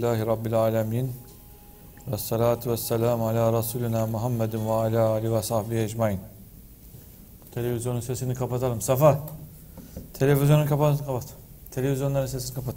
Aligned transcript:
Elhamdülillahi 0.00 0.26
Rabbil 0.26 0.54
Alemin. 0.54 1.12
Ve 2.12 2.18
salatu 2.18 2.70
ve 2.70 2.76
selamu 2.76 3.28
ala 3.28 3.58
Resulina 3.58 4.06
Muhammedin 4.06 4.66
ve 4.66 4.70
ala 4.70 5.08
Ali 5.08 5.32
ve 5.32 5.42
sahbihi 5.42 5.80
ecmain. 5.80 6.20
Televizyonun 7.54 8.00
sesini 8.00 8.34
kapatalım. 8.34 8.80
Safa. 8.80 9.18
Televizyonu 10.14 10.66
kapat. 10.66 11.06
kapat. 11.06 11.24
Televizyonların 11.70 12.26
sesini 12.26 12.54
kapat. 12.54 12.74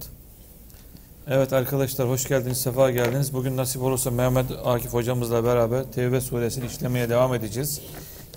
Evet 1.27 1.53
arkadaşlar 1.53 2.09
hoş 2.09 2.27
geldiniz, 2.27 2.57
sefa 2.57 2.91
geldiniz. 2.91 3.33
Bugün 3.33 3.57
nasip 3.57 3.81
olursa 3.81 4.11
Mehmet 4.11 4.45
Akif 4.65 4.93
hocamızla 4.93 5.43
beraber 5.43 5.83
Tevbe 5.83 6.21
suresini 6.21 6.65
işlemeye 6.65 7.09
devam 7.09 7.33
edeceğiz. 7.33 7.81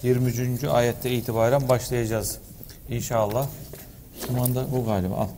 23. 0.02 0.64
ayette 0.64 1.10
itibaren 1.10 1.68
başlayacağız. 1.68 2.38
İnşallah. 2.88 3.46
Kumanda 4.26 4.64
bu 4.72 4.84
galiba 4.84 5.14
al. 5.14 5.28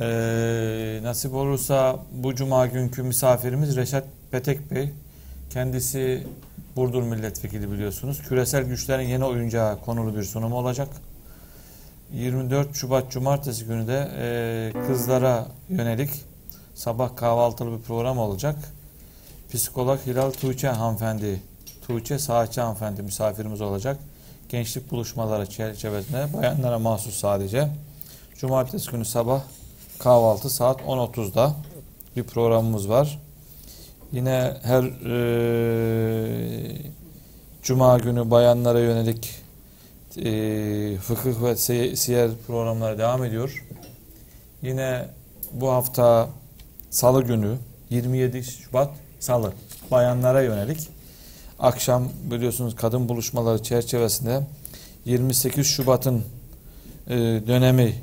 Ee, 0.00 1.00
nasip 1.02 1.34
olursa 1.34 1.98
bu 2.12 2.34
cuma 2.34 2.66
günkü 2.66 3.02
misafirimiz 3.02 3.76
Reşat 3.76 4.04
Petek 4.30 4.70
Bey. 4.70 4.90
Kendisi 5.50 6.26
Burdur 6.76 7.02
milletvekili 7.02 7.72
biliyorsunuz. 7.72 8.22
Küresel 8.22 8.64
güçlerin 8.64 9.08
yeni 9.08 9.24
oyuncağı 9.24 9.80
konulu 9.80 10.16
bir 10.16 10.22
sunum 10.22 10.52
olacak. 10.52 10.88
24 12.12 12.76
Şubat 12.76 13.10
Cumartesi 13.10 13.64
günü 13.64 13.88
de 13.88 14.08
e, 14.18 14.86
kızlara 14.86 15.46
yönelik 15.68 16.10
sabah 16.74 17.16
kahvaltılı 17.16 17.78
bir 17.78 17.82
program 17.82 18.18
olacak. 18.18 18.56
Psikolog 19.52 20.00
Hilal 20.06 20.30
Tuğçe 20.30 20.68
hanımefendi, 20.68 21.40
Tuğçe 21.86 22.18
Saatçı 22.18 22.60
hanımefendi 22.60 23.02
misafirimiz 23.02 23.60
olacak. 23.60 23.96
Gençlik 24.48 24.90
buluşmaları 24.90 25.46
çerçevesinde 25.46 26.26
bayanlara 26.34 26.78
mahsus 26.78 27.14
sadece. 27.14 27.68
Cumartesi 28.38 28.90
günü 28.90 29.04
sabah 29.04 29.42
kahvaltı 30.00 30.50
saat 30.50 30.80
10.30'da 30.80 31.54
bir 32.16 32.22
programımız 32.22 32.88
var. 32.88 33.18
Yine 34.12 34.56
her 34.62 34.82
e, 34.82 36.76
cuma 37.62 37.98
günü 37.98 38.30
bayanlara 38.30 38.80
yönelik 38.80 39.30
e, 40.16 40.96
fıkıh 40.96 41.42
ve 41.42 41.56
siyer 41.96 42.30
programları 42.46 42.98
devam 42.98 43.24
ediyor. 43.24 43.66
Yine 44.62 45.06
bu 45.52 45.70
hafta 45.70 46.28
salı 46.90 47.22
günü 47.22 47.56
27 47.90 48.44
Şubat 48.44 48.90
salı 49.20 49.52
bayanlara 49.90 50.42
yönelik 50.42 50.88
akşam 51.58 52.08
biliyorsunuz 52.30 52.76
kadın 52.76 53.08
buluşmaları 53.08 53.62
çerçevesinde 53.62 54.40
28 55.04 55.66
Şubat'ın 55.66 56.24
e, 57.06 57.16
dönemi 57.46 57.94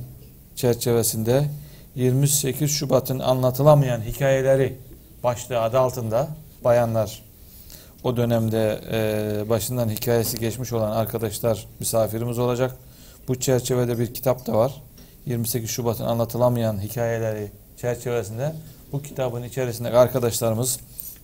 çerçevesinde 0.56 1.50
28 1.98 2.72
Şubat'ın 2.72 3.20
anlatılamayan 3.20 4.02
hikayeleri 4.02 4.78
başlığı 5.24 5.62
adı 5.62 5.80
altında 5.80 6.28
bayanlar 6.64 7.24
o 8.04 8.18
dönemde 8.18 8.82
e, 8.92 9.50
başından 9.50 9.90
hikayesi 9.90 10.40
geçmiş 10.40 10.74
olan 10.74 10.92
arkadaşlar 10.92 11.68
misafirimiz 11.80 12.40
olacak. 12.40 12.76
Bu 13.28 13.40
çerçevede 13.40 14.00
bir 14.00 14.14
kitap 14.14 14.48
da 14.48 14.54
var. 14.54 14.82
28 15.26 15.70
Şubat'ın 15.70 16.06
anlatılamayan 16.06 16.82
hikayeleri 16.82 17.52
çerçevesinde 17.78 18.56
bu 18.92 19.02
kitabın 19.02 19.44
içerisinde 19.44 19.90
arkadaşlarımız 19.90 20.80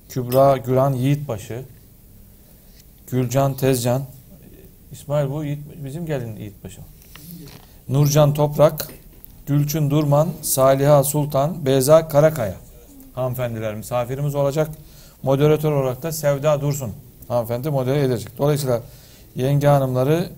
Kübra 0.09 0.57
Güran 0.57 0.93
Yiğitbaşı, 0.93 1.61
Gülcan 3.07 3.53
Tezcan, 3.57 4.03
İsmail 4.91 5.29
bu 5.29 5.43
Yiğit, 5.43 5.59
bizim 5.83 6.05
gelin 6.05 6.35
Yiğitbaşı. 6.35 6.81
Nurcan 7.89 8.33
Toprak, 8.33 8.87
Gülçün 9.47 9.89
Durman, 9.89 10.29
Saliha 10.41 11.03
Sultan, 11.03 11.65
Beyza 11.65 12.07
Karakaya 12.07 12.55
hanımefendiler 13.13 13.75
misafirimiz 13.75 14.35
olacak. 14.35 14.69
Moderatör 15.23 15.71
olarak 15.71 16.03
da 16.03 16.11
Sevda 16.11 16.61
Dursun 16.61 16.91
hanımefendi 17.27 17.69
modere 17.69 18.01
edecek. 18.01 18.37
Dolayısıyla 18.37 18.81
yenge 19.35 19.67
hanımları 19.67 20.29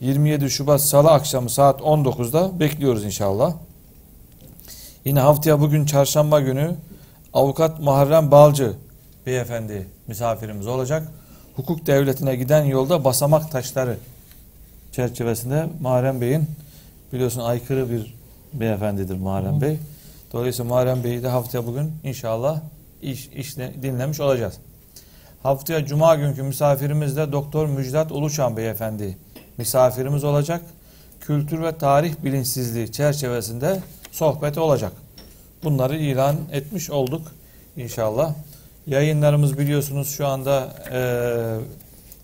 27 0.00 0.50
Şubat 0.50 0.80
Salı 0.80 1.10
akşamı 1.10 1.50
saat 1.50 1.80
19'da 1.80 2.60
bekliyoruz 2.60 3.04
inşallah. 3.04 3.54
Yine 5.04 5.20
haftaya 5.20 5.60
bugün 5.60 5.86
çarşamba 5.86 6.40
günü 6.40 6.74
avukat 7.32 7.80
Muharrem 7.80 8.30
Balcı 8.30 8.72
beyefendi 9.26 9.86
misafirimiz 10.06 10.66
olacak. 10.66 11.08
Hukuk 11.56 11.86
devletine 11.86 12.36
giden 12.36 12.64
yolda 12.64 13.04
basamak 13.04 13.50
taşları 13.50 13.96
çerçevesinde 14.92 15.66
Muharrem 15.80 16.20
Bey'in 16.20 16.46
biliyorsun 17.12 17.40
aykırı 17.40 17.90
bir 17.90 18.17
beyefendidir 18.52 19.16
Muharrem 19.16 19.60
Bey. 19.60 19.78
Dolayısıyla 20.32 20.68
Muharrem 20.68 21.04
Bey'i 21.04 21.22
de 21.22 21.28
haftaya 21.28 21.66
bugün 21.66 21.92
inşallah 22.04 22.60
iş, 23.02 23.28
işle, 23.28 23.74
dinlemiş 23.82 24.20
olacağız. 24.20 24.58
Haftaya 25.42 25.86
Cuma 25.86 26.14
günkü 26.14 26.42
misafirimiz 26.42 27.16
de 27.16 27.32
Doktor 27.32 27.66
Müjdat 27.66 28.12
Uluçan 28.12 28.56
Beyefendi 28.56 29.18
misafirimiz 29.58 30.24
olacak. 30.24 30.62
Kültür 31.20 31.62
ve 31.62 31.78
tarih 31.78 32.14
bilinçsizliği 32.24 32.92
çerçevesinde 32.92 33.80
sohbeti 34.12 34.60
olacak. 34.60 34.92
Bunları 35.64 35.96
ilan 35.96 36.36
etmiş 36.52 36.90
olduk 36.90 37.22
inşallah. 37.76 38.34
Yayınlarımız 38.86 39.58
biliyorsunuz 39.58 40.10
şu 40.10 40.26
anda 40.26 40.74
e, 40.92 41.00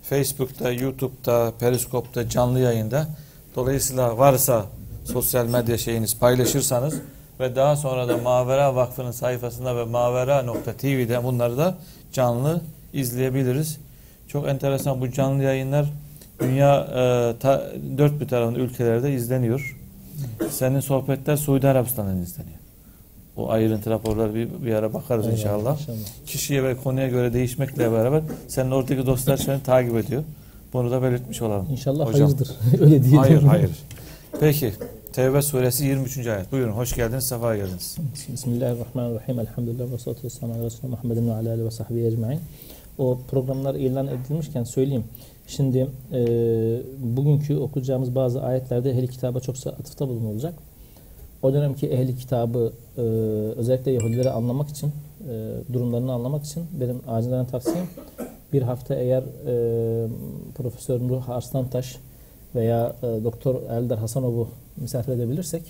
Facebook'ta, 0.02 0.72
YouTube'da, 0.72 1.52
Periskop'ta 1.60 2.28
canlı 2.28 2.60
yayında. 2.60 3.06
Dolayısıyla 3.56 4.18
varsa 4.18 4.66
sosyal 5.04 5.46
medya 5.46 5.78
şeyiniz 5.78 6.18
paylaşırsanız 6.18 6.94
ve 7.40 7.56
daha 7.56 7.76
sonra 7.76 8.08
da 8.08 8.16
Mavera 8.16 8.74
Vakfı'nın 8.74 9.10
sayfasında 9.10 9.76
ve 9.76 9.84
mavera.tv'de 9.84 11.24
bunları 11.24 11.56
da 11.56 11.74
canlı 12.12 12.60
izleyebiliriz. 12.92 13.78
Çok 14.28 14.48
enteresan 14.48 15.00
bu 15.00 15.10
canlı 15.12 15.42
yayınlar 15.42 15.86
dünya 16.40 16.80
e, 16.80 17.38
ta, 17.40 17.62
dört 17.98 18.20
bir 18.20 18.28
tarafında 18.28 18.58
ülkelerde 18.58 19.14
izleniyor. 19.14 19.76
Senin 20.50 20.80
sohbetler 20.80 21.36
Suudi 21.36 21.68
Arabistan'dan 21.68 22.18
izleniyor. 22.18 22.58
O 23.36 23.50
ayrıntı 23.50 23.90
raporları 23.90 24.34
bir, 24.34 24.48
bir 24.66 24.74
ara 24.74 24.94
bakarız 24.94 25.26
Eyvallah, 25.26 25.38
inşallah. 25.38 25.80
inşallah. 25.80 25.98
Kişiye 26.26 26.64
ve 26.64 26.76
konuya 26.76 27.08
göre 27.08 27.32
değişmekle 27.32 27.92
beraber 27.92 28.22
senin 28.48 28.70
oradaki 28.70 29.06
dostlar 29.06 29.36
seni 29.36 29.62
takip 29.62 29.96
ediyor. 29.96 30.22
Bunu 30.72 30.90
da 30.90 31.02
belirtmiş 31.02 31.42
olalım. 31.42 31.66
İnşallah 31.70 32.06
Hocam. 32.06 32.22
hayırdır. 32.22 32.50
Öyle 32.80 33.02
diyelim. 33.02 33.18
Hayır 33.18 33.42
hayır. 33.42 33.70
Peki. 34.40 34.72
Tevbe 35.12 35.42
suresi 35.42 35.84
23. 35.84 36.26
ayet. 36.26 36.52
Buyurun 36.52 36.72
hoş 36.72 36.92
geldiniz, 36.92 37.24
sefa 37.24 37.56
geldiniz. 37.56 37.96
Bismillahirrahmanirrahim. 38.32 39.40
Elhamdülillah 39.40 39.92
ve 39.92 39.98
salatu 39.98 40.24
vesselam 40.24 40.56
ala 40.56 40.64
Resulü 40.64 40.90
Muhammedin 40.90 41.28
ve 41.28 41.32
ala 41.32 41.64
ve 41.64 41.70
sahbihi 41.70 42.06
ecmain. 42.06 42.40
O 42.98 43.18
programlar 43.30 43.74
ilan 43.74 44.06
edilmişken 44.06 44.64
söyleyeyim. 44.64 45.04
Şimdi 45.46 45.86
e, 46.12 46.20
bugünkü 46.98 47.56
okuyacağımız 47.56 48.14
bazı 48.14 48.42
ayetlerde 48.42 48.90
ehli 48.90 49.08
kitaba 49.08 49.40
çoksa 49.40 49.70
atıfta 49.70 50.08
bulunulacak. 50.08 50.54
O 51.42 51.52
dönemki 51.52 51.88
ehli 51.88 52.16
kitabı 52.16 52.72
e, 52.96 53.00
özellikle 53.56 53.90
Yahudileri 53.90 54.30
anlamak 54.30 54.68
için, 54.68 54.92
e, 55.30 55.52
durumlarını 55.72 56.12
anlamak 56.12 56.44
için 56.44 56.64
benim 56.80 57.00
acilen 57.08 57.46
tavsiyem 57.46 57.86
bir 58.52 58.62
hafta 58.62 58.94
eğer 58.94 59.22
e, 59.22 60.08
Profesör 60.54 61.00
Nuh 61.00 61.30
Arslantaş 61.30 61.96
veya 62.54 62.96
e, 63.02 63.24
Doktor 63.24 63.54
Eldar 63.70 63.98
Hasanov'u 63.98 64.48
misafir 64.76 65.12
edebilirsek 65.12 65.62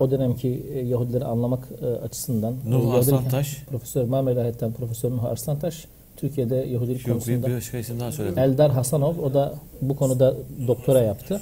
o 0.00 0.10
dönemki 0.10 0.66
e, 0.74 0.80
Yahudileri 0.80 1.24
anlamak 1.24 1.68
e, 1.82 1.86
açısından 1.86 2.54
Nuh 2.66 2.94
Arslantaş 2.94 3.64
Profesör 3.70 4.04
Mamel 4.04 4.40
Ahet'ten 4.40 4.72
Profesör 4.72 5.10
Nuh 5.10 5.24
Arslantaş 5.24 5.88
Türkiye'de 6.16 6.56
Yahudilik 6.56 7.06
Yok, 7.06 7.16
konusunda 7.16 7.46
bir, 7.46 7.94
bir 7.94 8.00
daha 8.00 8.12
söyledim. 8.12 8.38
Eldar 8.38 8.70
Hasanov 8.70 9.18
o 9.18 9.34
da 9.34 9.54
bu 9.80 9.96
konuda 9.96 10.34
doktora 10.66 11.00
yaptı. 11.00 11.40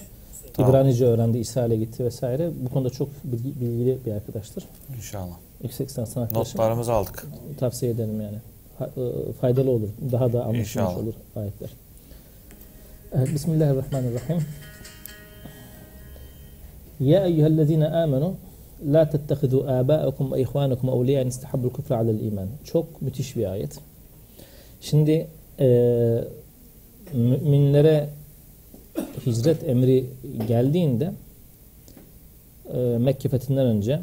Tamam. 0.52 0.70
İbranice 0.70 1.06
öğrendi, 1.06 1.38
İsrail'e 1.38 1.76
gitti 1.76 2.04
vesaire. 2.04 2.50
Bu 2.64 2.68
konuda 2.68 2.90
çok 2.90 3.08
bilgi, 3.24 3.60
bilgili 3.60 3.98
bir 4.06 4.12
arkadaştır. 4.12 4.64
İnşallah. 4.96 5.34
Yüksek 5.62 5.88
lisans 5.88 6.16
arkadaşım. 6.16 6.60
Notlarımızı 6.60 6.92
aldık. 6.92 7.26
Tavsiye 7.58 7.92
ederim 7.92 8.20
yani. 8.20 8.38
Faydalı 9.40 9.70
olur. 9.70 9.88
Daha 10.12 10.32
da 10.32 10.44
anlaşılmış 10.44 10.96
olur 10.96 11.14
ayetler. 11.36 11.70
Bismillahirrahmanirrahim. 13.16 14.44
Ya 17.00 17.26
eyyühellezine 17.26 17.88
amenu 17.88 18.34
la 18.84 19.10
tettehidu 19.10 19.64
âbâekum 19.68 20.32
ve 20.32 20.40
ihvânekum 20.40 20.88
evliyâ 20.88 21.22
in 21.22 21.28
istahabbul 21.28 21.70
küfre 21.70 21.94
alel 21.94 22.20
iman. 22.20 22.48
Çok 22.64 23.02
müthiş 23.02 23.36
bir 23.36 23.50
ayet. 23.52 23.78
Şimdi 24.80 25.26
e, 25.60 25.68
müminlere 27.14 28.08
hicret 29.26 29.68
emri 29.68 30.06
geldiğinde 30.48 31.12
e, 32.74 32.78
Mekke 32.78 33.28
fethinden 33.28 33.66
önce 33.66 34.00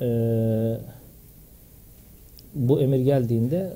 e, 0.00 0.06
bu 2.54 2.80
emir 2.80 2.98
geldiğinde 2.98 3.72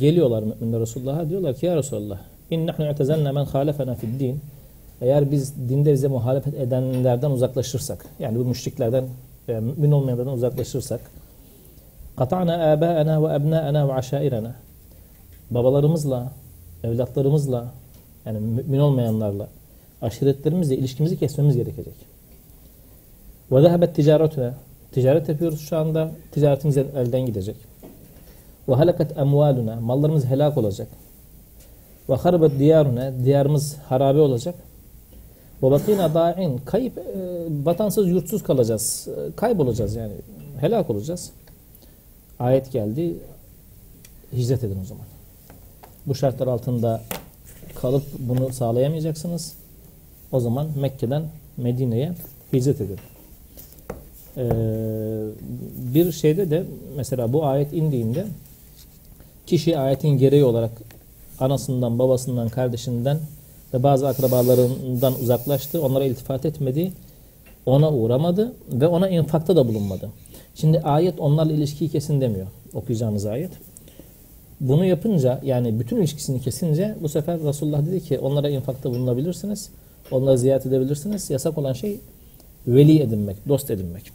geliyorlar 0.00 0.42
müminler 0.42 0.80
Resulullah'a 0.80 1.30
diyorlar 1.30 1.54
ki 1.54 1.66
ya 1.66 1.76
Resulullah 1.76 2.29
in 2.50 2.66
nahnu 2.66 2.90
i'tezelna 2.90 3.32
men 3.32 3.44
halefena 3.44 3.94
fid 3.94 4.20
din 4.20 4.40
eğer 5.00 5.30
biz 5.30 5.54
dinde 5.68 5.92
bize 5.92 6.08
muhalefet 6.08 6.54
edenlerden 6.54 7.30
uzaklaşırsak, 7.30 8.06
yani 8.18 8.38
bu 8.38 8.44
müşriklerden 8.44 9.04
veya 9.48 9.60
mümin 9.60 9.90
olmayanlardan 9.90 10.32
uzaklaşırsak, 10.32 11.00
Kata'na 12.16 12.54
âbâena 12.54 13.22
ve 13.22 13.34
ebnâena 13.34 13.88
ve 13.88 13.92
aşairena. 13.92 14.54
Babalarımızla, 15.50 16.32
evlatlarımızla, 16.84 17.66
yani 18.26 18.38
mümin 18.38 18.78
olmayanlarla, 18.78 19.48
aşiretlerimizle 20.02 20.76
ilişkimizi 20.76 21.18
kesmemiz 21.18 21.56
gerekecek. 21.56 21.94
Ve 23.52 23.62
zehebet. 23.62 23.94
Ticaret 24.92 25.28
yapıyoruz 25.28 25.60
şu 25.60 25.76
anda. 25.76 26.10
Ticaretimiz 26.32 26.76
elden 26.76 27.26
gidecek. 27.26 27.56
Ve 28.68 28.74
halakat 28.74 29.18
emvaluna. 29.18 29.80
Mallarımız 29.80 30.24
helak 30.24 30.58
olacak. 30.58 30.88
Ve 32.08 32.14
harbet 32.14 32.58
diyaruna. 32.58 33.24
Diyarımız 33.24 33.76
harabe 33.88 34.20
olacak. 34.20 34.54
Ve 35.62 35.70
bakina 35.70 36.14
da'in. 36.14 36.58
Kayıp, 36.58 36.98
e, 36.98 37.02
vatansız, 37.64 38.08
yurtsuz 38.08 38.42
kalacağız. 38.42 39.08
E, 39.08 39.36
kaybolacağız 39.36 39.94
yani. 39.94 40.12
Helak 40.60 40.90
olacağız. 40.90 41.30
Ayet 42.38 42.72
geldi. 42.72 43.14
Hicret 44.32 44.64
edin 44.64 44.78
o 44.82 44.84
zaman. 44.84 45.04
Bu 46.06 46.14
şartlar 46.14 46.46
altında 46.46 47.02
kalıp 47.74 48.02
bunu 48.18 48.52
sağlayamayacaksınız. 48.52 49.52
O 50.32 50.40
zaman 50.40 50.68
Mekke'den 50.80 51.22
Medine'ye 51.56 52.12
hicret 52.52 52.80
edin. 52.80 52.98
Ee, 54.36 54.50
bir 55.94 56.12
şeyde 56.12 56.50
de 56.50 56.64
mesela 56.96 57.32
bu 57.32 57.46
ayet 57.46 57.72
indiğinde 57.72 58.26
kişi 59.46 59.78
ayetin 59.78 60.08
gereği 60.08 60.44
olarak 60.44 60.70
anasından, 61.40 61.98
babasından, 61.98 62.48
kardeşinden 62.48 63.18
ve 63.74 63.82
bazı 63.82 64.08
akrabalarından 64.08 65.14
uzaklaştı. 65.22 65.82
Onlara 65.82 66.04
iltifat 66.04 66.44
etmedi. 66.44 66.92
Ona 67.66 67.92
uğramadı 67.92 68.52
ve 68.72 68.86
ona 68.86 69.08
infakta 69.08 69.56
da 69.56 69.68
bulunmadı. 69.68 70.10
Şimdi 70.54 70.80
ayet 70.80 71.20
onlarla 71.20 71.52
ilişkiyi 71.52 71.90
kesin 71.90 72.20
demiyor. 72.20 72.46
Okuyacağımız 72.74 73.26
ayet. 73.26 73.50
Bunu 74.60 74.84
yapınca 74.84 75.40
yani 75.44 75.80
bütün 75.80 75.96
ilişkisini 75.96 76.40
kesince 76.40 76.96
bu 77.02 77.08
sefer 77.08 77.42
Resulullah 77.42 77.86
dedi 77.86 78.00
ki 78.00 78.18
onlara 78.18 78.48
infakta 78.48 78.90
bulunabilirsiniz. 78.90 79.70
Onları 80.10 80.38
ziyaret 80.38 80.66
edebilirsiniz. 80.66 81.30
Yasak 81.30 81.58
olan 81.58 81.72
şey 81.72 82.00
veli 82.66 83.02
edinmek, 83.02 83.48
dost 83.48 83.70
edinmek. 83.70 84.12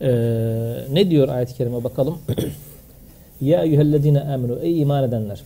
Ee, 0.00 0.84
ne 0.92 1.10
diyor 1.10 1.28
ayet-i 1.28 1.54
kerime 1.54 1.84
bakalım. 1.84 2.18
ya 3.40 3.64
eyyühellezine 3.64 4.20
amenu 4.20 4.58
ey 4.58 4.80
iman 4.80 5.04
edenler. 5.04 5.42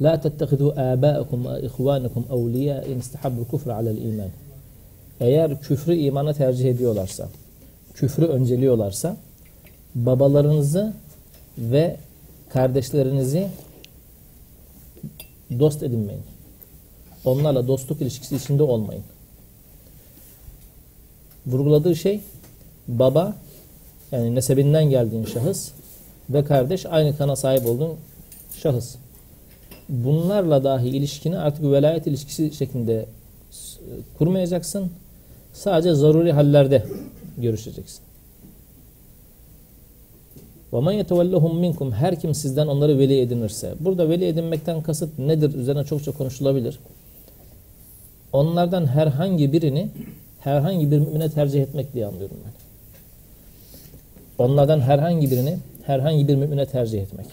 La 0.00 0.20
tettehidu 0.20 0.70
âbâekum 0.76 1.44
ve 1.44 1.62
ihvânekum 1.62 2.24
evliyâ 2.32 2.84
in 2.84 2.98
istahabbul 2.98 3.44
kufre 3.44 3.72
alel 3.72 3.96
iman. 3.96 4.28
Eğer 5.20 5.60
küfrü 5.60 5.94
imana 5.94 6.32
tercih 6.32 6.70
ediyorlarsa, 6.70 7.28
küfrü 7.94 8.26
önceliyorlarsa 8.26 9.16
babalarınızı 9.94 10.92
ve 11.58 11.96
kardeşlerinizi 12.48 13.48
dost 15.58 15.82
edinmeyin. 15.82 16.22
Onlarla 17.24 17.68
dostluk 17.68 18.00
ilişkisi 18.00 18.36
içinde 18.36 18.62
olmayın. 18.62 19.02
Vurguladığı 21.46 21.96
şey 21.96 22.20
baba 22.88 23.34
yani 24.12 24.34
nesebinden 24.34 24.90
geldiğin 24.90 25.24
şahıs 25.24 25.70
ve 26.29 26.43
kardeş 26.43 26.85
aynı 26.85 27.17
kana 27.17 27.35
sahip 27.35 27.65
olduğun 27.65 27.95
şahıs. 28.57 28.95
Bunlarla 29.89 30.63
dahi 30.63 30.87
ilişkini 30.87 31.37
artık 31.37 31.63
velayet 31.63 32.07
ilişkisi 32.07 32.53
şeklinde 32.53 33.05
kurmayacaksın. 34.17 34.91
Sadece 35.53 35.93
zaruri 35.93 36.31
hallerde 36.31 36.83
görüşeceksin. 37.37 38.01
وَمَنْ 40.73 41.03
يَتَوَلَّهُمْ 41.03 41.59
minkum 41.59 41.91
Her 41.91 42.19
kim 42.19 42.35
sizden 42.35 42.67
onları 42.67 42.99
veli 42.99 43.19
edinirse. 43.19 43.73
Burada 43.79 44.09
veli 44.09 44.25
edinmekten 44.25 44.81
kasıt 44.81 45.19
nedir? 45.19 45.55
Üzerine 45.55 45.83
çokça 45.83 46.11
konuşulabilir. 46.11 46.79
Onlardan 48.33 48.85
herhangi 48.85 49.53
birini 49.53 49.89
herhangi 50.39 50.91
bir 50.91 50.99
mümine 50.99 51.29
tercih 51.29 51.61
etmek 51.61 51.93
diye 51.93 52.05
anlıyorum 52.05 52.37
ben. 52.45 52.51
Onlardan 54.45 54.81
herhangi 54.81 55.31
birini 55.31 55.57
herhangi 55.87 56.27
bir 56.27 56.35
mümine 56.35 56.65
tercih 56.65 57.01
etmek. 57.01 57.25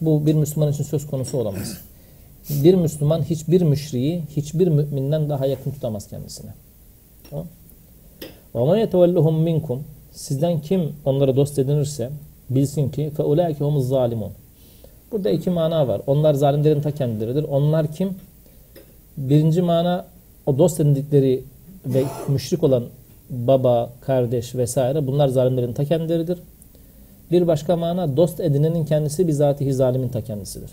Bu 0.00 0.26
bir 0.26 0.34
Müslüman 0.34 0.72
için 0.72 0.84
söz 0.84 1.06
konusu 1.06 1.38
olamaz. 1.38 1.80
Bir 2.50 2.74
Müslüman 2.74 3.22
hiçbir 3.22 3.62
müşriyi 3.62 4.22
hiçbir 4.36 4.68
müminden 4.68 5.28
daha 5.28 5.46
yakın 5.46 5.70
tutamaz 5.70 6.08
kendisine. 6.08 6.50
Tamam? 7.30 7.46
وَمَنْ 8.54 8.86
يَتَوَلَّهُمْ 8.86 9.42
minkum 9.42 9.84
Sizden 10.12 10.60
kim 10.60 10.92
onları 11.04 11.36
dost 11.36 11.58
edinirse 11.58 12.10
bilsin 12.50 12.88
ki 12.88 13.12
فَاُولَٰئِكَ 13.16 13.58
هُمُ 13.58 13.80
zalimun. 13.80 14.32
Burada 15.12 15.30
iki 15.30 15.50
mana 15.50 15.88
var. 15.88 16.00
Onlar 16.06 16.34
zalimlerin 16.34 16.80
ta 16.80 16.90
kendileridir. 16.90 17.42
Onlar 17.42 17.92
kim? 17.92 18.16
Birinci 19.16 19.62
mana 19.62 20.06
o 20.46 20.58
dost 20.58 20.80
edindikleri 20.80 21.44
ve 21.86 22.04
müşrik 22.28 22.62
olan 22.62 22.84
baba, 23.30 23.92
kardeş 24.00 24.54
vesaire 24.54 25.06
bunlar 25.06 25.28
zalimlerin 25.28 25.72
ta 25.72 25.84
kendileridir. 25.84 26.38
Bir 27.30 27.46
başka 27.46 27.76
mana 27.76 28.16
dost 28.16 28.40
edinenin 28.40 28.84
kendisi 28.84 29.28
bizatihi 29.28 29.74
zalimin 29.74 30.08
ta 30.08 30.20
kendisidir. 30.20 30.70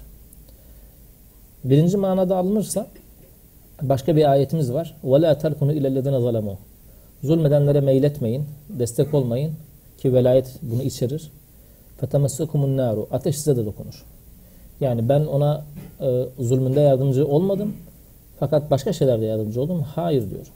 Birinci 1.63 1.97
manada 1.97 2.37
alınırsa 2.37 2.87
başka 3.81 4.15
bir 4.15 4.31
ayetimiz 4.31 4.73
var. 4.73 4.95
وَلَا 5.03 5.33
تَرْكُنُوا 5.33 5.73
اِلَى 5.73 5.87
الَّذِينَ 5.87 6.15
ظَلَمُوا 6.15 6.55
Zulmedenlere 7.23 7.81
meyletmeyin, 7.81 8.45
destek 8.69 9.13
olmayın 9.13 9.53
ki 9.97 10.13
velayet 10.13 10.47
bunu 10.61 10.83
içerir. 10.83 11.31
فَتَمَسَّكُمُ 12.01 12.47
النَّارُ 12.47 13.05
Ateş 13.11 13.37
size 13.37 13.57
de 13.57 13.65
dokunur. 13.65 14.05
Yani 14.81 15.09
ben 15.09 15.25
ona 15.25 15.65
e, 16.01 16.25
zulmünde 16.39 16.79
yardımcı 16.79 17.27
olmadım 17.27 17.73
fakat 18.39 18.71
başka 18.71 18.93
şeylerde 18.93 19.25
yardımcı 19.25 19.61
oldum. 19.61 19.81
Hayır 19.81 20.29
diyor. 20.29 20.47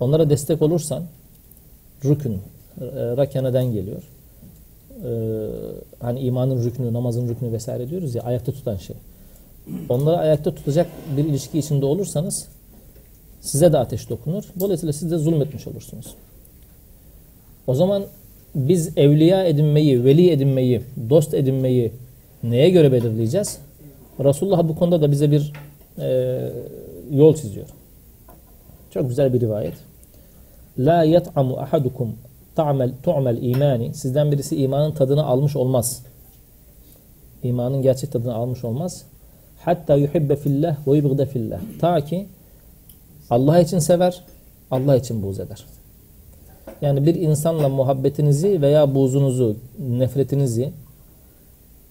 Onlara 0.00 0.30
destek 0.30 0.62
olursan 0.62 1.02
rükün, 2.04 2.32
e, 2.32 2.38
rakaneden 3.16 3.72
geliyor. 3.72 4.02
E, 5.03 5.09
hani 5.99 6.19
imanın 6.19 6.63
rüknü, 6.63 6.93
namazın 6.93 7.29
rüknü 7.29 7.51
vesaire 7.51 7.89
diyoruz 7.89 8.15
ya 8.15 8.23
ayakta 8.23 8.51
tutan 8.51 8.77
şey. 8.77 8.95
Onları 9.89 10.17
ayakta 10.17 10.55
tutacak 10.55 10.87
bir 11.17 11.25
ilişki 11.25 11.59
içinde 11.59 11.85
olursanız 11.85 12.47
size 13.41 13.73
de 13.73 13.77
ateş 13.77 14.09
dokunur. 14.09 14.43
Dolayısıyla 14.59 14.93
siz 14.93 15.11
de 15.11 15.17
zulmetmiş 15.17 15.67
olursunuz. 15.67 16.15
O 17.67 17.75
zaman 17.75 18.03
biz 18.55 18.97
evliya 18.97 19.45
edinmeyi, 19.45 20.03
veli 20.05 20.31
edinmeyi, 20.31 20.81
dost 21.09 21.33
edinmeyi 21.33 21.91
neye 22.43 22.69
göre 22.69 22.91
belirleyeceğiz? 22.91 23.57
Resulullah 24.19 24.67
bu 24.67 24.75
konuda 24.75 25.01
da 25.01 25.11
bize 25.11 25.31
bir 25.31 25.53
e, 25.99 26.39
yol 27.11 27.35
çiziyor. 27.35 27.67
Çok 28.91 29.09
güzel 29.09 29.33
bir 29.33 29.41
rivayet. 29.41 29.73
La 30.79 31.03
yat'amu 31.03 31.57
ahadukum 31.57 32.15
ta'mel 32.57 32.91
tu'mel 33.03 33.37
imani. 33.41 33.93
Sizden 33.93 34.31
birisi 34.31 34.55
imanın 34.55 34.91
tadını 34.91 35.25
almış 35.25 35.55
olmaz. 35.55 36.03
İmanın 37.43 37.81
gerçek 37.81 38.11
tadını 38.11 38.33
almış 38.33 38.63
olmaz. 38.63 39.05
Hatta 39.65 39.95
yuhibbe 39.95 40.35
fillah 40.35 40.87
ve 40.87 40.97
yubgıda 40.97 41.25
fillah. 41.25 41.59
Ta 41.79 42.01
ki 42.01 42.27
Allah 43.29 43.59
için 43.59 43.79
sever, 43.79 44.23
Allah 44.71 44.95
için 44.95 45.23
buğz 45.23 45.39
eder. 45.39 45.65
Yani 46.81 47.05
bir 47.05 47.15
insanla 47.15 47.69
muhabbetinizi 47.69 48.61
veya 48.61 48.95
buğzunuzu, 48.95 49.57
nefretinizi 49.79 50.71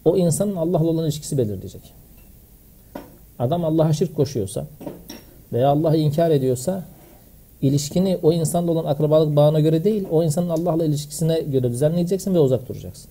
o 0.04 0.16
insanın 0.16 0.56
Allah'la 0.56 0.86
olan 0.86 1.04
ilişkisi 1.04 1.38
belirleyecek. 1.38 1.92
Adam 3.38 3.64
Allah'a 3.64 3.92
şirk 3.92 4.16
koşuyorsa 4.16 4.66
veya 5.52 5.68
Allah'ı 5.68 5.96
inkar 5.96 6.30
ediyorsa 6.30 6.84
ilişkini 7.66 8.18
o 8.22 8.32
insanla 8.32 8.70
olan 8.70 8.84
akrabalık 8.84 9.36
bağına 9.36 9.60
göre 9.60 9.84
değil, 9.84 10.04
o 10.10 10.22
insanın 10.22 10.48
Allah'la 10.48 10.84
ilişkisine 10.84 11.40
göre 11.40 11.70
düzenleyeceksin 11.70 12.34
ve 12.34 12.38
uzak 12.38 12.68
duracaksın. 12.68 13.10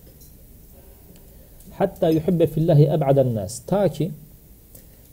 Hatta 1.78 2.08
yuhibbe 2.08 2.46
fillahi 2.46 2.84
eb'aden 2.84 3.34
nas. 3.34 3.60
Ta 3.66 3.88
ki 3.88 4.10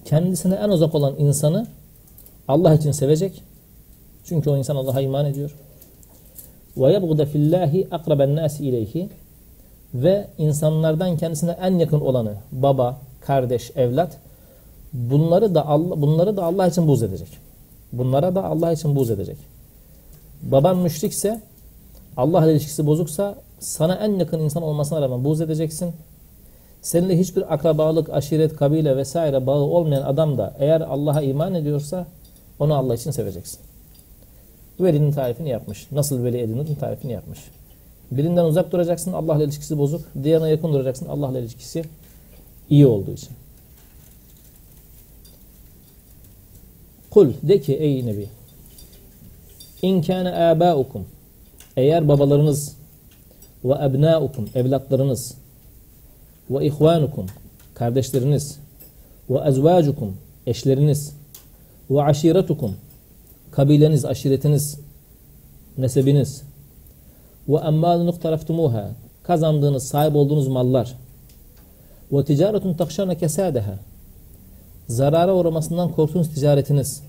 kendisine 0.06 0.56
en 0.56 0.70
uzak 0.70 0.96
olan 0.96 1.16
insanı 1.20 1.68
Allah 2.48 2.74
için 2.74 2.92
sevecek. 2.92 3.44
Çünkü 4.24 4.50
o 4.50 4.58
insan 4.58 4.76
Allah'a 4.76 5.02
iman 5.02 5.26
ediyor. 5.26 5.56
Ve 6.78 6.94
yebgıda 6.94 7.26
fillahi 7.26 7.88
akraben 7.92 8.36
nasi 8.36 8.66
ileyhi 8.66 9.10
ve 9.94 10.28
insanlardan 10.38 11.18
kendisine 11.18 11.52
en 11.62 11.78
yakın 11.78 12.00
olanı 12.00 12.36
baba, 12.52 12.98
kardeş, 13.22 13.72
evlat 13.76 14.18
bunları 14.94 15.56
da 15.56 15.68
Allah 15.68 16.02
bunları 16.02 16.38
da 16.38 16.44
Allah 16.44 16.68
için 16.68 16.88
buz 16.88 17.04
edecek. 17.04 17.43
Bunlara 17.94 18.36
da 18.36 18.44
Allah 18.44 18.72
için 18.72 18.96
buz 18.96 19.12
edecek. 19.12 19.38
Baban 20.44 20.78
müşrikse 20.78 21.42
Allah 22.18 22.52
ilişkisi 22.52 22.86
bozuksa 22.86 23.36
sana 23.60 23.96
en 23.96 24.12
yakın 24.20 24.40
insan 24.40 24.64
olmasına 24.64 25.02
rağmen 25.02 25.24
buz 25.24 25.42
edeceksin. 25.42 25.94
Seninle 26.82 27.20
hiçbir 27.20 27.54
akrabalık, 27.54 28.10
aşiret, 28.10 28.56
kabile 28.56 28.98
vesaire 28.98 29.48
bağı 29.48 29.62
olmayan 29.62 30.02
adam 30.02 30.38
da 30.38 30.54
eğer 30.60 30.82
Allah'a 30.82 31.22
iman 31.22 31.54
ediyorsa 31.56 32.08
onu 32.60 32.74
Allah 32.74 32.96
için 32.96 33.12
seveceksin. 33.12 33.60
Velinin 34.80 35.12
tarifini 35.12 35.50
yapmış. 35.50 35.88
Nasıl 35.92 36.24
veli 36.24 36.38
edinirin 36.38 36.76
tarifini 36.76 37.12
yapmış. 37.12 37.40
Birinden 38.12 38.46
uzak 38.46 38.72
duracaksın 38.72 39.14
Allah'la 39.14 39.44
ilişkisi 39.44 39.78
bozuk. 39.78 40.02
Diğerine 40.24 40.50
yakın 40.50 40.74
duracaksın 40.74 41.06
Allah'la 41.06 41.40
ilişkisi 41.40 41.84
iyi 42.70 42.88
olduğu 42.88 43.12
için. 43.12 43.30
Kul 47.14 47.34
de 47.44 47.62
ki 47.62 47.74
ey 47.74 48.06
Nebi 48.06 48.30
İn 49.82 50.02
kâne 50.02 50.30
âbâukum 50.30 51.06
eğer 51.78 52.08
babalarınız 52.08 52.76
ve 53.66 53.74
ebnâukum 53.86 54.50
evlatlarınız 54.56 55.38
ve 56.50 56.66
ihvanukum 56.66 57.26
kardeşleriniz 57.74 58.60
ve 59.30 59.38
ezvacukum 59.48 60.18
eşleriniz 60.48 61.16
ve 61.90 62.02
aşiretukum 62.04 62.76
kabileniz, 63.52 64.06
aşiretiniz, 64.06 64.80
nesebiniz 65.78 66.44
ve 67.48 67.58
emmalun 67.58 68.08
iktaraftumuha 68.08 68.90
kazandığınız, 69.24 69.88
sahip 69.88 70.16
olduğunuz 70.16 70.48
mallar 70.48 70.96
ve 72.12 72.24
ticaretun 72.26 72.74
takşana 72.74 73.16
kesadeha 73.16 73.80
zarara 74.88 75.36
uğramasından 75.36 75.92
korktuğunuz 75.92 76.34
ticaretiniz. 76.34 77.04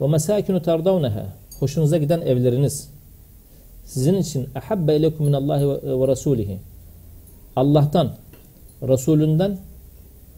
Ve 0.00 0.06
mesakinu 0.08 0.62
tardavneha. 0.62 1.26
Hoşunuza 1.58 1.96
giden 1.96 2.20
evleriniz. 2.20 2.90
Sizin 3.84 4.14
için 4.14 4.48
ehabbe 4.54 4.96
ilekum 4.96 5.26
minallahi 5.26 5.68
ve 5.68 6.08
rasulihi 6.08 6.58
Allah'tan, 7.56 8.12
Resulünden 8.82 9.58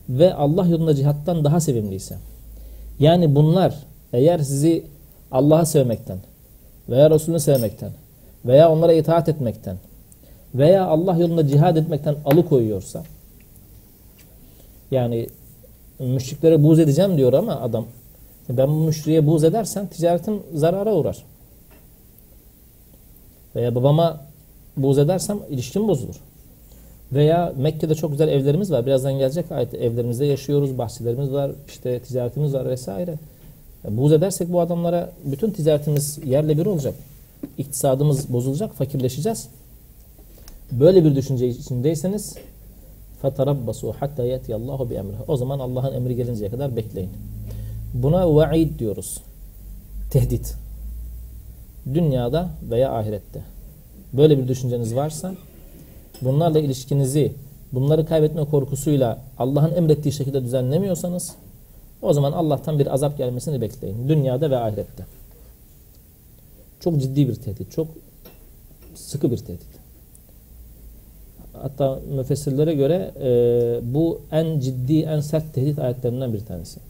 ve 0.09 0.35
Allah 0.35 0.67
yolunda 0.67 0.95
cihattan 0.95 1.45
daha 1.45 1.61
sevimliyse. 1.61 2.17
Yani 2.99 3.35
bunlar 3.35 3.75
eğer 4.13 4.39
sizi 4.39 4.85
Allah'ı 5.31 5.67
sevmekten 5.67 6.19
veya 6.89 7.11
Resulünü 7.11 7.41
sevmekten 7.41 7.91
veya 8.45 8.71
onlara 8.71 8.93
itaat 8.93 9.29
etmekten 9.29 9.77
veya 10.55 10.87
Allah 10.87 11.17
yolunda 11.17 11.49
cihad 11.49 11.77
etmekten 11.77 12.17
alıkoyuyorsa 12.25 13.03
yani 14.93 15.27
müşriklere 15.99 16.63
buğz 16.63 16.79
edeceğim 16.79 17.17
diyor 17.17 17.33
ama 17.33 17.61
adam 17.61 17.87
ben 18.49 18.69
bu 18.69 18.73
müşriye 18.73 19.27
buğz 19.27 19.45
edersem 19.45 19.87
ticaretim 19.87 20.43
zarara 20.55 20.95
uğrar. 20.95 21.25
Veya 23.57 23.75
babama 23.75 24.21
buğz 24.77 24.99
edersem 24.99 25.39
ilişkim 25.51 25.89
bozulur. 25.89 26.17
Veya 27.13 27.53
Mekke'de 27.57 27.95
çok 27.95 28.11
güzel 28.11 28.29
evlerimiz 28.29 28.71
var. 28.71 28.87
Birazdan 28.87 29.13
gelecek 29.13 29.53
ayet. 29.53 29.75
Evlerimizde 29.75 30.27
yaşıyoruz, 30.27 30.79
bahçelerimiz 30.79 31.33
var, 31.33 31.51
işte 31.69 32.01
ticaretimiz 32.01 32.55
var 32.55 32.69
vesaire. 32.69 33.15
Buğz 33.89 34.13
edersek 34.13 34.53
bu 34.53 34.61
adamlara 34.61 35.13
bütün 35.25 35.51
ticaretimiz 35.51 36.19
yerle 36.27 36.59
bir 36.59 36.67
olacak. 36.67 36.95
İktisadımız 37.59 38.33
bozulacak, 38.33 38.75
fakirleşeceğiz. 38.75 39.49
Böyle 40.73 41.05
bir 41.05 41.17
düşünce 41.17 41.49
içindeyseniz 41.49 42.37
فَتَرَبَّسُوا 43.24 43.94
حَتَّى 43.94 44.24
يَتِيَ 44.34 44.52
اللّٰهُ 44.54 44.80
بِاَمْرِهِ 44.90 45.18
O 45.28 45.38
zaman 45.38 45.60
Allah'ın 45.60 45.94
emri 45.94 46.16
gelinceye 46.16 46.50
kadar 46.52 46.76
bekleyin. 46.76 47.10
Buna 47.94 48.36
vaid 48.36 48.80
diyoruz. 48.80 49.22
Tehdit. 50.12 50.56
Dünyada 51.94 52.50
veya 52.70 52.92
ahirette. 52.92 53.42
Böyle 54.14 54.38
bir 54.38 54.48
düşünceniz 54.48 54.96
varsa 54.96 55.36
bunlarla 56.22 56.60
ilişkinizi 56.60 57.34
bunları 57.72 58.06
kaybetme 58.06 58.46
korkusuyla 58.46 59.20
Allah'ın 59.38 59.76
emrettiği 59.76 60.14
şekilde 60.14 60.44
düzenlemiyorsanız 60.44 61.36
o 62.02 62.14
zaman 62.14 62.32
Allah'tan 62.32 62.80
bir 62.80 62.94
azap 62.94 63.18
gelmesini 63.18 63.62
bekleyin. 63.62 64.10
Dünyada 64.10 64.52
ve 64.52 64.58
ahirette. 64.58 65.06
Çok 66.80 67.02
ciddi 67.02 67.30
bir 67.30 67.36
tehdit. 67.36 67.72
Çok 67.72 67.88
sıkı 68.96 69.32
bir 69.32 69.38
tehdit. 69.38 69.71
Hatta 71.63 72.01
müfessirlere 72.17 72.75
göre 72.75 73.15
e, 73.21 73.95
bu 73.95 74.21
en 74.33 74.61
ciddi, 74.61 75.01
en 75.01 75.21
sert 75.21 75.55
tehdit 75.55 75.79
ayetlerinden 75.79 76.33
bir 76.33 76.41
tanesi. 76.41 76.81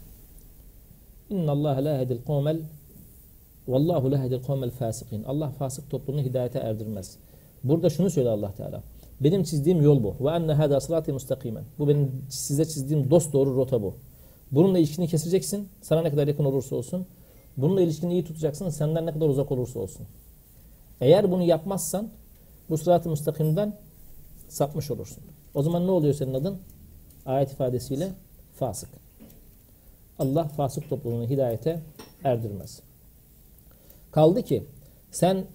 İnna 1.29 1.51
Allah 1.51 1.85
la 1.85 1.99
hedil 1.99 2.17
kavmel 2.27 2.59
Vallahu 3.67 4.11
la 4.11 4.23
hedil 4.23 4.43
kavmel 4.43 4.71
fasikin. 4.71 5.23
Allah 5.23 5.49
fasık 5.49 5.89
toplumunu 5.89 6.21
hidayete 6.21 6.59
erdirmez. 6.59 7.17
Burada 7.63 7.89
şunu 7.89 8.09
söylüyor 8.09 8.35
Allah 8.35 8.51
Teala. 8.51 8.83
Benim 9.21 9.43
çizdiğim 9.43 9.81
yol 9.81 10.03
bu. 10.03 10.15
Ve 10.25 10.31
enne 10.31 10.53
hada 10.53 10.79
sırati 10.79 11.13
mustakimen. 11.13 11.63
Bu 11.79 11.87
benim 11.87 12.11
size 12.29 12.65
çizdiğim 12.65 13.11
dost 13.11 13.33
doğru 13.33 13.55
rota 13.55 13.81
bu. 13.81 13.93
Bununla 14.51 14.79
ilişkini 14.79 15.07
keseceksin. 15.07 15.69
Sana 15.81 16.01
ne 16.01 16.09
kadar 16.09 16.27
yakın 16.27 16.45
olursa 16.45 16.75
olsun. 16.75 17.05
Bununla 17.57 17.81
ilişkini 17.81 18.13
iyi 18.13 18.23
tutacaksın. 18.23 18.69
Senden 18.69 19.05
ne 19.05 19.11
kadar 19.11 19.29
uzak 19.29 19.51
olursa 19.51 19.79
olsun. 19.79 20.05
Eğer 21.01 21.31
bunu 21.31 21.43
yapmazsan 21.43 22.09
bu 22.69 22.77
sırat-ı 22.77 23.09
müstakimden 23.09 23.73
sapmış 24.53 24.91
olursun. 24.91 25.23
O 25.53 25.63
zaman 25.63 25.87
ne 25.87 25.91
oluyor 25.91 26.13
senin 26.13 26.33
adın? 26.33 26.57
Ayet 27.25 27.51
ifadesiyle 27.51 28.11
fasık. 28.55 28.89
Allah 30.19 30.47
fasık 30.47 30.89
toplumunu 30.89 31.29
hidayete 31.29 31.79
erdirmez. 32.23 32.81
Kaldı 34.11 34.41
ki 34.41 34.63
sen 35.11 35.45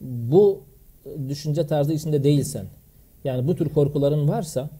bu 0.00 0.60
düşünce 1.28 1.66
tarzı 1.66 1.92
içinde 1.92 2.24
değilsen 2.24 2.66
yani 3.24 3.48
bu 3.48 3.56
tür 3.56 3.68
korkuların 3.68 4.28
varsa 4.28 4.70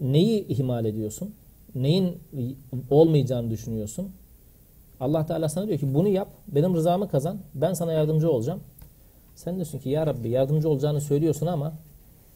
neyi 0.00 0.46
ihmal 0.46 0.84
ediyorsun? 0.84 1.34
Neyin 1.74 2.18
olmayacağını 2.90 3.50
düşünüyorsun? 3.50 4.12
Allah 5.00 5.26
Teala 5.26 5.48
sana 5.48 5.68
diyor 5.68 5.78
ki 5.78 5.94
bunu 5.94 6.08
yap, 6.08 6.28
benim 6.48 6.74
rızamı 6.74 7.08
kazan, 7.08 7.38
ben 7.54 7.72
sana 7.72 7.92
yardımcı 7.92 8.30
olacağım. 8.30 8.60
Sen 9.36 9.54
diyorsun 9.54 9.78
ki 9.78 9.88
ya 9.88 10.06
Rabbi 10.06 10.28
yardımcı 10.28 10.68
olacağını 10.68 11.00
söylüyorsun 11.00 11.46
ama 11.46 11.72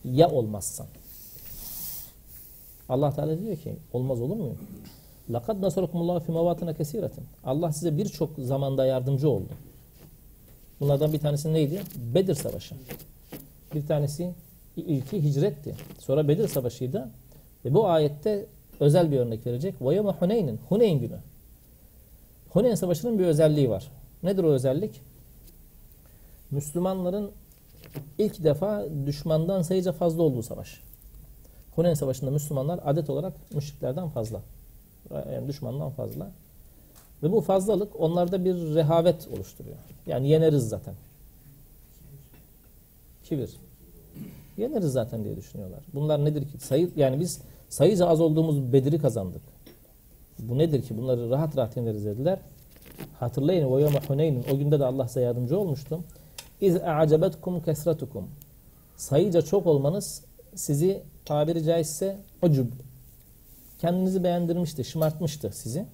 ya 0.04 0.30
olmazsan. 0.30 0.86
Allah 2.88 3.14
Teala 3.14 3.38
diyor 3.40 3.56
ki 3.56 3.76
olmaz 3.92 4.20
olur 4.20 4.36
mu? 4.36 4.54
Lakad 5.30 5.62
nasarakumullahu 5.62 6.20
fi 6.20 6.32
mavatına 6.32 6.74
kesiratin. 6.74 7.24
Allah 7.44 7.72
size 7.72 7.96
birçok 7.96 8.30
zamanda 8.38 8.86
yardımcı 8.86 9.28
oldu. 9.28 9.48
Bunlardan 10.80 11.12
bir 11.12 11.18
tanesi 11.18 11.52
neydi? 11.52 11.82
Bedir 12.14 12.34
Savaşı. 12.34 12.74
Bir 13.74 13.86
tanesi 13.86 14.32
ilki 14.76 15.24
hicretti. 15.24 15.74
Sonra 15.98 16.28
Bedir 16.28 16.48
Savaşı'ydı. 16.48 17.10
Ve 17.64 17.74
bu 17.74 17.88
ayette 17.88 18.46
özel 18.80 19.12
bir 19.12 19.18
örnek 19.18 19.46
verecek. 19.46 19.74
Vayama 19.80 20.16
Huneyn'in. 20.20 20.60
Huneyn 20.68 20.98
günü. 20.98 21.18
Huneyn 22.50 22.74
Savaşı'nın 22.74 23.18
bir 23.18 23.24
özelliği 23.24 23.70
var. 23.70 23.90
Nedir 24.22 24.44
o 24.44 24.50
özellik? 24.50 25.00
Müslümanların 26.50 27.30
ilk 28.18 28.44
defa 28.44 28.84
düşmandan 29.06 29.62
sayıca 29.62 29.92
fazla 29.92 30.22
olduğu 30.22 30.42
savaş. 30.42 30.80
Huneyn 31.74 31.94
Savaşı'nda 31.94 32.30
Müslümanlar 32.30 32.80
adet 32.84 33.10
olarak 33.10 33.32
müşriklerden 33.54 34.08
fazla. 34.08 34.40
Yani 35.10 35.48
düşmandan 35.48 35.90
fazla. 35.90 36.30
Ve 37.22 37.32
bu 37.32 37.40
fazlalık 37.40 38.00
onlarda 38.00 38.44
bir 38.44 38.54
rehavet 38.54 39.28
oluşturuyor. 39.28 39.76
Yani 40.06 40.28
yeneriz 40.28 40.68
zaten. 40.68 40.94
Kibir. 43.24 43.50
Yeneriz 44.56 44.92
zaten 44.92 45.24
diye 45.24 45.36
düşünüyorlar. 45.36 45.80
Bunlar 45.94 46.24
nedir 46.24 46.42
ki? 46.42 46.58
Sayı, 46.58 46.90
yani 46.96 47.20
biz 47.20 47.40
sayıca 47.68 48.06
az 48.06 48.20
olduğumuz 48.20 48.72
Bedir'i 48.72 48.98
kazandık. 48.98 49.42
Bu 50.38 50.58
nedir 50.58 50.82
ki? 50.82 50.98
Bunları 50.98 51.30
rahat 51.30 51.56
rahat 51.56 51.76
yeneriz 51.76 52.04
dediler. 52.04 52.38
Hatırlayın 53.20 53.66
o 53.66 53.78
yevme 53.78 54.00
Huneyn'in 54.08 54.44
o 54.52 54.58
günde 54.58 54.80
de 54.80 54.84
Allah 54.84 55.08
size 55.08 55.20
yardımcı 55.20 55.58
olmuştu. 55.58 56.00
İz 56.63 56.75
a'cebetkum 56.75 57.61
kesretukum. 57.61 58.27
Sayıca 58.97 59.41
çok 59.41 59.67
olmanız 59.67 60.23
sizi 60.55 61.03
tabiri 61.25 61.63
caizse 61.63 62.17
ucub 62.41 62.67
kendinizi 63.79 64.23
beğendirmişti, 64.23 64.83
şımartmıştı 64.83 65.51
sizi. 65.53 65.85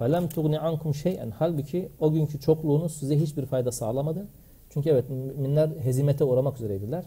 فَلَمْ 0.00 0.28
تُغْنِ 0.28 0.56
عَنْكُمْ 0.58 0.94
şeyen. 0.94 1.30
Halbuki 1.30 1.88
o 2.00 2.12
günkü 2.12 2.40
çokluğunuz 2.40 2.96
size 2.96 3.20
hiçbir 3.20 3.46
fayda 3.46 3.72
sağlamadı. 3.72 4.26
Çünkü 4.70 4.90
evet 4.90 5.10
müminler 5.10 5.70
hezimete 5.82 6.24
uğramak 6.24 6.56
üzereydiler. 6.56 7.04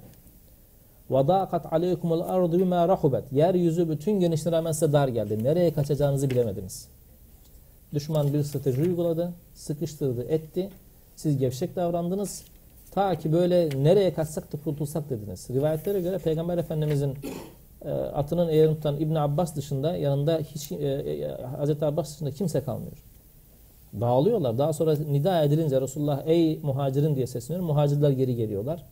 وَضَاقَتْ 1.09 1.61
عَلَيْكُمُ 1.61 2.09
الْاَرْضُ 2.19 2.61
بِمَا 2.61 2.93
رَحُبَتْ 2.93 3.23
Yeryüzü 3.31 3.89
bütün 3.89 4.19
genişliğine 4.19 4.57
rağmen 4.57 4.71
size 4.71 4.93
dar 4.93 5.07
geldi. 5.07 5.43
Nereye 5.43 5.73
kaçacağınızı 5.73 6.29
bilemediniz. 6.29 6.87
Düşman 7.93 8.33
bir 8.33 8.43
strateji 8.43 8.81
uyguladı, 8.81 9.33
sıkıştırdı, 9.53 10.23
etti. 10.23 10.69
Siz 11.15 11.37
gevşek 11.37 11.75
davrandınız. 11.75 12.43
Ta 12.91 13.15
ki 13.15 13.33
böyle 13.33 13.69
nereye 13.83 14.13
kaçsak 14.13 14.53
da 14.53 14.57
kurtulsak 14.63 15.09
dediniz. 15.09 15.49
Rivayetlere 15.49 16.01
göre 16.01 16.17
Peygamber 16.17 16.57
Efendimizin 16.57 17.13
e, 17.85 17.91
atının 17.91 18.49
eğerini 18.49 18.75
tutan 18.75 18.99
İbn 18.99 19.15
Abbas 19.15 19.55
dışında 19.55 19.95
yanında 19.95 20.37
hiç 20.37 20.71
e, 20.71 20.75
e, 20.75 21.41
Hazreti 21.57 21.85
Abbas 21.85 22.13
dışında 22.13 22.31
kimse 22.31 22.63
kalmıyor. 22.63 23.03
Dağılıyorlar. 24.01 24.57
Daha 24.57 24.73
sonra 24.73 24.95
nida 24.95 25.43
edilince 25.43 25.81
Resulullah 25.81 26.21
ey 26.25 26.59
muhacirin 26.63 27.15
diye 27.15 27.27
sesleniyor. 27.27 27.65
Muhacirler 27.65 28.09
geri 28.09 28.35
geliyorlar. 28.35 28.83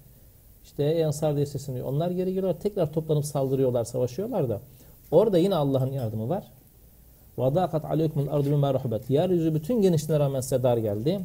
İşte 0.64 0.84
ey 0.84 1.02
ensar 1.02 1.36
diye 1.36 1.46
sesleniyor. 1.46 1.86
Onlar 1.88 2.12
geri 2.12 2.34
geliyorlar. 2.34 2.60
Tekrar 2.60 2.94
toplanıp 2.94 3.26
saldırıyorlar, 3.26 3.86
savaşıyorlar 3.86 4.50
da. 4.50 4.62
Orada 5.12 5.38
yine 5.38 5.56
Allah'ın 5.56 5.92
yardımı 5.92 6.30
var. 6.30 6.44
وَضَاقَتْ 7.38 7.82
عَلَيْكُمُ 7.82 8.28
الْاَرْضُ 8.28 8.46
بِمَا 8.50 8.78
رَحُبَتْ 8.78 9.02
Yeryüzü 9.10 9.56
bütün 9.56 9.82
genişliğine 9.82 10.24
rağmen 10.24 10.42
size 10.42 10.64
dar 10.64 10.78
geldi. 10.78 11.20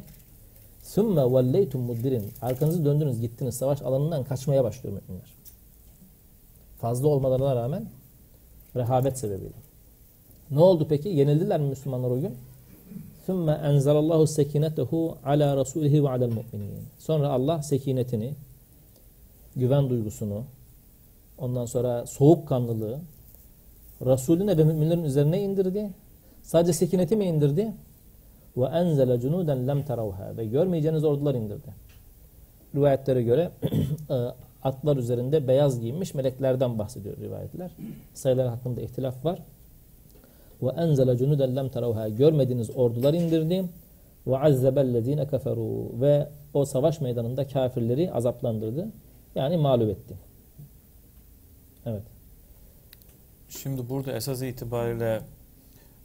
Sümme 0.82 1.32
velleytum 1.32 1.80
mudbirin. 1.80 2.32
Arkanızı 2.42 2.84
döndünüz 2.84 3.20
gittiniz. 3.20 3.54
Savaş 3.54 3.82
alanından 3.82 4.24
kaçmaya 4.24 4.64
başlıyor 4.64 5.00
müminler. 5.02 5.34
Fazla 6.78 7.08
olmalarına 7.08 7.56
rağmen 7.56 7.86
rehavet 8.76 9.18
sebebiyle. 9.18 9.52
Ne 10.50 10.60
oldu 10.60 10.86
peki? 10.88 11.08
Yenildiler 11.08 11.60
mi 11.60 11.68
Müslümanlar 11.68 12.10
o 12.10 12.20
gün? 12.20 12.34
Sümme 13.26 13.52
enzelallahu 13.52 14.26
sekinetehu 14.26 15.18
ala 15.24 15.56
rasulihi 15.56 16.04
ve 16.04 16.08
alel 16.08 16.28
mu'minin. 16.28 16.84
Sonra 16.98 17.28
Allah 17.28 17.62
sekinetini, 17.62 18.34
güven 19.56 19.90
duygusunu, 19.90 20.42
ondan 21.38 21.66
sonra 21.66 22.06
soğukkanlılığı 22.06 23.00
Resulüne 24.06 24.58
ve 24.58 24.64
müminlerin 24.64 25.04
üzerine 25.04 25.42
indirdi. 25.42 25.90
Sadece 26.42 26.72
sekineti 26.72 27.16
mi 27.16 27.24
indirdi? 27.24 27.72
Ve 28.56 28.64
enzele 28.64 29.20
cunuden 29.20 29.68
lem 29.68 29.82
teravha 29.82 30.36
ve 30.36 30.46
görmeyeceğiniz 30.46 31.04
ordular 31.04 31.34
indirdi. 31.34 31.74
Rivayetlere 32.74 33.22
göre 33.22 33.50
e, 34.10 34.14
atlar 34.62 34.96
üzerinde 34.96 35.48
beyaz 35.48 35.80
giyinmiş 35.80 36.14
meleklerden 36.14 36.78
bahsediyor 36.78 37.16
rivayetler. 37.16 37.70
Sayılar 38.14 38.48
hakkında 38.48 38.80
ihtilaf 38.80 39.24
var. 39.24 39.38
Ve 40.62 40.68
enzele 40.68 41.16
cunuden 41.16 41.56
lem 41.56 41.68
teravha 41.68 42.08
görmediğiniz 42.08 42.70
ordular 42.76 43.14
indirdi. 43.14 43.64
Ve 44.26 44.38
azzebellezine 44.38 45.28
keferu 45.28 46.00
ve 46.00 46.28
o 46.54 46.64
savaş 46.64 47.00
meydanında 47.00 47.46
kafirleri 47.46 48.12
azaplandırdı. 48.12 48.88
Yani 49.34 49.56
mağlup 49.56 49.90
etti. 49.90 50.14
Evet. 51.86 52.02
Şimdi 53.48 53.88
burada 53.88 54.12
esas 54.12 54.42
itibariyle 54.42 55.20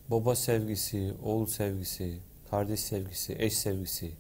baba 0.10 0.36
sevgisi, 0.36 1.14
oğul 1.26 1.46
sevgisi, 1.46 2.14
kardeş 2.53 2.79
sevgisi, 2.79 3.36
eş 3.39 3.57
sevgisi, 3.57 4.12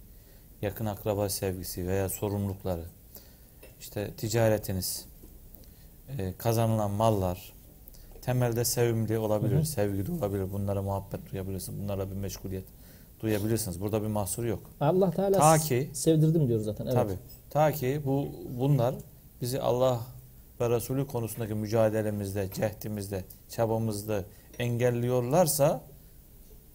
yakın 0.61 0.85
akraba 0.85 1.29
sevgisi 1.29 1.87
veya 1.87 2.09
sorumlulukları, 2.09 2.83
işte 3.79 4.11
ticaretiniz, 4.17 5.05
e, 6.17 6.33
kazanılan 6.37 6.91
mallar, 6.91 7.53
temelde 8.21 8.65
sevimli 8.65 9.17
olabilir, 9.17 9.55
hı 9.55 9.59
hı. 9.59 9.65
sevgili 9.65 10.11
olabilir, 10.11 10.53
bunlara 10.53 10.81
muhabbet 10.81 11.31
duyabilirsiniz, 11.31 11.83
bunlarla 11.83 12.11
bir 12.11 12.15
meşguliyet 12.15 12.63
duyabilirsiniz. 13.21 13.81
Burada 13.81 14.01
bir 14.01 14.07
mahsur 14.07 14.45
yok. 14.45 14.59
Allah 14.79 15.11
Teala 15.11 15.39
ta 15.39 15.57
ki, 15.57 15.89
sevdirdim 15.93 16.47
diyor 16.47 16.59
zaten. 16.59 16.85
Evet. 16.85 16.95
Tabii. 16.95 17.17
Ta 17.49 17.71
ki 17.71 18.01
bu 18.05 18.27
bunlar 18.59 18.95
bizi 19.41 19.61
Allah 19.61 20.01
ve 20.61 20.69
Resulü 20.69 21.07
konusundaki 21.07 21.53
mücadelemizde, 21.53 22.49
cehdimizde, 22.53 23.23
çabamızda 23.49 24.23
engelliyorlarsa 24.59 25.81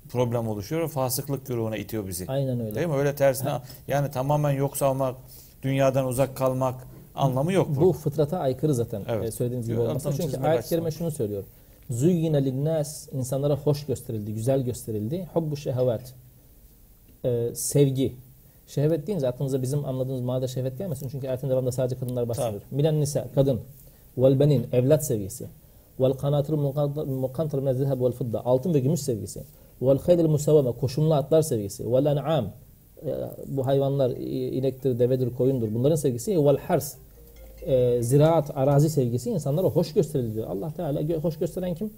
problem 0.08 0.48
oluşuyor. 0.48 0.88
Fasıklık 0.88 1.46
grubuna 1.46 1.76
itiyor 1.76 2.08
bizi. 2.08 2.24
Aynen 2.28 2.60
öyle. 2.60 2.74
Değil 2.74 2.86
mi? 2.86 2.94
Öyle 2.94 3.14
tersine 3.14 3.48
ha. 3.48 3.62
yani 3.88 4.10
tamamen 4.10 4.50
yok 4.50 4.76
salmak, 4.76 5.16
dünyadan 5.62 6.06
uzak 6.06 6.36
kalmak 6.36 6.74
anlamı 7.14 7.52
yok 7.52 7.68
bu. 7.76 7.80
Bu 7.80 7.92
fıtrata 7.92 8.38
aykırı 8.38 8.74
zaten. 8.74 9.02
Evet. 9.08 9.34
Söylediğiniz 9.34 9.68
gibi 9.68 9.80
olmasa. 9.80 10.12
Çünkü 10.12 10.36
ayet-i 10.36 10.68
kerime 10.68 10.90
şunu 10.90 11.10
söylüyor. 11.10 11.44
Züyyine 11.90 12.44
linnâs 12.44 13.08
insanlara 13.12 13.56
hoş 13.56 13.86
gösterildi, 13.86 14.34
güzel 14.34 14.62
gösterildi. 14.62 15.28
Hubbu 15.34 15.56
şehevat. 15.56 16.14
Ee, 17.24 17.50
sevgi. 17.54 18.16
Şehvet 18.66 19.06
deyince 19.06 19.28
aklınıza 19.28 19.62
bizim 19.62 19.84
anladığımız 19.84 20.20
manada 20.20 20.48
şehvet 20.48 20.78
gelmesin. 20.78 21.08
Çünkü 21.08 21.28
ayetin 21.28 21.50
devamında 21.50 21.72
sadece 21.72 22.00
kadınlar 22.00 22.28
bahsediyor. 22.28 22.62
Milen 22.70 23.00
nisa, 23.00 23.26
kadın. 23.34 23.60
Vel 24.18 24.40
benin, 24.40 24.66
evlat 24.72 25.06
sevgisi. 25.06 25.46
Vel 26.00 26.12
kanatır 26.12 26.54
mukantar 27.06 27.58
min 27.58 27.72
zehab 27.72 28.00
vel 28.00 28.12
fidda. 28.12 28.44
Altın 28.44 28.74
ve 28.74 28.80
gümüş 28.80 29.00
sevgisi. 29.00 29.42
Vel 29.82 29.98
haydil 29.98 30.28
musavvame, 30.28 30.72
koşumlu 30.72 31.14
atlar 31.14 31.42
sevgisi. 31.42 31.92
Vel 31.92 32.06
en'am, 32.06 32.52
bu 33.46 33.66
hayvanlar 33.66 34.10
inektir, 34.56 34.98
devedir, 34.98 35.34
koyundur. 35.34 35.74
Bunların 35.74 35.96
sevgisi. 35.96 36.44
Vel 36.44 36.58
hars, 36.58 36.94
e, 37.66 38.02
ziraat, 38.02 38.50
arazi 38.54 38.90
sevgisi 38.90 39.30
insanlara 39.30 39.66
hoş 39.66 39.92
gösteriliyor. 39.92 40.46
Allah 40.46 40.70
Teala 40.70 41.02
hoş 41.22 41.38
gösteren 41.38 41.74
kim? 41.74 41.90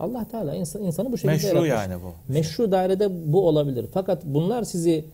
Allah 0.00 0.26
Teala 0.30 0.54
insan, 0.54 0.82
insanı 0.82 1.12
bu 1.12 1.18
şekilde 1.18 1.32
Meşru 1.32 1.46
yaratmış. 1.46 1.70
yani 1.70 2.02
bu. 2.02 2.32
Meşru 2.32 2.72
dairede 2.72 3.32
bu 3.32 3.48
olabilir. 3.48 3.86
Fakat 3.92 4.24
bunlar 4.24 4.62
sizi 4.62 5.04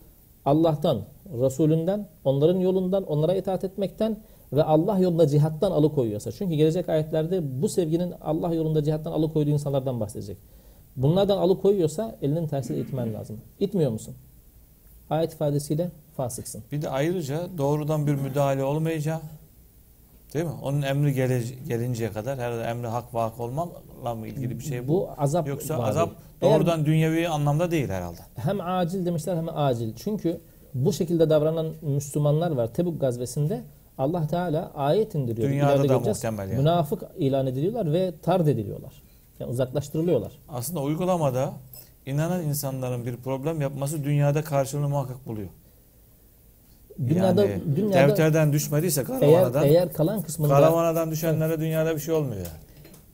Allah'tan, 0.45 1.01
Resulünden, 1.41 2.07
onların 2.23 2.59
yolundan, 2.59 3.03
onlara 3.03 3.33
itaat 3.35 3.63
etmekten 3.63 4.17
ve 4.53 4.63
Allah 4.63 4.99
yolunda 4.99 5.27
cihattan 5.27 5.71
alıkoyuyorsa. 5.71 6.31
Çünkü 6.31 6.55
gelecek 6.55 6.89
ayetlerde 6.89 7.61
bu 7.61 7.69
sevginin 7.69 8.13
Allah 8.21 8.53
yolunda 8.53 8.83
cihattan 8.83 9.11
alıkoyduğu 9.11 9.49
insanlardan 9.49 9.99
bahsedecek. 9.99 10.37
Bunlardan 10.95 11.37
alıkoyuyorsa 11.37 12.15
elinin 12.21 12.47
tersiyle 12.47 12.81
itmen 12.81 13.13
lazım. 13.13 13.37
İtmiyor 13.59 13.91
musun? 13.91 14.15
Ayet 15.09 15.33
ifadesiyle 15.33 15.89
fasıksın. 16.17 16.63
Bir 16.71 16.81
de 16.81 16.89
ayrıca 16.89 17.47
doğrudan 17.57 18.07
bir 18.07 18.15
müdahale 18.15 18.63
olmayacağı 18.63 19.19
Değil 20.35 20.45
mi? 20.45 20.51
Onun 20.63 20.81
emri 20.81 21.13
gele, 21.13 21.41
gelinceye 21.67 22.11
kadar 22.11 22.39
herhalde 22.39 22.63
emri 22.63 22.87
hak 22.87 23.13
ve 23.13 23.19
hak 23.19 23.39
olmakla 23.39 24.15
mı 24.15 24.27
ilgili 24.27 24.59
bir 24.59 24.63
şey 24.63 24.87
bu? 24.87 24.93
Bu 24.93 25.09
azap 25.17 25.47
Yoksa 25.47 25.83
azap 25.83 26.09
doğrudan 26.41 26.79
Eğer, 26.79 26.85
dünyevi 26.85 27.27
anlamda 27.27 27.71
değil 27.71 27.89
herhalde. 27.89 28.19
Hem 28.35 28.61
acil 28.61 29.05
demişler 29.05 29.37
hem 29.37 29.49
acil. 29.57 29.93
Çünkü 29.95 30.41
bu 30.73 30.93
şekilde 30.93 31.29
davranan 31.29 31.73
Müslümanlar 31.81 32.51
var. 32.51 32.73
Tebuk 32.73 33.01
gazvesinde 33.01 33.61
Allah 33.97 34.27
Teala 34.27 34.71
ayet 34.75 35.15
indiriyor. 35.15 35.49
Dünyada 35.49 35.89
da 35.89 35.99
muhtemel 35.99 36.49
yani. 36.49 36.57
Münafık 36.57 37.03
ilan 37.17 37.47
ediliyorlar 37.47 37.93
ve 37.93 38.13
tard 38.21 38.47
ediliyorlar. 38.47 39.04
Yani 39.39 39.51
uzaklaştırılıyorlar. 39.51 40.31
Aslında 40.49 40.81
uygulamada 40.81 41.53
inanan 42.05 42.43
insanların 42.43 43.05
bir 43.05 43.17
problem 43.17 43.61
yapması 43.61 44.03
dünyada 44.03 44.43
karşılığını 44.43 44.89
muhakkak 44.89 45.25
buluyor. 45.25 45.49
Dünyada, 47.07 47.45
yani 47.45 47.61
dünyada 47.75 48.07
defterden 48.07 48.53
düşmediyse 48.53 49.03
karavanadan 49.03 49.63
eğer, 49.63 49.71
eğer 49.71 49.93
kalan 49.93 50.21
kısmında 50.21 50.53
karavanadan 50.53 51.11
düşenlere 51.11 51.59
dünyada 51.59 51.95
bir 51.95 51.99
şey 51.99 52.13
olmuyor 52.13 52.37
yani. 52.37 52.65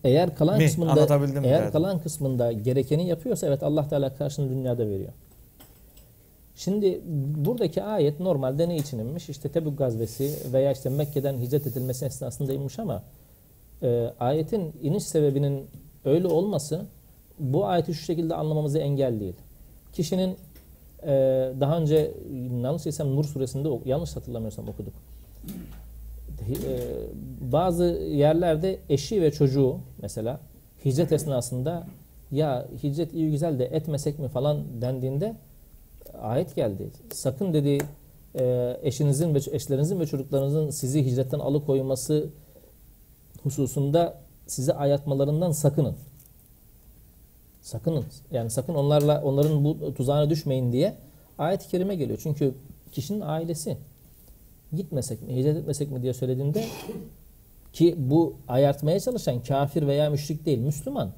Eğer 0.03 0.35
kalan 0.35 0.57
Mi? 0.57 0.65
kısmında 0.65 0.99
eğer 0.99 1.43
derdim. 1.43 1.71
kalan 1.71 1.99
kısmında 1.99 2.51
gerekeni 2.51 3.07
yapıyorsa 3.07 3.47
evet 3.47 3.63
Allah 3.63 3.89
Teala 3.89 4.15
karşını 4.15 4.49
dünyada 4.49 4.87
veriyor. 4.87 5.11
Şimdi 6.55 7.01
buradaki 7.35 7.83
ayet 7.83 8.19
normalde 8.19 8.69
ne 8.69 8.77
için 8.77 8.99
inmiş? 8.99 9.29
İşte 9.29 9.49
Tebük 9.49 9.77
gazvesi 9.77 10.53
veya 10.53 10.71
işte 10.71 10.89
Mekke'den 10.89 11.37
hicret 11.37 11.67
edilmesi 11.67 12.05
esnasında 12.05 12.53
inmiş 12.53 12.79
ama 12.79 13.03
e, 13.83 14.13
ayetin 14.19 14.73
iniş 14.81 15.03
sebebinin 15.03 15.67
öyle 16.05 16.27
olması 16.27 16.85
bu 17.39 17.65
ayeti 17.65 17.93
şu 17.93 18.03
şekilde 18.03 18.35
anlamamızı 18.35 18.79
engel 18.79 19.19
değil. 19.19 19.35
Kişinin 19.93 20.37
ee, 21.03 21.53
daha 21.59 21.77
önce 21.77 22.11
yanlış 22.63 22.85
değilsem 22.85 23.15
Nur 23.15 23.23
suresinde 23.23 23.89
yanlış 23.89 24.15
hatırlamıyorsam 24.15 24.69
okuduk. 24.69 24.93
Ee, 26.49 26.53
bazı 27.51 27.83
yerlerde 28.11 28.79
eşi 28.89 29.21
ve 29.21 29.31
çocuğu 29.31 29.77
mesela 30.01 30.39
hicret 30.85 31.11
esnasında 31.11 31.87
ya 32.31 32.67
hicret 32.83 33.13
iyi 33.13 33.31
güzel 33.31 33.59
de 33.59 33.65
etmesek 33.65 34.19
mi 34.19 34.27
falan 34.27 34.63
dendiğinde 34.81 35.35
ayet 36.21 36.55
geldi. 36.55 36.89
Sakın 37.13 37.53
dedi 37.53 37.77
e, 38.39 38.77
eşinizin 38.83 39.35
ve 39.35 39.39
eşlerinizin 39.51 39.99
ve 39.99 40.05
çocuklarınızın 40.05 40.69
sizi 40.69 41.05
hicretten 41.05 41.39
alıkoyması 41.39 42.29
hususunda 43.43 44.17
sizi 44.51 44.73
ayatmalarından 44.73 45.51
sakının. 45.51 45.95
Sakının. 47.61 48.05
Yani 48.31 48.49
sakın 48.49 48.75
onlarla 48.75 49.21
onların 49.23 49.63
bu 49.63 49.93
tuzağına 49.93 50.29
düşmeyin 50.29 50.71
diye 50.71 50.95
ayet-i 51.37 51.67
kerime 51.67 51.95
geliyor. 51.95 52.19
Çünkü 52.23 52.55
kişinin 52.91 53.21
ailesi 53.21 53.77
gitmesek 54.73 55.21
mi, 55.21 55.35
hicret 55.35 55.57
etmesek 55.57 55.91
mi 55.91 56.01
diye 56.01 56.13
söylediğinde 56.13 56.65
ki 57.73 57.95
bu 57.97 58.35
ayartmaya 58.47 58.99
çalışan 58.99 59.43
kafir 59.43 59.87
veya 59.87 60.09
müşrik 60.09 60.45
değil, 60.45 60.59
Müslüman. 60.59 61.11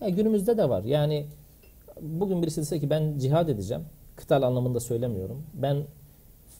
Yani 0.00 0.14
günümüzde 0.14 0.58
de 0.58 0.68
var. 0.68 0.84
Yani 0.84 1.26
bugün 2.00 2.42
birisi 2.42 2.60
dese 2.60 2.80
ki 2.80 2.90
ben 2.90 3.18
cihad 3.18 3.48
edeceğim. 3.48 3.82
Kıtal 4.16 4.42
anlamında 4.42 4.80
söylemiyorum. 4.80 5.42
Ben 5.54 5.76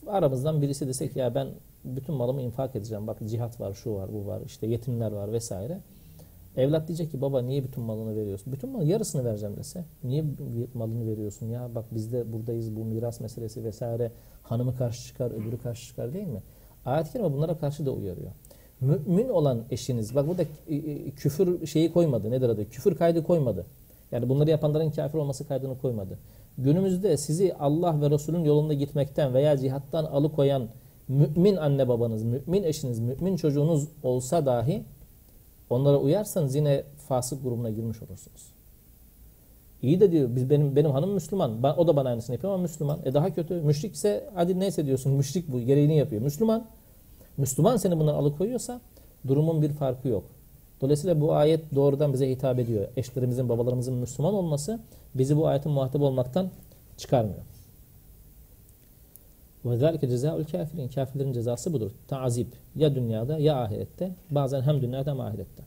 aramızdan 0.07 0.61
birisi 0.61 0.87
dese 0.87 1.09
ki 1.09 1.19
ya 1.19 1.35
ben 1.35 1.47
bütün 1.85 2.15
malımı 2.15 2.41
infak 2.41 2.75
edeceğim. 2.75 3.07
Bak 3.07 3.17
cihat 3.29 3.59
var, 3.59 3.73
şu 3.73 3.95
var, 3.95 4.13
bu 4.13 4.27
var, 4.27 4.41
işte 4.45 4.67
yetimler 4.67 5.11
var 5.11 5.33
vesaire. 5.33 5.79
Evlat 6.59 6.87
diyecek 6.87 7.11
ki 7.11 7.21
baba 7.21 7.41
niye 7.41 7.63
bütün 7.63 7.83
malını 7.83 8.15
veriyorsun? 8.15 8.53
Bütün 8.53 8.69
mal 8.69 8.87
yarısını 8.87 9.25
vereceğim 9.25 9.57
dese. 9.57 9.85
Niye 10.03 10.23
malını 10.73 11.07
veriyorsun 11.07 11.45
ya? 11.45 11.75
Bak 11.75 11.85
biz 11.91 12.13
de 12.13 12.33
buradayız 12.33 12.75
bu 12.75 12.85
miras 12.85 13.19
meselesi 13.19 13.63
vesaire. 13.63 14.11
Hanımı 14.43 14.75
karşı 14.77 15.07
çıkar, 15.07 15.31
öbürü 15.31 15.57
karşı 15.57 15.87
çıkar 15.87 16.13
değil 16.13 16.27
mi? 16.27 16.43
Ayet-i 16.85 17.11
Kerime 17.11 17.33
bunlara 17.33 17.57
karşı 17.57 17.85
da 17.85 17.91
uyarıyor. 17.91 18.31
Mümin 18.81 19.29
olan 19.29 19.63
eşiniz, 19.71 20.15
bak 20.15 20.27
burada 20.27 20.43
küfür 21.15 21.67
şeyi 21.67 21.93
koymadı. 21.93 22.31
Nedir 22.31 22.49
adı? 22.49 22.69
Küfür 22.69 22.95
kaydı 22.95 23.23
koymadı. 23.23 23.65
Yani 24.11 24.29
bunları 24.29 24.49
yapanların 24.49 24.91
kafir 24.91 25.17
olması 25.17 25.47
kaydını 25.47 25.77
koymadı. 25.77 26.19
Günümüzde 26.57 27.17
sizi 27.17 27.53
Allah 27.53 28.01
ve 28.01 28.09
Resulün 28.09 28.43
yolunda 28.43 28.73
gitmekten 28.73 29.33
veya 29.33 29.57
cihattan 29.57 30.05
alıkoyan 30.05 30.67
mümin 31.07 31.55
anne 31.55 31.87
babanız, 31.87 32.23
mümin 32.23 32.63
eşiniz, 32.63 32.99
mümin 32.99 33.35
çocuğunuz 33.35 33.87
olsa 34.03 34.45
dahi 34.45 34.83
Onlara 35.69 35.97
uyarsanız 35.97 36.55
yine 36.55 36.83
fasık 37.07 37.43
grubuna 37.43 37.69
girmiş 37.69 38.01
olursunuz. 38.01 38.53
İyi 39.81 39.99
de 39.99 40.11
diyor 40.11 40.29
biz 40.35 40.49
benim 40.49 40.75
benim 40.75 40.91
hanım 40.91 41.11
Müslüman. 41.11 41.63
Ben, 41.63 41.73
o 41.73 41.87
da 41.87 41.95
bana 41.95 42.09
aynısını 42.09 42.35
yapıyor 42.35 42.53
ama 42.53 42.61
Müslüman. 42.61 42.99
E 43.05 43.13
daha 43.13 43.33
kötü. 43.35 43.53
Müşrik 43.53 43.95
ise 43.95 44.29
hadi 44.35 44.59
neyse 44.59 44.85
diyorsun. 44.85 45.13
Müşrik 45.13 45.51
bu. 45.51 45.59
Gereğini 45.59 45.97
yapıyor. 45.97 46.21
Müslüman. 46.21 46.65
Müslüman 47.37 47.77
seni 47.77 47.99
bundan 47.99 48.13
alıkoyuyorsa 48.13 48.81
durumun 49.27 49.61
bir 49.61 49.69
farkı 49.69 50.07
yok. 50.07 50.23
Dolayısıyla 50.81 51.21
bu 51.21 51.33
ayet 51.33 51.75
doğrudan 51.75 52.13
bize 52.13 52.29
hitap 52.29 52.59
ediyor. 52.59 52.87
Eşlerimizin, 52.97 53.49
babalarımızın 53.49 53.93
Müslüman 53.93 54.33
olması 54.33 54.79
bizi 55.15 55.37
bu 55.37 55.47
ayetin 55.47 55.71
muhatap 55.71 56.01
olmaktan 56.01 56.49
çıkarmıyor. 56.97 57.39
Ve 59.65 59.77
zâlike 59.77 60.07
cezâul 60.07 60.43
kafirin. 60.43 60.87
Kafirlerin 60.87 61.33
cezası 61.33 61.73
budur. 61.73 61.91
Tazip. 62.07 62.47
Ya 62.75 62.95
dünyada 62.95 63.37
ya 63.37 63.61
ahirette. 63.61 64.11
Bazen 64.31 64.61
hem 64.61 64.81
dünyada 64.81 65.11
hem 65.11 65.19
ahirette. 65.19 65.63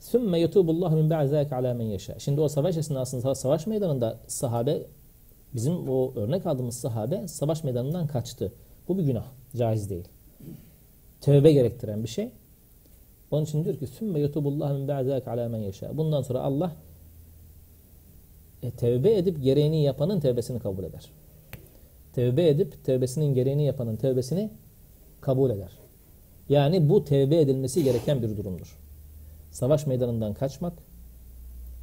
Sümme 0.00 0.40
yutubullah 0.40 0.92
min 0.92 1.10
ba'd 1.10 1.26
zâlike 1.26 1.56
alâ 1.56 1.74
men 1.74 1.84
yeşâ. 1.84 2.18
Şimdi 2.18 2.40
o 2.40 2.48
savaş 2.48 2.76
esnasında 2.76 3.34
savaş 3.34 3.66
meydanında 3.66 4.18
sahabe 4.26 4.82
bizim 5.54 5.88
o 5.88 6.12
örnek 6.16 6.46
aldığımız 6.46 6.74
sahabe 6.74 7.28
savaş 7.28 7.64
meydanından 7.64 8.06
kaçtı. 8.06 8.52
Bu 8.88 8.98
bir 8.98 9.02
günah. 9.02 9.24
Caiz 9.56 9.90
değil. 9.90 10.08
Tevbe 11.20 11.52
gerektiren 11.52 12.02
bir 12.02 12.08
şey. 12.08 12.30
Onun 13.30 13.44
için 13.44 13.64
diyor 13.64 13.76
ki 13.76 13.86
sümme 13.86 14.20
yutubullah 14.20 14.72
min 14.72 14.88
ba'd 14.88 15.06
zâlike 15.06 15.30
alâ 15.30 15.48
men 15.48 15.58
yeşâ. 15.58 15.96
Bundan 15.96 16.22
sonra 16.22 16.40
Allah 16.40 16.72
e, 18.62 18.70
tevbe 18.70 19.16
edip 19.16 19.42
gereğini 19.42 19.82
yapanın 19.82 20.20
tevbesini 20.20 20.58
kabul 20.58 20.84
eder. 20.84 21.10
Tevbe 22.12 22.48
edip 22.48 22.84
tevbesinin 22.84 23.34
gereğini 23.34 23.64
yapanın 23.64 23.96
tevbesini 23.96 24.50
kabul 25.20 25.50
eder. 25.50 25.70
Yani 26.48 26.88
bu 26.88 27.04
tevbe 27.04 27.40
edilmesi 27.40 27.84
gereken 27.84 28.22
bir 28.22 28.36
durumdur. 28.36 28.78
Savaş 29.50 29.86
meydanından 29.86 30.34
kaçmak, 30.34 30.72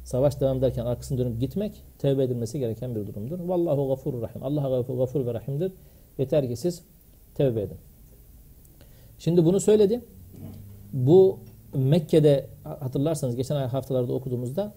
savaş 0.04 0.40
devam 0.40 0.58
ederken 0.58 0.84
arkasını 0.84 1.18
dönüp 1.18 1.40
gitmek 1.40 1.82
tevbe 1.98 2.24
edilmesi 2.24 2.58
gereken 2.58 2.94
bir 2.94 3.06
durumdur. 3.06 3.38
Vallahu 3.40 3.88
gafurur 3.88 4.22
rahim. 4.22 4.42
Allah 4.42 4.82
gafur 4.88 5.26
ve 5.26 5.34
rahimdir. 5.34 5.72
Yeter 6.18 6.48
ki 6.48 6.56
siz 6.56 6.82
tevbe 7.34 7.62
edin. 7.62 7.76
Şimdi 9.18 9.44
bunu 9.44 9.60
söyledi. 9.60 10.00
Bu 10.92 11.38
Mekke'de 11.74 12.46
hatırlarsanız 12.64 13.36
geçen 13.36 13.68
haftalarda 13.68 14.12
okuduğumuzda 14.12 14.72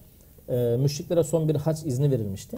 e, 0.49 0.77
müşriklere 0.79 1.23
son 1.23 1.49
bir 1.49 1.55
hac 1.55 1.85
izni 1.85 2.11
verilmişti. 2.11 2.57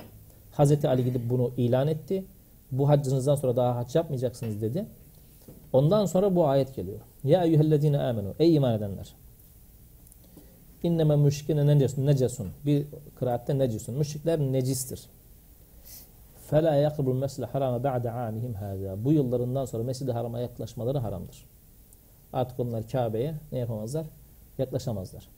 Hazreti 0.52 0.88
Ali 0.88 1.04
gidip 1.04 1.30
bunu 1.30 1.52
ilan 1.58 1.88
etti 1.88 2.24
Bu 2.73 2.89
haccınızdan 2.89 3.35
sonra 3.35 3.57
daha 3.57 3.77
hac 3.77 3.97
yapmayacaksınız 3.97 4.63
dedi. 4.63 4.87
Ondan 5.73 6.07
sonra 6.07 6.37
bu 6.37 6.47
ayet 6.47 6.75
geliyor. 6.75 6.99
Ya 7.25 7.45
eyyühellezine 7.45 7.99
amenu. 7.99 8.35
Ey 8.39 8.55
iman 8.55 8.75
edenler. 8.75 9.15
İnneme 10.83 11.17
müşrikine 11.17 11.67
necesun. 11.67 12.07
necesun. 12.07 12.49
Bir 12.67 12.87
kıraatte 13.19 13.59
necisun. 13.59 13.95
Müşrikler 13.95 14.39
necistir. 14.39 15.01
فَلَا 16.51 16.75
يَقْرُبُ 16.87 17.07
الْمَسْلِ 17.15 17.43
حَرَامَ 17.53 17.75
بَعْدَ 17.87 18.07
عَامِهِمْ 18.09 18.55
هَذَا 18.55 19.05
Bu 19.05 19.13
yıllarından 19.13 19.65
sonra 19.65 19.83
Mescid-i 19.83 20.13
Haram'a 20.13 20.41
yaklaşmaları 20.41 20.99
haramdır. 20.99 21.45
Artık 22.33 22.61
onlar 22.61 22.89
Kabe'ye 22.89 23.35
ne 23.53 23.59
yapamazlar? 23.59 24.07
Yaklaşamazlar. 24.59 25.29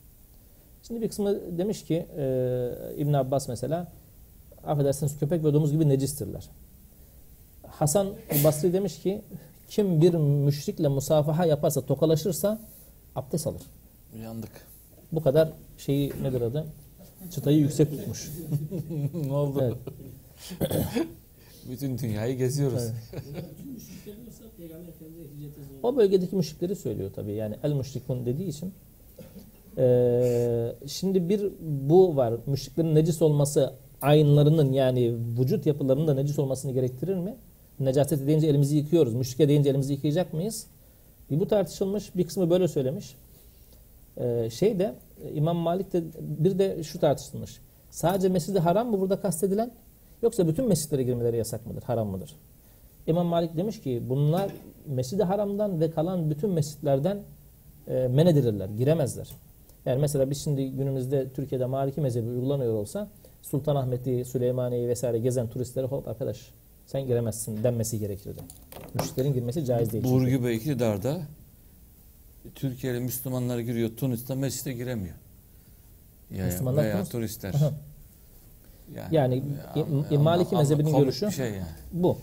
Şimdi 0.83 1.03
bir 1.03 1.09
kısmı 1.09 1.59
demiş 1.59 1.85
ki 1.85 2.07
e, 2.17 2.73
İbn 2.97 3.13
Abbas 3.13 3.49
mesela 3.49 3.87
affedersiniz 4.67 5.19
köpek 5.19 5.45
ve 5.45 5.55
domuz 5.55 5.73
gibi 5.73 5.89
necistirler. 5.89 6.49
Hasan 7.80 8.08
Basri 8.44 8.74
demiş 8.74 9.00
ki 9.00 9.22
kim 9.70 10.02
bir 10.02 10.14
müşrikle 10.14 10.88
musafaha 10.88 11.46
yaparsa 11.46 11.86
tokalaşırsa 11.86 12.62
abdest 13.16 13.48
alır. 13.48 13.62
Uyandık. 14.16 14.52
Bu 15.12 15.24
kadar 15.24 15.50
şeyi 15.78 16.14
nedir 16.24 16.42
adı? 16.42 16.66
Çıtayı 17.32 17.58
yüksek 17.58 17.92
tutmuş. 17.92 18.32
ne 19.28 19.34
oldu? 19.34 19.78
Evet. 20.62 20.72
Bütün 21.70 21.98
dünyayı 21.98 22.38
geziyoruz. 22.38 22.84
Evet. 22.84 23.24
O 25.84 25.98
bölgedeki 25.98 26.36
müşrikleri 26.36 26.76
söylüyor 26.76 27.12
tabii. 27.16 27.32
Yani 27.32 27.56
el 27.64 27.72
müşrikun 27.72 28.26
dediği 28.26 28.48
için. 28.48 28.74
Ee, 29.78 30.76
şimdi 30.88 31.30
bir 31.30 31.52
bu 31.62 32.16
var. 32.16 32.34
Müşriklerin 32.46 32.96
necis 32.96 33.22
olması 33.22 33.74
aynlarının 34.02 34.74
yani 34.74 35.16
vücut 35.40 35.66
yapılarının 35.66 36.08
da 36.08 36.14
necis 36.14 36.40
olmasını 36.40 36.72
gerektirir 36.72 37.16
mi? 37.16 37.36
Necaset 37.80 38.28
deyince 38.28 38.48
elimizi 38.48 38.78
yıkıyoruz. 38.78 39.14
Müşrike 39.14 39.48
deyince 39.48 39.70
elimizi 39.70 39.94
yıkayacak 39.94 40.34
mıyız? 40.34 40.68
Bir 41.32 41.40
bu 41.40 41.48
tartışılmış. 41.48 42.16
Bir 42.16 42.28
kısmı 42.28 42.50
böyle 42.50 42.68
söylemiş. 42.68 43.16
Ee, 44.18 44.50
şey 44.50 44.80
de 44.80 44.96
İmam 45.34 45.58
Malik 45.58 45.94
de 45.94 46.04
bir 46.20 46.60
de 46.60 46.84
şu 46.84 47.00
tartışılmış. 47.00 47.60
Sadece 47.90 48.30
Mescid-i 48.30 48.60
Haram 48.60 48.92
mı 48.92 49.02
burada 49.02 49.22
kastedilen? 49.22 49.72
Yoksa 50.22 50.48
bütün 50.48 50.68
mescitlere 50.68 51.04
girmeleri 51.04 51.38
yasak 51.38 51.66
mıdır? 51.66 51.82
Haram 51.82 52.08
mıdır? 52.08 52.36
İmam 53.08 53.28
Malik 53.28 53.58
demiş 53.58 53.82
ki 53.82 54.04
bunlar 54.10 54.52
Mescid-i 54.88 55.24
Haram'dan 55.24 55.80
ve 55.80 55.92
kalan 55.92 56.30
bütün 56.30 56.50
mescitlerden 56.50 57.20
e, 57.88 58.08
men 58.08 58.26
edilirler. 58.26 58.70
Giremezler. 58.70 59.30
Yani 59.86 60.02
mesela 60.02 60.30
biz 60.30 60.44
şimdi 60.44 60.72
günümüzde 60.72 61.30
Türkiye'de 61.30 61.66
Maliki 61.66 62.02
mezhebi 62.02 62.30
uygulanıyor 62.30 62.74
olsa 62.74 63.08
Sultanahmet'i, 63.42 64.26
Süleymaniye'yi 64.26 64.88
vesaire 64.88 65.20
gezen 65.20 65.48
turistlere 65.48 65.86
hop 65.86 66.08
arkadaş 66.08 66.52
sen 66.88 67.08
giremezsin 67.08 67.64
denmesi 67.64 68.00
gerekirdi. 68.00 68.40
Müşriklerin 68.94 69.34
girmesi 69.34 69.66
caiz 69.66 69.92
değil. 69.92 70.04
Burgu 70.04 70.46
Bey 70.46 70.56
iktidarda 70.56 71.22
Türkiye'li 72.56 73.00
Müslümanlar 73.00 73.60
giriyor. 73.60 73.90
Tunus'ta 73.98 74.36
mescide 74.36 74.74
giremiyor. 74.74 75.16
Ya, 76.32 76.46
Müslümanlar 76.46 76.84
veya 76.84 76.96
Tunus- 76.98 77.10
turistler. 77.12 77.54
Aha. 77.54 77.72
Yani 79.12 79.44
İ- 79.76 80.14
İ- 80.14 80.18
Maliki 80.18 80.56
mezhebinin 80.56 80.98
görüşü- 80.98 81.32
şey 81.32 81.50
yani. 81.50 81.66
Bu. 81.94 82.18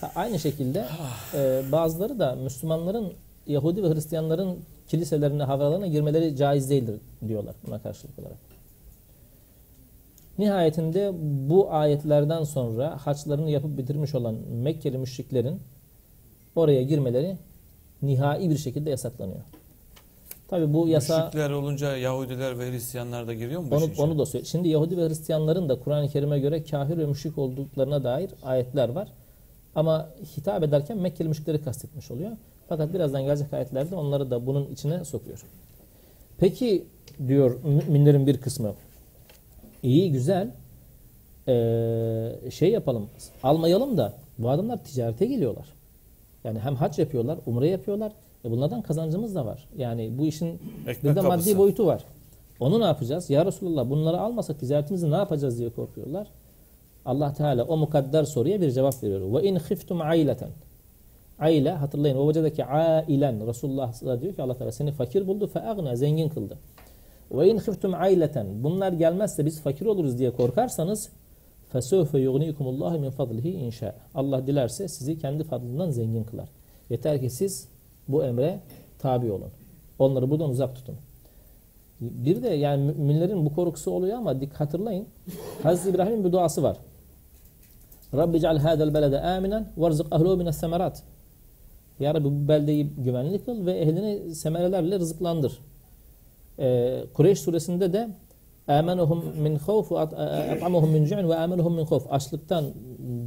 Ha, 0.00 0.12
aynı 0.14 0.38
şekilde 0.38 0.86
e, 1.34 1.62
bazıları 1.72 2.18
da 2.18 2.34
Müslümanların 2.34 3.12
Yahudi 3.46 3.82
ve 3.82 3.94
Hristiyanların 3.94 4.58
kiliselerine, 4.88 5.42
havralarına 5.42 5.86
girmeleri 5.86 6.36
caiz 6.36 6.70
değildir 6.70 6.94
diyorlar 7.28 7.54
buna 7.66 7.82
karşılık 7.82 8.18
olarak. 8.18 8.36
Nihayetinde 10.38 11.12
bu 11.50 11.72
ayetlerden 11.72 12.44
sonra 12.44 12.96
haçlarını 13.06 13.50
yapıp 13.50 13.78
bitirmiş 13.78 14.14
olan 14.14 14.34
Mekkeli 14.62 14.98
müşriklerin 14.98 15.60
oraya 16.56 16.82
girmeleri 16.82 17.36
nihai 18.02 18.50
bir 18.50 18.58
şekilde 18.58 18.90
yasaklanıyor. 18.90 19.40
Tabi 20.48 20.72
bu 20.74 20.88
yasa 20.88 21.18
Müşrikler 21.18 21.50
olunca 21.50 21.96
Yahudiler 21.96 22.58
ve 22.58 22.70
Hristiyanlar 22.70 23.26
da 23.26 23.34
giriyor 23.34 23.60
mu? 23.60 23.68
onu, 23.72 23.90
onu 23.98 24.18
da 24.18 24.26
söyle. 24.26 24.44
Şimdi 24.44 24.68
Yahudi 24.68 24.96
ve 24.96 25.08
Hristiyanların 25.08 25.68
da 25.68 25.78
Kur'an-ı 25.78 26.08
Kerim'e 26.08 26.38
göre 26.38 26.64
kafir 26.64 26.98
ve 26.98 27.06
müşrik 27.06 27.38
olduklarına 27.38 28.04
dair 28.04 28.30
ayetler 28.42 28.88
var. 28.88 29.08
Ama 29.74 30.08
hitap 30.36 30.62
ederken 30.62 30.98
Mekkeli 30.98 31.28
müşrikleri 31.28 31.64
kastetmiş 31.64 32.10
oluyor. 32.10 32.30
Fakat 32.68 32.94
birazdan 32.94 33.22
gelecek 33.22 33.52
ayetlerde 33.52 33.94
onları 33.94 34.30
da 34.30 34.46
bunun 34.46 34.66
içine 34.72 35.04
sokuyor. 35.04 35.42
Peki 36.38 36.84
diyor 37.28 37.56
müminlerin 37.64 38.26
bir 38.26 38.40
kısmı. 38.40 38.74
İyi 39.82 40.12
güzel 40.12 40.50
ee, 41.48 42.50
şey 42.50 42.70
yapalım 42.70 43.08
almayalım 43.42 43.96
da 43.96 44.12
bu 44.38 44.50
adamlar 44.50 44.84
ticarete 44.84 45.26
geliyorlar. 45.26 45.66
Yani 46.44 46.58
hem 46.58 46.74
hac 46.76 46.98
yapıyorlar, 46.98 47.38
umre 47.46 47.68
yapıyorlar. 47.68 48.12
E 48.44 48.50
bunlardan 48.50 48.82
kazancımız 48.82 49.34
da 49.34 49.46
var. 49.46 49.68
Yani 49.76 50.18
bu 50.18 50.26
işin 50.26 50.60
Ekmek 50.86 51.04
bir 51.04 51.08
de 51.08 51.20
maddi 51.20 51.28
kapısı. 51.28 51.58
boyutu 51.58 51.86
var. 51.86 52.04
Onu 52.60 52.80
ne 52.80 52.84
yapacağız? 52.84 53.30
Ya 53.30 53.46
Resulallah 53.46 53.90
bunları 53.90 54.20
almasak 54.20 54.60
ticaretimizi 54.60 55.10
ne 55.10 55.16
yapacağız 55.16 55.58
diye 55.58 55.70
korkuyorlar. 55.70 56.28
Allah 57.04 57.32
Teala 57.32 57.64
o 57.64 57.76
mukadder 57.76 58.24
soruya 58.24 58.60
bir 58.60 58.70
cevap 58.70 59.02
veriyor. 59.02 59.42
Ve 59.42 59.48
in 59.48 59.58
khiftum 59.58 60.00
aileten. 60.00 60.50
Aile 61.38 61.70
hatırlayın 61.70 62.16
o 62.16 62.28
vecedeki 62.28 62.64
ailen 62.64 63.46
Resulullah 63.46 64.20
diyor 64.20 64.34
ki 64.34 64.42
Allah 64.42 64.54
Teala 64.54 64.72
seni 64.72 64.92
fakir 64.92 65.26
buldu 65.26 65.46
fe 65.46 65.62
agna 65.62 65.96
zengin 65.96 66.28
kıldı. 66.28 66.58
Ve 67.32 67.48
in 67.50 67.58
khiftum 67.58 67.94
aileten. 67.94 68.46
Bunlar 68.62 68.92
gelmezse 68.92 69.46
biz 69.46 69.60
fakir 69.60 69.86
oluruz 69.86 70.18
diye 70.18 70.30
korkarsanız 70.30 71.08
fesevfe 71.72 72.18
yugnikumullahu 72.18 72.98
min 72.98 73.10
fadlihi 73.10 73.50
inşa. 73.50 73.94
Allah 74.14 74.46
dilerse 74.46 74.88
sizi 74.88 75.18
kendi 75.18 75.44
fadlından 75.44 75.90
zengin 75.90 76.24
kılar. 76.24 76.48
Yeter 76.90 77.20
ki 77.20 77.30
siz 77.30 77.68
bu 78.08 78.24
emre 78.24 78.60
tabi 78.98 79.32
olun. 79.32 79.50
Onları 79.98 80.30
buradan 80.30 80.50
uzak 80.50 80.76
tutun. 80.76 80.94
Bir 82.00 82.42
de 82.42 82.48
yani 82.48 82.84
müminlerin 82.84 83.46
bu 83.46 83.54
korkusu 83.54 83.90
oluyor 83.90 84.18
ama 84.18 84.40
dik 84.40 84.52
hatırlayın. 84.52 85.06
Hazreti 85.62 85.90
İbrahim'in 85.90 86.24
bir 86.24 86.32
duası 86.32 86.62
var. 86.62 86.76
Rabbi 88.14 88.40
ceal 88.40 88.58
hadel 88.58 88.94
belede 88.94 89.20
aminen 89.20 89.68
verzık 89.78 90.12
ahluhu 90.12 90.36
mines 90.36 90.56
semerat. 90.56 91.02
Ya 92.00 92.14
Rabbi 92.14 92.24
bu 92.24 92.48
beldeyi 92.48 92.86
güvenli 92.98 93.44
kıl 93.44 93.66
ve 93.66 93.72
ehlini 93.72 94.34
semerelerle 94.34 94.98
rızıklandır. 94.98 95.58
Ee, 96.58 97.04
Kureyş 97.14 97.40
suresinde 97.40 97.92
de 97.92 98.08
khawf 99.66 99.92
ve 99.92 99.98
at'amuhum 99.98 100.90
min 100.90 101.04
cu'in 101.04 101.28
ve 101.28 101.36
amenuhum 101.36 101.74
min 101.74 101.86
khawf. 101.86 102.12
Açlıktan 102.12 102.64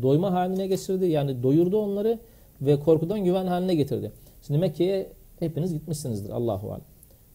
doyma 0.02 0.34
haline 0.34 0.68
geçirdi. 0.68 1.06
Yani 1.06 1.44
doyurdu 1.44 1.78
onları 1.78 2.20
ve 2.62 2.80
korkudan 2.80 3.24
güven 3.24 3.46
haline 3.46 3.76
getirdi. 3.76 4.12
Şimdi 4.48 4.60
Mekke'ye 4.60 5.10
hepiniz 5.40 5.74
gitmişsinizdir 5.74 6.30
Allahu 6.30 6.72
alem. 6.72 6.86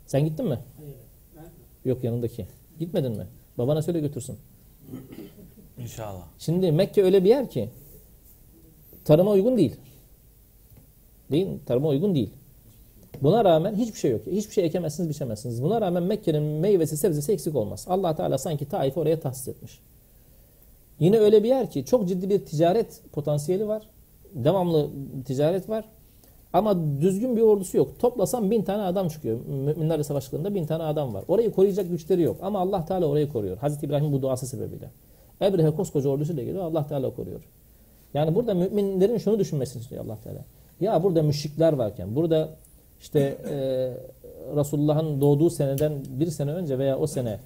Sen 0.07 0.25
gittin 0.25 0.47
mi? 0.47 0.59
Hayır. 0.77 0.97
Ben 1.37 1.91
Yok 1.91 2.05
yanındaki. 2.05 2.47
Gitmedin 2.79 3.13
mi? 3.13 3.27
Babana 3.59 3.83
söyle 3.83 4.01
götürsün. 4.01 4.37
İnşallah. 5.79 6.25
Şimdi 6.39 6.73
Mekke 6.73 7.03
öyle 7.03 7.25
bir 7.25 7.29
yer 7.29 7.51
ki 7.51 7.71
tarıma 9.05 9.31
uygun 9.31 9.57
değil. 9.57 9.77
Değil 11.31 11.47
mi? 11.47 11.59
Tarıma 11.67 11.89
uygun 11.89 12.15
değil. 12.15 12.31
Buna 13.23 13.45
rağmen 13.45 13.75
hiçbir 13.75 13.99
şey 13.99 14.11
yok. 14.11 14.21
Hiçbir 14.27 14.55
şey 14.55 14.65
ekemezsiniz, 14.65 15.09
biçemezsiniz. 15.09 15.63
Buna 15.63 15.81
rağmen 15.81 16.03
Mekke'nin 16.03 16.43
meyvesi, 16.43 16.97
sebzesi 16.97 17.33
eksik 17.33 17.57
olmaz. 17.57 17.87
allah 17.89 18.17
Teala 18.17 18.39
sanki 18.39 18.69
Taif'i 18.69 19.01
oraya 19.01 19.21
tahsis 19.21 19.49
etmiş. 19.49 19.81
Yine 21.01 21.19
öyle 21.19 21.43
bir 21.43 21.49
yer 21.49 21.71
ki 21.71 21.85
çok 21.85 22.09
ciddi 22.09 22.31
bir 22.31 22.45
ticaret 22.45 23.01
potansiyeli 23.13 23.69
var. 23.69 23.83
Devamlı 24.35 24.91
ticaret 25.25 25.69
var. 25.69 25.85
Ama 26.53 27.01
düzgün 27.01 27.37
bir 27.37 27.43
ordusu 27.43 27.77
yok. 27.77 27.99
Toplasam 27.99 28.51
bin 28.51 28.63
tane 28.63 28.83
adam 28.83 29.09
çıkıyor. 29.09 29.39
Müminlerle 29.47 30.05
savaşlarında 30.05 30.55
bin 30.55 30.67
tane 30.67 30.83
adam 30.83 31.15
var. 31.15 31.25
Orayı 31.29 31.53
koruyacak 31.53 31.91
güçleri 31.91 32.23
yok. 32.23 32.37
Ama 32.43 32.61
Allah 32.61 32.85
Teala 32.85 33.07
orayı 33.07 33.33
koruyor. 33.33 33.57
Hazreti 33.57 33.87
İbrahim 33.87 34.13
bu 34.13 34.23
duası 34.23 34.47
sebebiyle. 34.47 34.91
Ebrehe 35.43 35.71
koskoca 35.71 36.09
ordusuyla 36.09 36.43
geliyor. 36.43 36.65
Allah 36.65 36.87
Teala 36.87 37.15
koruyor. 37.15 37.41
Yani 38.15 38.35
burada 38.35 38.55
müminlerin 38.55 39.19
şunu 39.19 39.39
düşünmesini 39.39 39.83
istiyor 39.83 40.05
Allah 40.05 40.19
Teala. 40.25 40.45
Ya 40.81 41.03
burada 41.03 41.23
müşrikler 41.23 41.73
varken, 41.73 42.17
burada 42.17 42.49
işte 43.01 43.21
e, 43.51 43.57
Resulullah'ın 44.57 45.21
doğduğu 45.21 45.51
seneden 45.51 45.93
bir 46.09 46.27
sene 46.27 46.53
önce 46.53 46.79
veya 46.79 46.99
o 46.99 47.07
sene 47.07 47.39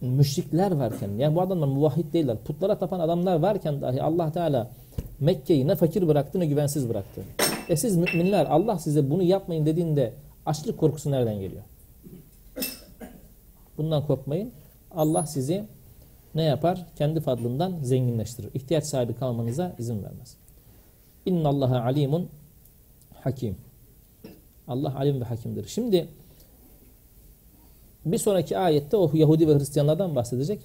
müşrikler 0.00 0.70
varken, 0.70 1.10
yani 1.18 1.36
bu 1.36 1.40
adamlar 1.40 1.66
muvahhid 1.66 2.12
değiller, 2.12 2.36
putlara 2.44 2.78
tapan 2.78 3.00
adamlar 3.00 3.36
varken 3.36 3.82
dahi 3.82 4.02
Allah 4.02 4.32
Teala 4.32 4.70
Mekke'yi 5.20 5.68
ne 5.68 5.74
fakir 5.74 6.08
bıraktı 6.08 6.40
ne 6.40 6.46
güvensiz 6.46 6.88
bıraktı. 6.88 7.22
E 7.68 7.76
siz 7.76 7.96
müminler 7.96 8.46
Allah 8.46 8.78
size 8.78 9.10
bunu 9.10 9.22
yapmayın 9.22 9.66
dediğinde 9.66 10.12
açlık 10.46 10.78
korkusu 10.78 11.10
nereden 11.10 11.40
geliyor? 11.40 11.62
Bundan 13.78 14.06
korkmayın. 14.06 14.50
Allah 14.94 15.26
sizi 15.26 15.64
ne 16.34 16.42
yapar? 16.42 16.86
Kendi 16.96 17.20
fadlından 17.20 17.72
zenginleştirir. 17.82 18.50
İhtiyaç 18.54 18.84
sahibi 18.84 19.14
kalmanıza 19.14 19.74
izin 19.78 20.02
vermez. 20.02 20.36
İnna 21.26 21.48
Allaha 21.48 21.80
alimun 21.80 22.28
hakim. 23.14 23.56
Allah 24.68 24.96
alim 24.96 25.20
ve 25.20 25.24
hakimdir. 25.24 25.68
Şimdi 25.68 26.08
bir 28.04 28.18
sonraki 28.18 28.58
ayette 28.58 28.96
o 28.96 29.10
Yahudi 29.14 29.48
ve 29.48 29.54
Hristiyanlardan 29.54 30.16
bahsedecek. 30.16 30.60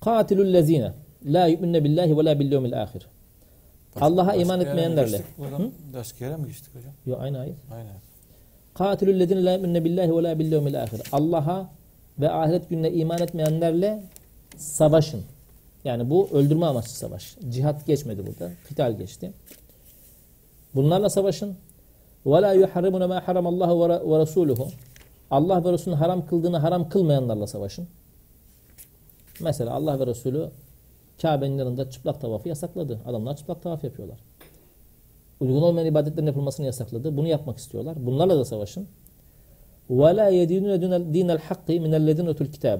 Katilul 0.00 0.52
lezine 0.52 0.92
la 1.24 1.46
yu'minne 1.46 1.84
billahi 1.84 2.18
ve 2.18 2.24
la 2.24 2.38
bil 2.38 2.52
yevmil 2.52 2.82
ahir. 2.82 3.06
Allah'a 4.00 4.34
iman 4.34 4.60
etmeyenlerle. 4.60 5.22
Başka 5.94 6.24
yere 6.24 6.36
mi 6.36 6.46
geçtik 6.46 6.74
hocam? 6.74 6.92
Yok 7.06 7.20
aynı 7.20 7.38
ayet. 7.38 7.56
Aynen. 7.72 7.94
Katilul 8.74 9.20
lezine 9.20 9.44
la 9.44 9.52
yu'minne 9.52 9.84
billahi 9.84 10.16
ve 10.16 10.22
la 10.22 10.38
bil 10.38 10.52
yevmil 10.52 10.82
ahir. 10.82 11.00
Allah'a 11.12 11.70
ve 12.18 12.30
ahiret 12.30 12.70
gününe 12.70 12.90
iman 12.90 13.22
etmeyenlerle 13.22 14.02
savaşın. 14.56 15.22
Yani 15.84 16.10
bu 16.10 16.28
öldürme 16.32 16.66
amaçlı 16.66 16.90
savaş. 16.90 17.36
Cihat 17.50 17.86
geçmedi 17.86 18.26
burada. 18.26 18.52
Kital 18.68 18.98
geçti. 18.98 19.32
Bunlarla 20.74 21.10
savaşın. 21.10 21.56
وَلَا 22.25 22.51
يُحَرِّمُنَ 22.63 23.03
مَا 23.11 23.19
حَرَمَ 23.25 23.45
اللّٰهُ 23.51 23.71
وَرَسُولُهُ 24.11 24.71
Allah 25.31 25.65
ve 25.65 25.71
Resulünün 25.71 25.97
haram 25.97 26.25
kıldığını 26.25 26.57
haram 26.57 26.89
kılmayanlarla 26.89 27.47
savaşın. 27.47 27.87
Mesela 29.39 29.73
Allah 29.73 29.99
ve 29.99 30.07
Resulü 30.07 30.49
Kabe'nin 31.21 31.57
yanında 31.57 31.89
çıplak 31.89 32.21
tavafı 32.21 32.49
yasakladı. 32.49 32.99
Adamlar 33.05 33.37
çıplak 33.37 33.63
tavaf 33.63 33.83
yapıyorlar. 33.83 34.19
Uygun 35.39 35.61
olmayan 35.61 35.87
ibadetlerin 35.87 36.27
yapılmasını 36.27 36.65
yasakladı. 36.65 37.17
Bunu 37.17 37.27
yapmak 37.27 37.57
istiyorlar. 37.57 38.05
Bunlarla 38.05 38.39
da 38.39 38.45
savaşın. 38.45 38.87
وَلَا 39.89 40.27
يَدِينُونَ 40.31 40.73
دِينَ 41.15 41.29
الْحَقِّ 41.37 41.67
مِنَ 41.67 41.93
الَّذِينَ 41.95 42.29
اُتُوا 42.33 42.47
الْكِتَابِ 42.47 42.79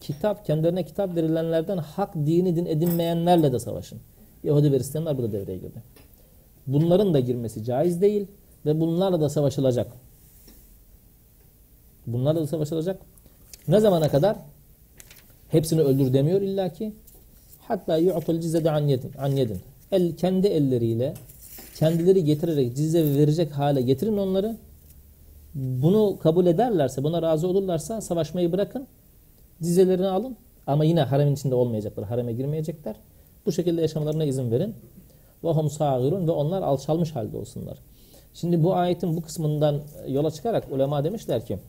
Kitap, 0.00 0.46
kendilerine 0.46 0.84
kitap 0.84 1.16
verilenlerden 1.16 1.78
hak 1.78 2.14
dini 2.14 2.56
din 2.56 2.66
edinmeyenlerle 2.66 3.52
de 3.52 3.58
savaşın. 3.58 4.00
Yahudi 4.44 4.72
ve 4.72 4.78
Hristiyanlar 4.78 5.18
burada 5.18 5.32
devreye 5.32 5.58
girdi. 5.58 5.82
Bunların 6.66 7.14
da 7.14 7.20
girmesi 7.20 7.64
caiz 7.64 8.00
değil 8.00 8.26
ve 8.65 8.79
bunlarla 8.79 9.21
da 9.21 9.29
savaşılacak. 9.29 9.91
Bunlarla 12.07 12.41
da 12.41 12.47
savaşılacak. 12.47 13.01
Ne 13.67 13.79
zamana 13.79 14.09
kadar? 14.09 14.37
Hepsini 15.49 15.81
öldür 15.81 16.13
demiyor 16.13 16.41
illaki. 16.41 16.93
Hatta 17.67 17.97
yu'tul 17.97 18.39
cizzede 18.39 18.71
an 18.71 18.87
yedin. 18.87 19.11
An 19.17 19.27
yedin. 19.27 19.59
El, 19.91 20.15
kendi 20.15 20.47
elleriyle 20.47 21.13
kendileri 21.79 22.23
getirerek 22.23 22.75
cizze 22.75 23.15
verecek 23.15 23.51
hale 23.51 23.81
getirin 23.81 24.17
onları. 24.17 24.57
Bunu 25.55 26.17
kabul 26.23 26.45
ederlerse, 26.45 27.03
buna 27.03 27.21
razı 27.21 27.47
olurlarsa 27.47 28.01
savaşmayı 28.01 28.51
bırakın. 28.51 28.87
Cizelerini 29.63 30.07
alın. 30.07 30.35
Ama 30.67 30.85
yine 30.85 31.01
haremin 31.01 31.33
içinde 31.33 31.55
olmayacaklar. 31.55 32.05
Hareme 32.05 32.33
girmeyecekler. 32.33 32.95
Bu 33.45 33.51
şekilde 33.51 33.81
yaşamalarına 33.81 34.23
izin 34.23 34.51
verin. 34.51 34.75
Ve 35.43 35.49
hum 35.49 35.69
sağirun 35.69 36.27
ve 36.27 36.31
onlar 36.31 36.61
alçalmış 36.61 37.15
halde 37.15 37.37
olsunlar. 37.37 37.77
Şimdi 38.33 38.63
bu 38.63 38.75
ayetin 38.75 39.17
bu 39.17 39.21
kısmından 39.21 39.81
yola 40.07 40.31
çıkarak 40.31 40.71
ulema 40.71 41.03
demişler 41.03 41.45
ki 41.45 41.59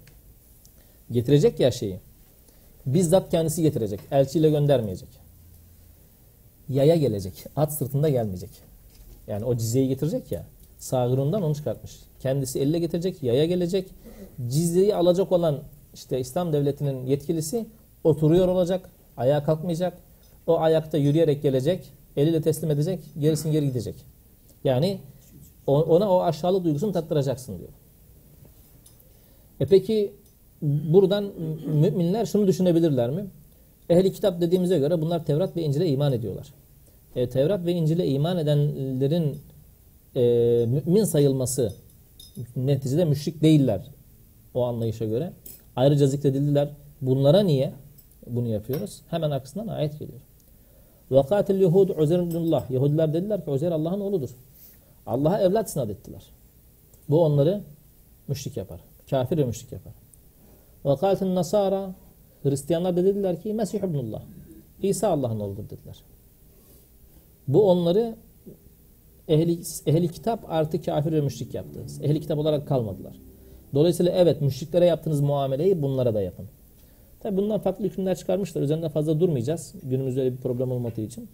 getirecek 1.10 1.60
ya 1.60 1.70
şeyi 1.70 1.96
bizzat 2.86 3.30
kendisi 3.30 3.62
getirecek. 3.62 4.00
Elçiyle 4.10 4.50
göndermeyecek. 4.50 5.08
Yaya 6.68 6.96
gelecek. 6.96 7.44
At 7.56 7.72
sırtında 7.72 8.08
gelmeyecek. 8.08 8.50
Yani 9.28 9.44
o 9.44 9.56
cizyeyi 9.56 9.88
getirecek 9.88 10.32
ya 10.32 10.44
sağırından 10.78 11.42
onu 11.42 11.54
çıkartmış. 11.54 11.92
Kendisi 12.20 12.60
elle 12.60 12.78
getirecek, 12.78 13.22
yaya 13.22 13.46
gelecek. 13.46 13.88
Cizyeyi 14.48 14.94
alacak 14.94 15.32
olan 15.32 15.60
işte 15.94 16.20
İslam 16.20 16.52
devletinin 16.52 17.06
yetkilisi 17.06 17.66
oturuyor 18.04 18.48
olacak, 18.48 18.90
ayağa 19.16 19.44
kalkmayacak. 19.44 19.98
O 20.46 20.60
ayakta 20.60 20.98
yürüyerek 20.98 21.42
gelecek, 21.42 21.92
eliyle 22.16 22.42
teslim 22.42 22.70
edecek, 22.70 23.00
gerisin 23.18 23.52
geri 23.52 23.66
gidecek. 23.66 23.94
Yani 24.64 24.98
ona 25.67 26.11
o 26.11 26.21
aşağılık 26.21 26.63
duygusunu 26.63 26.91
tattıracaksın 26.91 27.59
diyor. 27.59 27.69
E 29.59 29.65
peki 29.65 30.13
buradan 30.61 31.23
müminler 31.67 32.25
şunu 32.25 32.47
düşünebilirler 32.47 33.09
mi? 33.09 33.25
Ehli 33.89 34.13
kitap 34.13 34.41
dediğimize 34.41 34.79
göre 34.79 35.01
bunlar 35.01 35.25
Tevrat 35.25 35.55
ve 35.55 35.61
İncil'e 35.61 35.87
iman 35.87 36.13
ediyorlar. 36.13 36.47
E, 37.15 37.29
Tevrat 37.29 37.65
ve 37.65 37.71
İncil'e 37.71 38.07
iman 38.07 38.37
edenlerin 38.37 39.37
e, 40.15 40.21
mümin 40.65 41.03
sayılması 41.03 41.73
neticede 42.55 43.05
müşrik 43.05 43.41
değiller 43.41 43.81
o 44.53 44.63
anlayışa 44.63 45.05
göre. 45.05 45.33
Ayrıca 45.75 46.07
zikredildiler. 46.07 46.69
Bunlara 47.01 47.39
niye 47.39 47.73
bunu 48.27 48.47
yapıyoruz? 48.47 49.01
Hemen 49.09 49.31
arkasından 49.31 49.67
ayet 49.67 49.99
geliyor. 49.99 50.19
وَقَاتِ 51.11 51.45
الْيُهُودُ 51.45 51.91
عُزَيْرٌ 51.93 52.73
Yahudiler 52.73 53.13
dediler 53.13 53.45
ki 53.45 53.51
Uzeyr 53.51 53.71
Allah'ın 53.71 53.99
oğludur. 53.99 54.29
Allah'a 55.10 55.40
evlat 55.40 55.70
sinat 55.70 55.90
ettiler. 55.90 56.22
Bu 57.08 57.24
onları 57.24 57.62
müşrik 58.28 58.56
yapar. 58.56 58.80
Kafir 59.10 59.38
ve 59.38 59.44
müşrik 59.44 59.72
yapar. 59.72 59.92
Ve 60.84 60.96
kâletin 60.96 61.34
nasara 61.34 61.94
Hristiyanlar 62.42 62.96
da 62.96 63.04
dediler 63.04 63.40
ki 63.40 63.54
Mesih 63.54 63.78
ibnullah. 63.78 64.22
İsa 64.82 65.08
Allah'ın 65.08 65.40
oğludur 65.40 65.64
dediler. 65.64 66.04
Bu 67.48 67.70
onları 67.70 68.16
ehli, 69.28 69.60
ehli 69.86 70.08
kitap 70.08 70.44
artı 70.48 70.82
kafir 70.82 71.12
ve 71.12 71.20
müşrik 71.20 71.54
yaptı. 71.54 71.80
Ehli 72.02 72.20
kitap 72.20 72.38
olarak 72.38 72.68
kalmadılar. 72.68 73.16
Dolayısıyla 73.74 74.12
evet 74.12 74.40
müşriklere 74.40 74.86
yaptığınız 74.86 75.20
muameleyi 75.20 75.82
bunlara 75.82 76.14
da 76.14 76.22
yapın. 76.22 76.46
Tabi 77.20 77.36
bundan 77.36 77.60
farklı 77.60 77.84
hükümler 77.84 78.16
çıkarmışlar. 78.16 78.62
Üzerinde 78.62 78.88
fazla 78.88 79.20
durmayacağız. 79.20 79.74
Günümüzde 79.82 80.20
öyle 80.20 80.32
bir 80.32 80.40
problem 80.40 80.72
olmadığı 80.72 81.00
için. 81.00 81.28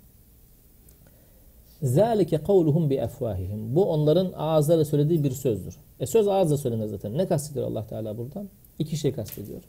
Zalike 1.87 2.39
kavluhum 2.39 2.91
bi 2.91 2.95
efvahihim. 2.95 3.75
Bu 3.77 3.85
onların 3.85 4.33
ağızlarıyla 4.37 4.85
söylediği 4.85 5.25
bir 5.25 5.31
sözdür. 5.31 5.77
E 6.01 6.07
söz 6.07 6.29
ağızla 6.29 6.57
söylenir 6.57 6.87
zaten. 6.87 7.19
Ne 7.19 7.27
kastediyor 7.27 7.67
Allah 7.67 7.87
Teala 7.87 8.19
buradan? 8.19 8.49
İki 8.79 8.97
şey 8.97 9.13
kastediyor. 9.13 9.63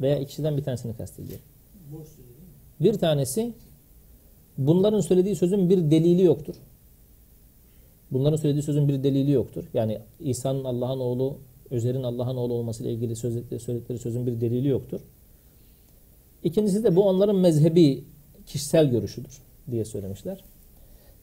Veya 0.00 0.18
ikisinden 0.18 0.56
bir 0.56 0.62
tanesini 0.62 0.96
kastediyor. 0.96 1.38
Bir 2.80 2.94
tanesi 2.94 3.52
bunların 4.58 5.00
söylediği 5.00 5.36
sözün 5.36 5.70
bir 5.70 5.90
delili 5.90 6.22
yoktur. 6.22 6.54
Bunların 8.10 8.36
söylediği 8.36 8.62
sözün 8.62 8.88
bir 8.88 9.02
delili 9.02 9.30
yoktur. 9.30 9.64
Yani 9.74 9.98
İsa'nın 10.20 10.64
Allah'ın 10.64 11.00
oğlu, 11.00 11.38
Özer'in 11.70 12.02
Allah'ın 12.02 12.36
oğlu 12.36 12.54
olmasıyla 12.54 12.92
ilgili 12.92 13.16
söyledikleri 13.16 13.98
sözün 13.98 14.26
bir 14.26 14.40
delili 14.40 14.68
yoktur. 14.68 15.00
İkincisi 16.44 16.84
de 16.84 16.96
bu 16.96 17.08
onların 17.08 17.36
mezhebi 17.36 18.04
kişisel 18.46 18.90
görüşüdür 18.90 19.38
diye 19.70 19.84
söylemişler. 19.84 20.44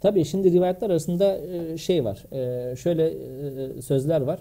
Tabii 0.04 0.26
şimdi 0.26 0.52
rivayetler 0.52 0.90
arasında 0.90 1.38
e, 1.38 1.78
şey 1.78 2.06
var. 2.06 2.26
E, 2.32 2.76
şöyle 2.76 3.08
e, 3.08 3.82
sözler 3.82 4.22
var. 4.22 4.40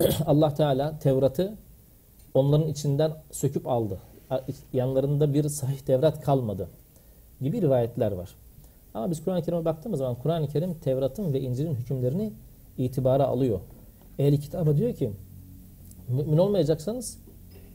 Allah 0.26 0.54
Teala 0.54 0.98
Tevrat'ı 0.98 1.54
onların 2.34 2.68
içinden 2.68 3.12
söküp 3.30 3.66
aldı. 3.66 3.98
Yanlarında 4.72 5.34
bir 5.34 5.48
sahih 5.48 5.78
Tevrat 5.78 6.20
kalmadı 6.20 6.68
gibi 7.40 7.62
rivayetler 7.62 8.12
var. 8.12 8.34
Ama 8.94 9.10
biz 9.10 9.24
Kur'an-ı 9.24 9.42
Kerim'e 9.42 9.64
baktığımız 9.64 9.98
zaman 9.98 10.14
Kur'an-ı 10.14 10.48
Kerim 10.48 10.74
Tevrat'ın 10.74 11.32
ve 11.32 11.40
İncil'in 11.40 11.74
hükümlerini 11.74 12.32
itibara 12.78 13.24
alıyor. 13.24 13.60
Ehli 14.18 14.40
kitabı 14.40 14.76
diyor 14.76 14.94
ki 14.94 15.10
mümin 16.08 16.38
olmayacaksanız 16.38 17.18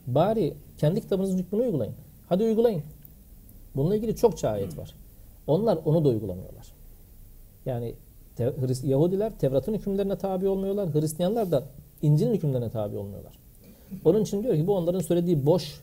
Bari 0.06 0.54
kendi 0.78 1.00
kitabınızın 1.00 1.38
hükmünü 1.38 1.62
uygulayın. 1.62 1.94
Hadi 2.28 2.44
uygulayın. 2.44 2.82
Bununla 3.76 3.96
ilgili 3.96 4.16
çokça 4.16 4.48
ayet 4.48 4.78
var. 4.78 4.94
Onlar 5.48 5.78
onu 5.84 6.04
da 6.04 6.08
uygulamıyorlar. 6.08 6.66
Yani 7.66 7.94
te, 8.36 8.52
Yahudiler 8.84 9.38
Tevrat'ın 9.38 9.74
hükümlerine 9.74 10.16
tabi 10.16 10.48
olmuyorlar. 10.48 10.94
Hristiyanlar 10.94 11.50
da 11.50 11.64
İncil'in 12.02 12.34
hükümlerine 12.34 12.70
tabi 12.70 12.96
olmuyorlar. 12.96 13.32
Onun 14.04 14.22
için 14.22 14.42
diyor 14.42 14.54
ki 14.54 14.66
bu 14.66 14.76
onların 14.76 15.00
söylediği 15.00 15.46
boş, 15.46 15.82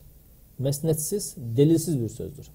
mesnetsiz, 0.58 1.36
delilsiz 1.36 2.00
bir 2.00 2.08
sözdür. 2.08 2.50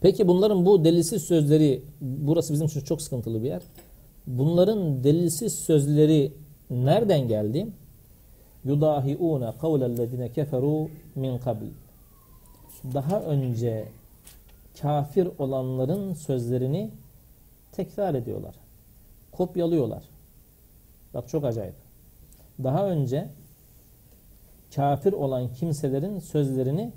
Peki 0.00 0.28
bunların 0.28 0.66
bu 0.66 0.84
delilsiz 0.84 1.22
sözleri, 1.22 1.82
burası 2.00 2.52
bizim 2.52 2.66
için 2.66 2.80
çok 2.80 3.02
sıkıntılı 3.02 3.42
bir 3.42 3.48
yer. 3.48 3.62
Bunların 4.26 5.04
delilsiz 5.04 5.54
sözleri 5.54 6.32
nereden 6.70 7.28
geldi? 7.28 7.66
Yudahiuna 8.64 9.58
kavlellezine 9.58 10.32
keferu 10.32 10.88
min 11.14 11.38
kabl. 11.38 11.64
Daha 12.94 13.20
önce 13.20 13.88
kafir 14.82 15.28
olanların 15.38 16.14
sözlerini 16.14 16.90
tekrar 17.72 18.14
ediyorlar. 18.14 18.54
Kopyalıyorlar. 19.32 20.02
Bak 21.14 21.28
çok 21.28 21.44
acayip. 21.44 21.74
Daha 22.64 22.86
önce 22.86 23.28
kafir 24.74 25.12
olan 25.12 25.52
kimselerin 25.52 26.18
sözlerini 26.18 26.92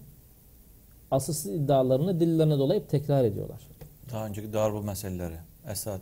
asılsız 1.12 1.54
iddialarını 1.54 2.20
dillerine 2.20 2.60
dolayıp 2.60 2.90
tekrar 2.90 3.24
ediyorlar. 3.24 3.62
Daha 4.12 4.28
önceki 4.28 4.54
darbu 4.54 4.82
meseleleri. 4.84 5.36
Esad. 5.70 6.00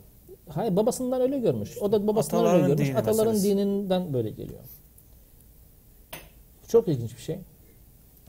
Hayır 0.48 0.76
babasından 0.76 1.20
öyle 1.20 1.38
görmüş. 1.38 1.78
O 1.78 1.92
da 1.92 2.06
babasından 2.06 2.40
Ataların 2.40 2.62
öyle 2.62 2.74
görmüş. 2.74 2.88
dini 2.88 2.98
Ataların 2.98 3.32
meselesi. 3.32 3.56
dininden 3.56 4.12
böyle 4.12 4.30
geliyor. 4.30 4.60
Çok 6.68 6.88
ilginç 6.88 7.16
bir 7.16 7.22
şey. 7.22 7.38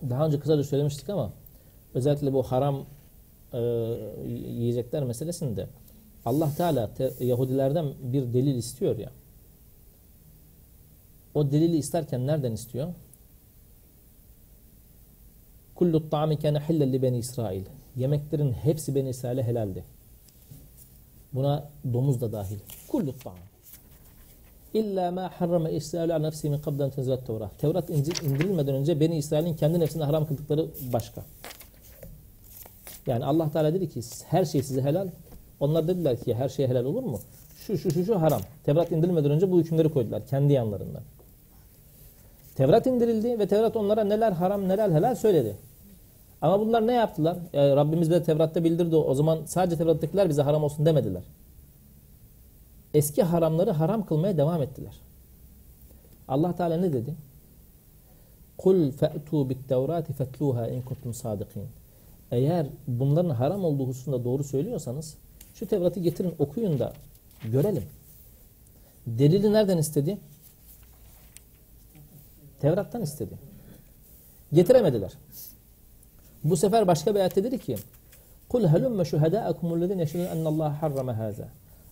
Daha 0.10 0.26
önce 0.28 0.40
kısaca 0.40 0.64
söylemiştik 0.64 1.10
ama 1.10 1.32
özellikle 1.94 2.34
bu 2.34 2.44
haram 2.44 2.86
e, 3.54 3.60
yiyecekler 4.28 5.04
meselesinde 5.04 5.68
Allah 6.26 6.56
Teala 6.58 6.94
te, 6.94 7.14
Yahudilerden 7.20 7.86
bir 8.02 8.34
delil 8.34 8.56
istiyor 8.56 8.98
ya. 8.98 9.12
O 11.34 11.52
delili 11.52 11.78
isterken 11.78 12.28
nereden 12.28 12.52
istiyor? 12.52 12.88
Kullu 15.76 16.10
ta'ami 16.10 16.40
kana 16.40 16.70
hillen 16.70 16.94
li 16.94 17.02
beni 17.02 17.18
İsrail. 17.18 17.66
Yemeklerin 17.96 18.52
hepsi 18.52 18.96
beni 18.96 19.10
İsrail'e 19.10 19.44
helaldi. 19.44 19.84
Buna 21.34 21.70
domuz 21.94 22.22
da 22.22 22.32
dahil. 22.32 22.60
Kullu 22.88 23.14
ta'am. 23.24 23.38
İlla 24.74 25.12
ma 25.12 25.32
harrama 25.40 25.70
İsrail 25.70 26.16
ala 26.16 26.20
nefsi 26.20 26.50
min 26.50 26.58
qablen 26.58 26.90
tenzilet 26.90 27.28
Tevrat. 27.28 27.60
Tevrat 27.60 27.90
indirilmeden 27.90 28.76
önce 28.76 29.00
Beni 29.00 29.18
İsrail'in 29.18 29.56
kendi 29.56 29.80
nefsine 29.80 30.04
haram 30.04 30.28
kıldıkları 30.28 30.68
başka. 30.94 31.26
Yani 33.08 33.26
Allah 33.26 33.52
Teala 33.52 33.74
dedi 33.74 33.90
ki 33.90 34.02
her 34.28 34.46
şey 34.46 34.64
size 34.64 34.82
helal. 34.82 35.08
Onlar 35.60 35.88
dediler 35.88 36.18
ki 36.18 36.34
her 36.34 36.50
şey 36.50 36.68
helal 36.68 36.86
olur 36.86 37.04
mu? 37.04 37.20
Şu 37.68 37.78
şu 37.78 37.92
şu 37.92 38.06
şu 38.06 38.22
haram. 38.22 38.42
Tevrat 38.64 38.92
indirilmeden 38.92 39.32
önce 39.32 39.52
bu 39.52 39.60
hükümleri 39.60 39.90
koydular 39.90 40.26
kendi 40.26 40.54
yanlarından. 40.54 41.02
Tevrat 42.56 42.88
indirildi 42.88 43.40
ve 43.40 43.48
Tevrat 43.48 43.76
onlara 43.76 44.04
neler 44.04 44.32
haram 44.32 44.68
neler 44.68 44.90
helal 44.90 45.16
söyledi. 45.16 45.56
Ama 46.42 46.60
bunlar 46.60 46.88
ne 46.88 46.94
yaptılar? 46.94 47.38
Yani 47.54 47.76
Rabbimiz 47.76 48.10
bize 48.10 48.24
Tevrat'ta 48.24 48.64
bildirdi. 48.64 48.96
O 48.96 49.14
zaman 49.14 49.40
sadece 49.46 49.78
Tevrat'takiler 49.78 50.30
bize 50.30 50.42
haram 50.42 50.64
olsun 50.64 50.86
demediler. 50.86 51.24
Eski 52.94 53.24
haramları 53.24 53.72
haram 53.72 54.06
kılmaya 54.06 54.38
devam 54.38 54.62
ettiler. 54.62 54.94
Allah 56.28 56.56
Teala 56.56 56.78
ne 56.78 56.94
dedi? 56.94 57.16
Kul 58.58 58.92
fe'tu 58.92 59.50
bit 59.50 59.70
tevrati 59.70 60.14
fetluha 60.14 60.68
in 60.68 60.82
kuntum 60.82 61.14
sadikin. 61.14 61.64
Eğer 62.32 62.68
bunların 62.88 63.30
haram 63.30 63.64
olduğu 63.64 63.88
hususunda 63.88 64.24
doğru 64.24 64.44
söylüyorsanız 64.44 65.18
şu 65.54 65.66
Tevrat'ı 65.68 66.00
getirin 66.00 66.36
okuyun 66.40 66.80
da 66.80 66.94
görelim. 67.52 67.84
Delili 69.08 69.54
nereden 69.54 69.78
istedi? 69.78 70.18
Tevrat'tan 72.60 73.02
istedi. 73.02 73.34
Getiremediler. 74.54 75.12
Bu 76.44 76.58
sefer 76.58 76.88
başka 76.88 77.16
bir 77.16 77.20
ayette 77.20 77.44
dedi 77.44 77.60
ki 77.60 77.76
Kul 78.50 78.68
helümme 78.68 79.06
şuhedâekum 79.06 79.72
ullezîne 79.72 80.02
yeşhedûne 80.02 80.28
ennallâhe 80.28 80.76
harrame 80.76 81.12
hâzâ. 81.12 81.48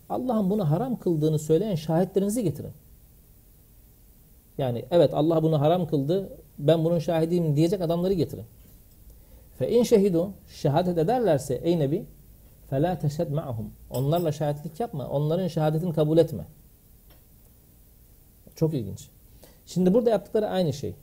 Allah'ın 0.10 0.50
bunu 0.50 0.70
haram 0.72 1.00
kıldığını 1.00 1.40
söyleyen 1.40 1.76
şahitlerinizi 1.76 2.44
getirin. 2.44 2.72
Yani 4.58 4.86
evet 4.92 5.14
Allah 5.14 5.44
bunu 5.44 5.62
haram 5.62 5.88
kıldı. 5.88 6.30
Ben 6.60 6.86
bunun 6.86 7.00
şahidiyim 7.00 7.56
diyecek 7.56 7.82
adamları 7.82 8.14
getirin. 8.14 8.46
Fe 9.60 9.72
in 9.72 9.84
şehidu 9.84 10.32
şehadet 10.48 10.98
ederlerse 10.98 11.56
ey 11.56 11.80
nebi 11.80 12.06
felâ 12.70 13.00
teşhed 13.00 13.30
ma'hum. 13.30 13.72
Onlarla 13.90 14.32
şahitlik 14.32 14.80
yapma. 14.80 15.08
Onların 15.08 15.48
şehadetini 15.48 15.94
kabul 15.94 16.18
etme. 16.18 16.44
Çok 18.56 18.74
ilginç. 18.74 19.10
Şimdi 19.66 19.94
burada 19.94 20.10
yaptıkları 20.10 20.48
aynı 20.48 20.74
şey. 20.74 20.96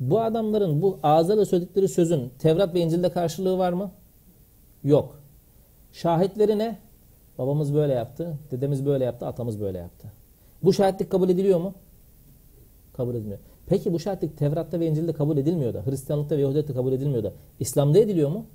Bu 0.00 0.20
adamların 0.20 0.82
bu 0.82 0.98
ağızlarla 1.02 1.46
söyledikleri 1.46 1.88
sözün 1.88 2.32
Tevrat 2.38 2.74
ve 2.74 2.80
İncil'de 2.80 3.12
karşılığı 3.12 3.58
var 3.58 3.72
mı? 3.72 3.90
Yok. 4.84 5.20
Şahitleri 5.92 6.58
ne? 6.58 6.78
Babamız 7.38 7.74
böyle 7.74 7.92
yaptı, 7.92 8.38
dedemiz 8.50 8.86
böyle 8.86 9.04
yaptı, 9.04 9.26
atamız 9.26 9.60
böyle 9.60 9.78
yaptı. 9.78 10.12
Bu 10.62 10.72
şahitlik 10.72 11.10
kabul 11.10 11.28
ediliyor 11.28 11.60
mu? 11.60 11.74
Kabul 12.96 13.14
edilmiyor. 13.14 13.38
Peki 13.68 13.92
bu 13.92 13.98
şahitlik 13.98 14.38
Tevrat'ta 14.38 14.80
ve 14.80 14.86
İncil'de 14.86 15.12
kabul 15.12 15.36
edilmiyor 15.36 15.74
da, 15.74 15.86
Hristiyanlıkta 15.86 16.36
ve 16.36 16.40
Yahudiyet'te 16.40 16.74
kabul 16.74 16.92
edilmiyor 16.92 17.24
da, 17.24 17.32
İslam'da 17.60 17.98
ediliyor 17.98 18.30
mu? 18.30 18.46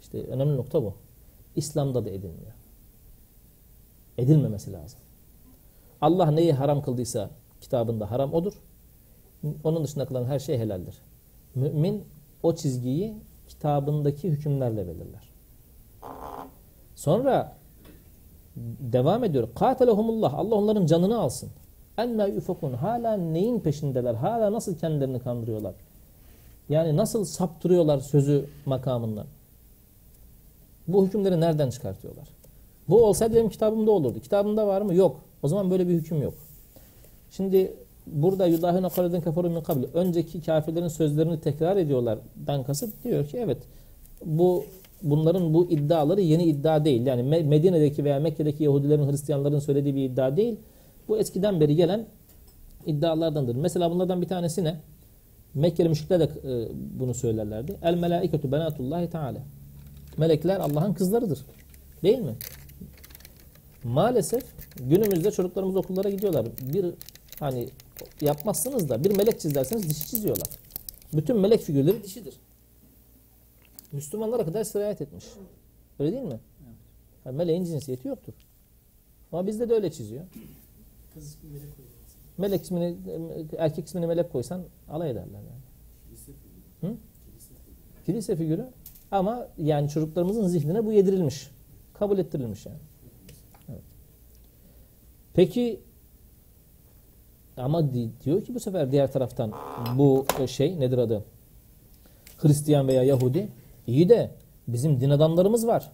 İşte 0.00 0.22
önemli 0.26 0.56
nokta 0.56 0.82
bu. 0.82 0.94
İslam'da 1.56 2.04
da 2.04 2.10
edilmiyor. 2.10 2.52
Edilmemesi 4.18 4.72
lazım. 4.72 4.98
Allah 6.00 6.30
neyi 6.30 6.52
haram 6.52 6.82
kıldıysa 6.82 7.30
kitabında 7.60 8.10
haram 8.10 8.34
odur. 8.34 8.52
Onun 9.64 9.84
dışında 9.84 10.06
kılan 10.06 10.24
her 10.24 10.38
şey 10.38 10.58
helaldir. 10.58 10.94
Mümin 11.54 12.04
o 12.42 12.54
çizgiyi 12.54 13.14
kitabındaki 13.48 14.28
hükümlerle 14.28 14.86
belirler. 14.86 15.28
Sonra 16.94 17.56
devam 18.80 19.24
ediyor. 19.24 19.48
Katelehumullah. 19.54 20.34
Allah 20.34 20.54
onların 20.54 20.86
canını 20.86 21.18
alsın. 21.18 21.50
Emme 21.98 22.28
yufakun. 22.28 22.72
Hala 22.72 23.16
neyin 23.16 23.60
peşindeler? 23.60 24.14
Hala 24.14 24.52
nasıl 24.52 24.78
kendilerini 24.78 25.18
kandırıyorlar? 25.18 25.74
Yani 26.68 26.96
nasıl 26.96 27.24
saptırıyorlar 27.24 28.00
sözü 28.00 28.44
makamından? 28.66 29.26
Bu 30.88 31.06
hükümleri 31.06 31.40
nereden 31.40 31.70
çıkartıyorlar? 31.70 32.28
Bu 32.88 33.04
olsaydı 33.04 33.34
benim 33.34 33.48
kitabımda 33.48 33.90
olurdu. 33.90 34.20
Kitabımda 34.20 34.66
var 34.66 34.82
mı? 34.82 34.94
Yok. 34.94 35.20
O 35.42 35.48
zaman 35.48 35.70
böyle 35.70 35.88
bir 35.88 35.94
hüküm 35.94 36.22
yok. 36.22 36.34
Şimdi 37.30 37.74
burada 38.06 38.46
yudahine 38.46 38.88
kaleden 38.88 39.20
kafaru 39.20 39.50
min 39.50 39.60
kabli. 39.60 39.86
Önceki 39.94 40.42
kafirlerin 40.42 40.88
sözlerini 40.88 41.40
tekrar 41.40 41.76
ediyorlar. 41.76 42.18
Dan 42.46 42.64
kasıt 42.64 43.04
diyor 43.04 43.26
ki 43.26 43.38
evet 43.38 43.58
bu 44.24 44.64
bunların 45.02 45.54
bu 45.54 45.70
iddiaları 45.70 46.20
yeni 46.20 46.44
iddia 46.44 46.84
değil. 46.84 47.06
Yani 47.06 47.22
Medine'deki 47.22 48.04
veya 48.04 48.20
Mekke'deki 48.20 48.64
Yahudilerin, 48.64 49.10
Hristiyanların 49.10 49.58
söylediği 49.58 49.94
bir 49.94 50.04
iddia 50.04 50.36
değil. 50.36 50.56
Bu 51.08 51.18
eskiden 51.18 51.60
beri 51.60 51.76
gelen 51.76 52.06
iddialardandır. 52.86 53.56
Mesela 53.56 53.90
bunlardan 53.90 54.22
bir 54.22 54.28
tanesi 54.28 54.64
ne? 54.64 54.80
Mekkeli 55.54 55.88
müşrikler 55.88 56.20
de 56.20 56.24
e, 56.24 56.68
bunu 56.98 57.14
söylerlerdi. 57.14 57.76
El 57.82 57.94
melaiketu 57.94 58.52
benatullahi 58.52 59.10
teala. 59.10 59.42
Melekler 60.16 60.60
Allah'ın 60.60 60.94
kızlarıdır. 60.94 61.38
Değil 62.02 62.18
mi? 62.18 62.34
Maalesef 63.84 64.44
günümüzde 64.80 65.30
çocuklarımız 65.30 65.76
okullara 65.76 66.10
gidiyorlar. 66.10 66.46
Bir 66.72 66.86
hani 67.40 67.68
yapmazsınız 68.20 68.88
da 68.88 69.04
bir 69.04 69.16
melek 69.16 69.40
çizerseniz 69.40 69.90
dişi 69.90 70.06
çiziyorlar. 70.06 70.48
Bütün 71.12 71.36
melek 71.36 71.60
figürleri 71.60 72.04
dişidir. 72.04 72.34
Müslümanlara 73.92 74.44
kadar 74.44 74.64
sirayet 74.64 75.00
etmiş. 75.00 75.24
Öyle 75.98 76.12
değil 76.12 76.24
mi? 76.24 76.40
Yani 77.24 77.36
meleğin 77.36 77.64
cinsiyeti 77.64 78.08
yoktur. 78.08 78.34
Ama 79.32 79.46
bizde 79.46 79.68
de 79.68 79.74
öyle 79.74 79.92
çiziyor. 79.92 80.24
Kız 81.16 81.26
ismi 81.26 81.50
melek 81.50 81.76
koyuyor. 81.76 81.94
Melek 82.38 82.62
ismini, 82.62 82.96
erkek 83.58 83.86
ismini 83.86 84.06
melek 84.06 84.32
koysan 84.32 84.62
alay 84.90 85.10
ederler 85.10 85.38
yani. 85.38 85.62
Kilise 86.04 86.32
figürü. 86.32 86.92
Hı? 86.92 86.96
Kilise 87.26 87.54
figürü. 87.54 88.04
Kilise 88.06 88.36
figürü 88.36 88.66
ama 89.10 89.48
yani 89.58 89.88
çocuklarımızın 89.88 90.46
zihnine 90.46 90.86
bu 90.86 90.92
yedirilmiş. 90.92 91.50
Kabul 91.94 92.18
ettirilmiş 92.18 92.66
yani. 92.66 92.78
Evet. 93.68 93.82
Peki 95.34 95.80
ama 97.56 97.92
di- 97.94 98.10
diyor 98.24 98.44
ki 98.44 98.54
bu 98.54 98.60
sefer 98.60 98.92
diğer 98.92 99.12
taraftan 99.12 99.52
bu 99.96 100.26
şey 100.46 100.80
nedir 100.80 100.98
adı? 100.98 101.24
Hristiyan 102.38 102.88
veya 102.88 103.02
Yahudi 103.02 103.48
iyi 103.86 104.08
de 104.08 104.30
bizim 104.68 105.00
din 105.00 105.10
adamlarımız 105.10 105.66
var. 105.66 105.92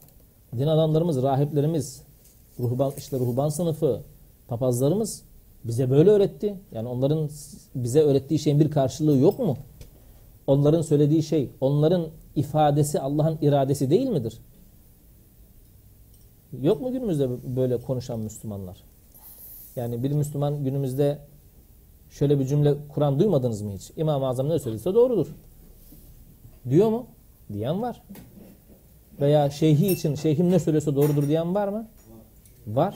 Din 0.58 0.66
adamlarımız, 0.66 1.22
rahiplerimiz, 1.22 2.02
ruhban, 2.60 2.92
işte 2.98 3.18
ruhban 3.18 3.48
sınıfı, 3.48 4.02
papazlarımız 4.52 5.22
Bize 5.64 5.90
böyle 5.90 6.10
öğretti. 6.10 6.54
Yani 6.72 6.88
onların 6.88 7.30
bize 7.74 8.00
öğrettiği 8.00 8.38
şeyin 8.38 8.60
bir 8.60 8.70
karşılığı 8.70 9.16
yok 9.16 9.38
mu? 9.38 9.56
Onların 10.46 10.82
söylediği 10.82 11.22
şey, 11.22 11.50
onların 11.60 12.06
ifadesi 12.36 13.00
Allah'ın 13.00 13.38
iradesi 13.42 13.90
değil 13.90 14.08
midir? 14.08 14.38
Yok 16.62 16.80
mu 16.80 16.92
günümüzde 16.92 17.28
böyle 17.56 17.76
konuşan 17.76 18.20
Müslümanlar? 18.20 18.76
Yani 19.76 20.02
bir 20.02 20.12
Müslüman 20.12 20.64
günümüzde 20.64 21.18
şöyle 22.10 22.38
bir 22.38 22.46
cümle 22.46 22.74
Kur'an 22.88 23.18
duymadınız 23.18 23.62
mı 23.62 23.72
hiç? 23.72 23.90
İmam-ı 23.96 24.26
Azam 24.26 24.48
ne 24.48 24.58
söylediyse 24.58 24.94
doğrudur. 24.94 25.26
Diyor 26.70 26.90
mu? 26.90 27.06
Diyen 27.52 27.82
var. 27.82 28.02
Veya 29.20 29.50
şeyhi 29.50 29.86
için 29.86 30.14
şeyhim 30.14 30.50
ne 30.50 30.58
söylüyorsa 30.58 30.96
doğrudur 30.96 31.28
diyen 31.28 31.54
var 31.54 31.68
mı? 31.68 31.88
Var. 32.66 32.94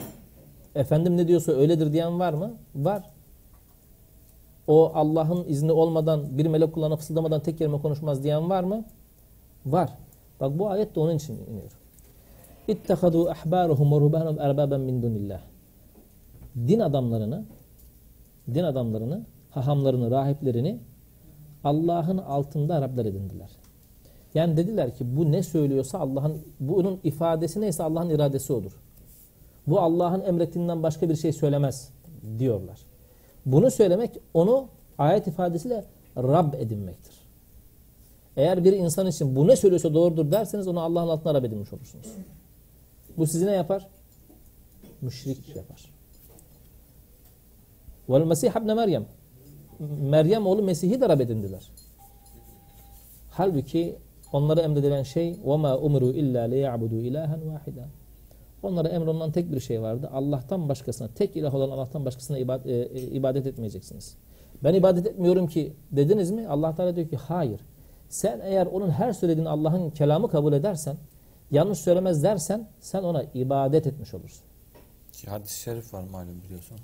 Efendim 0.77 1.17
ne 1.17 1.27
diyorsa 1.27 1.51
öyledir 1.51 1.93
diyen 1.93 2.19
var 2.19 2.33
mı? 2.33 2.53
Var. 2.75 3.03
O 4.67 4.91
Allah'ın 4.95 5.45
izni 5.47 5.71
olmadan 5.71 6.37
bir 6.37 6.47
melek 6.47 6.73
kulağına 6.73 6.95
fısıldamadan 6.95 7.41
tek 7.41 7.57
kelime 7.57 7.81
konuşmaz 7.81 8.23
diyen 8.23 8.49
var 8.49 8.63
mı? 8.63 8.85
Var. 9.65 9.89
Bak 10.39 10.59
bu 10.59 10.69
ayet 10.69 10.95
de 10.95 10.99
onun 10.99 11.15
için 11.15 11.33
iniyor. 11.33 11.71
İttehadu 12.67 13.29
ahbaruhum 13.29 13.91
ve 13.91 13.95
ruhbanahum 13.95 14.39
erbaben 14.39 14.81
min 14.81 15.01
dunillah. 15.01 15.41
Din 16.67 16.79
adamlarını 16.79 17.45
din 18.53 18.63
adamlarını, 18.63 19.25
hahamlarını, 19.51 20.11
rahiplerini 20.11 20.79
Allah'ın 21.63 22.17
altında 22.17 22.81
Rabler 22.81 23.05
edindiler. 23.05 23.49
Yani 24.33 24.57
dediler 24.57 24.95
ki 24.95 25.17
bu 25.17 25.31
ne 25.31 25.43
söylüyorsa 25.43 25.99
Allah'ın 25.99 26.37
bunun 26.59 26.99
ifadesi 27.03 27.61
neyse 27.61 27.83
Allah'ın 27.83 28.09
iradesi 28.09 28.53
odur. 28.53 28.86
Bu 29.66 29.80
Allah'ın 29.80 30.20
emrettiğinden 30.24 30.82
başka 30.82 31.08
bir 31.08 31.16
şey 31.16 31.32
söylemez 31.32 31.90
diyorlar. 32.38 32.80
Bunu 33.46 33.70
söylemek 33.70 34.10
onu 34.34 34.68
ayet 34.98 35.26
ifadesiyle 35.26 35.84
Rab 36.16 36.54
edinmektir. 36.54 37.14
Eğer 38.36 38.64
bir 38.64 38.72
insan 38.72 39.06
için 39.06 39.36
bu 39.36 39.48
ne 39.48 39.56
söylüyorsa 39.56 39.94
doğrudur 39.94 40.30
derseniz 40.30 40.68
onu 40.68 40.80
Allah'ın 40.80 41.08
altına 41.08 41.34
Rab 41.34 41.44
edinmiş 41.44 41.72
olursunuz. 41.72 42.06
Bu 43.16 43.26
sizi 43.26 43.46
ne 43.46 43.52
yapar? 43.52 43.88
Müşrik 45.00 45.56
yapar. 45.56 45.92
Vel 48.08 48.24
Mesih 48.24 48.50
ibn 48.50 48.72
Meryem. 48.72 49.06
Meryem 50.00 50.46
oğlu 50.46 50.62
Mesih'i 50.62 51.00
de 51.00 51.08
Rab 51.08 51.20
edindiler. 51.20 51.70
Halbuki 53.30 53.96
onlara 54.32 54.60
emredilen 54.60 55.02
şey 55.02 55.32
وَمَا 55.32 55.78
اُمْرُوا 55.86 56.12
اِلَّا 56.12 56.42
لِيَعْبُدُوا 56.52 57.00
اِلَٰهًا 57.08 57.38
وَاحِدًا 57.48 57.84
Onlara 58.63 58.89
emrolunan 58.89 59.31
tek 59.31 59.51
bir 59.51 59.59
şey 59.59 59.81
vardı. 59.81 60.09
Allah'tan 60.13 60.69
başkasına, 60.69 61.07
tek 61.07 61.35
ilah 61.35 61.55
olan 61.55 61.69
Allah'tan 61.69 62.05
başkasına 62.05 62.37
ibadet, 62.37 62.65
e, 62.65 63.01
ibadet 63.01 63.47
etmeyeceksiniz. 63.47 64.17
Ben 64.63 64.73
ibadet 64.73 65.07
etmiyorum 65.07 65.47
ki 65.47 65.73
dediniz 65.91 66.31
mi? 66.31 66.47
Allah 66.47 66.75
Teala 66.75 66.95
diyor 66.95 67.09
ki 67.09 67.17
hayır. 67.17 67.61
Sen 68.09 68.41
eğer 68.43 68.65
onun 68.65 68.89
her 68.89 69.13
söylediğini 69.13 69.49
Allah'ın 69.49 69.89
kelamı 69.89 70.29
kabul 70.29 70.53
edersen, 70.53 70.97
yanlış 71.51 71.79
söylemez 71.79 72.23
dersen 72.23 72.67
sen 72.79 73.03
ona 73.03 73.23
ibadet 73.23 73.87
etmiş 73.87 74.13
olursun. 74.13 74.43
Ki 75.11 75.29
hadis-i 75.29 75.59
şerif 75.59 75.93
var 75.93 76.03
malum 76.11 76.41
biliyorsun. 76.45 76.77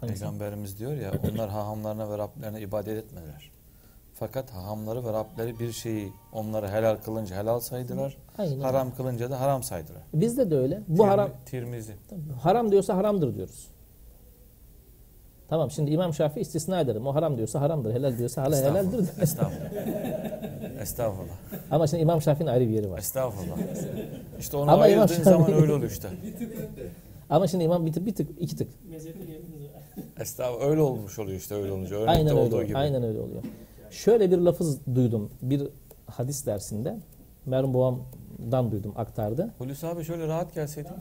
Hangisi? 0.00 0.20
Peygamberimiz 0.20 0.78
diyor 0.78 0.92
ya 0.92 1.12
onlar 1.30 1.50
hahamlarına 1.50 2.10
ve 2.10 2.18
Rablerine 2.18 2.60
ibadet 2.60 3.04
etmediler. 3.04 3.50
Fakat 4.26 4.50
hahamları 4.50 5.04
ve 5.04 5.12
Rableri 5.12 5.58
bir 5.58 5.72
şeyi 5.72 6.12
onları 6.32 6.68
helal 6.68 6.96
kılınca 6.96 7.36
helal 7.36 7.60
saydılar. 7.60 8.16
Aynen. 8.38 8.60
Haram 8.60 8.94
kılınca 8.96 9.30
da 9.30 9.40
haram 9.40 9.62
saydılar. 9.62 10.02
Bizde 10.14 10.50
de 10.50 10.56
öyle. 10.56 10.80
Bu 10.88 11.02
Tirmi- 11.02 11.06
haram 11.06 11.30
Tirmizi. 11.46 11.92
haram 12.42 12.72
diyorsa 12.72 12.96
haramdır 12.96 13.34
diyoruz. 13.34 13.68
Tamam 15.48 15.70
şimdi 15.70 15.90
İmam 15.90 16.14
Şafii 16.14 16.40
istisna 16.40 16.80
ederim. 16.80 17.06
O 17.06 17.14
haram 17.14 17.36
diyorsa 17.36 17.60
haramdır. 17.60 17.94
Helal 17.94 18.18
diyorsa 18.18 18.44
helal 18.46 18.62
helaldir. 18.62 18.98
de. 18.98 19.22
Estağfurullah. 19.22 20.80
Estağfurullah. 20.80 21.34
Ama 21.70 21.86
şimdi 21.86 22.02
İmam 22.02 22.22
Şafii'nin 22.22 22.50
ayrı 22.50 22.68
bir 22.68 22.74
yeri 22.74 22.90
var. 22.90 22.98
Estağfurullah. 22.98 23.56
İşte 24.38 24.56
onu 24.56 24.62
Ama 24.70 24.88
İmam 24.88 25.00
ayırdığın 25.00 25.22
zaman 25.22 25.46
Şafii- 25.48 25.54
öyle 25.62 25.72
oluyor 25.72 25.90
işte. 25.90 26.08
Ama 27.30 27.46
şimdi 27.46 27.64
İmam 27.64 27.86
bir 27.86 27.92
tık, 27.92 28.06
bir 28.06 28.14
tık 28.14 28.28
iki 28.40 28.56
tık. 28.56 28.68
Estağfurullah. 30.20 30.70
Öyle 30.70 30.80
olmuş 30.80 31.18
oluyor 31.18 31.38
işte 31.38 31.54
öyle 31.54 31.72
olunca. 31.72 31.96
Örnekte 31.96 32.10
Aynen 32.12 32.28
öyle, 32.36 32.40
olduğu 32.40 32.64
gibi. 32.64 32.78
aynen 32.78 33.02
öyle 33.02 33.20
oluyor. 33.20 33.42
Şöyle 33.90 34.30
bir 34.30 34.38
lafız 34.38 34.86
duydum 34.94 35.30
bir 35.42 35.62
hadis 36.06 36.46
dersinde. 36.46 36.98
Merhum 37.46 37.74
babamdan 37.74 38.72
duydum 38.72 38.92
aktardı. 38.96 39.54
Hulusi 39.58 39.86
abi 39.86 40.04
şöyle 40.04 40.26
rahat 40.26 40.54
gelseydin. 40.54 40.92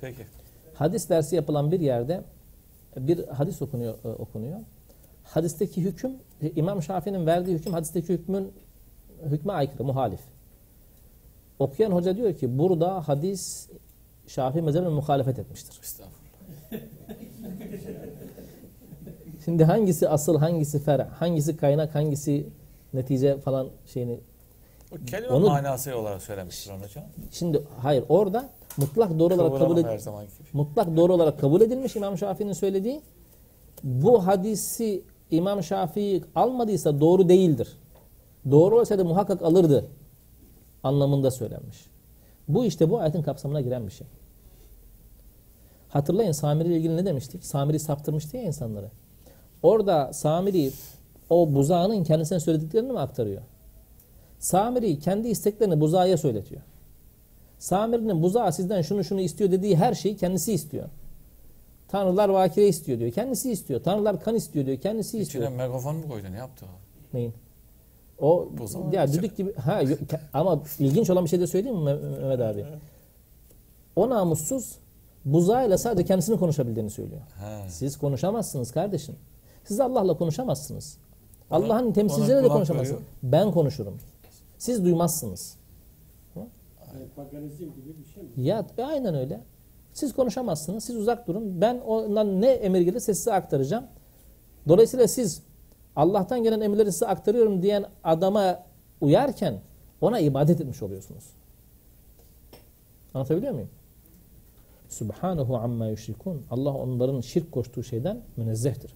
Peki. 0.00 0.26
Hadis 0.74 1.08
dersi 1.08 1.36
yapılan 1.36 1.72
bir 1.72 1.80
yerde 1.80 2.24
bir 2.96 3.28
hadis 3.28 3.62
okunuyor 3.62 3.94
e, 4.04 4.08
okunuyor. 4.08 4.60
Hadisteki 5.24 5.82
hüküm 5.82 6.12
İmam 6.56 6.82
Şafii'nin 6.82 7.26
verdiği 7.26 7.54
hüküm 7.54 7.72
hadisteki 7.72 8.08
hükmün 8.08 8.52
hükme 9.24 9.52
aykırı, 9.52 9.84
muhalif. 9.84 10.20
Okuyan 11.58 11.90
hoca 11.90 12.16
diyor 12.16 12.34
ki 12.34 12.58
burada 12.58 13.08
hadis 13.08 13.68
Şafii 14.26 14.62
mezhebine 14.62 14.88
muhalefet 14.88 15.38
etmiştir. 15.38 15.80
Estağfurullah. 15.82 16.20
Şimdi 19.50 19.64
hangisi 19.64 20.08
asıl, 20.08 20.38
hangisi 20.38 20.78
fer, 20.78 21.00
hangisi 21.00 21.56
kaynak, 21.56 21.94
hangisi 21.94 22.46
netice 22.94 23.38
falan 23.38 23.68
şeyini 23.86 24.20
kelime 25.06 25.32
Onu- 25.32 25.46
manası 25.46 25.96
olarak 25.98 26.22
söylemiştir 26.22 26.70
onu 26.72 26.82
hocam. 26.82 27.04
Şimdi 27.30 27.62
hayır 27.78 28.04
orada 28.08 28.48
mutlak 28.76 29.18
doğru 29.18 29.34
olarak 29.34 29.52
kabul 29.52 29.58
Kıvıramam 29.58 29.78
ed- 29.78 29.94
her 29.94 29.98
zamanki 29.98 30.32
gibi. 30.38 30.48
mutlak 30.52 30.96
doğru 30.96 31.12
olarak 31.14 31.40
kabul 31.40 31.60
edilmiş 31.60 31.96
İmam 31.96 32.18
Şafii'nin 32.18 32.52
söylediği. 32.52 33.00
Bu 33.84 34.26
hadisi 34.26 35.02
İmam 35.30 35.62
Şafii 35.62 36.24
almadıysa 36.34 37.00
doğru 37.00 37.28
değildir. 37.28 37.68
Doğru 38.50 38.80
olsaydı 38.80 39.04
muhakkak 39.04 39.42
alırdı 39.42 39.86
anlamında 40.82 41.30
söylenmiş. 41.30 41.86
Bu 42.48 42.64
işte 42.64 42.90
bu 42.90 42.98
ayetin 43.00 43.22
kapsamına 43.22 43.60
giren 43.60 43.86
bir 43.86 43.92
şey. 43.92 44.06
Hatırlayın 45.88 46.32
Samiri 46.32 46.68
ile 46.68 46.76
ilgili 46.76 46.96
ne 46.96 47.06
demiştik? 47.06 47.44
Samiri 47.44 47.78
saptırmıştı 47.78 48.36
ya 48.36 48.42
insanları. 48.42 48.90
Orada 49.62 50.12
Samiri 50.12 50.70
o 51.30 51.54
buzağının 51.54 52.04
kendisine 52.04 52.40
söylediklerini 52.40 52.92
mi 52.92 52.98
aktarıyor? 52.98 53.42
Samiri 54.38 54.98
kendi 54.98 55.28
isteklerini 55.28 55.80
buzağa 55.80 56.16
söyletiyor. 56.16 56.60
Samir'in 57.58 58.22
buzağı 58.22 58.52
sizden 58.52 58.82
şunu 58.82 59.04
şunu 59.04 59.20
istiyor 59.20 59.50
dediği 59.50 59.76
her 59.76 59.94
şeyi 59.94 60.16
kendisi 60.16 60.52
istiyor. 60.52 60.88
Tanrılar 61.88 62.28
vakire 62.28 62.68
istiyor 62.68 62.98
diyor. 62.98 63.10
Kendisi 63.12 63.52
istiyor. 63.52 63.82
Tanrılar 63.82 64.22
kan 64.22 64.34
istiyor 64.34 64.66
diyor. 64.66 64.78
Kendisi 64.78 65.18
istiyor. 65.18 65.44
İçine 65.44 65.56
megafon 65.56 65.96
mu 65.96 66.08
koydu? 66.08 66.26
Ne 66.32 66.36
yaptı 66.36 66.66
o? 66.66 67.16
Neyin? 67.16 67.34
O 68.18 68.48
Buzağı 68.58 68.82
ya 68.92 69.12
düdük 69.12 69.36
gibi 69.36 69.54
ha 69.54 69.80
ama 70.32 70.62
ilginç 70.78 71.10
olan 71.10 71.24
bir 71.24 71.30
şey 71.30 71.40
de 71.40 71.46
söyleyeyim 71.46 71.78
mi 71.78 71.84
Meh- 71.90 72.20
Mehmet 72.20 72.40
abi? 72.40 72.64
O 73.96 74.10
namussuz 74.10 74.76
buzağıyla 75.24 75.78
sadece 75.78 76.04
kendisini 76.04 76.38
konuşabildiğini 76.38 76.90
söylüyor. 76.90 77.20
He. 77.20 77.70
Siz 77.70 77.96
konuşamazsınız 77.98 78.72
kardeşim. 78.72 79.14
Siz 79.64 79.80
Allah'la 79.80 80.16
konuşamazsınız. 80.16 80.98
Allah'ın 81.50 81.92
temsilcileriyle 81.92 82.44
de 82.44 82.48
konuşamazsınız. 82.48 83.00
veriyor. 83.00 83.08
Ben 83.22 83.50
konuşurum. 83.50 83.98
Siz 84.58 84.84
duymazsınız. 84.84 85.60
Yani 86.94 87.08
paganizm 87.16 87.64
gibi 87.64 87.98
bir 87.98 88.04
şey 88.04 88.22
mi? 88.22 88.28
Ya 88.36 88.66
e, 88.78 88.82
aynen 88.84 89.14
öyle. 89.14 89.40
Siz 89.92 90.12
konuşamazsınız. 90.12 90.84
Siz 90.84 90.96
uzak 90.96 91.28
durun. 91.28 91.60
Ben 91.60 91.78
ondan 91.78 92.40
ne 92.40 92.50
emir 92.50 92.80
gelirse 92.80 93.14
size 93.14 93.32
aktaracağım. 93.32 93.84
Dolayısıyla 94.68 95.08
siz 95.08 95.42
Allah'tan 95.96 96.42
gelen 96.42 96.60
emirleri 96.60 96.92
size 96.92 97.06
aktarıyorum 97.06 97.62
diyen 97.62 97.84
adama 98.04 98.62
uyarken 99.00 99.60
ona 100.00 100.18
ibadet 100.18 100.60
etmiş 100.60 100.82
oluyorsunuz. 100.82 101.24
Anlatabiliyor 103.14 103.52
muyum? 103.52 103.70
Subhanahu 104.88 105.56
amma 105.56 105.86
yüşrikun. 105.86 106.42
Allah 106.50 106.74
onların 106.74 107.20
şirk 107.20 107.52
koştuğu 107.52 107.84
şeyden 107.84 108.20
münezzehtir. 108.36 108.94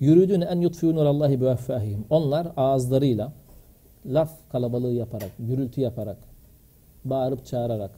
Yürüdüğüne 0.00 0.44
en 0.44 0.60
yutfiyu 0.60 0.94
nurallahi 0.94 1.40
bi 1.40 1.56
Onlar 2.10 2.48
ağızlarıyla 2.56 3.32
laf 4.06 4.30
kalabalığı 4.52 4.92
yaparak, 4.92 5.30
gürültü 5.38 5.80
yaparak, 5.80 6.18
bağırıp 7.04 7.46
çağırarak, 7.46 7.90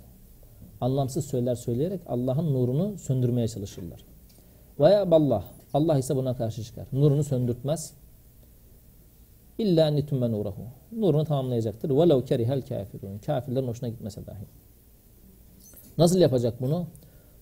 anlamsız 0.80 1.24
söyler 1.24 1.54
söyleyerek 1.54 2.00
Allah'ın 2.06 2.54
nurunu 2.54 2.98
söndürmeye 2.98 3.48
çalışırlar. 3.48 4.04
Ve 4.80 4.98
Allah, 4.98 5.44
Allah 5.74 5.98
ise 5.98 6.16
buna 6.16 6.36
karşı 6.36 6.64
çıkar. 6.64 6.86
Nurunu 6.92 7.24
söndürtmez. 7.24 7.92
İlla 9.58 9.86
nitümme 9.86 10.30
nurahu. 10.30 10.62
Nurunu 10.92 11.24
tamamlayacaktır. 11.24 11.90
Velev 11.90 12.22
kerihel 12.22 12.62
kafirun. 12.62 13.18
Kafirlerin 13.18 13.68
hoşuna 13.68 13.88
gitmese 13.88 14.26
dahi. 14.26 14.44
Nasıl 15.98 16.18
yapacak 16.18 16.62
bunu? 16.62 16.86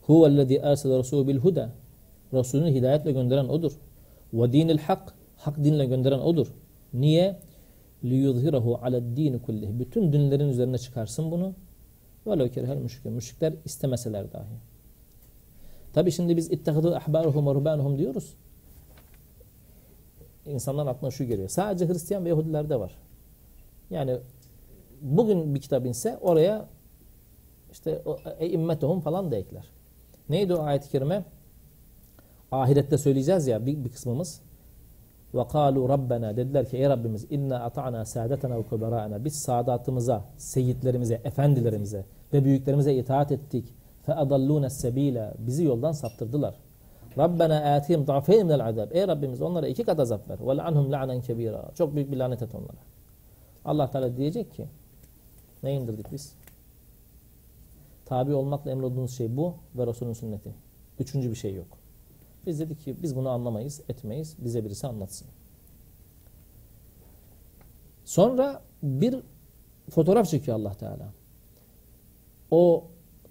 Huvellezî 0.02 0.56
ersele 0.56 0.98
Resulü 0.98 1.28
bil 1.28 1.36
huda. 1.36 1.70
Resulünü 2.32 2.74
hidayetle 2.74 3.12
gönderen 3.12 3.48
odur. 3.48 3.72
Ve 4.32 4.52
dinil 4.52 4.78
hak. 4.78 5.14
Hak 5.36 5.56
dinle 5.64 5.86
gönderen 5.86 6.18
odur. 6.18 6.54
Niye? 6.92 7.38
liyuzhirahu 8.04 8.78
ala 8.82 9.16
dini 9.16 9.42
kullih. 9.42 9.68
Bütün 9.78 10.12
dinlerin 10.12 10.48
üzerine 10.48 10.78
çıkarsın 10.78 11.30
bunu. 11.30 11.54
Velev 12.26 12.48
kerihel 12.48 12.76
müşrikün. 12.76 13.12
Müşrikler 13.12 13.54
istemeseler 13.64 14.32
dahi. 14.32 14.44
Tabi 15.92 16.12
şimdi 16.12 16.36
biz 16.36 16.52
ittehadu 16.52 16.94
ahbaruhum 16.94 17.46
ve 17.46 17.54
ruhbanuhum 17.54 17.98
diyoruz. 17.98 18.34
İnsanların 20.46 20.86
aklına 20.86 21.10
şu 21.10 21.24
geliyor. 21.24 21.48
Sadece 21.48 21.88
Hristiyan 21.88 22.24
ve 22.24 22.28
Yahudilerde 22.28 22.80
var. 22.80 22.92
Yani 23.90 24.18
bugün 25.00 25.54
bir 25.54 25.60
kitap 25.60 25.86
inse 25.86 26.18
oraya 26.20 26.68
işte 27.72 28.02
eimmetuhum 28.38 29.00
falan 29.00 29.32
da 29.32 29.36
ekler. 29.36 29.64
Neydi 30.28 30.54
o 30.54 30.62
ayet-i 30.62 30.90
kerime? 30.90 31.24
Ahirette 32.52 32.98
söyleyeceğiz 32.98 33.46
ya 33.46 33.66
bir, 33.66 33.84
bir 33.84 33.90
kısmımız. 33.90 34.40
Kalu 35.52 35.88
rabbena 35.88 36.36
dediler 36.36 36.68
ki 36.68 36.76
ey 36.76 36.88
Rabbimiz 36.88 37.26
inna 37.30 37.60
ata'na 37.60 38.04
saadetena 38.04 38.58
ve 38.58 38.62
kubera'na 38.62 39.24
biz 39.24 39.36
saadatımıza, 39.36 40.24
seyitlerimize, 40.36 41.20
efendilerimize 41.24 42.04
ve 42.32 42.44
büyüklerimize 42.44 42.94
itaat 42.94 43.32
ettik. 43.32 43.74
Adallûne 44.08 44.70
sebîle 44.70 45.34
bizi 45.38 45.64
yoldan 45.64 45.92
saptırdılar. 45.92 46.54
Rabbena 47.18 47.74
atihim 47.74 48.06
da'feyn 48.06 48.46
minel 48.46 48.66
azab. 48.66 48.90
Ey 48.92 49.08
Rabbimiz 49.08 49.42
onlara 49.42 49.68
iki 49.68 49.84
kat 49.84 50.00
azap 50.00 50.30
ver. 50.30 50.38
Ve 50.46 50.56
la'anhum 50.56 50.92
la'nen 50.92 51.20
kebira. 51.20 51.70
Çok 51.74 51.94
büyük 51.94 52.12
bir 52.12 52.16
lanet 52.16 52.42
et 52.42 52.54
onlara. 52.54 52.78
Allah 53.64 53.90
Teala 53.90 54.16
diyecek 54.16 54.52
ki 54.52 54.66
ne 55.62 55.74
indirdik 55.74 56.12
biz? 56.12 56.32
Tabi 58.06 58.34
olmakla 58.34 58.70
emrolunduğunuz 58.70 59.16
şey 59.16 59.36
bu 59.36 59.54
ve 59.74 59.86
Resulün 59.86 60.12
sünneti. 60.12 60.54
Üçüncü 60.98 61.30
bir 61.30 61.36
şey 61.36 61.54
yok. 61.54 61.66
Biz 62.48 62.60
dedik 62.60 62.80
ki 62.80 62.96
biz 63.02 63.16
bunu 63.16 63.28
anlamayız, 63.28 63.80
etmeyiz. 63.88 64.36
Bize 64.38 64.64
birisi 64.64 64.86
anlatsın. 64.86 65.28
Sonra 68.04 68.62
bir 68.82 69.16
fotoğraf 69.90 70.26
çekiyor 70.26 70.58
Allah 70.58 70.74
Teala. 70.74 71.12
O 72.50 72.84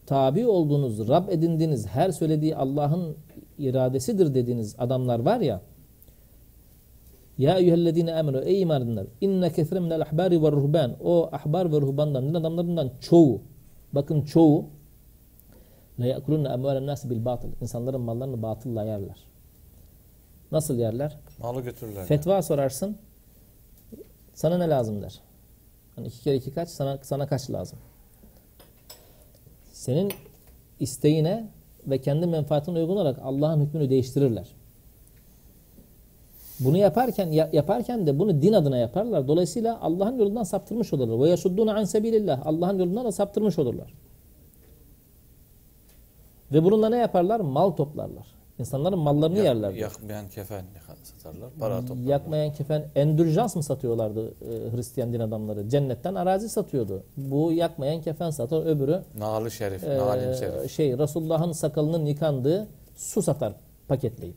tabi 0.05 0.47
olduğunuz, 0.47 1.07
Rab 1.07 1.29
edindiğiniz, 1.29 1.87
her 1.87 2.11
söylediği 2.11 2.55
Allah'ın 2.55 3.17
iradesidir 3.57 4.33
dediğiniz 4.33 4.75
adamlar 4.77 5.19
var 5.19 5.39
ya 5.39 5.61
Ya 7.37 7.57
eyyühellezine 7.57 8.13
amenu 8.15 8.41
ey 8.41 8.61
iman 8.61 8.81
edenler 8.81 9.05
inne 9.21 9.51
kethre 9.51 9.79
minel 9.79 10.01
ahbari 10.01 10.43
ve 10.43 10.51
ruhban 10.51 10.95
o 11.03 11.29
ahbar 11.31 11.71
ve 11.71 11.81
ruhbandan 11.81 12.29
din 12.29 12.33
adamlarından 12.33 12.91
çoğu 13.01 13.41
bakın 13.93 14.21
çoğu 14.21 14.65
la 15.99 16.05
yakulunne 16.05 16.47
emvalen 16.47 16.85
nasi 16.85 17.09
bil 17.09 17.25
batıl 17.25 17.47
insanların 17.61 18.01
mallarını 18.01 18.41
batılla 18.41 18.83
yerler. 18.83 19.23
Nasıl 20.51 20.77
yerler? 20.77 21.17
Malı 21.39 21.61
götürürler. 21.61 22.05
Fetva 22.05 22.41
sorarsın. 22.41 22.97
Sana 24.33 24.57
ne 24.57 24.69
lazım 24.69 25.01
der. 25.01 25.19
Hani 25.95 26.07
iki 26.07 26.23
kere 26.23 26.35
iki 26.35 26.53
kaç? 26.53 26.69
Sana, 26.69 26.97
sana 27.01 27.27
kaç 27.27 27.51
lazım? 27.51 27.79
Senin 29.71 30.11
isteğine 30.79 31.47
ve 31.87 32.01
kendi 32.01 32.27
menfaatine 32.27 32.79
uygun 32.79 32.93
olarak 32.93 33.19
Allah'ın 33.23 33.65
hükmünü 33.65 33.89
değiştirirler. 33.89 34.47
Bunu 36.59 36.77
yaparken 36.77 37.31
yaparken 37.31 38.07
de 38.07 38.19
bunu 38.19 38.41
din 38.41 38.53
adına 38.53 38.77
yaparlar. 38.77 39.27
Dolayısıyla 39.27 39.81
Allah'ın 39.81 40.17
yolundan 40.17 40.43
saptırmış 40.43 40.93
olurlar. 40.93 41.25
Ve 41.25 41.29
yasudduna 41.29 41.75
an 41.75 41.83
sebilillah. 41.83 42.41
Allah'ın 42.45 42.79
yolundan 42.79 43.05
da 43.05 43.11
saptırmış 43.11 43.59
olurlar. 43.59 43.93
Ve 46.51 46.63
bununla 46.63 46.89
ne 46.89 46.97
yaparlar? 46.97 47.39
Mal 47.39 47.71
toplarlar. 47.71 48.27
İnsanların 48.59 48.99
mallarını 48.99 49.37
Yak, 49.37 49.45
yerler. 49.45 49.71
Yakmayan 49.71 50.29
kefen 50.29 50.65
satarlar. 51.03 51.49
Para 51.59 51.81
toplarlar. 51.81 52.03
Yakmayan 52.09 52.53
kefen 52.53 52.85
endürjans 52.95 53.55
mı 53.55 53.63
satıyorlardı 53.63 54.27
e, 54.29 54.75
Hristiyan 54.75 55.13
din 55.13 55.19
adamları? 55.19 55.69
Cennetten 55.69 56.15
arazi 56.15 56.49
satıyordu. 56.49 57.03
Bu 57.17 57.51
yakmayan 57.51 58.01
kefen 58.01 58.29
satar. 58.29 58.65
Öbürü 58.65 59.03
Nalı 59.17 59.51
şerif, 59.51 59.83
e, 59.83 59.97
nalim 59.97 60.33
şerif. 60.33 60.71
şey 60.71 60.97
Resulullah'ın 60.97 61.51
sakalının 61.51 62.05
yıkandığı 62.05 62.67
su 62.95 63.21
satar 63.21 63.53
paketleyip. 63.87 64.35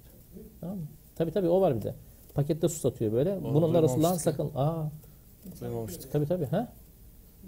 Tamam 0.60 0.76
mı? 0.76 0.82
Tabii 1.16 1.30
tabii 1.32 1.48
o 1.48 1.60
var 1.60 1.76
bir 1.76 1.82
de. 1.82 1.94
Pakette 2.34 2.68
su 2.68 2.78
satıyor 2.78 3.12
böyle. 3.12 3.36
Onu 3.36 3.54
Bunun 3.54 3.74
da 3.74 3.82
Resulullah'ın 3.82 4.16
sakal. 4.18 4.46
Aa, 4.54 4.84
Duymamıştık. 5.60 6.12
tabii 6.12 6.26
tabii. 6.26 6.46
Ha? 6.46 6.72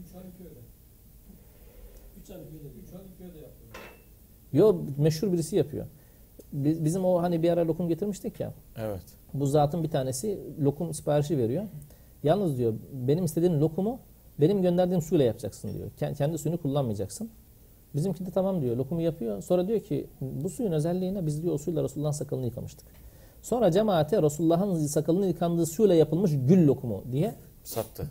Üç 0.05 0.15
Haliköy'de. 0.15 0.61
Üç 2.23 2.31
Haliköy'de. 2.31 2.82
Yo 4.53 4.77
meşhur 4.99 5.33
birisi 5.33 5.57
yapıyor. 5.57 5.87
Biz- 6.53 6.85
Bizim 6.85 7.05
o 7.05 7.23
hani 7.23 7.43
bir 7.43 7.51
ara 7.51 7.67
lokum 7.67 7.89
getirmiştik 7.89 8.41
ya. 8.41 8.53
Evet. 8.77 9.03
Bu 9.35 9.47
zatın 9.47 9.83
bir 9.83 9.91
tanesi 9.91 10.39
lokum 10.61 10.95
siparişi 10.95 11.39
veriyor. 11.39 11.65
Yalnız 12.23 12.59
diyor 12.59 12.75
benim 12.93 13.25
istediğim 13.25 13.61
lokumu 13.61 13.99
benim 14.41 14.63
gönderdiğim 14.63 15.03
suyla 15.03 15.25
yapacaksın 15.25 15.75
diyor. 15.75 15.91
Ken- 16.01 16.15
Kendi 16.15 16.39
suyunu 16.39 16.63
kullanmayacaksın. 16.63 17.31
Bizimki 17.95 18.27
de 18.27 18.31
tamam 18.31 18.61
diyor. 18.63 18.77
Lokumu 18.77 19.01
yapıyor. 19.01 19.43
Sonra 19.43 19.69
diyor 19.69 19.81
ki 19.81 20.07
bu 20.21 20.49
suyun 20.49 20.73
özelliğine 20.73 21.27
biz 21.27 21.43
diyor 21.43 21.55
o 21.55 21.59
suyla 21.59 21.83
Resulullah'ın 21.85 22.13
sakalını 22.13 22.47
yıkamıştık. 22.47 22.87
Sonra 23.43 23.71
cemaate 23.71 24.23
Resulullah'ın 24.23 24.87
sakalını 24.87 25.27
yıkandığı 25.27 25.67
suyla 25.67 25.95
yapılmış 25.95 26.31
gül 26.47 26.67
lokumu 26.67 27.05
diye 27.13 27.35
Sattı. 27.65 28.11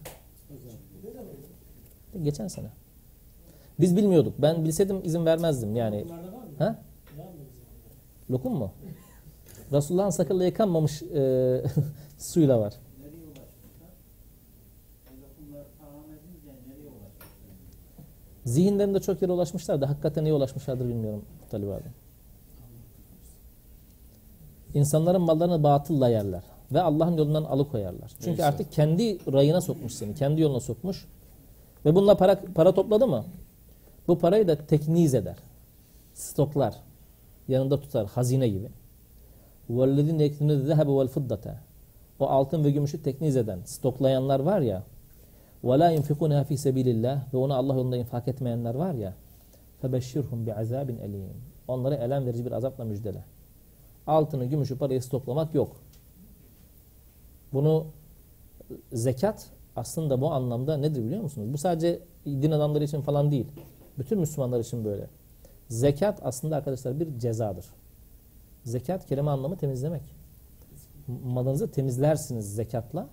geçen 2.24 2.48
sene. 2.48 2.68
Biz 3.82 3.98
bilmiyorduk. 3.98 4.34
Ben 4.38 4.64
bilseydim 4.64 5.02
izin 5.04 5.26
vermezdim 5.26 5.76
yani. 5.76 6.06
Ha? 6.58 6.80
Lokum 8.32 8.54
mu? 8.54 8.72
Resulullah'ın 9.72 10.10
sakalıyla 10.10 10.46
yıkanmamış 10.46 11.02
e, 11.02 11.64
suyla 12.18 12.60
var. 12.60 12.74
Zihinlerinde 18.46 19.00
çok 19.00 19.22
yere 19.22 19.32
ulaşmışlar 19.32 19.82
da 19.82 19.90
hakikaten 19.90 20.26
neye 20.26 20.34
ulaşmışlardır 20.34 20.90
bilmiyorum 20.90 21.26
Talib 21.50 21.68
abi. 21.68 21.84
İnsanların 24.74 25.22
mallarını 25.22 25.64
batılla 25.64 26.10
yerler 26.10 26.44
ve 26.72 26.82
Allah'ın 26.82 27.18
yolundan 27.18 27.44
alıkoyarlar. 27.44 28.10
Çünkü 28.10 28.30
Neyse. 28.30 28.46
artık 28.46 28.72
kendi 28.72 29.34
rayına 29.34 29.62
sokmuş 29.62 29.94
seni, 29.94 30.16
kendi 30.16 30.42
yoluna 30.42 30.60
sokmuş. 30.60 31.08
Ve 31.86 31.96
bununla 31.96 32.18
para 32.18 32.42
para 32.56 32.74
topladı 32.74 33.08
mı? 33.08 33.26
Bu 34.09 34.19
parayı 34.19 34.49
da 34.49 34.67
tekniz 34.67 35.15
eder. 35.15 35.37
Stoklar. 36.15 36.75
Yanında 37.49 37.81
tutar 37.81 38.07
hazine 38.07 38.49
gibi. 38.49 38.69
وَالَّذِينَ 39.71 40.23
يَكْتُنُ 40.23 40.51
الذَّهَبَ 40.53 40.87
وَالْفِضَّةَ 40.87 41.55
O 42.21 42.27
altın 42.27 42.65
ve 42.65 42.71
gümüşü 42.71 43.03
tekniz 43.03 43.37
eden, 43.37 43.61
stoklayanlar 43.65 44.41
var 44.41 44.61
ya 44.61 44.83
وَلَا 45.65 45.97
يُنْفِقُونَهَا 45.97 46.45
فِي 46.45 46.55
سَب۪يلِ 46.55 46.89
اللّٰهِ 46.89 47.19
Ve 47.33 47.37
onu 47.37 47.55
Allah 47.55 47.75
yolunda 47.75 47.97
infak 47.97 48.29
etmeyenler 48.29 48.75
var 48.75 48.95
ya 48.95 49.15
فَبَشِّرْهُمْ 49.83 50.47
بِعَذَابٍ 50.47 50.87
اَل۪يمٍ 50.87 51.29
Onları 51.69 51.95
elem 51.95 52.27
verici 52.27 52.47
bir 52.47 52.53
azapla 52.53 52.85
müjdele. 52.85 53.25
Altını, 54.07 54.45
gümüşü, 54.45 54.79
parayı 54.79 55.03
stoklamak 55.03 55.55
yok. 55.55 55.77
Bunu 57.53 57.87
zekat 58.93 59.51
aslında 59.77 60.21
bu 60.21 60.33
anlamda 60.33 60.77
nedir 60.77 61.05
biliyor 61.05 61.23
musunuz? 61.23 61.53
Bu 61.53 61.59
sadece 61.59 62.01
din 62.27 62.51
adamları 62.51 62.85
için 62.85 63.01
falan 63.01 63.31
değil. 63.31 63.47
Bütün 63.99 64.19
Müslümanlar 64.19 64.61
için 64.61 64.85
böyle. 64.85 65.07
Zekat 65.69 66.21
aslında 66.23 66.57
arkadaşlar 66.57 67.01
bir 67.01 67.19
cezadır. 67.19 67.67
Zekat 68.65 69.07
kelime 69.07 69.31
anlamı 69.31 69.57
temizlemek. 69.57 70.03
Malınızı 71.25 71.71
temizlersiniz 71.71 72.55
zekatla. 72.55 73.09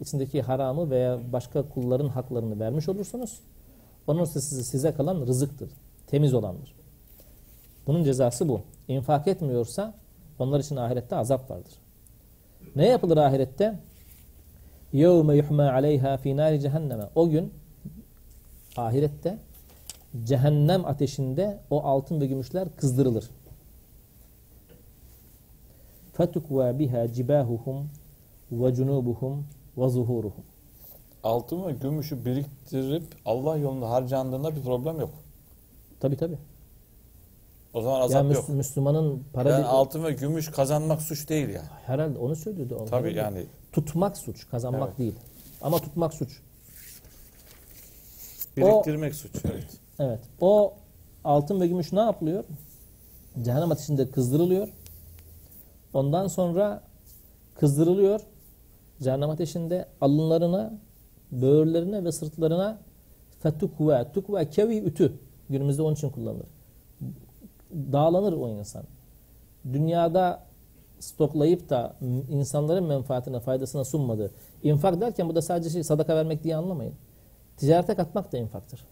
İçindeki 0.00 0.42
haramı 0.42 0.90
veya 0.90 1.18
başka 1.32 1.68
kulların 1.68 2.08
haklarını 2.08 2.60
vermiş 2.60 2.88
olursunuz. 2.88 3.40
Onun 4.06 4.24
size, 4.24 4.62
size 4.62 4.94
kalan 4.94 5.26
rızıktır. 5.26 5.70
Temiz 6.06 6.34
olandır. 6.34 6.74
Bunun 7.86 8.04
cezası 8.04 8.48
bu. 8.48 8.60
İnfak 8.88 9.28
etmiyorsa 9.28 9.94
onlar 10.38 10.60
için 10.60 10.76
ahirette 10.76 11.16
azap 11.16 11.50
vardır. 11.50 11.72
Ne 12.76 12.86
yapılır 12.86 13.16
ahirette? 13.16 13.78
يَوْمَ 14.94 15.42
يُحْمَا 15.42 15.70
عَلَيْهَا 15.70 16.18
فِي 16.18 16.34
نَارِ 16.34 16.58
cehenneme. 16.58 17.04
O 17.14 17.28
gün 17.28 17.52
ahirette 18.76 19.38
cehennem 20.24 20.84
ateşinde 20.84 21.60
o 21.70 21.82
altın 21.84 22.20
ve 22.20 22.26
gümüşler 22.26 22.68
kızdırılır. 22.76 23.30
فَتُكْوَى 26.18 26.68
بِهَا 26.78 27.06
جِبَاهُهُمْ 27.16 27.84
وَجُنُوبُهُمْ 28.52 29.42
وَظُهُورُهُمْ 29.78 30.42
Altın 31.22 31.66
ve 31.66 31.72
gümüşü 31.72 32.24
biriktirip 32.24 33.02
Allah 33.24 33.56
yolunda 33.56 33.90
harcandığında 33.90 34.56
bir 34.56 34.62
problem 34.62 35.00
yok. 35.00 35.10
Tabi 36.00 36.16
tabi. 36.16 36.38
O 37.74 37.82
zaman 37.82 37.98
Ya 37.98 38.04
azap 38.04 38.34
yok. 38.34 38.48
Müs- 38.48 38.52
Müslümanın 38.52 39.22
para 39.32 39.50
Yani 39.50 39.60
bir- 39.62 39.68
altın 39.68 40.04
ve 40.04 40.12
gümüş 40.12 40.50
kazanmak 40.50 41.02
suç 41.02 41.28
değil 41.28 41.48
yani. 41.48 41.66
herhalde 41.86 42.18
onu 42.18 42.36
söylüyordu. 42.36 42.74
o. 42.80 42.84
Tabii 42.84 43.14
Herhalde 43.14 43.38
yani 43.38 43.46
Tutmak 43.72 44.16
suç, 44.18 44.48
kazanmak 44.50 44.88
Evet. 44.88 44.98
değil. 44.98 45.14
Ama 45.62 45.78
tutmak 45.78 46.14
suç. 46.14 46.40
biriktirmek 48.56 49.14
suç. 49.14 49.30
Evet. 49.44 49.66
Evet. 49.99 50.19
O 50.41 50.73
altın 51.23 51.61
ve 51.61 51.67
gümüş 51.67 51.93
ne 51.93 51.99
yapılıyor? 51.99 52.43
Cehennem 53.41 53.71
ateşinde 53.71 54.11
kızdırılıyor. 54.11 54.67
Ondan 55.93 56.27
sonra 56.27 56.83
kızdırılıyor. 57.55 58.21
Cehennem 59.01 59.29
ateşinde 59.29 59.85
alınlarına, 60.01 60.73
böğürlerine 61.31 62.03
ve 62.03 62.11
sırtlarına 62.11 62.77
fetukve, 63.39 64.11
tukve 64.13 64.49
kevi 64.49 64.77
ütü. 64.77 65.13
Günümüzde 65.49 65.81
onun 65.81 65.93
için 65.93 66.09
kullanılır. 66.09 66.47
dağlanır 67.71 68.33
o 68.33 68.49
insan. 68.49 68.83
Dünyada 69.73 70.43
stoklayıp 70.99 71.69
da 71.69 71.95
insanların 72.29 72.83
menfaatine, 72.83 73.39
faydasına 73.39 73.83
sunmadığı. 73.83 74.31
İnfak 74.63 75.01
derken 75.01 75.29
bu 75.29 75.35
da 75.35 75.41
sadece 75.41 75.69
şey, 75.69 75.83
sadaka 75.83 76.15
vermek 76.15 76.43
diye 76.43 76.55
anlamayın. 76.55 76.93
Ticarete 77.57 77.95
katmak 77.95 78.31
da 78.31 78.37
infaktır. 78.37 78.85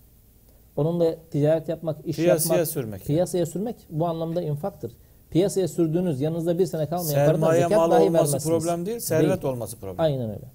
Onunla 0.78 1.16
ticaret 1.32 1.70
yapmak, 1.70 1.98
iş 2.06 2.16
Piyasaya 2.16 2.54
yapmak, 2.54 2.68
sürmek. 2.68 3.06
piyasaya 3.06 3.46
sürmek 3.46 3.76
bu 3.90 4.08
anlamda 4.08 4.42
infaktır. 4.42 4.92
Piyasaya 5.30 5.68
sürdüğünüz 5.68 6.22
yanınızda 6.22 6.60
bir 6.60 6.66
sene 6.66 6.90
kalmayan 6.90 7.26
paradan 7.26 7.34
Sermaye 7.34 7.62
zekat 7.62 7.78
mal 7.78 7.92
dahi 7.92 8.04
olması 8.04 8.50
problem 8.50 8.86
değil, 8.86 9.00
servet 9.00 9.42
Değil. 9.42 9.54
olması 9.54 9.78
problem. 9.78 9.96
Aynen 10.00 10.30
öyle. 10.30 10.46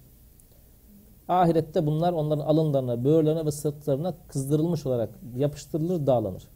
Ahirette 1.27 1.85
bunlar 1.85 2.13
onların 2.13 2.45
alınlarına, 2.45 3.03
böğürlerine 3.03 3.45
ve 3.45 3.51
sırtlarına 3.51 4.13
kızdırılmış 4.27 4.85
olarak 4.85 5.09
yapıştırılır, 5.37 6.07
dağlanır. 6.07 6.47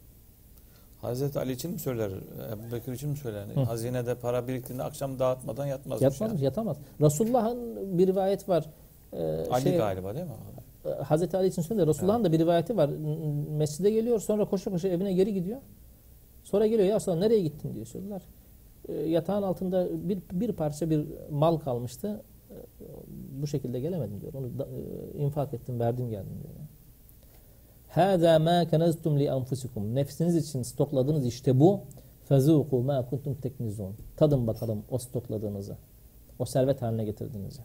Hazreti 1.01 1.39
Ali 1.39 1.51
için 1.51 1.71
mi 1.71 1.79
söyler? 1.79 2.11
Ebu 2.53 2.75
Bekir 2.75 2.91
için 2.91 3.09
mi 3.09 3.17
söyler? 3.17 3.45
Hazinede 3.67 4.15
para 4.15 4.47
biriktiğinde 4.47 4.83
akşam 4.83 5.19
dağıtmadan 5.19 5.65
yatmazmış. 5.65 6.01
Yatmaz, 6.03 6.31
yani. 6.31 6.43
yatamaz. 6.43 6.77
Resulullah'ın 7.01 7.97
bir 7.97 8.07
rivayet 8.07 8.49
var. 8.49 8.65
Ee, 9.13 9.45
Ali 9.51 9.63
şey, 9.63 9.77
galiba 9.77 10.15
değil 10.15 10.25
mi? 10.25 10.31
E, 10.85 10.89
Hazreti 10.89 11.37
Ali 11.37 11.47
için 11.47 11.61
söylüyor. 11.61 11.87
Resulullah'ın 11.87 12.23
da 12.23 12.31
bir 12.31 12.39
rivayeti 12.39 12.77
var. 12.77 12.89
Mescide 13.49 13.91
geliyor, 13.91 14.19
sonra 14.19 14.45
koşa 14.45 14.71
koşa 14.71 14.87
evine 14.87 15.13
geri 15.13 15.33
gidiyor. 15.33 15.61
Sonra 16.43 16.67
geliyor, 16.67 16.89
ya 16.89 16.99
sonra 16.99 17.19
nereye 17.19 17.39
gittin 17.39 17.73
diye 17.75 17.85
soruyorlar. 17.85 18.23
E, 18.87 18.93
yatağın 18.93 19.43
altında 19.43 19.87
bir, 20.09 20.19
bir 20.31 20.51
parça 20.51 20.89
bir 20.89 21.05
mal 21.31 21.57
kalmıştı. 21.57 22.21
E, 22.51 22.55
bu 23.41 23.47
şekilde 23.47 23.79
gelemedim 23.79 24.21
diyor. 24.21 24.33
Onu 24.33 24.59
da, 24.59 24.67
e, 25.15 25.17
infak 25.17 25.53
ettim, 25.53 25.79
verdim 25.79 26.09
geldim 26.09 26.33
diyor. 26.43 26.53
Mâ 28.39 28.65
keneztum 28.65 29.19
li 29.19 29.31
anfusikum. 29.31 29.95
Nefsiniz 29.95 30.35
için 30.35 30.61
stokladığınız 30.61 31.25
işte 31.25 31.59
bu. 31.59 31.81
Fezûkû 32.29 32.83
mâ 32.83 33.05
kuntum 33.09 33.35
teknizûn. 33.35 33.93
Tadın 34.17 34.47
bakalım 34.47 34.83
o 34.89 34.97
stokladığınızı. 34.97 35.77
O 36.39 36.45
servet 36.45 36.81
haline 36.81 37.05
getirdiğinizi. 37.05 37.61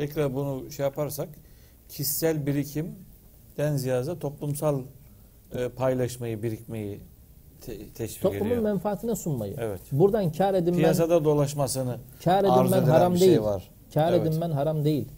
Tekrar 0.00 0.34
bunu 0.34 0.70
şey 0.70 0.84
yaparsak 0.84 1.28
kişisel 1.88 2.46
birikimden 2.46 3.76
ziyade 3.76 4.18
toplumsal 4.18 4.80
e, 5.54 5.68
paylaşmayı, 5.68 6.42
birikmeyi 6.42 7.00
te- 7.60 7.88
teşvik 7.88 8.22
Toplumun 8.22 8.46
ediyor. 8.46 8.62
menfaatine 8.62 9.14
sunmayı. 9.14 9.54
Evet. 9.58 9.80
Buradan 9.92 10.32
kar 10.32 10.54
edinmen, 10.54 10.78
Piyasada 10.80 11.24
dolaşmasını 11.24 11.96
kar 12.24 12.44
edinmen 12.44 12.82
haram 12.82 13.14
bir 13.14 13.20
değil. 13.20 13.32
şey 13.32 13.42
var. 13.42 13.70
Kar 13.94 14.12
Evet. 14.12 14.26
edinmen 14.26 14.50
haram 14.50 14.84
değil. 14.84 15.08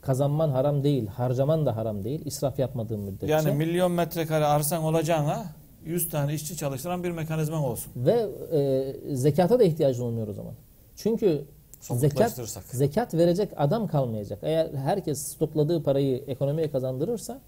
Kazanman 0.00 0.48
haram 0.48 0.82
değil. 0.84 1.06
Harcaman 1.06 1.66
da 1.66 1.76
haram 1.76 2.04
değil. 2.04 2.22
İsraf 2.24 2.58
yapmadığın 2.58 3.00
müddetçe. 3.00 3.26
Yani 3.32 3.50
milyon 3.52 3.92
metrekare 3.92 4.44
arsan 4.44 4.82
olacağına 4.82 5.44
100 5.84 6.10
tane 6.10 6.34
işçi 6.34 6.56
çalıştıran 6.56 7.04
bir 7.04 7.10
mekanizman 7.10 7.60
olsun. 7.64 7.92
Ve 7.96 8.26
e, 8.52 9.16
zekata 9.16 9.58
da 9.58 9.64
ihtiyacın 9.64 10.02
olmuyor 10.02 10.28
o 10.28 10.32
zaman. 10.32 10.52
Çünkü 10.96 11.44
zekat, 11.92 12.40
zekat 12.70 13.14
verecek 13.14 13.48
adam 13.56 13.86
kalmayacak. 13.86 14.38
Eğer 14.42 14.74
herkes 14.74 15.22
stokladığı 15.22 15.82
parayı 15.82 16.24
ekonomiye 16.26 16.70
kazandırırsa 16.70 17.40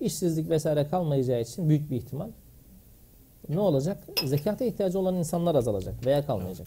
işsizlik 0.00 0.50
vesaire 0.50 0.88
kalmayacağı 0.88 1.40
için 1.40 1.68
büyük 1.68 1.90
bir 1.90 1.96
ihtimal 1.96 2.28
ne 3.48 3.60
olacak? 3.60 3.98
Zekata 4.24 4.64
ihtiyacı 4.64 4.98
olan 4.98 5.14
insanlar 5.14 5.54
azalacak 5.54 6.06
veya 6.06 6.26
kalmayacak. 6.26 6.66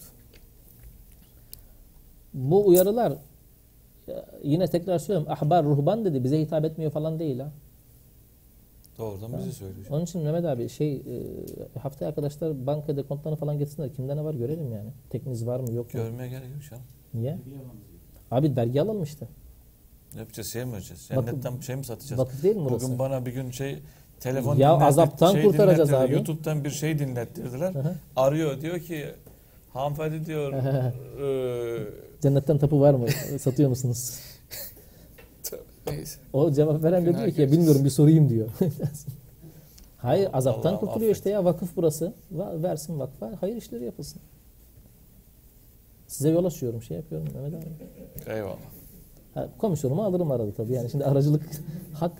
Bu 2.34 2.66
uyarılar 2.66 3.12
e, 4.08 4.12
yine 4.42 4.66
tekrar 4.66 4.98
söylüyorum 4.98 5.32
ahbar 5.32 5.64
ruhban 5.64 6.04
dedi 6.04 6.24
bize 6.24 6.40
hitap 6.40 6.64
etmiyor 6.64 6.90
falan 6.90 7.18
değil 7.18 7.38
ha. 7.38 7.50
Doğrudan 8.98 9.38
bize 9.38 9.52
söylüyor. 9.52 9.86
Onun 9.90 10.04
için 10.04 10.22
Mehmet 10.22 10.44
abi 10.44 10.68
şey 10.68 10.96
e, 10.96 11.78
haftaya 11.78 12.08
arkadaşlar 12.08 12.66
banka 12.66 12.96
dekontlarını 12.96 13.38
falan 13.38 13.58
getirsinler. 13.58 13.92
Kimde 13.94 14.16
ne 14.16 14.24
var 14.24 14.34
görelim 14.34 14.72
yani. 14.72 14.90
Tekniz 15.10 15.46
var 15.46 15.60
mı 15.60 15.72
yok 15.72 15.94
mu? 15.94 16.00
Görmeye 16.00 16.28
gerek 16.28 16.48
yok 16.54 16.62
canım. 16.70 16.82
Niye? 17.14 17.38
Abi 18.30 18.56
dergi 18.56 18.82
alalım 18.82 19.02
işte. 19.02 19.28
Ne 20.14 20.20
yapacağız? 20.20 20.48
Şey 20.52 20.64
mi 20.64 20.70
yapacağız? 20.72 21.00
Cennetten 21.08 21.60
şey 21.60 21.76
mi 21.76 21.84
satacağız? 21.84 22.20
Vakıf 22.20 22.42
değil 22.42 22.56
mi 22.56 22.64
burası? 22.70 22.86
Bugün 22.86 22.98
bana 22.98 23.26
bir 23.26 23.32
gün 23.32 23.50
şey 23.50 23.78
telefon 24.20 24.56
Ya 24.56 24.72
azaptan 24.72 25.42
kurtaracağız 25.42 25.88
dinlettirdi. 25.88 26.06
abi. 26.08 26.12
YouTube'dan 26.14 26.64
bir 26.64 26.70
şey 26.70 26.98
dinlettirdiler. 26.98 27.74
Hı 27.74 27.78
hı. 27.78 27.94
Arıyor 28.16 28.60
diyor 28.60 28.78
ki 28.80 29.06
hanımefendi 29.72 30.26
diyor 30.26 30.52
eee, 30.52 31.86
Cennetten 32.22 32.58
tapu 32.58 32.80
var 32.80 32.94
mı? 32.94 33.06
Satıyor 33.40 33.68
musunuz? 33.68 34.18
Neyse. 35.90 36.18
O 36.32 36.50
cevap 36.52 36.82
veren 36.82 37.06
de 37.06 37.18
diyor 37.18 37.30
ki 37.30 37.40
ya 37.40 37.52
bilmiyorum 37.52 37.84
bir 37.84 37.90
sorayım 37.90 38.28
diyor. 38.28 38.48
Hayır 39.96 40.28
azaptan 40.32 40.70
Allah'ım 40.70 40.80
kurtuluyor 40.80 41.10
affet. 41.10 41.16
işte 41.16 41.30
ya 41.30 41.44
vakıf 41.44 41.76
burası. 41.76 42.12
Versin 42.32 42.98
vakfa 42.98 43.32
hayır 43.40 43.56
işleri 43.56 43.84
yapılsın. 43.84 44.20
Size 46.06 46.28
yol 46.30 46.44
açıyorum 46.44 46.82
şey 46.82 46.96
yapıyorum 46.96 47.28
Mehmet 47.34 47.54
abi. 47.54 48.30
Eyvallah. 48.36 48.56
Ha, 49.34 49.48
komisyonumu 49.58 50.04
alırım 50.04 50.30
arada 50.30 50.52
tabii 50.52 50.72
yani 50.72 50.90
şimdi 50.90 51.04
aracılık 51.04 51.42
hak 51.92 52.12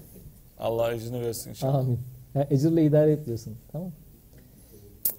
Allah 0.58 0.92
ecrini 0.94 1.20
versin 1.20 1.50
inşallah. 1.50 1.74
amin. 1.74 1.98
Ha, 2.34 2.46
ecirle 2.50 2.84
idare 2.84 3.12
et 3.12 3.26
diyorsun 3.26 3.54
tamam. 3.72 3.90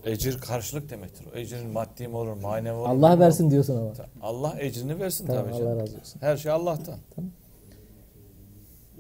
Ecir 0.06 0.38
karşılık 0.38 0.90
demektir. 0.90 1.26
O 1.36 1.38
ecirin 1.38 1.70
maddi 1.70 2.08
mi 2.08 2.16
olur, 2.16 2.34
manevi 2.34 2.74
olur? 2.76 2.90
Allah 2.90 3.20
versin 3.20 3.52
diyorsun 3.52 3.76
ama. 3.78 3.92
Allah 4.22 4.56
ecrini 4.60 5.00
versin 5.00 5.28
Tamam 5.28 5.44
tabii 5.44 5.54
Allah 5.54 5.60
canım. 5.64 5.80
razı 5.80 5.98
olsun. 5.98 6.20
Her 6.22 6.38
şey 6.38 6.52
Allah'tan. 6.52 6.96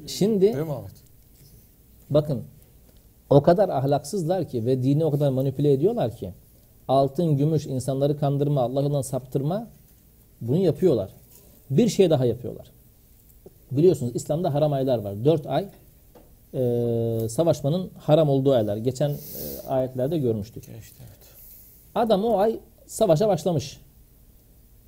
Şimdi 0.07 0.41
Değil 0.41 0.55
mi 0.55 0.73
Ahmet? 0.73 0.91
Bakın 2.09 2.43
o 3.29 3.41
kadar 3.41 3.69
ahlaksızlar 3.69 4.47
ki 4.47 4.65
ve 4.65 4.83
dini 4.83 5.05
o 5.05 5.11
kadar 5.11 5.29
manipüle 5.29 5.73
ediyorlar 5.73 6.15
ki 6.15 6.33
altın, 6.87 7.37
gümüş, 7.37 7.65
insanları 7.65 8.19
kandırma, 8.19 8.61
Allah 8.61 8.81
yolundan 8.81 9.01
saptırma 9.01 9.67
bunu 10.41 10.57
yapıyorlar. 10.57 11.09
Bir 11.69 11.89
şey 11.89 12.09
daha 12.09 12.25
yapıyorlar. 12.25 12.71
Biliyorsunuz 13.71 14.11
İslam'da 14.15 14.53
haram 14.53 14.73
aylar 14.73 14.97
var. 14.97 15.25
Dört 15.25 15.47
ay 15.47 15.67
e, 16.53 17.29
savaşmanın 17.29 17.91
haram 17.97 18.29
olduğu 18.29 18.53
aylar. 18.53 18.77
Geçen 18.77 19.09
e, 19.09 19.67
ayetlerde 19.67 20.17
görmüştük. 20.17 20.65
Geçti 20.67 20.95
evet. 20.99 21.27
Adam 21.95 22.25
o 22.25 22.37
ay 22.37 22.59
savaşa 22.85 23.27
başlamış. 23.27 23.81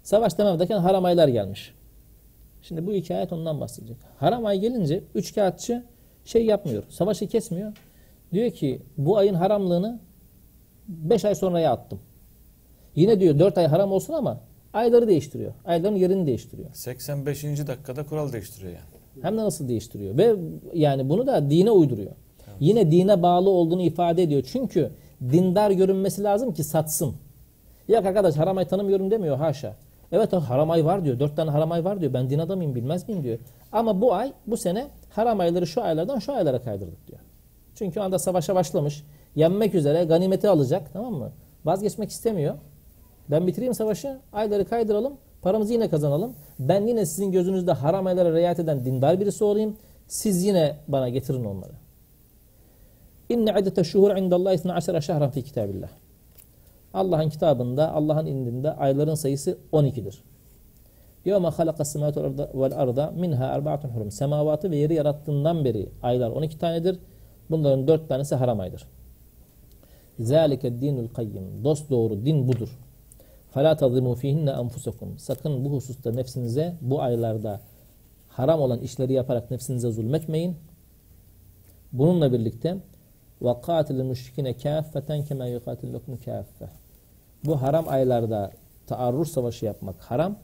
Savaş 0.03 0.37
devam 0.37 0.55
ederken 0.55 0.77
haram 0.77 1.05
aylar 1.05 1.27
gelmiş. 1.27 1.73
Şimdi 2.61 2.87
bu 2.87 2.93
iki 2.93 3.15
ayet 3.15 3.33
ondan 3.33 3.61
bahsedecek. 3.61 3.97
Haram 4.17 4.45
ay 4.45 4.59
gelince 4.59 5.03
üç 5.15 5.35
kağıtçı 5.35 5.83
şey 6.25 6.45
yapmıyor. 6.45 6.83
Savaşı 6.89 7.27
kesmiyor. 7.27 7.73
Diyor 8.33 8.51
ki 8.51 8.81
bu 8.97 9.17
ayın 9.17 9.33
haramlığını 9.33 9.99
beş 10.87 11.25
ay 11.25 11.35
sonraya 11.35 11.71
attım. 11.71 11.99
Yine 12.95 13.19
diyor 13.19 13.39
dört 13.39 13.57
ay 13.57 13.67
haram 13.67 13.91
olsun 13.91 14.13
ama 14.13 14.39
ayları 14.73 15.07
değiştiriyor. 15.07 15.53
Ayların 15.65 15.95
yerini 15.95 16.27
değiştiriyor. 16.27 16.69
85. 16.73 17.43
dakikada 17.43 18.05
kural 18.05 18.33
değiştiriyor 18.33 18.73
yani. 18.73 18.83
Hem 19.21 19.37
de 19.37 19.41
nasıl 19.41 19.67
değiştiriyor. 19.67 20.17
Ve 20.17 20.35
yani 20.73 21.09
bunu 21.09 21.27
da 21.27 21.49
dine 21.49 21.71
uyduruyor. 21.71 22.11
Yine 22.59 22.91
dine 22.91 23.21
bağlı 23.21 23.49
olduğunu 23.49 23.81
ifade 23.81 24.23
ediyor. 24.23 24.43
Çünkü 24.51 24.91
dindar 25.21 25.71
görünmesi 25.71 26.23
lazım 26.23 26.53
ki 26.53 26.63
satsın. 26.63 27.15
Yok 27.87 28.05
arkadaş 28.05 28.35
haram 28.35 28.57
ay 28.57 28.67
tanımıyorum 28.67 29.11
demiyor 29.11 29.37
haşa. 29.37 29.75
Evet 30.11 30.33
haram 30.33 30.71
ay 30.71 30.85
var 30.85 31.05
diyor. 31.05 31.19
Dört 31.19 31.35
tane 31.35 31.51
haram 31.51 31.71
ay 31.71 31.85
var 31.85 32.01
diyor. 32.01 32.13
Ben 32.13 32.29
din 32.29 32.39
adamıyım 32.39 32.75
bilmez 32.75 33.09
miyim 33.09 33.23
diyor. 33.23 33.39
Ama 33.71 34.01
bu 34.01 34.13
ay 34.13 34.33
bu 34.47 34.57
sene 34.57 34.87
haram 35.09 35.39
ayları 35.39 35.67
şu 35.67 35.81
aylardan 35.81 36.19
şu 36.19 36.33
aylara 36.33 36.61
kaydırdık 36.61 37.07
diyor. 37.07 37.19
Çünkü 37.75 37.99
o 37.99 38.03
anda 38.03 38.19
savaşa 38.19 38.55
başlamış. 38.55 39.03
Yenmek 39.35 39.75
üzere 39.75 40.03
ganimeti 40.03 40.49
alacak 40.49 40.93
tamam 40.93 41.13
mı? 41.13 41.31
Vazgeçmek 41.65 42.09
istemiyor. 42.09 42.55
Ben 43.31 43.47
bitireyim 43.47 43.73
savaşı, 43.73 44.19
ayları 44.33 44.65
kaydıralım, 44.65 45.13
paramızı 45.41 45.73
yine 45.73 45.89
kazanalım. 45.89 46.35
Ben 46.59 46.87
yine 46.87 47.05
sizin 47.05 47.31
gözünüzde 47.31 47.71
haram 47.71 48.07
aylara 48.07 48.33
riayet 48.33 48.59
eden 48.59 48.85
dindar 48.85 49.19
birisi 49.19 49.43
olayım. 49.43 49.77
Siz 50.07 50.43
yine 50.43 50.75
bana 50.87 51.09
getirin 51.09 51.45
onları. 51.45 51.73
İnne 53.29 53.55
iddete 53.59 53.83
şuhur 53.83 54.17
indallahi 54.17 54.69
12 54.69 55.05
şehran 55.05 55.29
fi 55.29 55.43
kitabillah. 55.43 55.89
Allah'ın 56.94 57.28
kitabında, 57.28 57.92
Allah'ın 57.92 58.26
indinde 58.26 58.72
ayların 58.72 59.14
sayısı 59.14 59.58
12'dir. 59.72 60.22
يَوْمَ 61.26 61.46
خَلَقَ 61.50 61.78
السَّمَاوَاتِ 61.80 62.16
وَالْاَرْضَ 62.60 62.98
مِنْهَا 63.22 63.46
اَرْبَعَةٌ 63.58 63.82
حُرُمْ 63.92 64.10
Semavatı 64.10 64.70
ve 64.70 64.76
yeri 64.76 64.94
yarattığından 64.94 65.64
beri 65.64 65.88
aylar 66.02 66.30
12 66.30 66.58
tanedir. 66.58 66.98
Bunların 67.50 67.88
4 67.88 68.08
tanesi 68.08 68.34
haram 68.34 68.60
aydır. 68.60 68.88
ذَٰلِكَ 70.20 70.60
الدِّينُ 70.60 71.08
الْقَيِّمُ 71.08 71.64
Dost 71.64 71.90
doğru 71.90 72.26
din 72.26 72.48
budur. 72.48 72.78
فَلَا 73.54 73.72
تَظِمُوا 73.74 74.16
ف۪يهِنَّ 74.16 74.50
أَنْفُسَكُمْ 74.50 75.18
Sakın 75.18 75.64
bu 75.64 75.72
hususta 75.72 76.12
nefsinize 76.12 76.76
bu 76.80 77.02
aylarda 77.02 77.60
haram 78.28 78.60
olan 78.60 78.80
işleri 78.80 79.12
yaparak 79.12 79.50
nefsinize 79.50 79.90
zulmetmeyin. 79.90 80.56
Bununla 81.92 82.32
birlikte 82.32 82.76
ve 83.41 83.61
katilil 83.61 84.03
müşrikine 84.03 84.57
kâffeten 84.57 85.23
keme 85.23 85.49
yukâtillekum 85.49 86.17
kâffe. 86.17 86.69
Bu 87.45 87.61
haram 87.61 87.87
aylarda 87.87 88.51
taarruz 88.87 89.31
savaşı 89.31 89.65
yapmak 89.65 89.95
haram. 90.01 90.35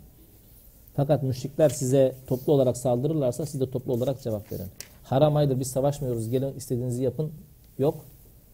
Fakat 0.95 1.23
müşrikler 1.23 1.69
size 1.69 2.15
toplu 2.27 2.53
olarak 2.53 2.77
saldırırlarsa 2.77 3.45
siz 3.45 3.61
de 3.61 3.71
toplu 3.71 3.93
olarak 3.93 4.21
cevap 4.21 4.51
verin. 4.51 4.67
Haram 5.03 5.35
aydır 5.35 5.59
biz 5.59 5.71
savaşmıyoruz 5.71 6.29
gelin 6.29 6.53
istediğinizi 6.55 7.03
yapın. 7.03 7.31
Yok. 7.77 8.05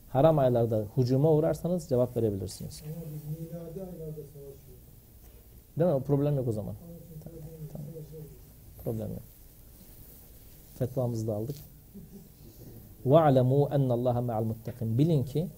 Haram 0.09 0.39
aylarda 0.39 0.85
hücuma 0.97 1.31
uğrarsanız 1.31 1.87
cevap 1.87 2.17
verebilirsiniz. 2.17 2.83
Değil 5.77 5.89
mi? 5.89 5.95
O 5.95 5.99
problem 5.99 6.35
yok 6.35 6.47
o 6.47 6.51
zaman. 6.51 6.75
Tamam. 7.73 7.87
Problem 8.83 9.09
yok. 9.09 9.21
Fetvamızı 10.75 11.27
da 11.27 11.35
aldık. 11.35 11.55
وَعْلَمُوا 13.06 13.64
اَنَّ 13.76 13.88
اللّٰهَ 13.96 14.16
مَعَ 14.28 14.36
الْمُتَّقِينَ 14.42 14.98
Bilin 14.98 15.24
ki 15.24 15.48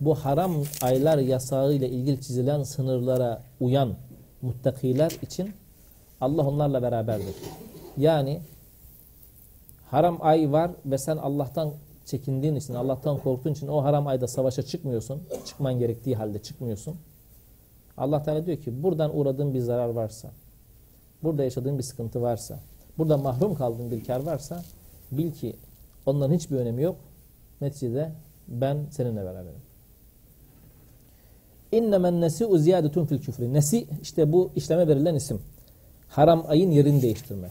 bu 0.00 0.14
haram 0.14 0.52
aylar 0.82 1.18
yasağı 1.18 1.72
ile 1.72 1.88
ilgili 1.88 2.20
çizilen 2.20 2.62
sınırlara 2.62 3.42
uyan 3.60 3.94
muttakiler 4.42 5.10
için 5.22 5.52
Allah 6.20 6.46
onlarla 6.46 6.82
beraberdir. 6.82 7.34
Yani 7.96 8.40
haram 9.90 10.18
ay 10.20 10.52
var 10.52 10.70
ve 10.86 10.98
sen 10.98 11.16
Allah'tan 11.16 11.72
çekindiğin 12.04 12.54
için, 12.54 12.74
Allah'tan 12.74 13.18
korktuğun 13.18 13.52
için 13.52 13.68
o 13.68 13.84
haram 13.84 14.06
ayda 14.06 14.28
savaşa 14.28 14.62
çıkmıyorsun. 14.62 15.22
Çıkman 15.46 15.78
gerektiği 15.78 16.16
halde 16.16 16.38
çıkmıyorsun. 16.38 16.96
Allah 17.96 18.22
Teala 18.22 18.46
diyor 18.46 18.58
ki 18.58 18.82
buradan 18.82 19.18
uğradığın 19.18 19.54
bir 19.54 19.60
zarar 19.60 19.88
varsa, 19.88 20.30
burada 21.22 21.44
yaşadığın 21.44 21.78
bir 21.78 21.82
sıkıntı 21.82 22.22
varsa, 22.22 22.58
burada 22.98 23.16
mahrum 23.16 23.54
kaldığın 23.54 23.90
bir 23.90 24.04
kar 24.04 24.26
varsa 24.26 24.62
bil 25.12 25.32
ki 25.32 25.56
onların 26.05 26.35
hiçbir 26.35 26.57
önemi 26.57 26.81
yok. 26.81 26.95
Neticede 27.61 28.11
ben 28.47 28.77
seninle 28.91 29.25
beraberim. 29.25 29.61
İnnemen 31.71 32.21
nesi'u 32.21 32.57
ziyadetun 32.57 33.05
fil 33.05 33.19
küfri. 33.19 33.53
Nesi 33.53 33.87
işte 34.01 34.31
bu 34.31 34.49
işleme 34.55 34.87
verilen 34.87 35.15
isim. 35.15 35.41
Haram 36.07 36.45
ayın 36.47 36.71
yerini 36.71 37.01
değiştirme. 37.01 37.49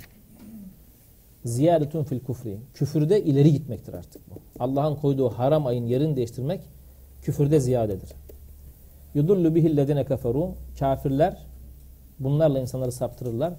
Ziyadetun 1.45 2.05
fil 2.05 2.21
kufri. 2.21 2.59
Küfürde 2.75 3.25
ileri 3.25 3.53
gitmektir 3.53 3.95
artık 3.95 4.31
bu. 4.31 4.35
Allah'ın 4.65 4.97
koyduğu 4.97 5.29
haram 5.29 5.67
ayın 5.67 5.87
yerini 5.87 6.17
değiştirmek 6.17 6.61
küfürde 7.23 7.61
ziyadedir. 7.61 8.09
Yudullu 9.15 9.55
bihillezine 9.55 10.05
keferu. 10.05 10.55
Kafirler 10.79 11.47
bunlarla 12.19 12.61
insanları 12.61 12.93
saptırırlar. 12.93 13.55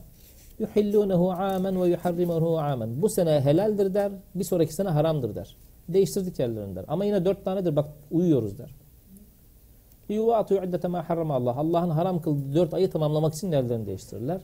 Yuhillunehu 0.59 1.31
amen 1.31 1.81
ve 1.81 1.87
yuharrimuhu 1.87 2.59
amen. 2.59 3.01
Bu 3.01 3.09
sene 3.09 3.41
helaldir 3.41 3.93
der, 3.93 4.11
bir 4.35 4.43
sonraki 4.43 4.73
sene 4.73 4.89
haramdır 4.89 5.35
der. 5.35 5.55
Değiştirdik 5.89 6.39
yerlerini 6.39 6.75
der. 6.75 6.85
Ama 6.87 7.05
yine 7.05 7.25
dört 7.25 7.45
tanedir 7.45 7.75
bak 7.75 7.89
uyuyoruz 8.11 8.57
der. 8.57 8.75
Yuvatu 10.09 10.55
iddete 10.55 10.87
ma 10.87 11.09
harrama 11.09 11.35
Allah. 11.35 11.55
Allah'ın 11.55 11.89
haram 11.89 12.21
kıldığı 12.21 12.55
dört 12.55 12.73
ayı 12.73 12.91
tamamlamak 12.91 13.33
için 13.33 13.51
yerlerini 13.51 13.85
değiştirirler. 13.85 14.41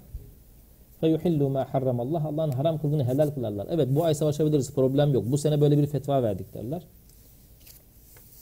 Fe 1.01 1.07
yuhillu 1.07 1.49
ma 1.49 1.73
harrama 1.73 2.03
Allah. 2.03 2.23
Allah'ın 2.25 2.51
haram 2.51 2.77
kıldığını 2.77 3.03
helal 3.03 3.29
kılarlar. 3.29 3.67
Evet 3.69 3.87
bu 3.91 4.03
ay 4.03 4.13
savaşabiliriz 4.13 4.73
problem 4.73 5.13
yok. 5.13 5.23
Bu 5.27 5.37
sene 5.37 5.61
böyle 5.61 5.77
bir 5.77 5.87
fetva 5.87 6.23
verdik 6.23 6.53
derler. 6.53 6.83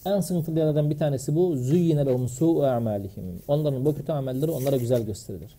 En 0.05 0.19
sıkıntılı 0.19 0.59
yerlerden 0.59 0.89
bir 0.89 0.97
tanesi 0.97 1.35
bu. 1.35 1.55
Züyyine 1.55 2.05
lehum 2.05 2.29
su'u 2.29 2.63
a'malihim. 2.63 3.41
Onların 3.47 3.85
bu 3.85 3.95
kötü 3.95 4.11
amelleri 4.11 4.51
onlara 4.51 4.77
güzel 4.77 5.05
gösterilir. 5.05 5.55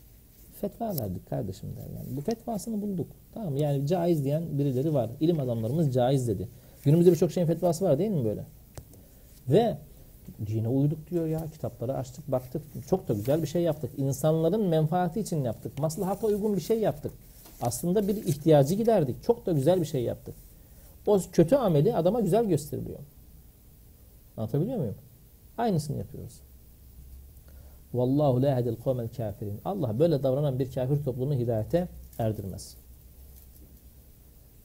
Fetva 0.60 0.96
verdik 0.96 1.30
kardeşim 1.30 1.68
der 1.76 1.96
yani. 1.96 2.16
Bu 2.16 2.20
fetvasını 2.20 2.82
bulduk. 2.82 3.06
Tamam 3.34 3.56
yani 3.56 3.86
caiz 3.86 4.24
diyen 4.24 4.58
birileri 4.58 4.94
var. 4.94 5.10
İlim 5.20 5.40
adamlarımız 5.40 5.94
caiz 5.94 6.28
dedi. 6.28 6.48
Günümüzde 6.84 7.10
birçok 7.10 7.32
şeyin 7.32 7.46
fetvası 7.46 7.84
var 7.84 7.98
değil 7.98 8.10
mi 8.10 8.24
böyle? 8.24 8.44
Ve 9.48 9.76
dine 10.46 10.68
uyduk 10.68 11.10
diyor 11.10 11.26
ya. 11.26 11.46
Kitapları 11.52 11.94
açtık 11.94 12.32
baktık. 12.32 12.62
Çok 12.88 13.08
da 13.08 13.14
güzel 13.14 13.42
bir 13.42 13.46
şey 13.46 13.62
yaptık. 13.62 13.90
İnsanların 13.96 14.68
menfaati 14.68 15.20
için 15.20 15.44
yaptık. 15.44 15.78
Maslahata 15.78 16.26
uygun 16.26 16.56
bir 16.56 16.60
şey 16.60 16.80
yaptık. 16.80 17.12
Aslında 17.62 18.08
bir 18.08 18.16
ihtiyacı 18.16 18.74
giderdik. 18.74 19.22
Çok 19.22 19.46
da 19.46 19.52
güzel 19.52 19.80
bir 19.80 19.86
şey 19.86 20.02
yaptık. 20.02 20.34
O 21.06 21.20
kötü 21.32 21.56
ameli 21.56 21.96
adama 21.96 22.20
güzel 22.20 22.44
gösteriliyor. 22.44 22.98
Anlatabiliyor 24.36 24.78
muyum? 24.78 24.94
Aynısını 25.58 25.98
yapıyoruz. 25.98 26.40
Vallahu 27.94 28.42
la 28.42 28.48
yahdil 28.48 28.76
kavmel 28.76 29.08
kafirin. 29.08 29.60
Allah 29.64 29.98
böyle 29.98 30.22
davranan 30.22 30.58
bir 30.58 30.72
kafir 30.72 31.04
topluluğunu 31.04 31.34
hidayete 31.34 31.88
erdirmez. 32.18 32.76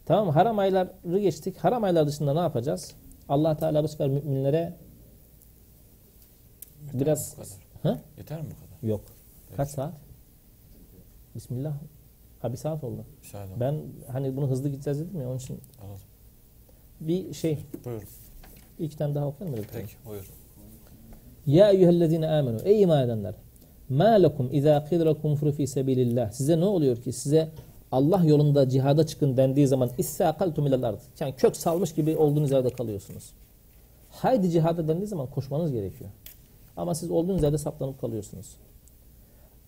Tamam 0.06 0.30
haram 0.34 0.60
ayları 0.60 1.20
geçtik. 1.20 1.58
Haram 1.58 1.84
aylar 1.84 2.08
dışında 2.08 2.34
ne 2.34 2.40
yapacağız? 2.40 2.96
Allah 3.30 3.58
Teala 3.58 3.84
bu 3.84 3.88
sefer 3.88 4.10
müminlere 4.10 4.74
Yeter 6.86 7.00
Biraz- 7.02 7.38
mi 7.38 7.44
bu 7.44 7.84
kadar? 7.84 7.96
Hı? 7.96 8.02
Yeter 8.18 8.42
mi 8.42 8.48
bu 8.52 8.66
kadar? 8.66 8.88
yok. 8.90 9.02
Kaç 9.58 9.70
saat? 9.70 9.94
Bismillah. 11.36 11.74
Ha 12.42 12.52
bir 12.52 12.58
saat 12.58 12.84
oldu. 12.84 13.06
Müsaade 13.22 13.60
Ben 13.60 13.82
hani 14.12 14.38
bunu 14.38 14.50
hızlı 14.50 14.70
gideceğiz 14.70 15.00
dedim 15.00 15.22
ya 15.22 15.28
onun 15.30 15.38
için 15.38 15.60
Anladım. 15.82 16.02
bir 17.02 17.34
şey 17.34 17.66
Buyurun. 17.86 18.04
iki 18.80 18.98
tane 18.98 19.16
daha 19.16 19.28
okuyalım 19.28 19.60
mı? 19.60 19.66
Peki 19.74 19.94
buyurun. 20.06 20.28
Ya 21.48 21.72
eyyühellezine 21.72 22.28
amenu. 22.28 22.60
Ey 22.66 22.82
iman 22.82 23.06
edenler. 23.06 23.34
Ma 23.90 24.06
lekum 24.06 24.50
izâ 24.52 24.86
qidrekum 24.86 25.36
furu 25.36 25.52
fî 25.52 25.68
sebilillah. 25.68 26.32
Size 26.32 26.60
ne 26.60 26.66
oluyor 26.66 26.98
ki 26.98 27.14
size 27.14 27.50
Allah 27.92 28.24
yolunda 28.26 28.70
cihada 28.70 29.08
çıkın 29.08 29.38
dendiği 29.38 29.68
zaman 29.68 29.90
issâkaltum 29.98 30.68
ilel. 30.68 30.96
Yani 31.20 31.36
kök 31.36 31.56
salmış 31.56 31.94
gibi 31.94 32.18
olduğunuz 32.18 32.52
yerde 32.52 32.70
kalıyorsunuz. 32.70 33.34
Haydi 34.10 34.50
cihada 34.50 34.88
dendiği 34.88 35.08
zaman 35.08 35.28
koşmanız 35.28 35.72
gerekiyor. 35.72 36.10
Ama 36.78 36.96
siz 36.96 37.12
olduğunuz 37.12 37.44
yerde 37.44 37.58
saplanıp 37.58 38.02
kalıyorsunuz. 38.02 38.56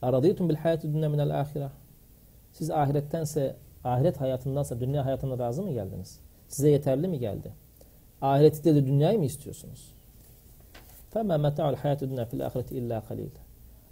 Aradîtum 0.01 0.49
bil 0.49 0.55
hayatü 0.55 0.93
dünya 0.93 1.09
minel 1.09 1.41
ahire. 1.41 1.69
Siz 2.53 2.71
ahirettense, 2.71 3.55
ahiret 3.83 4.21
hayatındansa 4.21 4.79
dünya 4.79 5.05
hayatına 5.05 5.39
razı 5.39 5.63
mı 5.63 5.71
geldiniz? 5.71 6.19
Size 6.47 6.69
yeterli 6.69 7.07
mi 7.07 7.19
geldi? 7.19 7.51
Ahirette 8.21 8.75
de 8.75 8.85
dünyayı 8.85 9.19
mı 9.19 9.25
istiyorsunuz? 9.25 9.94
فَمَا 11.14 11.36
مَتَعُ 11.46 11.64
الْحَيَاتِ 11.74 12.00
الدُّنْيَا 12.04 12.24
فِي 12.30 12.34
الْآخِرَةِ 12.38 12.68
اِلَّا 12.80 12.98
قَلِيلٌ 13.08 13.30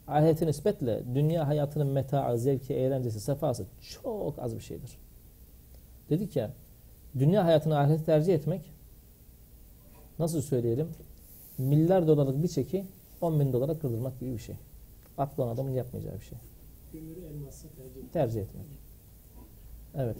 Ahirete 0.09 0.47
nispetle 0.47 1.03
dünya 1.15 1.49
hayatının 1.49 1.87
metaı, 1.87 2.39
zevki, 2.39 2.75
eğlencesi, 2.75 3.21
sefası 3.21 3.67
çok 3.81 4.39
az 4.39 4.57
bir 4.57 4.61
şeydir. 4.61 4.99
Dedik 6.11 6.37
ya, 6.37 6.51
dünya 7.19 7.45
hayatını 7.45 7.79
ahirete 7.79 8.05
tercih 8.05 8.35
etmek, 8.35 8.73
nasıl 10.19 10.43
söyleyelim, 10.43 10.89
milyar 11.59 12.07
dolarlık 12.07 12.43
bir 12.43 12.49
çeki 12.49 12.85
10 13.21 13.41
bin 13.41 13.53
dolara 13.53 13.79
kırdırmak 13.79 14.21
gibi 14.21 14.33
bir 14.33 14.39
şey. 14.39 14.57
Aklı 15.19 15.43
olan 15.43 15.55
adamın 15.55 15.71
yapmayacağı 15.71 16.15
bir 16.15 16.25
şey. 16.25 16.39
Gümrü 16.93 17.21
elması 17.21 17.69
tercih 17.69 17.91
ediyor. 17.91 18.07
Tercih 18.13 18.41
etmek. 18.41 18.65
Evet. 19.95 20.17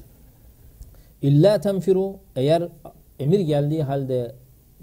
İlla 1.23 1.61
tenfiru 1.61 2.17
eğer 2.37 2.69
emir 3.19 3.41
geldiği 3.41 3.83
halde 3.83 4.35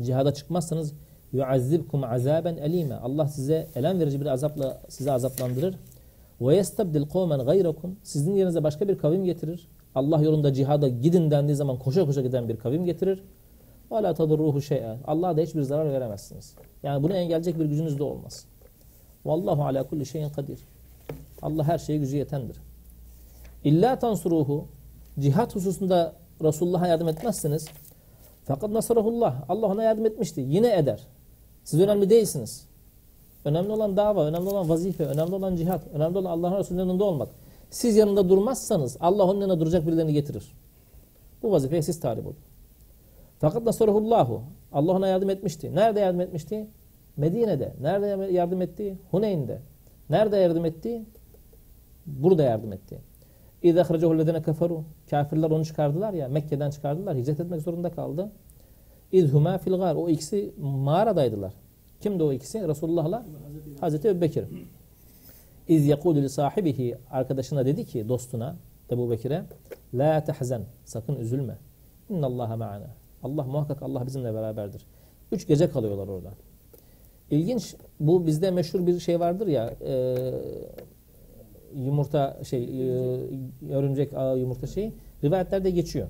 cihada 0.02 0.34
çıkmazsanız 0.34 0.94
yuazzibkum 1.33 2.05
azaben 2.05 2.57
elime. 2.57 2.95
Allah 2.95 3.29
size 3.29 3.67
elem 3.75 4.01
verici 4.01 4.21
bir 4.21 4.27
azapla 4.27 4.81
sizi 4.89 5.13
azaplandırır. 5.13 5.75
Ve 6.41 6.57
yestabdil 6.57 7.09
kavmen 7.09 7.41
gayrakum. 7.41 7.97
Sizin 8.03 8.35
yerinize 8.35 8.63
başka 8.63 8.89
bir 8.89 8.99
kavim 8.99 9.25
getirir. 9.25 9.69
Allah 9.95 10.23
yolunda 10.23 10.53
cihada 10.53 10.89
gidin 10.89 11.31
dendiği 11.31 11.57
zaman 11.57 11.79
koşa 11.79 12.07
koşa 12.07 12.23
giden 12.23 12.49
bir 12.49 12.57
kavim 12.57 12.85
getirir. 12.85 13.23
Ve 13.93 14.03
la 14.03 14.15
tadurruhu 14.15 14.63
şey'e. 14.63 14.97
Allah'a 15.07 15.37
da 15.37 15.41
hiçbir 15.41 15.63
zarar 15.63 15.93
veremezsiniz. 15.93 16.55
Yani 16.83 17.03
bunu 17.03 17.13
engelleyecek 17.13 17.59
bir 17.59 17.65
gücünüz 17.65 17.99
de 17.99 18.03
olmaz. 18.03 18.45
Vallahu 19.25 19.65
ala 19.65 19.83
kulli 19.83 20.07
şeyin 20.07 20.29
kadir. 20.29 20.61
Allah 21.43 21.65
her 21.65 21.79
şeye 21.79 21.99
gücü 21.99 22.17
yetendir. 22.17 22.57
İlla 23.65 23.99
tansuruhu 23.99 24.65
cihat 25.21 25.55
hususunda 25.55 26.13
Resulullah'a 26.43 26.87
yardım 26.87 27.09
etmezseniz 27.09 27.69
fakat 28.45 28.71
nasarahullah 28.71 29.43
Allah 29.49 29.67
ona 29.67 29.83
yardım 29.83 30.07
etmişti. 30.07 30.45
Yine 30.49 30.77
eder. 30.77 31.07
Siz 31.71 31.81
önemli 31.81 32.11
değilsiniz. 32.11 32.67
Önemli 33.45 33.73
olan 33.73 33.97
dava, 33.97 34.27
önemli 34.27 34.49
olan 34.49 34.69
vazife, 34.69 35.05
önemli 35.05 35.35
olan 35.35 35.57
cihat, 35.57 35.87
önemli 35.95 36.19
olan 36.19 36.31
Allah'ın 36.31 36.59
Resulü'nün 36.59 36.83
yanında 36.83 37.05
olmak. 37.05 37.29
Siz 37.71 37.97
yanında 37.97 38.29
durmazsanız 38.29 38.97
Allah 39.01 39.25
onun 39.25 39.41
yanına 39.41 39.61
duracak 39.61 39.87
birilerini 39.87 40.13
getirir. 40.13 40.53
Bu 41.43 41.53
vazifeye 41.53 41.83
siz 41.83 42.01
talip 42.01 42.27
olun. 42.27 42.37
Fakat 43.39 43.63
nasarahullahu 43.63 44.43
Allah 44.73 44.93
ona 44.93 45.09
yardım 45.09 45.31
etmişti. 45.31 45.75
Nerede 45.75 46.01
yardım 46.01 46.21
etmişti? 46.21 46.67
Medine'de. 47.17 47.75
Nerede 47.81 48.33
yardım 48.33 48.63
etti? 48.63 48.99
Huneyn'de. 49.11 49.59
Nerede 50.11 50.37
yardım 50.37 50.65
etti? 50.65 51.05
Burada 52.07 52.43
yardım 52.43 52.73
etti. 52.73 52.99
İzâ 53.63 53.85
kharacahu 53.85 54.19
lezine 54.19 54.43
keferu. 54.43 54.85
Kafirler 55.11 55.51
onu 55.51 55.65
çıkardılar 55.65 56.13
ya. 56.13 56.29
Mekke'den 56.29 56.71
çıkardılar. 56.71 57.17
Hicret 57.17 57.41
etmek 57.41 57.63
zorunda 57.63 57.91
kaldı. 57.91 58.31
İzhuma 59.13 59.59
fil 59.59 59.73
gar. 59.73 59.95
O 59.95 60.09
ikisi 60.09 60.53
mağaradaydılar. 60.61 61.53
Kimdi 62.01 62.23
o 62.23 62.33
ikisi? 62.33 62.69
Resulullah'la 62.69 63.27
Hazreti 63.81 64.09
Ebubekir. 64.09 64.45
İz 65.69 65.87
yekulu 65.87 66.23
li 66.23 66.29
sahibihi 66.29 66.97
arkadaşına 67.11 67.67
dedi 67.67 67.85
ki 67.85 68.09
dostuna 68.09 68.57
Ebu 68.91 69.11
Bekir'e 69.11 69.45
La 69.95 70.25
tehzen 70.25 70.63
sakın 70.85 71.17
üzülme. 71.17 71.59
İnnallaha 72.09 72.57
ma'ana. 72.57 72.87
Allah 73.23 73.45
muhakkak 73.45 73.83
Allah 73.83 74.07
bizimle 74.07 74.35
beraberdir. 74.35 74.87
Üç 75.33 75.47
gece 75.47 75.71
kalıyorlar 75.71 76.09
orada. 76.09 76.31
İlginç 77.31 77.75
bu 78.01 78.27
bizde 78.27 78.51
meşhur 78.51 78.87
bir 78.87 79.01
şey 79.01 79.21
vardır 79.21 79.47
ya 79.47 79.75
e, 79.87 80.17
yumurta 81.75 82.39
şey 82.45 82.63
e, 82.65 82.93
örümcek 83.71 84.15
ağı 84.15 84.39
yumurta 84.39 84.67
şeyi 84.67 84.93
rivayetlerde 85.25 85.71
geçiyor 85.71 86.09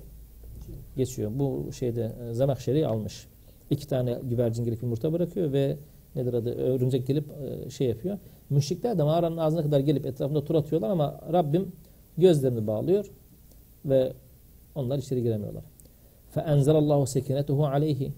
Geçiyor. 0.96 1.30
Bu 1.34 1.72
şeyde 1.72 2.12
e, 2.30 2.34
Zemahşeri 2.34 2.86
almış. 2.86 3.26
İki 3.70 3.88
tane 3.88 4.18
güvercin 4.22 4.64
gelip 4.64 4.82
yumurta 4.82 5.12
bırakıyor 5.12 5.52
ve 5.52 5.76
nedir 6.16 6.34
adı 6.34 6.54
örümcek 6.54 7.06
gelip 7.06 7.24
e, 7.30 7.70
şey 7.70 7.88
yapıyor. 7.88 8.18
Müşrikler 8.50 8.98
de 8.98 9.02
mağaranın 9.02 9.36
ağzına 9.36 9.62
kadar 9.62 9.80
gelip 9.80 10.06
etrafında 10.06 10.44
tur 10.44 10.54
atıyorlar 10.54 10.90
ama 10.90 11.20
Rabbim 11.32 11.72
gözlerini 12.18 12.66
bağlıyor 12.66 13.10
ve 13.84 14.12
onlar 14.74 14.98
içeri 14.98 15.22
giremiyorlar. 15.22 15.64
فَاَنْزَلَ 16.34 16.76
اللّٰهُ 16.82 17.18
سَكِنَتُهُ 17.18 17.76
عَلَيْهِ 17.76 18.10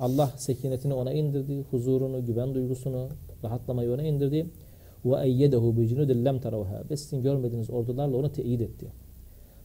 Allah 0.00 0.26
sekinetini 0.36 0.94
ona 0.94 1.12
indirdi, 1.12 1.64
huzurunu, 1.70 2.26
güven 2.26 2.54
duygusunu, 2.54 3.08
rahatlamayı 3.44 3.92
ona 3.92 4.02
indirdi. 4.02 4.46
وَاَيَّدَهُ 5.04 5.64
بِجُنُودٍ 5.78 6.10
لَمْ 6.28 6.40
تَرَوْهَا 6.40 6.90
Ve 6.90 6.96
sizin 6.96 7.22
görmediğiniz 7.22 7.70
ordularla 7.70 8.16
onu 8.16 8.32
teyit 8.32 8.60
etti. 8.60 8.86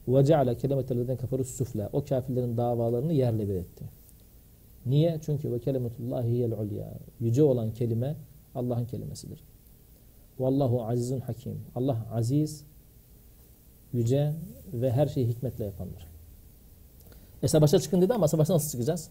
Ve 0.09 0.25
ceale 0.25 0.57
kelimetellezine 0.57 1.17
kafaru 1.17 1.45
süfle. 1.45 1.89
O 1.93 2.05
kafirlerin 2.05 2.57
davalarını 2.57 3.13
yerle 3.13 3.49
bir 3.49 3.55
etti. 3.55 3.85
Niye? 4.87 5.21
Çünkü 5.27 5.53
ve 5.53 5.59
kelimetullahi 5.59 6.29
hiyel 6.29 6.53
ulya. 6.53 6.93
Yüce 7.21 7.43
olan 7.43 7.71
kelime 7.71 8.17
Allah'ın 8.55 8.85
kelimesidir. 8.85 9.45
Vallahu 10.39 10.85
azizun 10.85 11.21
hakim. 11.21 11.61
Allah 11.75 12.07
aziz, 12.13 12.65
yüce 13.93 14.33
ve 14.73 14.93
her 14.93 15.07
şeyi 15.07 15.29
hikmetle 15.29 15.65
yapandır. 15.65 16.07
E 17.43 17.49
savaşa 17.49 17.79
çıkın 17.79 18.03
dedi 18.03 18.15
ama 18.15 18.29
savaşa 18.29 18.55
nasıl 18.55 18.71
çıkacağız? 18.71 19.11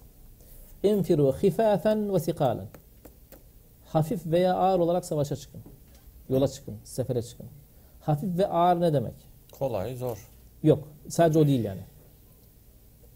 Enfiru 0.84 1.34
hifafen 1.34 2.14
ve 2.14 2.20
sikalen. 2.20 2.68
Hafif 3.86 4.26
veya 4.26 4.56
ağır 4.56 4.80
olarak 4.80 5.06
savaşa 5.06 5.36
çıkın. 5.36 5.62
Yola 6.30 6.48
çıkın, 6.48 6.76
sefere 6.84 7.22
çıkın. 7.22 7.46
Hafif 8.00 8.38
ve 8.38 8.48
ağır 8.48 8.82
ne 8.82 8.94
demek? 8.94 9.14
Kolay, 9.52 9.96
zor. 9.96 10.33
Yok. 10.64 10.88
Sadece 11.10 11.40
o 11.40 11.48
değil 11.48 11.64
yani. 11.64 11.82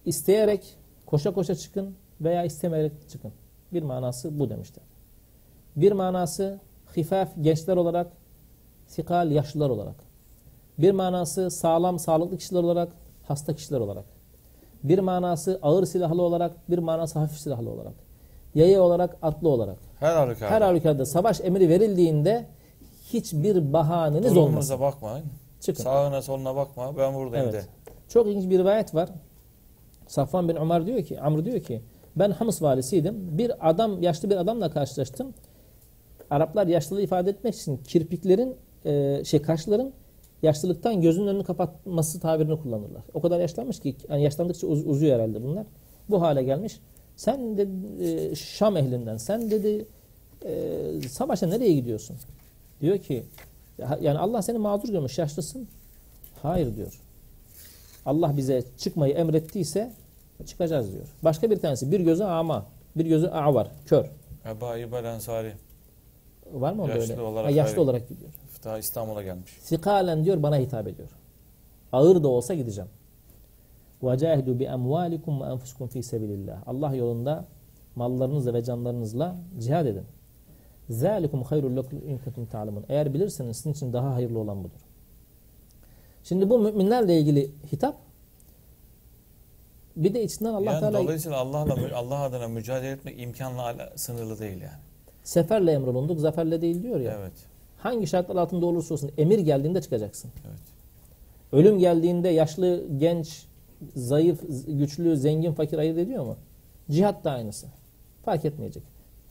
İsteyerek 0.05 0.77
koşa 1.05 1.33
koşa 1.33 1.55
çıkın 1.55 1.95
veya 2.21 2.43
istemeyerek 2.43 2.91
çıkın. 3.09 3.31
Bir 3.73 3.83
manası 3.83 4.39
bu 4.39 4.49
demişler. 4.49 4.83
Bir 5.75 5.91
manası 5.91 6.59
hifaf 6.97 7.29
gençler 7.41 7.77
olarak, 7.77 8.07
sikal 8.87 9.31
yaşlılar 9.31 9.69
olarak. 9.69 9.95
Bir 10.77 10.91
manası 10.91 11.51
sağlam 11.51 11.99
sağlıklı 11.99 12.37
kişiler 12.37 12.63
olarak, 12.63 12.89
hasta 13.27 13.55
kişiler 13.55 13.79
olarak. 13.79 14.05
Bir 14.83 14.99
manası 14.99 15.59
ağır 15.61 15.85
silahlı 15.85 16.21
olarak, 16.21 16.69
bir 16.69 16.77
manası 16.77 17.19
hafif 17.19 17.37
silahlı 17.39 17.69
olarak. 17.69 17.93
Yaya 18.55 18.81
olarak, 18.81 19.17
atlı 19.21 19.49
olarak. 19.49 19.77
Her 19.99 20.15
halükarda. 20.15 20.55
Her 20.55 20.61
halükarda 20.61 21.05
savaş 21.05 21.41
emri 21.41 21.69
verildiğinde 21.69 22.45
hiçbir 23.13 23.73
bahaneniz 23.73 24.31
olmaz. 24.31 24.35
Durumunuza 24.35 24.79
bakmayın. 24.79 25.25
Çıkın. 25.67 25.83
Sağına 25.83 26.21
soluna 26.21 26.55
bakma. 26.55 26.97
Ben 26.97 27.13
buradayım 27.15 27.49
Evet. 27.49 27.63
de. 27.63 27.67
Çok 28.09 28.27
ilginç 28.27 28.49
bir 28.49 28.59
rivayet 28.59 28.95
var. 28.95 29.09
Safvan 30.07 30.49
bin 30.49 30.55
Ömer 30.55 30.85
diyor 30.85 31.03
ki, 31.03 31.21
Amr 31.21 31.45
diyor 31.45 31.59
ki, 31.59 31.81
ben 32.15 32.31
Hamus 32.31 32.61
valisiydim. 32.61 33.37
Bir 33.37 33.69
adam, 33.69 34.01
yaşlı 34.03 34.29
bir 34.29 34.35
adamla 34.37 34.71
karşılaştım. 34.71 35.33
Araplar 36.29 36.67
yaşlılığı 36.67 37.01
ifade 37.01 37.29
etmek 37.29 37.55
için 37.55 37.77
kirpiklerin, 37.77 38.55
e, 38.85 39.21
şey 39.25 39.41
kaşların 39.41 39.91
yaşlılıktan 40.43 41.01
gözünün 41.01 41.27
önünü 41.27 41.43
kapatması 41.43 42.19
tabirini 42.19 42.61
kullanırlar. 42.61 43.01
O 43.13 43.21
kadar 43.21 43.39
yaşlanmış 43.39 43.79
ki, 43.79 43.95
yani 44.09 44.23
yaşlandıkça 44.23 44.67
uz- 44.67 44.87
uzuyor 44.87 45.15
herhalde 45.15 45.43
bunlar. 45.43 45.65
Bu 46.09 46.21
hale 46.21 46.43
gelmiş. 46.43 46.79
Sen 47.15 47.57
de 47.57 47.67
e, 48.31 48.35
Şam 48.35 48.77
ehlinden, 48.77 49.17
sen 49.17 49.51
dedi 49.51 49.85
e, 50.45 51.09
savaşa 51.09 51.47
nereye 51.47 51.73
gidiyorsun? 51.73 52.17
Diyor 52.81 52.97
ki, 52.97 53.23
yani 54.00 54.18
Allah 54.18 54.42
seni 54.42 54.58
mazur 54.58 54.88
görmüş, 54.88 55.18
yaşlısın. 55.18 55.68
Hayır 56.42 56.76
diyor. 56.76 57.00
Allah 58.06 58.36
bize 58.36 58.62
çıkmayı 58.78 59.14
emrettiyse 59.14 59.92
çıkacağız 60.46 60.92
diyor. 60.92 61.06
Başka 61.22 61.50
bir 61.50 61.58
tanesi 61.58 61.92
bir 61.92 62.00
gözü 62.00 62.24
ama, 62.24 62.66
bir 62.96 63.06
gözü 63.06 63.30
var, 63.30 63.68
kör. 63.86 64.04
Ebu 64.46 64.66
Ayyub 64.66 64.92
el 64.92 65.04
Ensari. 65.04 65.52
Var 66.52 66.72
mı 66.72 66.82
onda 66.82 66.94
Yaşlı 66.94 67.12
öyle? 67.12 67.22
olarak 67.22 67.46
Ha, 67.46 67.50
yaşlı 67.50 67.74
hayır. 67.74 67.76
olarak 67.84 68.08
gidiyor. 68.08 68.30
Daha 68.64 68.78
İstanbul'a 68.78 69.22
gelmiş. 69.22 69.58
Sikalen 69.60 70.24
diyor 70.24 70.42
bana 70.42 70.56
hitap 70.58 70.88
ediyor. 70.88 71.08
Ağır 71.92 72.22
da 72.22 72.28
olsa 72.28 72.54
gideceğim. 72.54 72.90
وَجَاهِدُوا 74.02 74.58
بِأَمْوَالِكُمْ 74.58 75.24
وَأَنْفُسِكُمْ 75.40 75.88
فِي 75.88 75.98
سَبِلِ 75.98 76.46
اللّٰهِ 76.46 76.56
Allah 76.66 76.94
yolunda 76.94 77.44
mallarınızla 77.96 78.54
ve 78.54 78.64
canlarınızla 78.64 79.36
cihad 79.58 79.86
edin. 79.86 80.04
ذَٰلِكُمْ 80.90 81.42
خَيْرُ 81.44 81.62
لَكُمْ 81.80 81.96
اِنْ 82.10 82.18
كُنْتُمْ 82.18 82.46
تَعْلَمُونَ 82.52 82.82
Eğer 82.88 83.14
bilirseniz 83.14 83.56
sizin 83.56 83.72
için 83.72 83.92
daha 83.92 84.14
hayırlı 84.14 84.38
olan 84.38 84.64
budur. 84.64 84.80
Şimdi 86.24 86.50
bu 86.50 86.58
müminlerle 86.58 87.18
ilgili 87.20 87.50
hitap 87.72 87.96
bir 89.96 90.14
de 90.14 90.24
içinden 90.24 90.54
Allah 90.54 90.64
yani 90.72 90.80
Teala 90.80 90.98
dolayısıyla 90.98 91.38
Allah'la 91.38 91.76
mü- 91.76 91.92
Allah 91.94 92.18
adına 92.20 92.48
mücadele 92.48 92.90
etmek 92.90 93.20
imkanla 93.20 93.62
ala- 93.62 93.92
sınırlı 93.96 94.38
değil 94.38 94.60
yani. 94.62 94.78
seferle 95.24 95.72
emrolunduk, 95.72 96.20
zaferle 96.20 96.60
değil 96.62 96.82
diyor 96.82 97.00
ya. 97.00 97.16
Evet. 97.20 97.32
Hangi 97.78 98.06
şartlar 98.06 98.36
altında 98.36 98.66
olursa 98.66 98.94
olsun 98.94 99.10
emir 99.18 99.38
geldiğinde 99.38 99.80
çıkacaksın. 99.82 100.30
Evet. 100.48 100.58
Ölüm 101.52 101.78
geldiğinde 101.78 102.28
yaşlı, 102.28 102.84
genç, 102.98 103.46
zayıf, 103.96 104.42
z- 104.42 104.78
güçlü, 104.78 105.16
zengin, 105.16 105.52
fakir 105.52 105.78
ayırt 105.78 105.98
ediyor 105.98 106.24
mu? 106.24 106.36
Cihat 106.90 107.24
da 107.24 107.30
aynısı. 107.30 107.66
Fark 108.24 108.44
etmeyecek. 108.44 108.82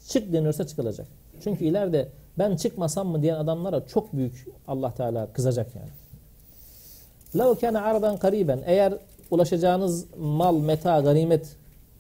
Çık 0.07 0.33
deniyorsa 0.33 0.67
çıkılacak. 0.67 1.07
Çünkü 1.43 1.65
ileride 1.65 2.07
ben 2.37 2.55
çıkmasam 2.55 3.07
mı 3.07 3.21
diyen 3.21 3.35
adamlara 3.35 3.87
çok 3.87 4.13
büyük 4.13 4.47
Allah 4.67 4.93
Teala 4.93 5.33
kızacak 5.33 5.75
yani. 5.75 5.89
لَوْ 7.35 7.55
كَانَ 7.55 7.77
عَرَضًا 7.77 8.17
قَرِيبًا 8.17 8.59
Eğer 8.65 8.93
ulaşacağınız 9.31 10.05
mal, 10.17 10.57
meta, 10.57 10.99
ganimet 10.99 11.55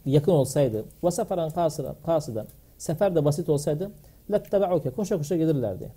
yakın 0.05 0.31
olsaydı 0.31 0.85
وَسَفَرًا 1.03 1.51
قَاسِدًا 1.51 1.93
قَاسِدًا 2.05 2.45
Sefer 2.77 3.15
de 3.15 3.25
basit 3.25 3.49
olsaydı 3.49 3.91
لَتَّبَعُكَ 4.29 4.91
Koşa 4.91 5.17
koşa 5.17 5.37
gelirlerdi. 5.37 5.91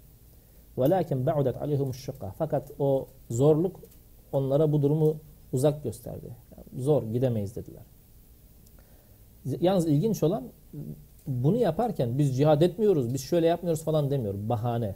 وَلَكِنْ 0.79 1.25
بَعُدَتْ 1.25 1.57
عَلَيْهُمُ 1.59 1.91
الشُّقَّةِ 1.91 2.31
Fakat 2.39 2.71
o 2.79 3.07
zorluk 3.31 3.81
onlara 4.33 4.73
bu 4.73 4.83
durumu 4.83 5.17
uzak 5.53 5.85
gösterdi. 5.85 6.27
Yani 6.57 6.83
zor 6.83 7.03
gidemeyiz 7.03 7.57
dediler. 7.57 7.83
Yalnız 9.61 9.87
ilginç 9.87 10.23
olan 10.23 10.45
bunu 11.27 11.57
yaparken 11.57 12.19
biz 12.19 12.37
cihad 12.37 12.63
etmiyoruz, 12.63 13.15
biz 13.15 13.21
şöyle 13.21 13.47
yapmıyoruz 13.47 13.83
falan 13.83 14.11
demiyor. 14.11 14.35
Bahane. 14.35 14.95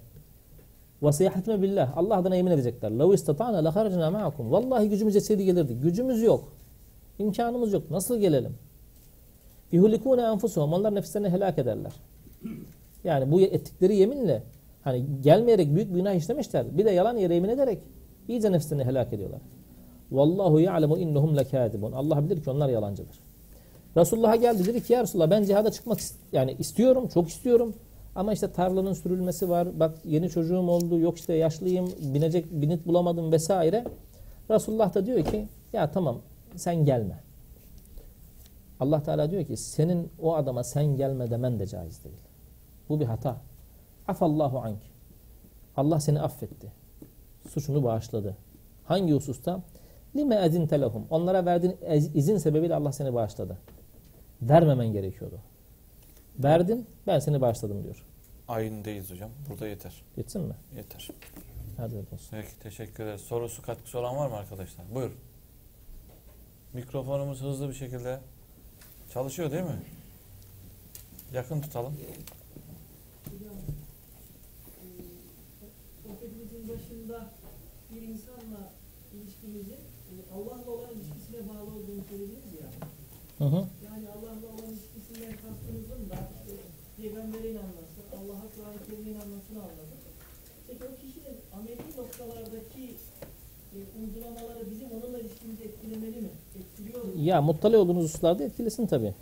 وَسَيَحْتِمَ 1.03 1.62
billah. 1.62 1.97
Allah 1.97 2.16
adına 2.16 2.37
yemin 2.37 2.51
edecekler. 2.51 2.91
لَوْ 2.91 3.14
اِسْتَطَعْنَا 3.14 3.68
لَخَرَجْنَا 3.68 4.16
مَعَكُمْ 4.16 4.51
Vallahi 4.51 4.89
gücümüz 4.89 5.14
yetseydi 5.14 5.45
gelirdik. 5.45 5.83
Gücümüz 5.83 6.22
yok. 6.22 6.53
İmkanımız 7.18 7.72
yok. 7.72 7.91
Nasıl 7.91 8.18
gelelim? 8.18 8.55
يُهُلِكُونَ 9.72 10.20
أَنْفُسُهُمْ 10.20 10.74
Onlar 10.74 10.95
nefislerini 10.95 11.29
helak 11.29 11.59
ederler. 11.59 11.93
Yani 13.05 13.33
bu 13.33 13.41
ettikleri 13.41 13.97
yeminle 13.97 14.43
hani 14.83 15.07
gelmeyerek 15.20 15.74
büyük 15.74 15.91
bir 15.91 15.95
günah 15.95 16.14
işlemişler. 16.14 16.79
Bir 16.79 16.85
de 16.85 16.91
yalan 16.91 17.16
yere 17.16 17.35
yemin 17.35 17.49
ederek 17.49 17.79
iyice 18.29 18.53
nefslerini 18.53 18.85
helak 18.85 19.12
ediyorlar. 19.12 19.41
Vallahu 20.11 20.61
ya'lemu 20.61 20.99
innahum 20.99 21.37
lekadibun. 21.37 21.93
Allah 21.93 22.24
bilir 22.24 22.43
ki 22.43 22.51
onlar 22.51 22.68
yalancıdır. 22.68 23.20
Resulullah'a 23.98 24.36
geldi 24.36 24.66
dedi 24.66 24.84
ki 24.84 24.94
ya 24.94 25.02
Resulullah 25.04 25.30
ben 25.30 25.44
cihada 25.44 25.72
çıkmak 25.72 26.00
ist- 26.00 26.16
yani 26.32 26.56
istiyorum, 26.60 27.08
çok 27.14 27.30
istiyorum. 27.30 27.74
Ama 28.16 28.34
işte 28.34 28.52
tarlanın 28.52 28.94
sürülmesi 28.94 29.50
var. 29.50 29.80
Bak 29.80 29.96
yeni 30.06 30.30
çocuğum 30.30 30.68
oldu. 30.70 31.00
Yok 31.00 31.18
işte 31.18 31.34
yaşlıyım. 31.34 31.91
Binecek 32.14 32.46
binit 32.52 32.88
bulamadım 32.88 33.32
vesaire. 33.32 33.86
Resulullah 34.50 34.94
da 34.96 35.06
diyor 35.06 35.26
ki 35.26 35.48
ya 35.74 35.91
tamam 35.91 36.18
sen 36.56 36.86
gelme. 36.86 37.20
Allah 38.80 39.04
Teala 39.04 39.32
diyor 39.32 39.46
ki 39.46 39.58
senin 39.58 40.10
o 40.22 40.36
adama 40.36 40.64
sen 40.64 40.86
gelme 40.86 41.30
demen 41.32 41.60
de 41.60 41.68
caiz 41.68 42.04
değil. 42.04 42.16
Bu 42.89 43.00
bir 43.00 43.06
hata. 43.06 43.38
Afallahu 44.08 44.60
ank. 44.60 44.80
Allah 45.78 46.00
seni 46.00 46.22
affetti. 46.22 46.72
Suçunu 47.50 47.84
bağışladı. 47.84 48.38
Hangi 48.86 49.14
hususta? 49.14 49.62
Lime 50.16 50.36
ezin 50.36 50.68
telehum. 50.68 51.04
Onlara 51.10 51.46
verdiğin 51.46 51.76
izin 52.14 52.38
sebebiyle 52.38 52.76
Allah 52.76 52.91
seni 52.91 53.14
bağışladı. 53.14 53.58
Vermemen 54.50 54.94
gerekiyordu. 54.94 55.39
Verdin, 56.39 56.88
ben 57.08 57.20
seni 57.20 57.41
bağışladım 57.41 57.84
diyor. 57.84 58.06
Ayindeyiz 58.48 59.12
hocam. 59.12 59.30
Burada 59.50 59.68
yeter. 59.68 60.04
Geçsin 60.16 60.41
mi? 60.41 60.56
Yeter. 60.76 61.10
Hadi 61.78 61.96
olsun. 61.96 62.18
Peki 62.32 62.60
teşekkür 62.60 63.04
ederiz. 63.04 63.22
Sorusu 63.22 63.62
katkısı 63.62 64.00
olan 64.00 64.18
var 64.18 64.28
mı 64.28 64.36
arkadaşlar? 64.36 64.86
Buyur. 64.96 65.12
Mikrofonumuz 66.74 67.41
hızlı 67.41 67.70
bir 67.70 67.74
şekilde 67.74 68.20
çalışıyor 69.14 69.52
değil 69.52 69.64
mi? 69.64 69.82
Yakın 71.34 71.62
tutalım. 71.62 71.94
E, 71.94 72.14
sohbetimizin 76.04 76.70
başında 76.70 77.30
bir 77.91 78.02
insanla 78.02 78.72
ilişkimizin 79.14 79.82
e, 80.12 80.14
Allah'la 80.36 80.72
olan 80.72 80.89
ilişkisine 80.89 81.50
bağlı 81.50 81.70
olduğunu 81.78 82.04
söylediniz 82.10 82.54
ya. 82.62 82.70
Hı 83.38 83.46
hı. 83.46 83.68
Yani 83.86 84.06
Allah'la 84.16 84.48
olan 84.54 84.72
ilişkisinden 84.72 85.34
kastımızın 85.44 86.10
da 86.10 86.18
işte 86.38 86.56
Peygamber'e 86.98 87.52
inanması, 87.52 88.00
Allah'a 88.18 88.46
Kur'an-ı 88.56 88.80
Kerim'e 88.86 89.10
inanmasını 89.12 89.60
anladık. 89.68 90.02
Peki 90.68 90.84
o 90.84 90.96
kişinin 91.02 91.38
ameli 91.58 91.84
noktalardaki 92.24 92.95
e, 93.74 93.78
uygulamaları 94.01 94.71
bizim 94.71 94.88
onunla 94.91 95.19
ilişkimizi 95.19 95.63
etkilemeli 95.63 96.21
mi? 96.21 96.30
Etkiliyor 96.59 97.03
mu? 97.03 97.11
Ya 97.15 97.41
muttali 97.41 97.78
olduğunuz 97.78 98.03
hususlarda 98.03 98.43
etkilesin 98.43 98.88
tabi. 98.88 99.13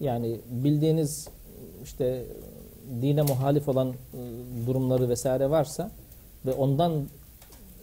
Yani 0.00 0.40
bildiğiniz 0.50 1.28
işte 1.84 2.24
dine 3.02 3.22
muhalif 3.22 3.68
olan 3.68 3.88
e, 3.88 3.94
durumları 4.66 5.08
vesaire 5.08 5.50
varsa 5.50 5.90
ve 6.46 6.52
ondan 6.52 7.06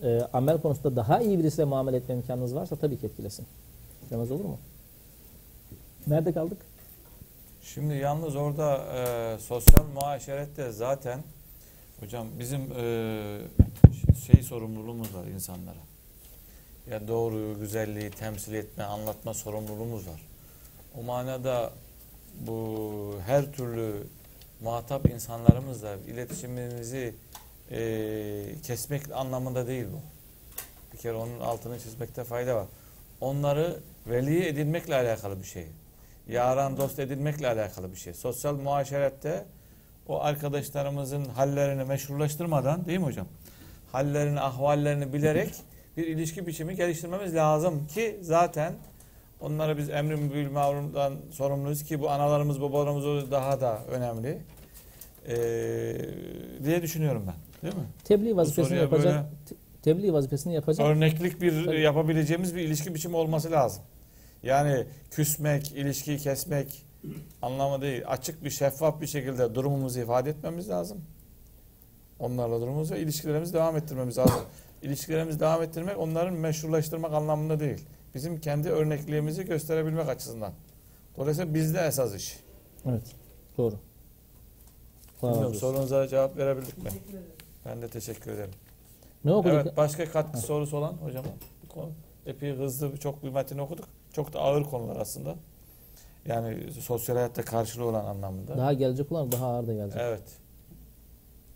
e, 0.03 0.21
amel 0.33 0.61
konusunda 0.61 0.95
daha 0.95 1.21
iyi 1.21 1.39
birisiyle 1.39 1.65
muamele 1.65 1.97
etme 1.97 2.15
imkanınız 2.15 2.55
varsa 2.55 2.75
tabii 2.75 2.97
ki 2.97 3.05
etkilesin. 3.05 3.45
Demez 4.09 4.31
olur 4.31 4.45
mu? 4.45 4.57
Nerede 6.07 6.33
kaldık? 6.33 6.57
Şimdi 7.63 7.93
yalnız 7.93 8.35
orada 8.35 8.77
e, 8.77 9.39
sosyal 9.39 9.85
muaşerette 9.93 10.71
zaten 10.71 11.19
hocam 11.99 12.27
bizim 12.39 12.61
e, 12.71 13.39
şey 14.25 14.43
sorumluluğumuz 14.43 15.15
var 15.15 15.25
insanlara. 15.25 15.79
Ya 16.89 17.07
doğruyu, 17.07 17.59
güzelliği 17.59 18.09
temsil 18.09 18.53
etme, 18.53 18.83
anlatma 18.83 19.33
sorumluluğumuz 19.33 20.07
var. 20.07 20.21
O 20.97 21.03
manada 21.03 21.71
bu 22.39 23.19
her 23.25 23.51
türlü 23.51 24.07
muhatap 24.61 25.09
insanlarımızla 25.09 25.95
iletişimimizi 26.07 27.15
e, 27.71 28.61
kesmek 28.63 29.11
anlamında 29.11 29.67
değil 29.67 29.85
bu. 29.93 30.01
Bir 30.93 30.97
kere 30.97 31.13
onun 31.13 31.39
altını 31.39 31.79
çizmekte 31.79 32.23
fayda 32.23 32.55
var. 32.55 32.65
Onları 33.21 33.79
veli 34.07 34.45
edinmekle 34.45 34.95
alakalı 34.95 35.39
bir 35.39 35.47
şey. 35.47 35.67
Yaran 36.27 36.77
dost 36.77 36.99
edinmekle 36.99 37.47
alakalı 37.47 37.91
bir 37.91 37.97
şey. 37.97 38.13
Sosyal 38.13 38.55
muaşerette 38.55 39.45
o 40.07 40.21
arkadaşlarımızın 40.21 41.25
hallerini 41.25 41.83
meşrulaştırmadan 41.83 42.85
değil 42.85 42.99
mi 42.99 43.05
hocam? 43.05 43.27
Hallerini, 43.91 44.41
ahvallerini 44.41 45.13
bilerek 45.13 45.53
bir 45.97 46.07
ilişki 46.07 46.47
biçimi 46.47 46.75
geliştirmemiz 46.75 47.35
lazım 47.35 47.87
ki 47.87 48.19
zaten 48.21 48.73
onlara 49.41 49.77
biz 49.77 49.89
emri 49.89 50.33
bil 50.33 50.51
maruftan 50.51 51.13
sorumluyuz 51.31 51.83
ki 51.83 52.01
bu 52.01 52.09
analarımız 52.09 52.61
babalarımız 52.61 53.31
daha 53.31 53.61
da 53.61 53.79
önemli 53.91 54.37
ee, 55.27 55.95
diye 56.63 56.81
düşünüyorum 56.81 57.23
ben. 57.27 57.63
Değil 57.63 57.75
mi? 57.75 57.89
Tebliğ 58.03 58.35
vazifesini 58.35 58.77
yapacak. 58.77 59.25
Tebliğ 59.81 60.13
vazifesini 60.13 60.53
yapacak. 60.53 60.87
Örneklik 60.87 61.41
bir 61.41 61.65
Tabii. 61.65 61.81
yapabileceğimiz 61.81 62.55
bir 62.55 62.61
ilişki 62.61 62.95
biçimi 62.95 63.15
olması 63.15 63.51
lazım. 63.51 63.83
Yani 64.43 64.85
küsmek, 65.11 65.71
ilişkiyi 65.71 66.17
kesmek 66.17 66.85
anlamı 67.41 67.81
değil. 67.81 68.03
Açık 68.07 68.43
bir 68.43 68.49
şeffaf 68.49 69.01
bir 69.01 69.07
şekilde 69.07 69.55
durumumuzu 69.55 69.99
ifade 69.99 70.29
etmemiz 70.29 70.69
lazım. 70.69 71.01
Onlarla 72.19 72.61
durumumuzu 72.61 72.93
ve 72.95 72.99
ilişkilerimizi 72.99 73.53
devam 73.53 73.77
ettirmemiz 73.77 74.17
lazım. 74.17 74.41
İlişkilerimizi 74.81 75.39
devam 75.39 75.63
ettirmek 75.63 75.97
onların 75.97 76.33
meşrulaştırmak 76.33 77.13
anlamında 77.13 77.59
değil. 77.59 77.85
Bizim 78.15 78.41
kendi 78.41 78.69
örnekliğimizi 78.69 79.45
gösterebilmek 79.45 80.09
açısından. 80.09 80.53
Dolayısıyla 81.17 81.53
bizde 81.53 81.79
esas 81.79 82.15
iş. 82.15 82.39
Evet. 82.85 83.15
Doğru. 83.57 83.75
Bilmiyorum, 85.23 85.53
sorunuza 85.53 86.07
cevap 86.07 86.37
verebildik 86.37 86.77
mi? 86.77 86.83
Teşekkür 86.83 87.09
ederim. 87.09 87.25
Ben 87.65 87.81
de 87.81 87.87
teşekkür 87.87 88.31
ederim. 88.31 88.51
Ne 89.25 89.33
okuduk? 89.33 89.53
Evet, 89.53 89.77
başka 89.77 90.11
katkı 90.11 90.37
sorusu 90.37 90.77
olan 90.77 90.93
hocam 90.93 91.25
bu 91.63 91.73
konu 91.73 91.89
epey 92.25 92.53
hızlı 92.53 92.97
çok 92.97 93.23
bir 93.23 93.29
metini 93.29 93.61
okuduk. 93.61 93.85
Çok 94.13 94.33
da 94.33 94.39
ağır 94.39 94.63
konular 94.63 94.95
aslında. 94.95 95.35
Yani 96.27 96.71
sosyal 96.71 97.15
hayatta 97.15 97.41
karşılığı 97.41 97.85
olan 97.85 98.05
anlamında. 98.05 98.57
Daha 98.57 98.73
gelecek 98.73 99.11
olan 99.11 99.31
daha 99.31 99.47
ağır 99.47 99.67
da 99.67 99.73
gelecek. 99.73 100.01
Evet. 100.01 100.23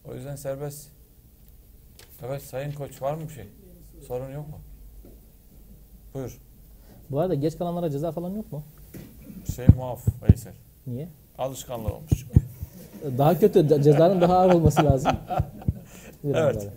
O 0.05 0.15
yüzden 0.15 0.35
serbest. 0.35 0.87
Evet 2.25 2.41
Sayın 2.41 2.71
Koç 2.71 3.01
var 3.01 3.13
mı 3.13 3.21
bir 3.29 3.33
şey? 3.33 3.47
Sorun 4.07 4.31
yok 4.31 4.47
mu? 4.47 4.59
Buyur. 6.13 6.37
Bu 7.09 7.19
arada 7.19 7.35
geç 7.35 7.57
kalanlara 7.57 7.89
ceza 7.89 8.11
falan 8.11 8.29
yok 8.29 8.51
mu? 8.51 8.63
Şey 9.55 9.65
muaf 9.77 10.07
Veysel. 10.29 10.53
Niye? 10.87 11.07
Alışkanlığı 11.37 11.93
olmuş 11.93 12.09
çünkü. 12.09 12.41
Daha 13.17 13.39
kötü. 13.39 13.83
Cezanın 13.83 14.21
daha 14.21 14.37
ağır 14.37 14.53
olması 14.53 14.83
lazım. 14.85 15.11
Buyurun 16.23 16.39
Evet. 16.39 16.67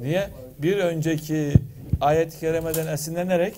Niye? 0.00 0.30
Bir 0.58 0.78
önceki 0.78 1.52
ayet-i 2.00 2.40
kerimeden 2.40 2.86
esinlenerek 2.86 3.54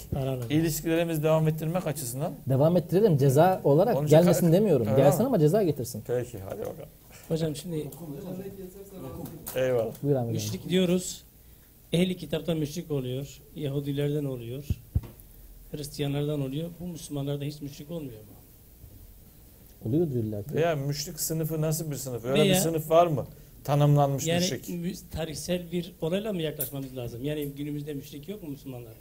ilişkilerimizi 0.51 1.22
devam 1.22 1.49
ettirmek 1.49 1.86
açısından. 1.86 2.32
Devam 2.49 2.76
ettirelim. 2.76 3.16
Ceza 3.18 3.61
olarak 3.64 3.97
Onun 3.97 4.07
gelmesin 4.09 4.47
ka- 4.49 4.53
demiyorum. 4.53 4.86
Öyle 4.86 4.97
Gelsin 4.97 5.20
mi? 5.22 5.26
ama 5.26 5.38
ceza 5.38 5.62
getirsin. 5.62 6.03
Peki 6.07 6.38
hadi 6.49 6.61
bakalım. 6.61 6.88
Hocam 7.28 7.57
şimdi 7.57 7.88
Eyvallah. 9.57 9.93
Buyur 10.03 10.16
abi. 10.16 10.32
müşrik 10.32 10.68
diyoruz. 10.68 11.22
Ehli 11.93 12.16
kitaptan 12.16 12.57
müşrik 12.59 12.90
oluyor. 12.90 13.40
Yahudilerden 13.57 14.24
oluyor. 14.24 14.64
Hristiyanlardan 15.72 16.40
oluyor. 16.40 16.68
Bu 16.80 16.86
Müslümanlarda 16.86 17.45
hiç 17.45 17.61
müşrik 17.61 17.90
olmuyor 17.90 18.20
mu? 18.20 18.26
Oluyor 19.88 20.11
diyorlar. 20.11 20.45
ki. 20.45 20.55
Veya 20.55 20.76
müşrik 20.76 21.20
sınıfı 21.20 21.61
nasıl 21.61 21.90
bir 21.90 21.97
sınıf? 21.97 22.24
Öyle 22.24 22.34
bir 22.45 22.51
Veya- 22.51 22.61
sınıf 22.61 22.90
var 22.90 23.07
mı? 23.07 23.26
Tanımlanmış 23.64 24.26
Yani 24.26 24.40
müşrik. 24.40 24.68
mü- 24.68 25.10
tarihsel 25.10 25.72
bir 25.72 25.92
olayla 26.00 26.32
mı 26.32 26.42
yaklaşmamız 26.42 26.96
lazım? 26.96 27.24
Yani 27.24 27.46
günümüzde 27.46 27.94
müşrik 27.94 28.28
yok 28.28 28.42
mu 28.42 28.48
Müslümanlarda? 28.48 28.96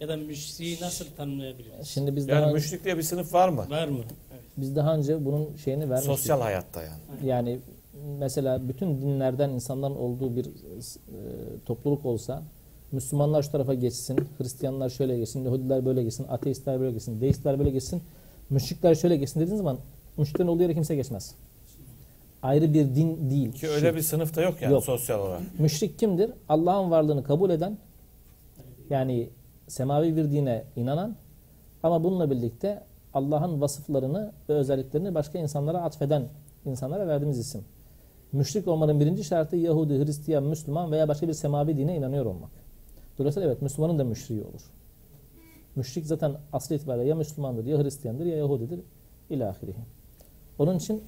Ya 0.00 0.08
da 0.08 0.16
müşriği 0.16 0.80
nasıl 0.80 1.04
tanımlayabiliriz? 1.16 1.88
Şimdi 1.88 2.16
biz 2.16 2.28
Yani 2.28 2.42
daha 2.42 2.52
müşrik 2.52 2.84
diye 2.84 2.98
bir 2.98 3.02
sınıf 3.02 3.32
var 3.34 3.48
mı? 3.48 3.66
Var 3.70 3.88
mı? 3.88 3.98
Evet. 4.32 4.42
biz 4.56 4.76
daha 4.76 4.96
önce 4.96 5.24
bunun 5.24 5.56
şeyini 5.64 5.90
vermiştik. 5.90 6.16
Sosyal 6.16 6.40
hayatta 6.40 6.82
yani. 6.82 7.26
Yani 7.28 7.58
mesela 8.18 8.68
bütün 8.68 9.00
dinlerden 9.02 9.50
insanların 9.50 9.96
olduğu 9.96 10.36
bir 10.36 10.44
e, 10.46 10.50
topluluk 11.66 12.06
olsa 12.06 12.42
Müslümanlar 12.92 13.42
şu 13.42 13.50
tarafa 13.50 13.74
geçsin, 13.74 14.18
Hristiyanlar 14.38 14.88
şöyle 14.88 15.18
geçsin, 15.18 15.44
Yahudiler 15.44 15.84
böyle 15.84 16.02
geçsin, 16.02 16.26
ateistler 16.28 16.80
böyle 16.80 16.92
geçsin, 16.92 17.20
deistler 17.20 17.58
böyle 17.58 17.70
geçsin, 17.70 18.02
müşrikler 18.50 18.94
şöyle 18.94 19.16
geçsin 19.16 19.40
dediğiniz 19.40 19.58
zaman 19.58 19.78
müşriklerin 20.16 20.48
olduğu 20.48 20.62
yere 20.62 20.74
kimse 20.74 20.96
geçmez. 20.96 21.34
Ayrı 22.46 22.74
bir 22.74 22.94
din 22.94 23.30
değil. 23.30 23.52
Ki 23.52 23.68
öyle 23.68 23.94
bir 23.94 24.00
sınıf 24.00 24.36
da 24.36 24.42
yok 24.42 24.62
yani 24.62 24.72
Yok. 24.72 24.84
sosyal 24.84 25.20
olarak. 25.20 25.40
Müşrik 25.58 25.98
kimdir? 25.98 26.30
Allah'ın 26.48 26.90
varlığını 26.90 27.24
kabul 27.24 27.50
eden, 27.50 27.78
yani 28.90 29.30
semavi 29.68 30.16
bir 30.16 30.30
dine 30.30 30.64
inanan 30.76 31.16
ama 31.82 32.04
bununla 32.04 32.30
birlikte 32.30 32.82
Allah'ın 33.14 33.60
vasıflarını 33.60 34.32
ve 34.48 34.52
özelliklerini 34.52 35.14
başka 35.14 35.38
insanlara 35.38 35.82
atfeden 35.82 36.28
insanlara 36.64 37.08
verdiğimiz 37.08 37.38
isim. 37.38 37.64
Müşrik 38.32 38.68
olmanın 38.68 39.00
birinci 39.00 39.24
şartı 39.24 39.56
Yahudi, 39.56 40.04
Hristiyan, 40.04 40.44
Müslüman 40.44 40.92
veya 40.92 41.08
başka 41.08 41.28
bir 41.28 41.32
semavi 41.32 41.76
dine 41.76 41.96
inanıyor 41.96 42.26
olmak. 42.26 42.50
Dolayısıyla 43.18 43.48
evet 43.48 43.62
Müslümanın 43.62 43.98
da 43.98 44.04
müşriği 44.04 44.42
olur. 44.42 44.70
Müşrik 45.76 46.06
zaten 46.06 46.36
asıl 46.52 46.74
itibariyle 46.74 47.08
ya 47.08 47.14
Müslümandır, 47.14 47.64
ya 47.64 47.78
Hristiyandır, 47.84 48.26
ya 48.26 48.36
Yahudidir. 48.36 48.80
İlahirihi. 49.30 49.80
Onun 50.58 50.76
için 50.76 51.02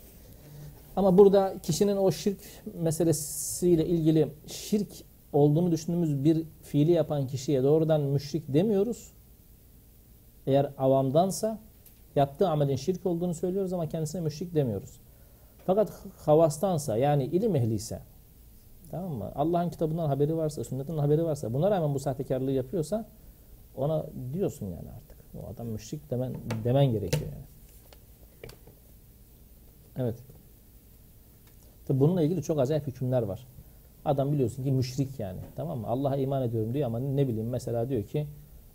ama 0.98 1.18
burada 1.18 1.54
kişinin 1.62 1.96
o 1.96 2.12
şirk 2.12 2.40
meselesiyle 2.74 3.86
ilgili 3.86 4.28
şirk 4.46 4.88
olduğunu 5.32 5.72
düşündüğümüz 5.72 6.24
bir 6.24 6.44
fiili 6.62 6.92
yapan 6.92 7.26
kişiye 7.26 7.62
doğrudan 7.62 8.00
müşrik 8.00 8.54
demiyoruz. 8.54 9.12
Eğer 10.46 10.72
avamdansa 10.78 11.58
yaptığı 12.16 12.48
amelin 12.48 12.76
şirk 12.76 13.06
olduğunu 13.06 13.34
söylüyoruz 13.34 13.72
ama 13.72 13.88
kendisine 13.88 14.20
müşrik 14.20 14.54
demiyoruz. 14.54 15.00
Fakat 15.66 15.92
havastansa 16.16 16.96
yani 16.96 17.24
ilim 17.24 17.56
ehliyse 17.56 18.00
tamam 18.90 19.12
mı? 19.12 19.32
Allah'ın 19.34 19.70
kitabından 19.70 20.08
haberi 20.08 20.36
varsa, 20.36 20.64
sünnetten 20.64 20.98
haberi 20.98 21.24
varsa 21.24 21.54
buna 21.54 21.70
rağmen 21.70 21.94
bu 21.94 21.98
sahtekarlığı 21.98 22.52
yapıyorsa 22.52 23.08
ona 23.76 24.06
diyorsun 24.32 24.66
yani 24.66 24.88
artık. 24.96 25.18
O 25.42 25.52
adam 25.52 25.66
müşrik 25.66 26.10
demen, 26.10 26.34
demen 26.64 26.86
gerekiyor 26.86 27.30
yani. 27.32 27.44
Evet. 29.96 30.37
Tabi 31.88 32.00
bununla 32.00 32.22
ilgili 32.22 32.42
çok 32.42 32.60
acayip 32.60 32.86
hükümler 32.86 33.22
var. 33.22 33.46
Adam 34.04 34.32
biliyorsun 34.32 34.64
ki 34.64 34.72
müşrik 34.72 35.20
yani. 35.20 35.38
Tamam 35.56 35.78
mı? 35.78 35.86
Allah'a 35.86 36.16
iman 36.16 36.42
ediyorum 36.42 36.74
diyor 36.74 36.86
ama 36.86 36.98
ne 36.98 37.28
bileyim 37.28 37.48
mesela 37.48 37.88
diyor 37.88 38.02
ki 38.04 38.26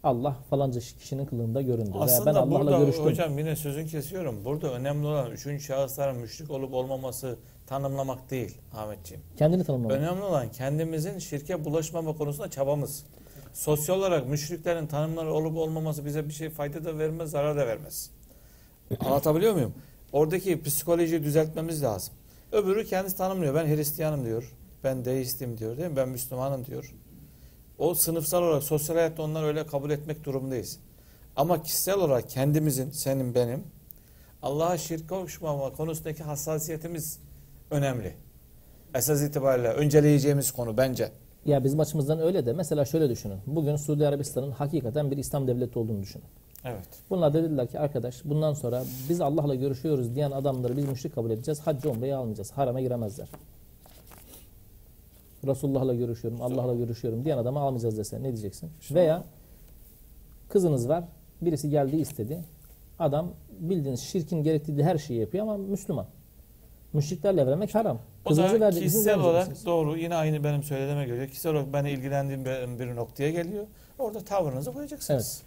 Allah 0.04 0.38
falanca 0.50 0.80
kişinin 0.80 1.26
kılığında 1.26 1.62
göründü. 1.62 1.92
Veya 1.94 2.04
Aslında 2.04 2.36
ben 2.36 2.40
Allah'la 2.40 2.60
burada 2.60 2.78
görüştüm. 2.80 3.06
hocam 3.06 3.38
yine 3.38 3.56
sözün 3.56 3.88
kesiyorum. 3.88 4.46
Burada 4.46 4.74
önemli 4.74 5.08
olan 5.08 5.32
üçüncü 5.32 5.64
şahısların 5.64 6.18
müşrik 6.18 6.52
olup 6.52 6.74
olmaması 6.74 7.38
tanımlamak 7.68 8.32
değil 8.32 8.58
Ahmetciğim. 8.74 9.24
Kendini 9.38 9.64
tanımlamak. 9.64 9.98
Önemli 9.98 10.22
olan 10.22 10.52
kendimizin 10.52 11.20
şirke 11.20 11.66
bulaşmama 11.66 12.18
konusunda 12.18 12.50
çabamız. 12.50 13.06
Sosyal 13.54 13.98
olarak 13.98 14.28
müşriklerin 14.30 14.88
tanımları 14.88 15.34
olup 15.34 15.58
olmaması 15.58 16.06
bize 16.06 16.28
bir 16.28 16.34
şey 16.34 16.50
fayda 16.50 16.86
da 16.86 16.98
vermez, 16.98 17.32
zarar 17.32 17.58
da 17.58 17.68
vermez. 17.68 18.10
Anlatabiliyor 19.00 19.54
muyum? 19.54 19.74
Oradaki 20.14 20.62
psikolojiyi 20.62 21.24
düzeltmemiz 21.24 21.84
lazım. 21.84 22.14
Öbürü 22.54 22.86
kendisi 22.86 23.18
tanımlıyor. 23.18 23.56
Ben 23.56 23.68
Hristiyanım 23.68 24.26
diyor. 24.26 24.54
Ben 24.84 25.06
deistim 25.06 25.58
diyor 25.58 25.78
değil 25.78 25.90
mi? 25.90 25.96
Ben 25.96 26.10
Müslümanım 26.10 26.66
diyor. 26.66 26.96
O 27.78 27.94
sınıfsal 27.96 28.44
olarak 28.44 28.64
sosyal 28.64 28.96
hayatta 28.96 29.24
onları 29.24 29.46
öyle 29.46 29.68
kabul 29.68 29.92
etmek 29.92 30.24
durumundayız. 30.24 30.80
Ama 31.36 31.64
kişisel 31.64 31.96
olarak 31.96 32.30
kendimizin, 32.30 32.92
senin 32.92 33.36
benim 33.36 33.64
Allah'a 34.42 34.78
şirk 34.78 35.10
koşmama 35.10 35.74
konusundaki 35.74 36.24
hassasiyetimiz 36.24 37.20
önemli. 37.72 38.16
Esas 38.96 39.22
itibariyle 39.22 39.70
önceleyeceğimiz 39.70 40.52
konu 40.52 40.78
bence. 40.78 41.12
Ya 41.46 41.64
bizim 41.64 41.80
açımızdan 41.80 42.20
öyle 42.20 42.46
de 42.46 42.54
mesela 42.54 42.86
şöyle 42.86 43.10
düşünün. 43.10 43.40
Bugün 43.46 43.76
Suudi 43.76 44.08
Arabistan'ın 44.08 44.52
hakikaten 44.52 45.12
bir 45.12 45.18
İslam 45.18 45.48
devleti 45.48 45.80
olduğunu 45.80 46.02
düşünün. 46.02 46.26
Evet. 46.66 46.88
Bunlar 47.10 47.34
da 47.34 47.44
dediler 47.44 47.68
ki 47.68 47.80
arkadaş 47.80 48.26
bundan 48.26 48.54
sonra 48.54 48.84
biz 49.10 49.22
Allah'la 49.22 49.56
görüşüyoruz 49.56 50.16
diyen 50.16 50.32
adamları 50.32 50.78
biz 50.78 50.86
müşrik 50.86 51.16
kabul 51.16 51.32
edeceğiz. 51.32 51.60
Haccı 51.60 51.92
umreyi 51.92 52.16
almayacağız. 52.16 52.52
Harama 52.52 52.82
giremezler. 52.82 53.28
Resulullah'la 55.48 55.94
görüşüyorum, 55.94 56.42
Allah'la 56.42 56.76
görüşüyorum 56.76 57.26
diyen 57.26 57.38
adamı 57.38 57.60
almayacağız 57.60 57.98
desen 57.98 58.24
ne 58.24 58.28
diyeceksin? 58.28 58.72
Veya 58.92 59.24
kızınız 60.50 60.90
var. 60.90 61.04
Birisi 61.42 61.70
geldi 61.70 61.96
istedi. 61.96 62.44
Adam 63.00 63.28
bildiğiniz 63.60 64.00
şirkin 64.00 64.44
gerektirdiği 64.44 64.86
her 64.86 64.98
şeyi 64.98 65.20
yapıyor 65.20 65.44
ama 65.44 65.58
Müslüman. 65.58 66.06
Müşriklerle 66.94 67.42
evlenmek 67.42 67.76
haram. 67.76 68.00
O 68.26 68.30
Kızınızı 68.30 68.56
da 68.56 68.60
vereceksiniz, 68.60 68.94
kişisel 68.94 69.20
olarak 69.20 69.66
doğru 69.66 69.98
yine 69.98 70.16
aynı 70.16 70.44
benim 70.44 70.64
söylediğime 70.64 71.06
göre 71.06 71.28
kişisel 71.28 71.52
olarak 71.52 71.74
beni 71.74 71.92
ilgilendiğim 71.92 72.46
bir, 72.46 72.80
bir 72.80 72.96
noktaya 72.96 73.32
geliyor. 73.32 73.68
Orada 74.00 74.20
tavrınızı 74.20 74.74
koyacaksınız. 74.74 75.44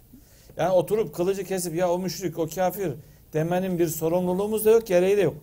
Yani 0.57 0.71
oturup 0.71 1.15
kılıcı 1.15 1.43
kesip 1.43 1.75
ya 1.75 1.91
o 1.91 1.99
müşrik 1.99 2.39
o 2.39 2.47
kafir 2.55 2.93
demenin 3.33 3.79
bir 3.79 3.87
sorumluluğumuz 3.87 4.65
da 4.65 4.71
yok 4.71 4.87
gereği 4.87 5.17
de 5.17 5.21
yok. 5.21 5.35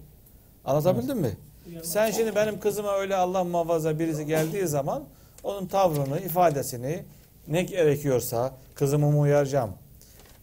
Anlatabildim 0.65 1.19
mi? 1.19 1.37
Sen 1.83 2.11
şimdi 2.11 2.35
benim 2.35 2.61
kızıma 2.61 2.95
öyle 2.95 3.17
Allah 3.17 3.45
muhafaza 3.45 3.99
birisi 3.99 4.27
geldiği 4.27 4.67
zaman 4.67 5.05
onun 5.43 5.67
tavrını, 5.67 6.21
ifadesini 6.21 7.05
ne 7.49 7.63
gerekiyorsa 7.63 8.55
kızımı 8.75 9.11
mı 9.11 9.21
uyaracağım? 9.21 9.71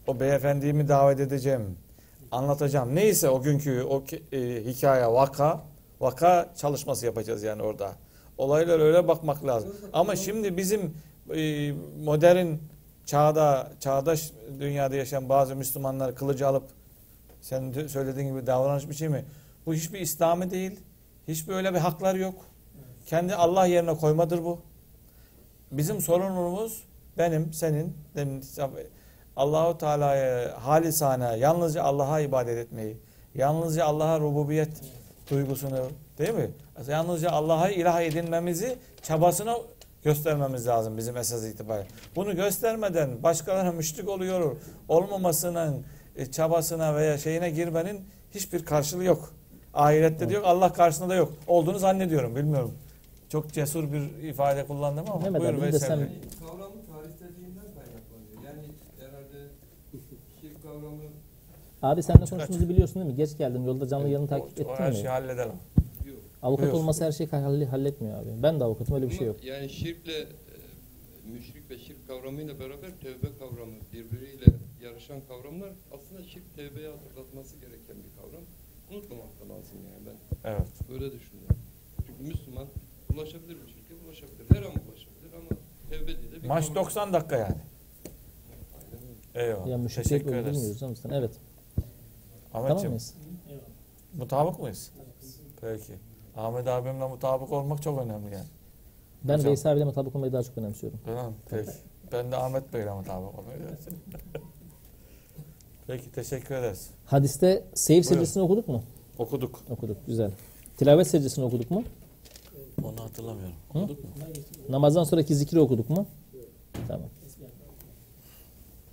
O 0.06 0.20
beyefendiyi 0.20 0.72
mi 0.72 0.88
davet 0.88 1.20
edeceğim? 1.20 1.76
Anlatacağım. 2.32 2.94
Neyse 2.94 3.28
o 3.28 3.42
günkü 3.42 3.82
o 3.82 4.04
e, 4.32 4.38
hikaye, 4.64 5.06
vaka, 5.06 5.60
vaka 6.00 6.52
çalışması 6.56 7.06
yapacağız 7.06 7.42
yani 7.42 7.62
orada. 7.62 7.92
Olaylar 8.38 8.80
öyle 8.80 9.08
bakmak 9.08 9.46
lazım. 9.46 9.76
Ama 9.92 10.16
şimdi 10.16 10.56
bizim 10.56 10.94
e, 11.34 11.72
modern 12.04 12.54
çağda, 13.06 13.72
çağdaş 13.80 14.32
dünyada 14.60 14.96
yaşayan 14.96 15.28
bazı 15.28 15.56
Müslümanlar 15.56 16.14
kılıcı 16.14 16.48
alıp 16.48 16.64
senin 17.40 17.86
söylediğin 17.86 18.28
gibi 18.28 18.46
davranış 18.46 18.88
bir 18.88 18.94
şey 18.94 19.08
mi? 19.08 19.24
Bu 19.66 19.74
hiçbir 19.74 20.00
İslami 20.00 20.50
değil. 20.50 20.80
Hiçbir 21.28 21.52
öyle 21.52 21.74
bir 21.74 21.78
haklar 21.78 22.14
yok. 22.14 22.34
Kendi 23.06 23.34
Allah 23.34 23.66
yerine 23.66 23.94
koymadır 23.94 24.44
bu. 24.44 24.60
Bizim 25.72 26.00
sorunumuz 26.00 26.84
benim, 27.18 27.52
senin, 27.52 27.96
demin 28.14 28.44
Allahu 29.36 29.78
Teala'ya 29.78 30.66
halisane 30.66 31.36
yalnızca 31.36 31.82
Allah'a 31.82 32.20
ibadet 32.20 32.58
etmeyi, 32.58 32.96
yalnızca 33.34 33.84
Allah'a 33.84 34.20
rububiyet 34.20 34.70
duygusunu 35.30 35.88
değil 36.18 36.34
mi? 36.34 36.50
Yalnızca 36.88 37.30
Allah'a 37.30 37.68
ilah 37.68 38.02
edinmemizi 38.02 38.78
çabasını 39.02 39.56
göstermemiz 40.02 40.66
lazım 40.66 40.96
bizim 40.98 41.16
esas 41.16 41.44
itibariyle. 41.44 41.88
Bunu 42.16 42.36
göstermeden 42.36 43.22
başkalarına 43.22 43.72
müşrik 43.72 44.08
oluyor 44.08 44.56
olmamasının 44.88 45.84
e, 46.16 46.26
çabasına 46.26 46.94
veya 46.96 47.18
şeyine 47.18 47.50
girmenin 47.50 48.00
hiçbir 48.30 48.64
karşılığı 48.64 49.04
yok. 49.04 49.32
Ahirette 49.74 50.28
de 50.28 50.34
yok, 50.34 50.44
Allah 50.46 50.72
karşısında 50.72 51.08
da 51.08 51.14
yok. 51.14 51.32
Olduğunu 51.46 51.78
zannediyorum, 51.78 52.36
bilmiyorum. 52.36 52.72
Çok 53.28 53.52
cesur 53.52 53.92
bir 53.92 54.28
ifade 54.28 54.66
kullandım 54.66 55.04
ama 55.10 55.20
Mehmet 55.20 55.40
buyur 55.40 55.62
Veysel 55.62 55.78
sen- 55.88 56.00
Bey. 56.00 56.06
Kavramı 56.40 56.74
tarihsizliğinden 56.86 57.64
kaynaklanıyor. 57.64 58.44
Yani 58.44 58.68
herhalde 59.00 59.48
şirk 60.40 60.62
kavramı 60.62 61.02
Abi 61.82 62.02
sen 62.02 62.16
de 62.16 62.24
konuştuğumuzu 62.24 62.68
biliyorsun 62.68 62.94
değil 62.94 63.06
mi? 63.06 63.14
Geç 63.16 63.38
geldin. 63.38 63.64
Yolda 63.64 63.88
canlı 63.88 64.08
yayını 64.08 64.28
takip 64.28 64.46
O- 64.66 64.70
o 64.70 64.72
ettin 64.72 64.82
her 64.84 64.90
mi? 64.90 64.96
şeyi 64.96 65.08
halledelim. 65.08 65.52
Avukat 66.42 66.64
Buyur. 66.66 66.74
olması 66.74 67.04
her 67.04 67.12
şeyi 67.12 67.30
halle- 67.30 67.66
halletmiyor 67.66 68.22
abi. 68.22 68.28
Ben 68.42 68.60
de 68.60 68.64
avukatım 68.64 68.94
öyle 68.94 69.10
bir 69.10 69.14
şey 69.14 69.26
yok. 69.26 69.44
Yani 69.44 69.68
şirkle 69.70 70.18
e, 70.18 70.26
müşrik 71.32 71.70
ve 71.70 71.78
şirk 71.78 72.08
kavramıyla 72.08 72.60
beraber 72.60 72.90
tevbe 73.00 73.38
kavramı 73.38 73.72
birbiriyle 73.92 74.44
yarışan 74.82 75.20
kavramlar 75.28 75.70
aslında 75.94 76.22
şirk 76.28 76.56
tevbeye 76.56 76.88
hatırlatması 76.88 77.56
gereken 77.56 77.96
bir 78.04 78.16
kavram. 78.22 78.44
Unutmamak 78.90 79.40
da 79.40 79.54
lazım 79.54 79.78
yani 79.92 80.06
ben 80.06 80.50
Evet. 80.50 80.68
böyle 80.88 81.12
düşünüyorum. 81.12 81.56
Çünkü 82.06 82.22
Müslüman 82.22 82.66
ulaşabilir 83.14 83.56
bir 83.66 83.72
şirke 83.72 83.94
ulaşabilir. 84.06 84.50
Her 84.50 84.62
an 84.62 84.72
ulaşabilir 84.88 85.32
ama 85.36 85.58
tevbe 85.90 86.22
diye 86.22 86.32
de 86.32 86.42
bir 86.42 86.48
Maç 86.48 86.66
kavram. 86.68 86.84
90 86.84 87.12
dakika 87.12 87.36
yani. 87.36 87.56
Aynen. 89.34 89.48
Eyvallah. 89.48 89.66
Ya 89.66 89.86
Teşekkür 90.02 90.36
ederiz. 90.36 90.82
Evet. 91.10 91.30
Tamam 92.52 92.66
Ahmetciğim 92.66 92.90
mıyız? 92.90 93.14
mutabık 94.14 94.60
mıyız? 94.60 94.92
Peki. 95.60 95.92
Ahmet 96.36 96.68
abimle 96.68 97.08
mutabık 97.08 97.52
olmak 97.52 97.82
çok 97.82 97.98
önemli 98.02 98.34
yani. 98.34 98.46
Ben 99.24 99.34
Hocam. 99.34 99.46
Veysel 99.48 99.72
abiyle 99.72 99.84
mutabık 99.84 100.16
olmayı 100.16 100.32
daha 100.32 100.42
çok 100.42 100.58
önemsiyorum. 100.58 101.00
Öyle 101.06 101.22
mi? 101.22 101.34
Peki. 101.50 101.70
Ben 102.12 102.32
de 102.32 102.36
Ahmet 102.36 102.72
Bey'le 102.72 102.94
mutabık 102.96 103.38
olmayı 103.38 103.58
Peki 105.86 106.12
teşekkür 106.12 106.54
ederiz. 106.54 106.90
Hadiste 107.06 107.46
Buyurun. 107.46 107.70
secdesini 107.74 108.42
okuduk 108.42 108.68
mu? 108.68 108.82
Okuduk. 109.18 109.60
Okuduk. 109.70 109.96
Güzel. 110.06 110.30
Tilavet 110.76 111.06
secdesini 111.06 111.44
okuduk 111.44 111.70
mu? 111.70 111.84
Onu 112.84 113.00
hatırlamıyorum. 113.04 113.54
Hı? 113.72 113.78
Okuduk 113.78 114.04
mu? 114.04 114.10
Namazdan 114.68 115.04
sonraki 115.04 115.34
zikri 115.34 115.60
okuduk 115.60 115.90
mu? 115.90 116.06
Tamam. 116.88 117.08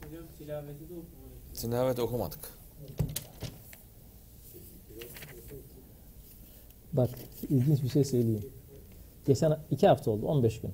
Hocam 0.06 0.24
tilaveti 0.38 0.80
de 0.90 0.94
okumayı. 0.94 1.54
Tilavet 1.54 2.00
okumadık. 2.00 2.59
Bak 6.94 7.10
ilginç 7.50 7.84
bir 7.84 7.90
şey 7.90 8.04
söyleyeyim. 8.04 8.46
Geçen 9.26 9.58
iki 9.72 9.88
hafta 9.88 10.12
oldu 10.12 10.26
15 10.26 10.62
gün. 10.62 10.72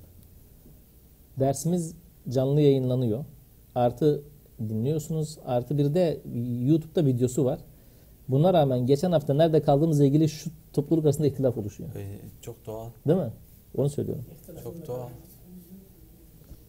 Dersimiz 1.38 1.94
canlı 2.28 2.60
yayınlanıyor. 2.60 3.24
Artı 3.74 4.22
dinliyorsunuz. 4.68 5.38
Artı 5.46 5.78
bir 5.78 5.94
de 5.94 6.20
YouTube'da 6.64 7.06
videosu 7.06 7.44
var. 7.44 7.58
Buna 8.28 8.54
rağmen 8.54 8.86
geçen 8.86 9.12
hafta 9.12 9.34
nerede 9.34 9.62
kaldığımızla 9.62 10.04
ilgili 10.04 10.28
şu 10.28 10.50
topluluk 10.72 11.04
arasında 11.04 11.26
ihtilaf 11.26 11.58
oluşuyor. 11.58 11.90
Ee, 11.96 12.18
çok 12.42 12.66
doğal. 12.66 12.88
Değil 13.08 13.18
mi? 13.18 13.32
Onu 13.76 13.88
söylüyorum. 13.88 14.24
Çok 14.64 14.86
doğal. 14.86 15.08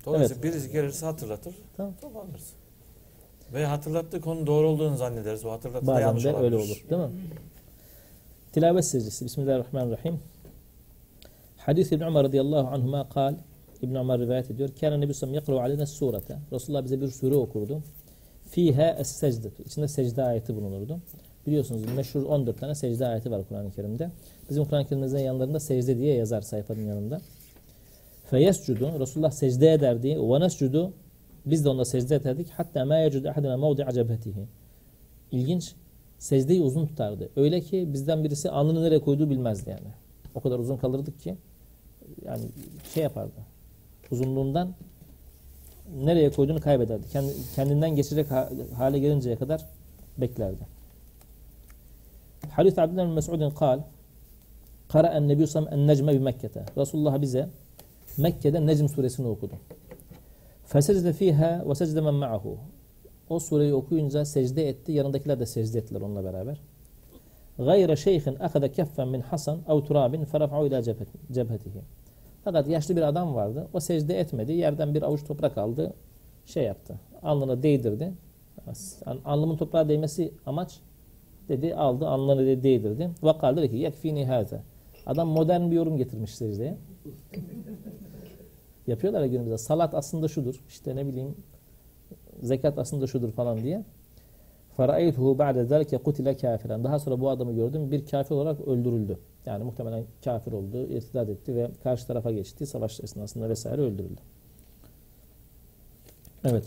Dolayısıyla 0.05 0.43
birisi 0.43 0.71
gelirse 0.71 1.05
hatırlatır. 1.05 1.55
Tamam. 1.77 1.93
Toparlarız. 2.01 2.53
Ve 3.53 3.65
hatırlattığı 3.65 4.21
konu 4.21 4.47
doğru 4.47 4.67
olduğunu 4.67 4.97
zannederiz. 4.97 5.45
O 5.45 5.51
hatırlattığı 5.51 5.91
yanlış 5.91 6.23
de 6.23 6.27
öyle 6.27 6.37
olabilir. 6.55 6.57
olur. 6.57 6.85
Değil 6.89 7.01
mi? 7.01 7.09
Tilavet 8.57 8.85
secdesi. 8.85 9.25
Bismillahirrahmanirrahim. 9.25 10.19
Hadis 11.57 11.91
İbn 11.91 12.03
Ömer 12.03 12.23
radıyallahu 12.23 12.67
anhuma 12.67 13.09
kal. 13.09 13.35
İbn 13.81 13.95
Ömer 13.95 14.19
rivayet 14.19 14.51
ediyor. 14.51 14.69
Kâne 14.79 15.01
Nebi 15.01 15.13
Sallam 15.13 15.33
yakru 15.33 15.59
aleyne 15.59 15.85
surete. 15.85 16.37
Resulullah 16.51 16.83
bize 16.83 17.01
bir 17.01 17.07
sure 17.07 17.35
okurdu. 17.35 17.81
Fiha 18.49 18.89
es-secde. 18.99 19.51
İçinde 19.65 19.87
secde 19.87 20.23
ayeti 20.23 20.55
bulunurdu. 20.55 20.99
Biliyorsunuz 21.47 21.81
meşhur 21.95 22.23
14 22.23 22.59
tane 22.59 22.75
secde 22.75 23.07
ayeti 23.07 23.31
var 23.31 23.41
Kur'an-ı 23.49 23.71
Kerim'de. 23.71 24.11
Bizim 24.49 24.65
Kur'an-ı 24.65 24.83
Kerim'imizin 24.85 25.19
yanlarında 25.19 25.59
secde 25.59 25.97
diye 25.97 26.15
yazar 26.15 26.41
sayfanın 26.41 26.87
yanında. 26.87 27.21
Feyescudu. 28.25 28.99
Resulullah 28.99 29.31
secde 29.31 29.73
ederdi. 29.73 30.09
Ve 30.09 30.39
nescudu. 30.39 30.93
Biz 31.45 31.65
de 31.65 31.69
onda 31.69 31.85
secde 31.85 32.15
ederdik. 32.15 32.47
Hatta 32.49 32.85
ma 32.85 32.97
yecudu 32.97 33.29
ahadina 33.29 33.57
mevdi'a 33.57 33.91
cebhetihi. 33.91 34.47
İlginç. 35.31 35.75
Secdeyi 36.19 36.61
uzun 36.61 36.85
tutardı. 36.85 37.29
Öyle 37.35 37.61
ki 37.61 37.93
bizden 37.93 38.23
birisi 38.23 38.51
alnını 38.51 38.83
nereye 38.83 38.99
koyduğu 38.99 39.29
bilmezdi 39.29 39.69
yani. 39.69 39.87
O 40.35 40.39
kadar 40.39 40.59
uzun 40.59 40.77
kalırdık 40.77 41.21
ki 41.21 41.35
yani 42.25 42.43
şey 42.93 43.03
yapardı. 43.03 43.31
Uzunluğundan 44.11 44.73
nereye 46.03 46.31
koyduğunu 46.31 46.61
kaybederdi. 46.61 47.09
Kendi, 47.09 47.33
kendinden 47.55 47.95
geçecek 47.95 48.31
ha- 48.31 48.49
hale 48.77 48.99
gelinceye 48.99 49.35
kadar 49.35 49.65
beklerdi. 50.17 50.67
Hadis 52.49 52.77
Abdullah 52.79 53.05
bin 53.05 53.11
Mes'udin 53.13 53.49
kal 53.49 53.79
Kara'en 54.89 55.27
Nebi 55.27 55.47
Sallam 55.47 55.73
en 55.73 55.87
necme 55.87 56.13
bi 56.13 56.19
Mekke'te. 56.19 56.65
Resulullah 56.77 57.21
bize 57.21 57.49
Mekke'de 58.17 58.65
Necm 58.65 58.87
suresini 58.87 59.27
okudu. 59.27 59.53
Fesecde 60.65 61.13
fiha 61.13 61.63
ve 61.69 61.75
secde 61.75 62.01
men 62.01 62.13
ma'ahu. 62.13 62.57
O 63.29 63.39
sureyi 63.39 63.73
okuyunca 63.73 64.25
secde 64.25 64.69
etti. 64.69 64.91
Yanındakiler 64.91 65.39
de 65.39 65.45
secde 65.45 65.79
ettiler 65.79 66.01
onunla 66.01 66.23
beraber. 66.23 66.61
Gayre 67.57 67.95
şeyhin 67.95 68.35
akada 68.39 68.71
keffen 68.71 69.07
min 69.07 69.21
hasan 69.21 69.59
ev 69.69 69.81
turabin 69.81 70.25
feraf'u 70.25 70.67
ila 70.67 70.79
cebhet- 70.79 71.33
cebhetihi. 71.33 71.81
Fakat 72.43 72.67
yaşlı 72.67 72.95
bir 72.95 73.01
adam 73.01 73.35
vardı. 73.35 73.67
O 73.73 73.79
secde 73.79 74.19
etmedi. 74.19 74.53
Yerden 74.53 74.93
bir 74.93 75.01
avuç 75.01 75.23
toprak 75.27 75.57
aldı. 75.57 75.93
Şey 76.45 76.63
yaptı. 76.63 76.99
Alnına 77.23 77.63
değdirdi. 77.63 78.13
Alnımın 79.25 79.57
toprağa 79.57 79.89
değmesi 79.89 80.33
amaç 80.45 80.79
dedi. 81.49 81.75
Aldı 81.75 82.07
alnına 82.07 82.37
dedi, 82.41 82.63
değdirdi. 82.63 83.09
Vakal 83.23 83.57
dedi 83.57 83.69
ki 83.69 83.77
yekfini 83.77 84.25
haza. 84.25 84.63
Adam 85.05 85.27
modern 85.27 85.71
bir 85.71 85.75
yorum 85.75 85.97
getirmiş 85.97 86.35
secdeye. 86.35 86.77
Yapıyorlar 88.87 89.21
ya 89.21 89.27
günümüzde. 89.27 89.57
Salat 89.57 89.93
aslında 89.95 90.27
şudur. 90.27 90.63
İşte 90.69 90.95
ne 90.95 91.07
bileyim 91.07 91.35
zekat 92.42 92.78
aslında 92.78 93.06
şudur 93.06 93.30
falan 93.30 93.62
diye. 93.62 93.84
فَرَأَيْتُهُ 94.78 95.36
بَعْدَ 95.36 95.66
ذَلِكَ 95.66 95.96
قُتِلَ 95.96 96.34
كَافِرًا 96.34 96.84
Daha 96.84 96.98
sonra 96.98 97.20
bu 97.20 97.30
adamı 97.30 97.52
gördüm. 97.52 97.90
Bir 97.90 98.06
kafir 98.06 98.34
olarak 98.34 98.60
öldürüldü. 98.60 99.18
Yani 99.46 99.64
muhtemelen 99.64 100.04
kafir 100.24 100.52
oldu, 100.52 100.86
irtidat 100.86 101.28
etti 101.28 101.54
ve 101.54 101.70
karşı 101.82 102.06
tarafa 102.06 102.30
geçti. 102.30 102.66
Savaş 102.66 103.00
esnasında 103.00 103.48
vesaire 103.48 103.82
öldürüldü. 103.82 104.20
Evet. 106.44 106.64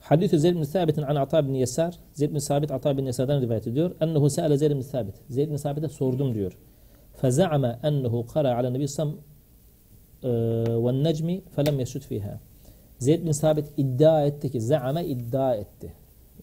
Hadis-i 0.00 0.38
Zeyd 0.38 0.56
bin 0.56 0.62
Sabit'in 0.62 1.02
an 1.02 1.16
Ata 1.16 1.48
bin 1.48 1.54
Yesar. 1.54 1.98
Zeyd 2.12 2.34
bin 2.34 2.38
Sabit 2.38 2.70
Ata 2.70 2.96
bin 2.96 3.06
Yesar'dan 3.06 3.42
rivayet 3.42 3.66
ediyor. 3.66 3.90
Ennehu 4.00 4.30
se'ale 4.30 4.56
Zeyd 4.56 4.70
bin 4.70 4.80
Sabit. 4.80 5.14
Zeyd 5.28 5.50
bin 5.50 5.56
Sabit'e 5.56 5.88
sordum 5.88 6.34
diyor. 6.34 6.58
Feza'ama 7.14 7.78
ennehu 7.82 8.26
kara 8.26 8.56
ala 8.56 8.70
nebi 8.70 8.88
sam 8.88 9.14
ve 10.24 11.02
necmi 11.02 11.40
felem 11.56 11.78
yesud 11.78 12.02
fiha. 12.02 12.40
Zeyd 12.99 13.25
bin 13.25 13.31
Sabit 13.31 13.65
iddia 13.77 14.25
etti 14.25 14.51
ki 14.51 14.61
za'ame 14.61 15.05
iddia 15.05 15.55
etti. 15.55 15.93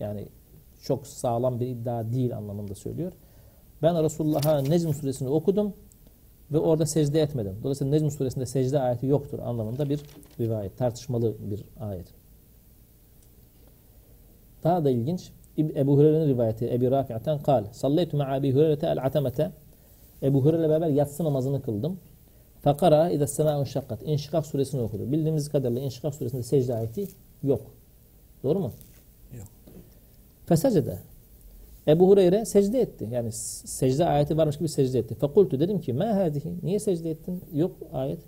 Yani 0.01 0.29
çok 0.83 1.07
sağlam 1.07 1.61
bir 1.61 1.67
iddia 1.67 2.13
değil 2.13 2.37
anlamında 2.37 2.75
söylüyor. 2.75 3.13
Ben 3.83 4.05
Resulullah'a 4.05 4.63
Necm 4.63 4.93
suresini 4.93 5.29
okudum 5.29 5.75
ve 6.53 6.59
orada 6.59 6.87
secde 6.87 7.21
etmedim. 7.21 7.57
Dolayısıyla 7.63 7.93
Necm 7.93 8.11
suresinde 8.11 8.47
secde 8.47 8.81
ayeti 8.81 9.07
yoktur 9.07 9.39
anlamında 9.39 9.89
bir 9.89 10.01
rivayet. 10.41 10.79
Tartışmalı 10.79 11.37
bir 11.51 11.65
ayet. 11.81 12.07
Daha 14.65 14.85
da 14.85 14.91
ilginç. 14.91 15.33
Ebu 15.59 15.97
Hureyre'nin 15.99 16.29
rivayeti 16.29 16.75
Ebu 16.75 16.91
Rafi'ten 16.91 17.39
kal. 17.39 17.65
Sallaytu 17.73 18.17
ma'a 18.17 18.37
Ebu 18.37 18.47
Hureyre'te 18.47 18.87
el 18.87 19.05
atamete. 19.05 19.51
Ebu 20.23 20.45
Hureyre'yle 20.45 20.69
beraber 20.69 20.89
yatsı 20.89 21.25
namazını 21.25 21.63
kıldım. 21.63 21.99
Fakara 22.63 23.11
idâ 23.11 23.27
semâ'un 23.27 23.65
şakkat. 23.65 24.03
İnşikak 24.03 24.47
suresini 24.47 24.81
okudu. 24.81 25.13
Bildiğimiz 25.13 25.49
kadarıyla 25.49 25.83
İnşikak 25.83 26.15
suresinde 26.15 26.43
secde 26.43 26.75
ayeti 26.75 27.09
yok. 27.43 27.61
Doğru 28.43 28.59
mu? 28.59 28.73
Yok. 29.39 29.47
Fesecede. 30.47 30.99
Ebu 31.89 32.09
Hureyre 32.09 32.45
secde 32.45 32.81
etti. 32.81 33.09
Yani 33.11 33.33
secde 33.33 34.05
ayeti 34.05 34.37
varmış 34.37 34.59
gibi 34.59 34.69
secde 34.69 34.99
etti. 34.99 35.15
Fekultu 35.15 35.61
dedim 35.61 35.81
ki 35.81 35.93
ma 35.93 36.17
hadihi? 36.17 36.49
Niye 36.63 36.79
secde 36.79 37.11
ettin? 37.11 37.45
Yok 37.55 37.77
ayet. 37.93 38.19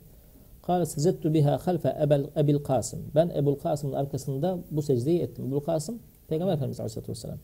Kâle 0.62 0.86
secettu 0.86 1.34
biha 1.34 1.58
halfe 1.66 1.96
ebil 2.36 2.58
Kasım. 2.58 3.00
Ben 3.14 3.28
Ebul 3.28 3.54
Kasım'ın 3.54 3.92
arkasında 3.92 4.58
bu 4.70 4.82
secdeyi 4.82 5.20
ettim. 5.20 5.46
Ebul 5.46 5.60
Kasım 5.60 5.98
Peygamber 6.28 6.54
Efendimiz 6.54 6.80
Aleyhisselatü 6.80 7.12
Vesselam. 7.12 7.38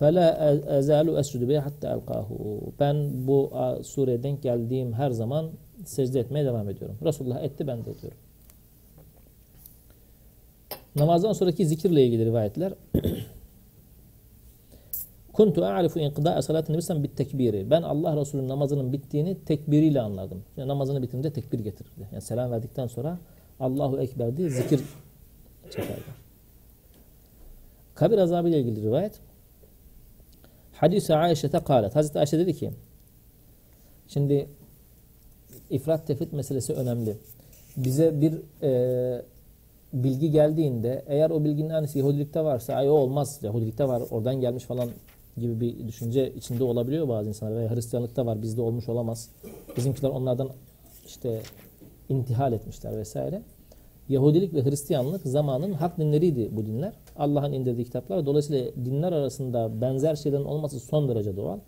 فَلَا 0.00 0.26
اَزَالُ 0.78 1.06
اَسْجُدُ 1.20 1.42
بِهَا 1.50 1.58
hatta 1.58 1.88
elkahu. 1.94 2.72
Ben 2.80 3.26
bu 3.26 3.50
a, 3.52 3.82
sureye 3.82 4.22
denk 4.22 4.42
geldiğim 4.42 4.92
her 4.92 5.10
zaman 5.10 5.50
secde 5.84 6.20
etmeye 6.20 6.44
devam 6.44 6.68
ediyorum. 6.68 6.96
Resulullah 7.04 7.42
etti 7.42 7.66
ben 7.66 7.84
de 7.84 7.90
ediyorum. 7.90 8.18
Namazdan 10.96 11.32
sonraki 11.32 11.66
zikirle 11.66 12.06
ilgili 12.06 12.24
rivayetler. 12.24 12.72
Kuntu 15.32 15.64
a'rifu 15.64 15.98
inqida'a 16.00 16.42
salatin 16.42 16.72
nebi 16.72 17.02
bit 17.02 17.16
tekbiri. 17.16 17.70
Ben 17.70 17.82
Allah 17.82 18.16
Resulü'nün 18.16 18.48
namazının 18.48 18.92
bittiğini 18.92 19.44
tekbiriyle 19.44 20.00
anladım. 20.00 20.42
Yani 20.56 20.68
namazını 20.68 21.02
bitirince 21.02 21.32
tekbir 21.32 21.58
getirirdi. 21.58 22.08
Yani 22.12 22.22
selam 22.22 22.50
verdikten 22.50 22.86
sonra 22.86 23.18
Allahu 23.60 24.00
Ekber 24.00 24.36
diye 24.36 24.50
zikir 24.50 24.80
çekerdi. 25.70 26.00
Kabir 27.94 28.18
azabı 28.18 28.48
ile 28.48 28.60
ilgili 28.60 28.82
rivayet. 28.82 29.20
Hadis-i 30.79 31.15
Ayşe'te 31.15 31.59
kâlet. 31.59 31.95
Hazreti 31.95 32.19
Ayşe 32.19 32.39
dedi 32.39 32.53
ki 32.53 32.71
şimdi 34.07 34.47
ifrat 35.69 36.07
tefrit 36.07 36.33
meselesi 36.33 36.73
önemli. 36.73 37.17
Bize 37.77 38.21
bir 38.21 38.33
e, 38.63 39.21
bilgi 39.93 40.31
geldiğinde 40.31 41.03
eğer 41.07 41.29
o 41.29 41.43
bilginin 41.43 41.69
annesi 41.69 41.99
Yahudilikte 41.99 42.43
varsa 42.43 42.73
ay 42.73 42.89
o 42.89 42.93
olmaz 42.93 43.39
Yahudilikte 43.43 43.87
var 43.87 44.03
oradan 44.11 44.41
gelmiş 44.41 44.63
falan 44.63 44.89
gibi 45.37 45.59
bir 45.59 45.87
düşünce 45.87 46.33
içinde 46.33 46.63
olabiliyor 46.63 47.07
bazı 47.07 47.29
insanlar 47.29 47.55
veya 47.55 47.75
Hristiyanlıkta 47.75 48.25
var 48.25 48.41
bizde 48.41 48.61
olmuş 48.61 48.89
olamaz. 48.89 49.29
Bizimkiler 49.77 50.09
onlardan 50.09 50.49
işte 51.05 51.41
intihal 52.09 52.53
etmişler 52.53 52.97
vesaire. 52.97 53.41
Yahudilik 54.09 54.53
ve 54.53 54.65
Hristiyanlık 54.65 55.21
zamanın 55.21 55.73
hak 55.73 55.97
dinleriydi 55.97 56.49
bu 56.51 56.65
dinler. 56.65 56.93
Allah'ın 57.15 57.53
indirdiği 57.53 57.85
kitaplar. 57.85 58.25
Dolayısıyla 58.25 58.71
dinler 58.85 59.11
arasında 59.11 59.81
benzer 59.81 60.15
şeylerin 60.15 60.45
olması 60.45 60.79
son 60.79 61.09
derece 61.09 61.37
doğal. 61.37 61.59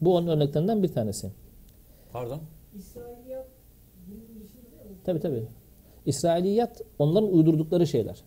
Bu 0.00 0.16
onun 0.16 0.26
örneklerinden 0.26 0.82
bir 0.82 0.88
tanesi. 0.88 1.30
Pardon. 2.12 2.40
İsrailiyat? 2.74 3.46
Tabi 5.04 5.20
tabi. 5.20 5.42
İsrailiyat 6.06 6.82
onların 6.98 7.32
uydurdukları 7.32 7.86
şeyler. 7.86 8.22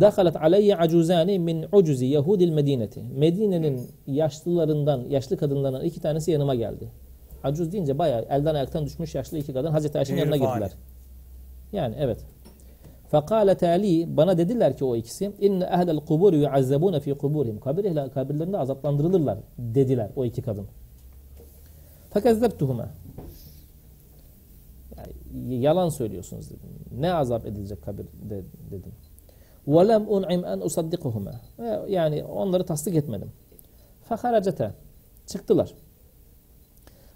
Dakalat 0.00 0.36
aleyye 0.36 0.76
acuzani 0.76 1.38
min 1.38 1.66
ucuzi 1.72 2.06
Yahudil 2.06 2.50
Medineti. 2.50 3.02
Medine'nin 3.02 3.88
yaşlılarından, 4.06 5.04
yaşlı 5.08 5.36
kadınlarından 5.36 5.84
iki 5.84 6.00
tanesi 6.00 6.30
yanıma 6.30 6.54
geldi. 6.54 6.88
Acuz 7.44 7.72
deyince 7.72 7.98
bayağı 7.98 8.26
elden 8.30 8.54
ayaktan 8.54 8.86
düşmüş 8.86 9.14
yaşlı 9.14 9.38
iki 9.38 9.52
kadın 9.52 9.70
Hazreti 9.70 9.98
Ayşe'nin 9.98 10.18
yanına 10.18 10.36
girdiler. 10.36 10.72
Yani 11.74 11.94
evet. 11.98 12.24
Fekâlete 13.10 13.68
Ali 13.68 14.16
bana 14.16 14.38
dediler 14.38 14.76
ki 14.76 14.84
o 14.84 14.96
ikisi 14.96 15.32
inne 15.40 15.64
ehlel 15.64 15.96
kuburi 15.96 16.36
yuazzabûne 16.36 17.00
fî 17.00 17.14
kuburihim. 17.14 17.60
Kabir 17.60 17.84
ehli 17.84 18.10
kabirlerinde 18.10 18.58
azaplandırılırlar 18.58 19.38
dediler 19.58 20.10
o 20.16 20.24
iki 20.24 20.42
kadın. 20.42 20.66
Fekezzebtuhuma. 22.10 22.88
Yani 24.96 25.60
yalan 25.60 25.88
söylüyorsunuz 25.88 26.50
dedim. 26.50 26.70
Ne 27.00 27.12
azap 27.12 27.46
edilecek 27.46 27.82
kabirde 27.82 28.44
dedim. 28.70 28.92
Ve 29.68 29.88
lem 29.88 30.08
un'im 30.08 30.44
en 30.44 30.60
usaddikuhuma. 30.60 31.32
Yani 31.88 32.24
onları 32.24 32.66
tasdik 32.66 32.96
etmedim. 32.96 33.32
Feharacete. 34.08 34.70
Çıktılar. 35.26 35.74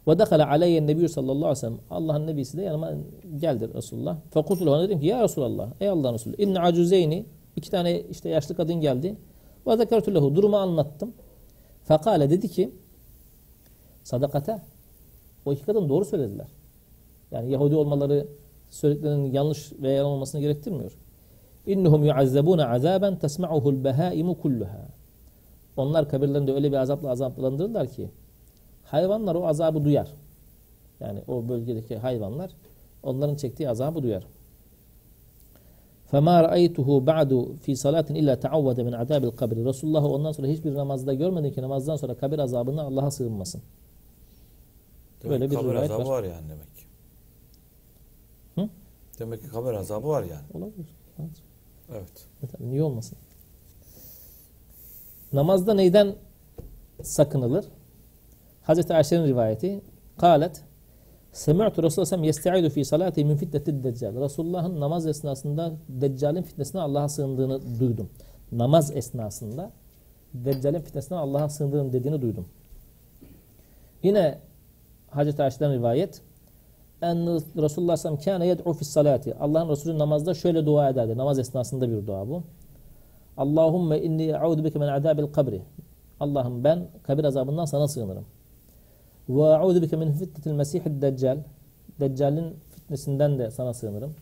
Ve 0.08 0.18
dekhala 0.18 0.48
aleyye 0.48 0.86
nebiyyü 0.86 1.08
sallallahu 1.08 1.36
aleyhi 1.36 1.50
ve 1.50 1.54
sellem. 1.54 1.78
Allah'ın 1.90 2.26
nebisi 2.26 2.58
de 2.58 2.62
yanıma 2.62 2.92
geldi 3.36 3.70
Resulullah. 3.74 4.16
Fekultu 4.30 4.66
lehu 4.66 4.82
dedim 4.82 5.00
ki 5.00 5.06
ya 5.06 5.22
Resulallah 5.22 5.70
ey 5.80 5.88
Allah'ın 5.88 6.14
Resulü 6.14 6.42
inne 6.42 6.60
acüzeyni 6.60 7.26
iki 7.56 7.70
tane 7.70 8.00
işte 8.00 8.28
yaşlı 8.28 8.54
kadın 8.54 8.74
geldi. 8.74 9.16
Ve 9.66 9.76
zekertu 9.76 10.14
lehu 10.14 10.36
durumu 10.36 10.56
anlattım. 10.56 11.12
Fekale 11.84 12.30
dedi 12.30 12.48
ki 12.48 12.70
sadakate 14.04 14.62
o 15.46 15.52
iki 15.52 15.64
kadın 15.64 15.88
doğru 15.88 16.04
söylediler. 16.04 16.46
Yani 17.30 17.52
Yahudi 17.52 17.76
olmaları 17.76 18.26
söylediklerinin 18.70 19.32
yanlış 19.32 19.72
veya 19.72 19.94
yalan 19.94 20.10
olmasını 20.10 20.40
gerektirmiyor. 20.40 20.98
İnnuhum 21.66 22.04
yuazzabuna 22.04 22.68
azaben 22.68 23.18
tesma'uhul 23.18 23.84
behaimu 23.84 24.38
kulluha. 24.38 24.88
Onlar 25.76 26.08
kabirlerinde 26.08 26.52
öyle 26.52 26.72
bir 26.72 26.76
azapla 26.76 27.10
azaplandırırlar 27.10 27.88
ki 27.88 28.10
hayvanlar 28.87 29.35
o 29.35 29.47
azabı 29.47 29.83
duyar. 29.83 30.13
Yani 30.99 31.23
o 31.27 31.49
bölgedeki 31.49 31.97
hayvanlar 31.97 32.51
onların 33.03 33.35
çektiği 33.35 33.69
azabı 33.69 34.03
duyar. 34.03 34.27
فَمَا 36.11 36.35
رَأَيْتُهُ 36.47 36.87
بَعْدُ 37.09 37.31
فِي 37.63 37.71
صَلَاتٍ 37.83 38.07
اِلَّا 38.19 38.33
تَعَوَّدَ 38.45 38.77
مِنْ 38.87 38.95
عَذَابِ 39.01 39.23
الْقَبْرِ 39.29 39.65
Resulullah'ı 39.65 40.07
ondan 40.07 40.31
sonra 40.31 40.47
hiçbir 40.47 40.73
namazda 40.75 41.13
görmedim 41.13 41.53
ki 41.53 41.61
namazdan 41.61 41.95
sonra 41.95 42.15
kabir 42.15 42.39
azabından 42.39 42.85
Allah'a 42.85 43.11
sığınmasın. 43.11 43.61
Demek 45.23 45.31
Böyle 45.31 45.45
ki 45.45 45.51
bir 45.51 45.55
kabir 45.55 45.69
rivayet 45.69 45.91
azabı 45.91 46.09
var. 46.09 46.23
var. 46.23 46.23
yani 46.23 46.49
demek 46.49 46.77
ki. 46.77 46.83
Hı? 48.55 48.69
Demek 49.19 49.41
ki 49.41 49.49
kabir 49.49 49.73
azabı 49.73 50.07
var 50.07 50.23
yani. 50.23 50.45
Olabilir. 50.53 50.87
Evet. 51.91 52.27
Tabii 52.51 52.69
niye 52.69 52.83
olmasın? 52.83 53.17
Namazda 55.33 55.73
neyden 55.73 56.15
sakınılır? 57.03 57.65
Hazreti 58.68 58.94
Ayşe'nin 58.94 59.26
rivayeti. 59.26 59.80
Kalet 60.18 60.64
Semi'tu 61.32 61.82
Resulullah 61.82 62.24
yesta'idu 62.24 62.70
fi 62.70 62.84
salati 62.84 63.24
min 63.24 63.36
fitnetid 63.36 63.84
deccal. 63.84 64.20
Resulullah'ın 64.20 64.80
namaz 64.80 65.06
esnasında 65.06 65.72
Deccal'in 65.88 66.42
fitnesinden 66.42 66.82
Allah'a 66.82 67.08
sığındığını 67.08 67.80
duydum. 67.80 68.10
Namaz 68.52 68.96
esnasında 68.96 69.70
Deccal'in 70.34 70.80
fitnesinden 70.80 71.20
Allah'a 71.20 71.48
sığındığını 71.48 71.92
dediğini 71.92 72.22
duydum. 72.22 72.48
Yine 74.02 74.38
Hazreti 75.10 75.42
Ayşe'den 75.42 75.72
rivayet 75.72 76.22
en 77.02 77.16
Resulullah 77.62 77.96
sallallahu 77.96 78.24
kâne 78.24 78.46
yed'u 78.46 78.72
fis 78.72 78.88
salati. 78.88 79.34
Allah'ın 79.34 79.68
Resulü 79.68 79.98
namazda 79.98 80.34
şöyle 80.34 80.66
dua 80.66 80.88
ederdi. 80.88 81.16
Namaz 81.16 81.38
esnasında 81.38 81.90
bir 81.90 82.06
dua 82.06 82.28
bu. 82.28 82.42
Allahumme 83.36 84.00
inni 84.00 84.22
e'udu 84.22 84.64
bike 84.64 84.78
min 84.78 84.86
azabil 84.86 85.32
kabri. 85.32 85.62
Allah'ım 86.20 86.64
ben 86.64 86.86
kabir 87.02 87.24
azabından 87.24 87.64
sana 87.64 87.88
sığınırım. 87.88 88.24
Ve 89.28 89.42
e'udu 89.42 89.82
bike 89.82 89.96
min 89.96 90.12
fitnetil 90.12 90.52
mesihid 90.52 91.02
deccal. 91.02 91.38
Deccal'in 92.00 92.56
fitnesinden 92.70 93.38
de 93.38 93.50
sana 93.50 93.74
sığınırım. 93.74 94.14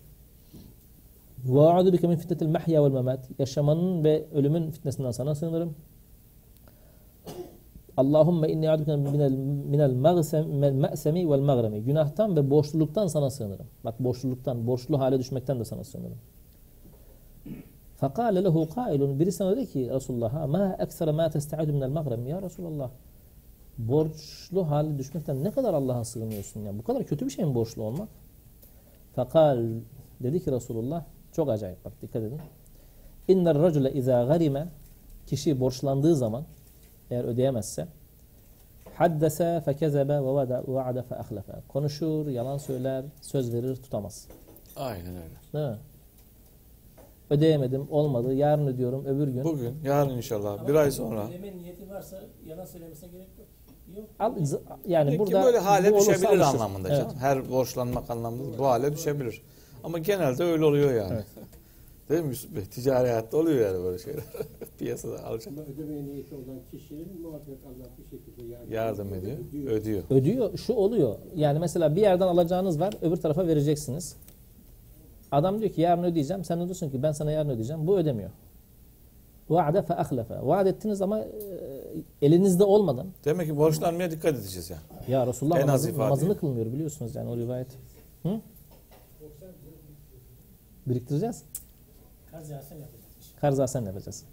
Ve 1.44 1.60
e'udu 1.60 1.92
bike 1.92 2.06
min 2.08 2.16
fitnetil 2.16 2.48
mahya 2.48 2.84
vel 2.84 2.90
memat. 2.90 3.30
Yaşamanın 3.38 4.04
ve 4.04 4.26
ölümün 4.34 4.70
fitnesinden 4.70 5.10
sana 5.10 5.34
sığınırım. 5.34 5.74
Allahümme 7.96 8.48
inni 8.48 8.70
a'udüke 8.70 8.96
minel, 8.96 9.32
minel 9.32 9.92
me'semi 10.72 11.30
vel 11.30 11.40
mağremi. 11.40 11.82
Günahtan 11.82 12.36
ve 12.36 12.50
borçluluktan 12.50 13.06
sana 13.06 13.30
sığınırım. 13.30 13.66
Bak 13.84 14.00
borçluluktan, 14.00 14.66
borçlu 14.66 14.98
hale 14.98 15.18
düşmekten 15.18 15.60
de 15.60 15.64
sana 15.64 15.84
sığınırım. 15.84 16.18
Fakale 17.96 18.44
lehu 18.44 18.68
kailun. 18.74 19.20
Biri 19.20 19.32
sana 19.32 19.56
dedi 19.56 19.66
ki 19.66 19.90
Resulullah'a 19.90 20.46
ma 20.46 20.76
eksere 20.78 21.12
ma 21.12 21.30
testaidu 21.30 21.72
minel 21.72 21.88
mağrem. 21.88 22.26
Ya 22.26 22.42
Resulullah 22.42 22.90
borçlu 23.78 24.70
hale 24.70 24.98
düşmekten 24.98 25.44
ne 25.44 25.50
kadar 25.50 25.74
Allah'a 25.74 26.04
sığınıyorsun 26.04 26.60
ya. 26.60 26.78
Bu 26.78 26.82
kadar 26.84 27.04
kötü 27.04 27.26
bir 27.26 27.30
şey 27.30 27.44
mi 27.44 27.54
borçlu 27.54 27.82
olmak? 27.82 28.08
Fakal 29.14 29.64
dedi 30.20 30.44
ki 30.44 30.52
Resulullah 30.52 31.04
çok 31.32 31.50
acayip 31.50 31.84
bak 31.84 31.92
dikkat 32.02 32.22
edin. 32.22 32.40
İnner 33.28 33.58
racule 33.58 33.92
izâ 33.92 34.24
garime 34.24 34.68
kişi 35.26 35.60
borçlandığı 35.60 36.16
zaman 36.16 36.44
eğer 37.10 37.24
ödeyemezse 37.24 37.88
haddese 38.94 39.62
fekezebe 39.64 40.12
ve 40.14 40.20
vada- 40.20 40.64
vaade 40.66 41.02
fe 41.02 41.16
ahlefe. 41.16 41.52
Konuşur, 41.68 42.26
yalan 42.28 42.58
söyler, 42.58 43.04
söz 43.20 43.52
verir, 43.54 43.76
tutamaz. 43.76 44.28
Aynen 44.76 45.16
öyle. 45.16 45.34
Değil 45.54 45.66
mi? 45.68 45.78
Ödeyemedim, 47.30 47.86
olmadı. 47.90 48.34
Yarın 48.34 48.66
ödüyorum, 48.66 49.04
öbür 49.04 49.28
gün. 49.28 49.44
Bugün, 49.44 49.74
yarın 49.84 50.10
inşallah, 50.16 50.68
bir 50.68 50.74
ay 50.74 50.90
sonra. 50.90 51.28
Ödeme 51.28 51.56
niyeti 51.56 51.90
varsa 51.90 52.20
yalan 52.46 52.64
söylemesine 52.64 53.08
gerek 53.10 53.28
yok. 53.38 53.46
Al, 54.18 54.32
yani 54.88 55.10
Peki 55.10 55.20
burada 55.20 55.44
böyle 55.44 55.58
hale 55.58 55.92
bu 55.94 55.98
düşebilir 55.98 56.24
alışır. 56.26 56.40
anlamında 56.42 56.88
Evet. 56.88 56.98
canım. 56.98 57.16
Her 57.18 57.50
borçlanmak 57.50 58.10
anlamında 58.10 58.58
bu 58.58 58.66
hale 58.66 58.92
düşebilir. 58.92 59.42
Ama 59.84 59.98
genelde 59.98 60.44
öyle 60.44 60.64
oluyor 60.64 60.94
yani. 60.94 61.12
Evet. 61.14 61.24
Değil 62.10 62.22
mi 62.22 62.28
Yusuf 62.28 62.56
Bey? 62.56 62.64
Ticari 62.64 63.08
hayatta 63.08 63.36
oluyor 63.36 63.66
yani 63.72 63.84
böyle 63.84 63.98
şeyler. 63.98 64.22
Piyasada 64.78 65.24
alacak. 65.24 65.52
Ama 65.52 65.62
ödemeye 65.62 66.04
niyeti 66.04 66.34
olan 66.34 66.58
kişinin 66.70 67.20
muhakkak 67.22 67.58
Allah 67.66 67.88
bir 67.98 68.04
şekilde 68.04 68.52
yardım, 68.52 68.72
Yardım 68.72 69.14
ediyor, 69.14 69.36
ödüyor. 69.48 69.70
ödüyor. 69.72 70.02
Ödüyor. 70.10 70.58
Şu 70.58 70.72
oluyor. 70.72 71.16
Yani 71.34 71.58
mesela 71.58 71.96
bir 71.96 72.00
yerden 72.00 72.26
alacağınız 72.26 72.80
var, 72.80 72.94
öbür 73.02 73.16
tarafa 73.16 73.46
vereceksiniz. 73.46 74.16
Adam 75.32 75.60
diyor 75.60 75.70
ki 75.72 75.80
yarın 75.80 76.02
ödeyeceğim. 76.02 76.44
Sen 76.44 76.60
de 76.60 76.64
diyorsun 76.64 76.90
ki 76.90 77.02
ben 77.02 77.12
sana 77.12 77.30
yarın 77.32 77.50
ödeyeceğim. 77.50 77.86
Bu 77.86 77.98
ödemiyor. 77.98 78.30
Vaade 79.48 79.82
fe 79.82 79.94
ahlefe. 79.96 80.34
Vaat 80.42 80.66
ettiniz 80.66 81.02
ama 81.02 81.20
e, 81.20 81.26
elinizde 82.22 82.64
olmadan. 82.64 83.06
Demek 83.24 83.46
ki 83.46 83.56
borçlanmaya 83.56 84.10
dikkat 84.10 84.34
edeceğiz 84.34 84.70
yani. 84.70 84.80
Ya 85.08 85.26
Resulullah 85.26 85.56
En 85.56 85.60
az 85.62 85.66
namazı- 85.68 85.90
ifade. 85.90 86.04
namazını 86.06 86.38
kılmıyor 86.38 86.66
biliyorsunuz 86.66 87.14
yani 87.14 87.30
o 87.30 87.36
rivayet. 87.36 87.68
Hı? 88.22 88.40
Biriktireceğiz. 90.86 91.42
Kaz 92.30 92.50
yağsın 92.50 92.74
yapacağız. 92.74 93.04
Karza 93.40 93.66
sen 93.66 93.82
yapacağız. 93.84 94.24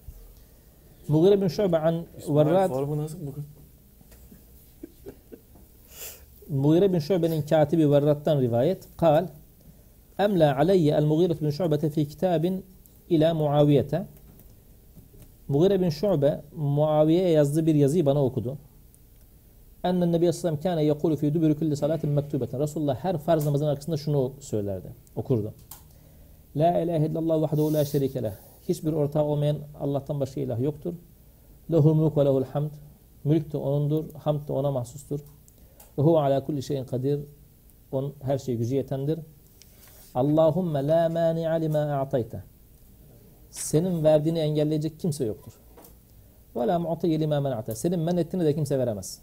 Mughire 1.07 1.41
bin 1.41 1.47
Şu'be 1.47 1.77
an 1.77 2.05
Verrad 2.29 2.69
Formu 2.69 2.97
nasıl 2.97 3.17
bugün? 3.27 3.43
Mughire 6.49 6.93
bin 6.93 6.99
Şu'be'nin 6.99 7.41
katibi 7.41 7.91
Verrad'dan 7.91 8.41
rivayet. 8.41 8.87
Kal 8.97 9.27
Emla 10.19 10.57
aleyye 10.57 10.93
el 10.95 11.05
Mughire 11.05 11.41
bin 11.41 11.49
Şu'bete 11.49 11.89
fi 11.89 12.07
kitabin 12.07 12.65
ila 13.09 13.33
Muaviyete. 13.33 14.05
Mughire 15.47 15.81
bin 15.81 15.89
Şu'be 15.89 16.41
Muaviye'ye 16.55 17.29
yazdığı 17.29 17.65
bir 17.65 17.75
yazıyı 17.75 18.05
bana 18.05 18.25
okudu. 18.25 18.57
Ennen 19.83 20.11
Nebi 20.11 20.11
Sallallahu 20.11 20.17
aleyhi 20.17 20.27
ve 20.27 20.33
sellem 20.33 20.59
kâne 20.59 20.83
yekulu 20.83 21.15
fi 21.15 21.33
duburi 21.33 21.55
kulli 21.55 21.75
salatin 21.75 22.09
mektubeten. 22.09 22.59
Resulullah 22.59 22.95
her 22.95 23.17
farz 23.17 23.45
namazın 23.45 23.65
arkasında 23.65 23.97
şunu 23.97 24.33
söylerdi, 24.39 24.87
okurdu. 25.15 25.53
La 26.55 26.79
ilahe 26.79 27.05
illallah 27.05 27.41
vahdehu 27.41 27.73
la 27.73 27.85
şerike 27.85 28.23
leh. 28.23 28.31
Hiçbir 28.69 28.93
ortağı 28.93 29.23
olmayan 29.23 29.57
Allah'tan 29.79 30.19
başka 30.19 30.41
ilah 30.41 30.59
yoktur. 30.59 30.93
Lehul 31.71 31.93
mulk 31.93 32.17
ve 32.17 32.25
lehul 32.25 32.43
hamd. 32.43 32.71
Mülk 33.23 33.53
de 33.53 33.57
O'nundur, 33.57 34.05
hamd 34.13 34.47
de 34.47 34.53
O'na 34.53 34.71
mahsustur. 34.71 35.19
Ve 35.97 36.01
huve 36.01 36.19
ala 36.19 36.45
kulli 36.45 36.63
şeyin 36.63 36.85
kadir. 36.85 37.19
On 37.91 38.13
her 38.21 38.37
şeye 38.37 38.57
gücü 38.57 38.75
yetendir. 38.75 39.19
Allahumme 40.15 40.87
la 40.87 41.09
mani'a 41.09 41.53
lima 41.53 41.79
a'tayte 41.79 42.43
Senin 43.52 44.04
verdiğini 44.04 44.38
engelleyecek 44.38 45.00
kimse 45.00 45.24
yoktur. 45.24 45.52
Ve 46.56 46.66
la 46.66 46.78
mu'tiye 46.78 47.20
lima 47.20 47.40
mena'te. 47.40 47.74
Senin 47.74 48.00
men 48.00 48.16
ettiğini 48.16 48.44
de 48.44 48.54
kimse 48.54 48.78
veremez. 48.78 49.20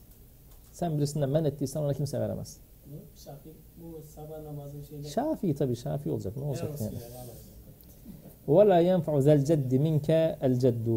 Sen 0.71 0.97
birisinden 0.97 1.29
men 1.29 1.43
ettiysen 1.43 1.81
ona 1.81 1.93
kimse 1.93 2.19
veremez. 2.19 2.57
Bu 2.85 3.19
Şafi, 3.19 3.49
bu 3.77 4.01
sabah 4.01 4.41
namazı 4.43 4.85
şeyde. 4.85 5.07
Şafii 5.07 5.55
tabii 5.55 5.75
Şafii 5.75 6.11
olacak. 6.11 6.37
Ne 6.37 6.43
olacak 6.43 6.71
Olsun 6.71 6.85
yani? 6.85 6.95
ya, 6.95 7.01
vallahi. 7.01 7.37
وَلَا 8.47 8.79
يَنْفَعُ 8.81 9.13
ذَا 9.21 9.33
الْجَدِّ 9.39 9.71
مِنْكَ 9.77 10.37
الْجَدُّ 10.39 10.87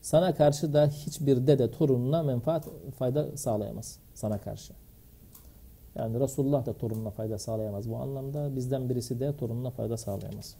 Sana 0.00 0.34
karşı 0.34 0.72
da 0.74 0.86
hiçbir 0.86 1.46
dede 1.46 1.70
torununa 1.70 2.22
menfaat, 2.22 2.68
fayda 2.98 3.36
sağlayamaz. 3.36 3.98
Sana 4.14 4.38
karşı. 4.40 4.72
Yani 5.94 6.20
Resulullah 6.20 6.66
da 6.66 6.72
torununa 6.72 7.10
fayda 7.10 7.38
sağlayamaz. 7.38 7.90
Bu 7.90 7.96
anlamda 7.96 8.56
bizden 8.56 8.88
birisi 8.88 9.20
de 9.20 9.36
torununa 9.36 9.70
fayda 9.70 9.96
sağlayamaz. 9.96 10.56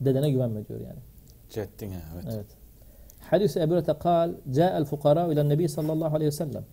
Dedene 0.00 0.30
güvenme 0.30 0.68
diyor 0.68 0.80
yani. 0.80 0.98
Ceddin 1.50 1.90
ha, 1.90 2.00
evet. 2.14 2.24
Evet. 2.34 2.46
Hadis 3.20 3.56
Ebu 3.56 3.74
Hureyre 3.74 3.98
kal, 3.98 4.34
"Ca'al 4.50 4.84
fukara 4.84 5.32
ile 5.32 5.48
Nebi 5.48 5.68
sallallahu 5.68 6.16
aleyhi 6.16 6.26
ve 6.26 6.36
sellem." 6.36 6.64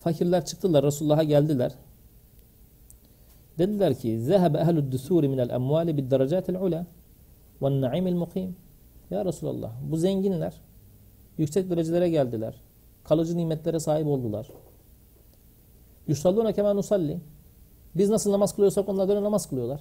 Fakirler 0.00 0.44
çıktılar, 0.44 0.84
Resulullah'a 0.84 1.22
geldiler. 1.22 1.74
Dediler 3.58 3.94
ki, 3.94 4.20
"Zehebe 4.20 4.58
ehlud 4.58 4.92
dusuri 4.92 5.28
minel 5.28 5.50
emvali 5.50 5.96
bid 5.96 6.10
derecatil 6.10 6.54
ula 6.54 6.86
ve 7.62 7.80
naimil 7.80 8.14
mukim." 8.14 8.56
Ya 9.10 9.24
Resulallah, 9.24 9.72
bu 9.90 9.96
zenginler 9.96 10.54
yüksek 11.38 11.70
derecelere 11.70 12.10
geldiler. 12.10 12.60
Kalıcı 13.04 13.36
nimetlere 13.36 13.80
sahip 13.80 14.06
oldular. 14.06 14.50
Yusalluna 16.06 16.52
kema 16.52 16.74
nusalli. 16.74 17.20
Biz 17.94 18.10
nasıl 18.10 18.32
namaz 18.32 18.54
kılıyorsak 18.54 18.88
onlar 18.88 19.08
da 19.08 19.12
öyle 19.12 19.24
namaz 19.24 19.48
kılıyorlar. 19.48 19.80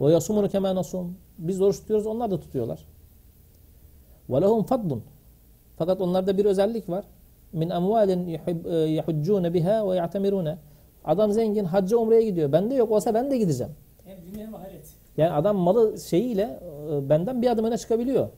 Ve 0.00 0.12
yasumunu 0.12 0.48
kema 0.48 0.74
nasum. 0.74 1.16
Biz 1.38 1.60
oruç 1.60 1.80
tutuyoruz, 1.80 2.06
onlar 2.06 2.30
da 2.30 2.40
tutuyorlar. 2.40 2.84
Ve 4.30 4.40
lehum 4.42 4.62
fadlun. 4.62 5.02
Fakat 5.76 6.00
onlarda 6.00 6.38
bir 6.38 6.44
özellik 6.44 6.88
var. 6.88 7.04
Min 7.52 7.70
amvalin 7.70 8.26
yuhib- 8.28 8.70
e, 8.70 8.90
yahuccune 8.90 9.54
biha 9.54 9.90
ve 9.90 9.96
ya'temirune. 9.96 10.58
Adam 11.04 11.32
zengin, 11.32 11.64
hacca 11.64 11.96
umreye 11.96 12.22
gidiyor. 12.22 12.52
Bende 12.52 12.74
yok 12.74 12.90
olsa 12.90 13.14
ben 13.14 13.30
de 13.30 13.38
gideceğim. 13.38 13.72
Hem 14.04 14.16
dünya 14.32 14.46
hem 14.46 14.54
ahiret. 14.54 14.86
Yani 15.16 15.30
adam 15.32 15.56
malı 15.56 15.98
şeyiyle 16.00 16.60
e, 16.92 17.08
benden 17.08 17.42
bir 17.42 17.50
adım 17.50 17.64
öne 17.64 17.78
çıkabiliyor. 17.78 18.28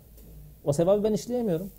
O 0.65 0.73
sevabı 0.73 1.05
ben 1.05 1.13
işleyemiyorum. 1.13 1.71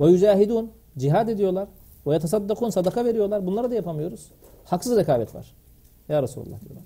Ve 0.00 0.06
yücahidun. 0.10 0.70
Cihad 0.98 1.28
ediyorlar. 1.28 1.68
Ve 2.06 2.12
yetasaddakun. 2.12 2.70
Sadaka 2.70 3.04
veriyorlar. 3.04 3.46
Bunları 3.46 3.70
da 3.70 3.74
yapamıyoruz. 3.74 4.30
Haksız 4.64 4.96
rekabet 4.96 5.34
var. 5.34 5.54
Ya 6.08 6.22
Resulullah 6.22 6.60
diyorlar. 6.60 6.84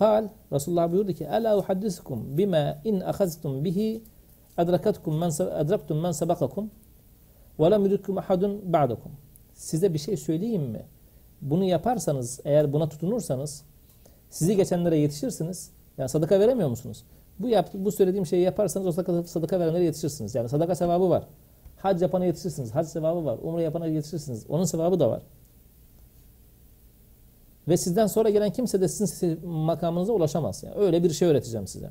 Kal. 0.00 0.28
Resulullah 0.52 0.92
buyurdu 0.92 1.12
ki 1.12 1.24
Ela 1.24 1.58
uhaddisukum 1.58 2.38
bima 2.38 2.78
in 2.84 3.00
akhaztum 3.00 3.64
bihi 3.64 4.02
adrakatkum 4.56 5.18
men 5.18 5.28
adraktum 5.28 6.00
men 6.00 6.12
sabakakum 6.12 6.70
ve 7.60 7.70
lem 7.70 7.84
yudrikum 7.84 8.18
ahadun. 8.18 8.62
Size 9.54 9.94
bir 9.94 9.98
şey 9.98 10.16
söyleyeyim 10.16 10.62
mi? 10.62 10.82
Bunu 11.40 11.64
yaparsanız, 11.64 12.40
eğer 12.44 12.72
buna 12.72 12.88
tutunursanız 12.88 13.64
sizi 14.30 14.56
geçenlere 14.56 14.98
yetişirsiniz. 14.98 15.70
Yani 15.98 16.08
sadaka 16.08 16.40
veremiyor 16.40 16.68
musunuz? 16.68 17.04
Bu 17.38 17.48
yaptı, 17.48 17.84
bu 17.84 17.92
söylediğim 17.92 18.26
şeyi 18.26 18.42
yaparsanız 18.42 18.86
o 18.86 18.92
sadaka, 18.92 19.22
sadaka 19.22 19.60
verenlere 19.60 19.84
yetişirsiniz. 19.84 20.34
Yani 20.34 20.48
sadaka 20.48 20.74
sevabı 20.74 21.10
var. 21.10 21.24
Hac 21.76 22.02
yapana 22.02 22.24
yetişirsiniz. 22.24 22.74
Hac 22.74 22.86
sevabı 22.86 23.24
var. 23.24 23.38
Umre 23.42 23.62
yapana 23.62 23.86
yetişirsiniz. 23.86 24.46
Onun 24.48 24.64
sevabı 24.64 25.00
da 25.00 25.10
var. 25.10 25.22
Ve 27.70 27.76
sizden 27.76 28.06
sonra 28.06 28.30
gelen 28.30 28.50
kimse 28.50 28.80
de 28.80 28.88
sizin 28.88 29.48
makamınıza 29.48 30.12
ulaşamaz. 30.12 30.62
Yani 30.62 30.74
öyle 30.74 31.02
bir 31.04 31.10
şey 31.10 31.28
öğreteceğim 31.28 31.66
size. 31.66 31.90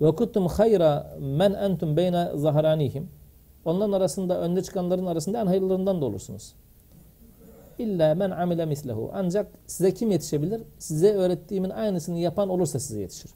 Ve 0.00 0.14
kuntum 0.14 0.46
hayra 0.46 1.16
men 1.20 1.52
entum 1.54 1.96
beyne 1.96 2.30
zahranihim. 2.34 3.08
Onların 3.64 3.92
arasında 3.92 4.40
önde 4.40 4.62
çıkanların 4.62 5.06
arasında 5.06 5.40
en 5.40 5.46
hayırlılarından 5.46 6.00
da 6.00 6.04
olursunuz. 6.04 6.54
İlla 7.78 8.14
men 8.14 8.30
amile 8.30 8.66
mislehu. 8.66 9.10
Ancak 9.14 9.46
size 9.66 9.94
kim 9.94 10.10
yetişebilir? 10.10 10.62
Size 10.78 11.14
öğrettiğimin 11.14 11.70
aynısını 11.70 12.18
yapan 12.18 12.48
olursa 12.48 12.78
size 12.78 13.00
yetişir. 13.00 13.30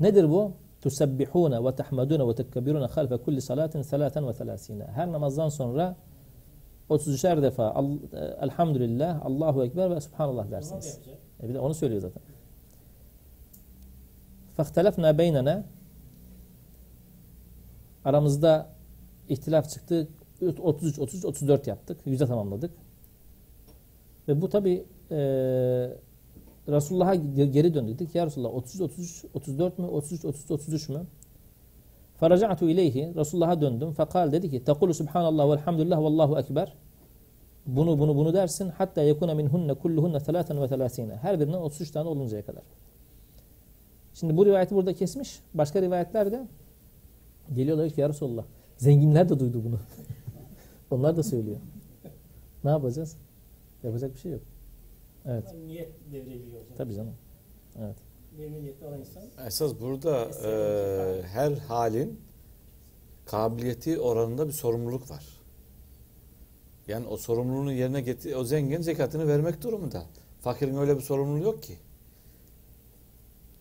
Nedir 0.00 0.30
bu? 0.30 0.52
Tusabbihune 0.80 1.64
ve 1.64 1.74
tahmadune 1.74 2.28
ve 2.28 2.34
tekkebirune 2.34 2.86
halfe 2.86 3.16
kulli 3.16 3.40
salatin 3.40 3.82
selaten 3.82 4.28
ve 4.28 4.34
selasine. 4.34 4.84
Her 4.84 5.12
namazdan 5.12 5.48
sonra 5.48 5.96
33'er 6.89 7.41
defa 7.41 7.71
al, 7.71 7.89
e, 8.13 8.17
elhamdülillah, 8.17 9.25
Allahu 9.25 9.63
Ekber 9.65 9.91
ve 9.91 10.01
Subhanallah 10.01 10.35
Namaz 10.45 10.51
dersiniz. 10.51 10.85
yapacak. 10.87 11.17
E 11.43 11.49
bir 11.49 11.53
de 11.53 11.59
onu 11.59 11.73
söylüyor 11.73 12.01
zaten. 12.01 12.23
فَاخْتَلَفْنَا 14.57 15.17
beynena 15.17 15.63
Aramızda 18.05 18.69
ihtilaf 19.29 19.69
çıktı. 19.69 20.07
33, 20.61 20.99
33, 20.99 21.25
34 21.25 21.67
yaptık. 21.67 21.97
Yüze 22.05 22.25
tamamladık. 22.27 22.71
Ve 24.27 24.41
bu 24.41 24.49
tabi 24.49 24.85
e, 25.11 25.17
Resulullah'a 26.67 27.15
geri 27.15 27.73
döndük. 27.73 27.99
Dedik 27.99 28.15
ya 28.15 28.25
Resulullah 28.25 28.53
33, 28.53 28.81
33, 28.81 29.25
34 29.33 29.79
mü? 29.79 29.85
33, 29.85 30.25
33, 30.25 30.51
33 30.51 30.89
mü? 30.89 31.05
Feraca'tu 32.20 32.68
ileyhi. 32.68 33.14
Resulullah'a 33.14 33.60
döndüm. 33.60 33.92
Fekal 33.92 34.32
dedi 34.32 34.50
ki 34.50 34.64
Tekulu 34.64 34.94
subhanallah 34.94 35.50
velhamdülillah 35.50 36.02
vallahu 36.02 36.38
ekber. 36.38 36.76
Bunu 37.66 37.98
bunu 37.98 38.16
bunu 38.16 38.34
dersin. 38.34 38.68
Hatta 38.68 39.02
yekuna 39.02 39.34
minhunne 39.34 39.74
kulluhunne 39.74 40.18
telaten 40.18 40.62
ve 40.62 40.68
telasine. 40.68 41.16
Her 41.16 41.40
birinden 41.40 41.58
33 41.58 41.90
tane 41.90 42.08
oluncaya 42.08 42.44
kadar. 42.44 42.62
Şimdi 44.14 44.36
bu 44.36 44.46
rivayeti 44.46 44.74
burada 44.74 44.94
kesmiş. 44.94 45.40
Başka 45.54 45.82
rivayetlerde 45.82 46.46
geliyorlar 47.54 47.90
ki 47.90 48.00
ya 48.00 48.08
Resulullah. 48.08 48.44
Zenginler 48.76 49.28
de 49.28 49.38
duydu 49.38 49.64
bunu. 49.64 49.78
Onlar 50.90 51.16
da 51.16 51.22
söylüyor. 51.22 51.56
Ne 52.64 52.70
yapacağız? 52.70 53.16
Yapacak 53.82 54.14
bir 54.14 54.18
şey 54.18 54.32
yok. 54.32 54.42
Evet. 55.26 55.54
Niyet 55.66 55.92
devreye 56.12 56.36
giriyor. 56.38 56.62
Tabii 56.76 56.94
canım. 56.94 57.14
Evet. 57.78 57.96
Niyetli 58.38 58.86
olan 58.86 59.00
insan 59.00 59.22
Esas 59.46 59.72
burada 59.80 60.28
e, 60.44 61.22
her 61.22 61.52
halin 61.52 62.20
kabiliyeti 63.26 63.98
oranında 64.00 64.48
bir 64.48 64.52
sorumluluk 64.52 65.10
var. 65.10 65.24
Yani 66.88 67.06
o 67.06 67.16
sorumluluğunu 67.16 67.72
yerine 67.72 68.00
getir, 68.00 68.34
o 68.34 68.44
zengin 68.44 68.80
zekatını 68.82 69.28
vermek 69.28 69.62
durumunda. 69.62 70.02
Fakirin 70.40 70.76
öyle 70.76 70.96
bir 70.96 71.02
sorumluluğu 71.02 71.44
yok 71.44 71.62
ki. 71.62 71.74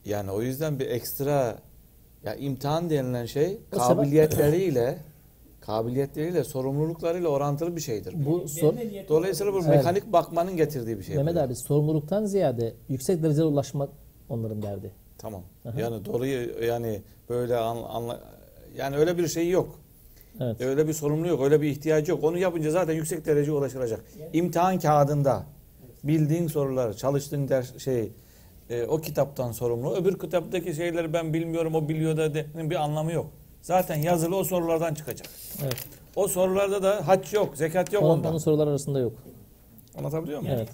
Yani 0.05 0.31
o 0.31 0.41
yüzden 0.41 0.79
bir 0.79 0.87
ekstra 0.87 1.59
ya 2.23 2.35
imtihan 2.35 2.89
denilen 2.89 3.25
şey 3.25 3.61
O 3.73 3.75
sebep- 3.75 3.87
kabiliyetleriyle 3.87 4.97
kabiliyetleriyle 5.61 6.43
sorumluluklarıyla 6.43 7.29
orantılı 7.29 7.75
bir 7.75 7.81
şeydir. 7.81 8.25
Bu 8.25 8.47
sor, 8.47 8.73
Dolayısıyla 9.09 9.53
bu 9.53 9.57
Evet. 9.57 9.67
mekanik 9.67 10.13
bakmanın 10.13 10.57
getirdiği 10.57 10.97
bir 10.97 11.03
şey. 11.03 11.15
Mehmet 11.15 11.35
bu. 11.35 11.39
abi 11.39 11.55
sorumluluktan 11.55 12.25
ziyade 12.25 12.73
yüksek 12.89 13.23
dereceye 13.23 13.43
ulaşmak 13.43 13.89
onların 14.30 14.61
derdi. 14.61 14.91
Tamam. 15.18 15.41
Aha. 15.65 15.80
Yani 15.80 16.06
doğruyu 16.06 16.65
yani 16.65 17.01
böyle 17.30 17.57
anla, 17.57 17.88
anla- 17.89 18.19
yani 18.77 18.97
öyle 18.97 19.18
bir 19.18 19.27
şey 19.27 19.49
yok. 19.49 19.80
Evet. 20.41 20.61
Öyle 20.61 20.88
bir 20.88 20.93
sorumlu 20.93 21.27
yok, 21.27 21.41
öyle 21.43 21.61
bir 21.61 21.68
ihtiyacı 21.69 22.11
yok. 22.11 22.23
Onu 22.23 22.38
yapınca 22.38 22.72
zaten 22.72 22.93
yüksek 22.93 23.26
dereceye 23.26 23.57
ulaşılacak. 23.57 24.01
İmtihan 24.34 24.80
kağıdında 24.80 25.43
bildiğin 26.03 26.47
soruları, 26.47 26.97
çalıştığın 26.97 27.47
ders 27.47 27.77
şey 27.77 28.11
e, 28.69 28.84
o 28.84 29.01
kitaptan 29.01 29.51
sorumlu. 29.51 29.95
Öbür 29.95 30.19
kitaptaki 30.19 30.73
şeyleri 30.73 31.14
ben 31.14 31.34
bilmiyorum, 31.34 31.76
o 31.76 31.89
biliyor 31.89 32.18
da 32.18 32.34
demenin 32.34 32.69
bir 32.69 32.76
anlamı 32.76 33.11
yok. 33.11 33.31
Zaten 33.61 33.95
yazılı 33.95 34.35
o 34.35 34.43
sorulardan 34.43 34.93
çıkacak. 34.93 35.27
Evet. 35.64 35.76
O 36.15 36.27
sorularda 36.27 36.84
da 36.84 37.07
hac 37.07 37.34
yok, 37.34 37.57
zekat 37.57 37.93
yok 37.93 38.03
Onun, 38.03 38.11
ondan. 38.11 38.31
onun 38.31 38.39
sorular 38.39 38.68
arasında 38.68 38.99
yok. 38.99 39.14
Anlatabiliyor 39.97 40.39
muyum? 40.39 40.56
Evet. 40.57 40.69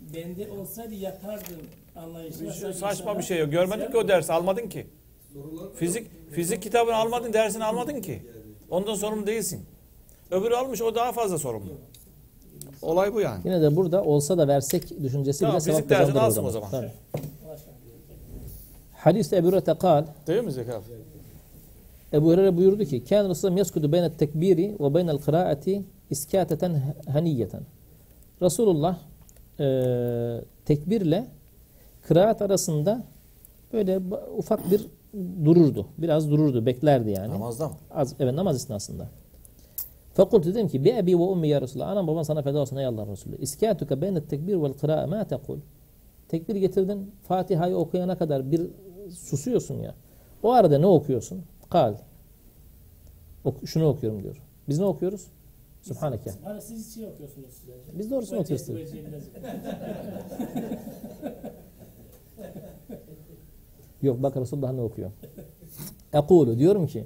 Bende 0.00 0.50
olsaydı 0.50 0.94
yapardım 0.94 1.56
anlayışına. 1.96 2.52
Şey- 2.52 2.72
saçma 2.72 3.18
bir 3.18 3.22
şey 3.22 3.38
yok. 3.38 3.52
Görmedin 3.52 3.90
ki 3.90 3.96
o 3.96 4.08
dersi 4.08 4.32
almadın 4.32 4.68
ki. 4.68 4.86
Fizik 5.74 6.30
fizik 6.30 6.62
kitabını 6.62 6.94
almadın, 6.94 7.32
dersini 7.32 7.64
almadın 7.64 8.00
ki. 8.00 8.22
Ondan 8.70 8.94
sorumlu 8.94 9.26
değilsin. 9.26 9.60
Öbürü 10.30 10.54
almış 10.54 10.82
o 10.82 10.94
daha 10.94 11.12
fazla 11.12 11.38
sorumlu. 11.38 11.72
Olay 12.82 13.14
bu 13.14 13.20
yani. 13.20 13.40
Yine 13.44 13.62
de 13.62 13.76
burada 13.76 14.04
olsa 14.04 14.38
da 14.38 14.48
versek 14.48 15.02
düşüncesi 15.02 15.40
Tamam, 15.40 15.54
bile 15.54 15.60
sevap 15.60 15.76
fizik 15.76 15.90
dersini 15.90 16.14
kazandırır 16.14 16.26
alsın 16.26 16.44
o 16.44 16.50
zaman. 16.50 16.70
zaman. 16.70 16.90
Tabii. 17.12 17.22
Hadis 18.92 19.32
Ebu 19.32 19.46
Hureyre 19.46 19.78
kal 19.78 20.04
Değil 20.26 20.44
mi 20.44 20.52
zekat? 20.52 20.82
Ebu 22.12 22.26
Hureyre 22.32 22.56
buyurdu 22.56 22.84
ki 22.84 23.04
Kâne 23.04 23.28
Resulullah 23.28 23.56
yeskudu 23.56 23.92
beyne 23.92 24.12
tekbiri 24.12 24.76
ve 24.80 24.94
beynel 24.94 25.18
kıraati 25.18 25.82
iskâteten 26.10 26.94
haniyeten. 27.12 27.62
Resulullah 28.42 28.98
e, 29.60 29.66
tekbirle 30.66 31.26
kıraat 32.08 32.42
arasında 32.42 33.04
böyle 33.72 34.00
ufak 34.36 34.70
bir 34.70 34.86
dururdu. 35.44 35.86
Biraz 35.98 36.30
dururdu, 36.30 36.66
beklerdi 36.66 37.10
yani. 37.10 37.32
Namazda 37.32 37.68
mı? 37.68 37.74
Az, 37.90 38.14
evet 38.20 38.34
namaz 38.34 38.56
esnasında. 38.56 39.08
Fakultu 40.14 40.48
dedim 40.50 40.68
ki 40.68 40.84
bi 40.84 40.90
ebi 40.90 41.18
ve 41.18 41.22
ummi 41.22 41.48
ya 41.48 41.60
Resulallah. 41.60 41.90
Anam 41.90 42.06
baban 42.06 42.22
sana 42.22 42.42
feda 42.42 42.58
olsun 42.58 42.76
ey 42.76 42.86
Allah 42.86 43.06
Resulü. 43.06 43.36
İskâtuke 43.38 44.00
beyne 44.00 44.24
tekbir 44.24 44.62
vel 44.62 44.72
kıra'a 44.72 45.06
ma 45.06 45.24
tekul. 45.24 45.58
Tekbir 46.28 46.56
getirdin. 46.56 47.10
Fatiha'yı 47.22 47.76
okuyana 47.76 48.18
kadar 48.18 48.50
bir 48.50 48.70
susuyorsun 49.10 49.82
ya. 49.82 49.94
O 50.42 50.52
arada 50.52 50.78
ne 50.78 50.86
okuyorsun? 50.86 51.42
Kal. 51.70 51.94
Ok- 53.44 53.66
şunu 53.68 53.86
okuyorum 53.88 54.22
diyor. 54.22 54.42
Biz 54.68 54.78
ne 54.78 54.84
okuyoruz? 54.84 55.26
Subhaneke. 55.82 56.30
Hani 56.44 56.62
siz 56.62 56.94
şey 56.94 57.06
okuyorsunuz 57.06 57.50
size. 57.50 57.72
Biz 57.98 58.10
doğrusunu 58.10 58.38
okuyoruz. 58.40 58.68
Yok 64.02 64.22
bak 64.22 64.36
Resulullah 64.36 64.72
ne 64.72 64.80
okuyor? 64.80 65.10
Ekulu 66.12 66.58
diyorum 66.58 66.86
ki 66.86 67.04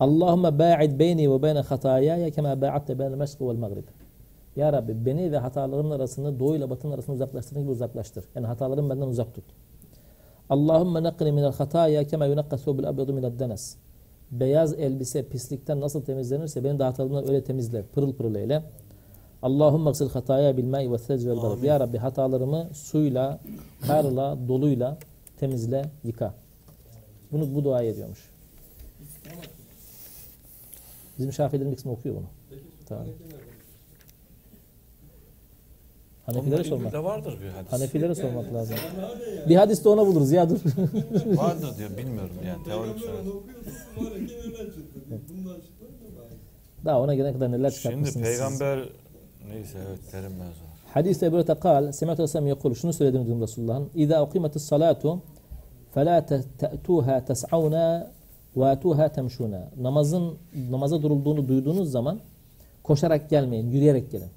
Allahümme 0.00 0.58
ba'id 0.58 0.98
beyni 0.98 1.32
ve 1.32 1.42
beyne 1.42 1.60
hatayaya 1.60 2.30
kema 2.30 2.60
ba'atte 2.60 2.98
beyne 2.98 3.16
meşriki 3.16 3.48
vel 3.48 3.56
mağrib. 3.56 3.88
Ya 4.56 4.72
Rabbi 4.72 5.06
beni 5.06 5.32
ve 5.32 5.38
hatalarımın 5.38 5.90
arasını 5.90 6.40
doğu 6.40 6.56
ile 6.56 6.70
batının 6.70 6.92
arasını 6.92 7.14
uzaklaştırdığın 7.14 7.62
gibi 7.62 7.70
uzaklaştır. 7.70 8.24
Yani 8.34 8.46
hatalarım 8.46 8.90
benden 8.90 9.06
uzak 9.06 9.34
tut. 9.34 9.44
Allahümme 10.50 11.02
nakkini 11.02 11.32
minel 11.32 11.52
hataya 11.52 12.06
kema 12.06 12.26
yunakka 12.26 12.56
thawbul 12.56 12.84
abyadu 12.84 13.12
mined 13.12 13.40
denes. 13.40 13.76
Beyaz 14.30 14.74
elbise 14.74 15.28
pislikten 15.28 15.80
nasıl 15.80 16.02
temizlenirse 16.02 16.64
beni 16.64 16.78
de 16.78 16.84
hatalarımdan 16.84 17.28
öyle 17.28 17.44
temizle. 17.44 17.82
Pırıl 17.82 18.12
pırıl 18.12 18.34
eyle. 18.34 18.62
Allahümme 19.42 19.90
gsil 19.90 20.08
hataya 20.08 20.56
bil 20.56 20.64
ma'i 20.64 20.92
ve 20.92 20.96
thelc 20.96 21.28
vel 21.28 21.36
barad. 21.36 21.62
Ya 21.62 21.80
Rabbi 21.80 21.98
hatalarımı 21.98 22.68
suyla, 22.74 23.40
karla, 23.86 24.38
doluyla 24.48 24.98
temizle, 25.40 25.84
yıka. 26.04 26.34
Bunu 27.32 27.54
bu 27.54 27.64
duayı 27.64 27.90
ediyormuş. 27.90 28.30
Bizim 31.18 31.32
Şafiilerin 31.32 31.70
bir 31.70 31.76
kısmı 31.76 31.92
okuyor 31.92 32.16
bunu. 32.16 32.26
Tamam. 32.88 33.06
Hanefilere 36.26 36.64
sormak. 36.64 36.94
vardır 36.94 37.38
bir 37.42 37.48
hadis. 37.48 37.72
Hanefilere 37.72 38.14
sormak 38.14 38.54
lazım. 38.54 38.76
Bir 39.48 39.56
hadis 39.56 39.84
de 39.84 39.88
ona 39.88 40.06
buluruz 40.06 40.32
ya 40.32 40.50
dur. 40.50 40.56
vardır 41.36 41.78
diyor 41.78 41.96
bilmiyorum 41.96 42.36
yani 42.46 42.64
teorik 42.64 42.98
çıktı. 42.98 43.12
Daha 46.84 47.00
ona 47.00 47.14
gelene 47.14 47.32
kadar 47.32 47.52
neler 47.52 47.70
Şimdi 47.70 47.82
çıkartmışsınız 47.82 48.28
siz. 48.28 48.40
Neyse 49.48 49.78
evet 49.88 49.98
terim 50.10 50.32
mevzu. 50.32 50.60
Hadis 50.94 51.22
Ebu 51.22 51.36
Hureyre 51.36 51.60
kal, 51.60 51.92
semet 51.92 52.14
Aleyhisselam 52.14 52.46
yakul, 52.46 52.74
şunu 52.74 52.92
söyledim 52.92 53.26
dedim 53.26 53.40
Resulullah'ın. 53.40 53.90
İza 53.94 54.22
ukimetis 54.22 54.62
salatu 54.62 55.22
fela 55.94 56.26
te'tuha 56.26 57.24
tes'avna 57.24 58.10
ve 58.56 58.66
atuha 58.66 59.12
temşuna. 59.12 59.68
Namazın 59.80 60.38
namaza 60.70 61.02
durulduğunu 61.02 61.48
duyduğunuz 61.48 61.90
zaman 61.90 62.20
koşarak 62.82 63.30
gelmeyin, 63.30 63.70
yürüyerek 63.70 64.10
gelin. 64.10 64.30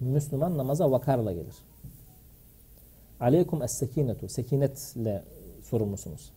Müslüman 0.00 0.58
namaza 0.58 0.90
vakarla 0.90 1.32
gelir. 1.32 1.54
Aleykum 3.20 3.62
es-sekinetu. 3.62 4.28
Sekinetle 4.28 5.22
sorumlusunuz. 5.62 6.30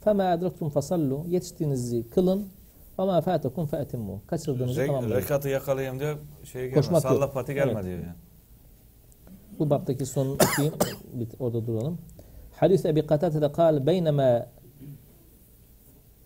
Fema 0.00 0.24
adraktum 0.24 0.68
fasallu. 0.68 1.24
Yetiştiğinizi 1.28 2.10
kılın 2.10 2.46
ama 2.98 3.20
fetekum 3.20 3.66
fetimmu. 3.66 4.20
Kaçırdığınızı 4.26 4.86
tamamlayın. 4.86 5.16
Rekatı 5.16 5.48
yakalayayım 5.48 6.00
diyor. 6.00 6.18
Şey 6.44 6.62
gelme, 6.62 6.74
Koşmak 6.74 7.02
salla 7.02 7.32
pati 7.32 7.54
gelme 7.54 7.72
evet. 7.72 7.84
diyor 7.84 7.98
yani. 7.98 8.14
Bu 9.58 9.70
baptaki 9.70 10.06
son 10.06 10.28
okuyayım. 10.34 10.74
orada 11.38 11.66
duralım. 11.66 11.98
Hadis 12.56 12.84
Ebi 12.84 13.06
Katate'de 13.06 13.52
kal 13.52 13.86
beyneme 13.86 14.48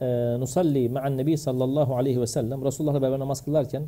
e, 0.00 0.06
nusalli 0.40 0.88
ma'an 0.88 1.16
nebi 1.16 1.38
sallallahu 1.38 1.96
aleyhi 1.96 2.20
ve 2.20 2.26
sellem 2.26 2.64
Resulullah'la 2.64 3.02
beraber 3.02 3.18
namaz 3.18 3.44
kılarken 3.44 3.82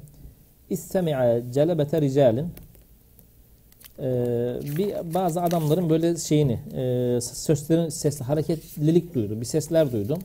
istemi'a 0.71 1.53
celebete 1.53 2.01
ricalin 2.01 2.53
ee, 4.01 4.59
bir 4.77 5.15
bazı 5.15 5.43
adamların 5.43 5.91
böyle 5.91 6.17
şeyini 6.17 6.53
e, 6.53 7.21
seslerin 7.21 7.89
ses 7.89 8.21
hareketlilik 8.21 9.15
duydu. 9.15 9.41
Bir 9.41 9.47
sesler 9.47 9.93
duydu. 9.93 10.19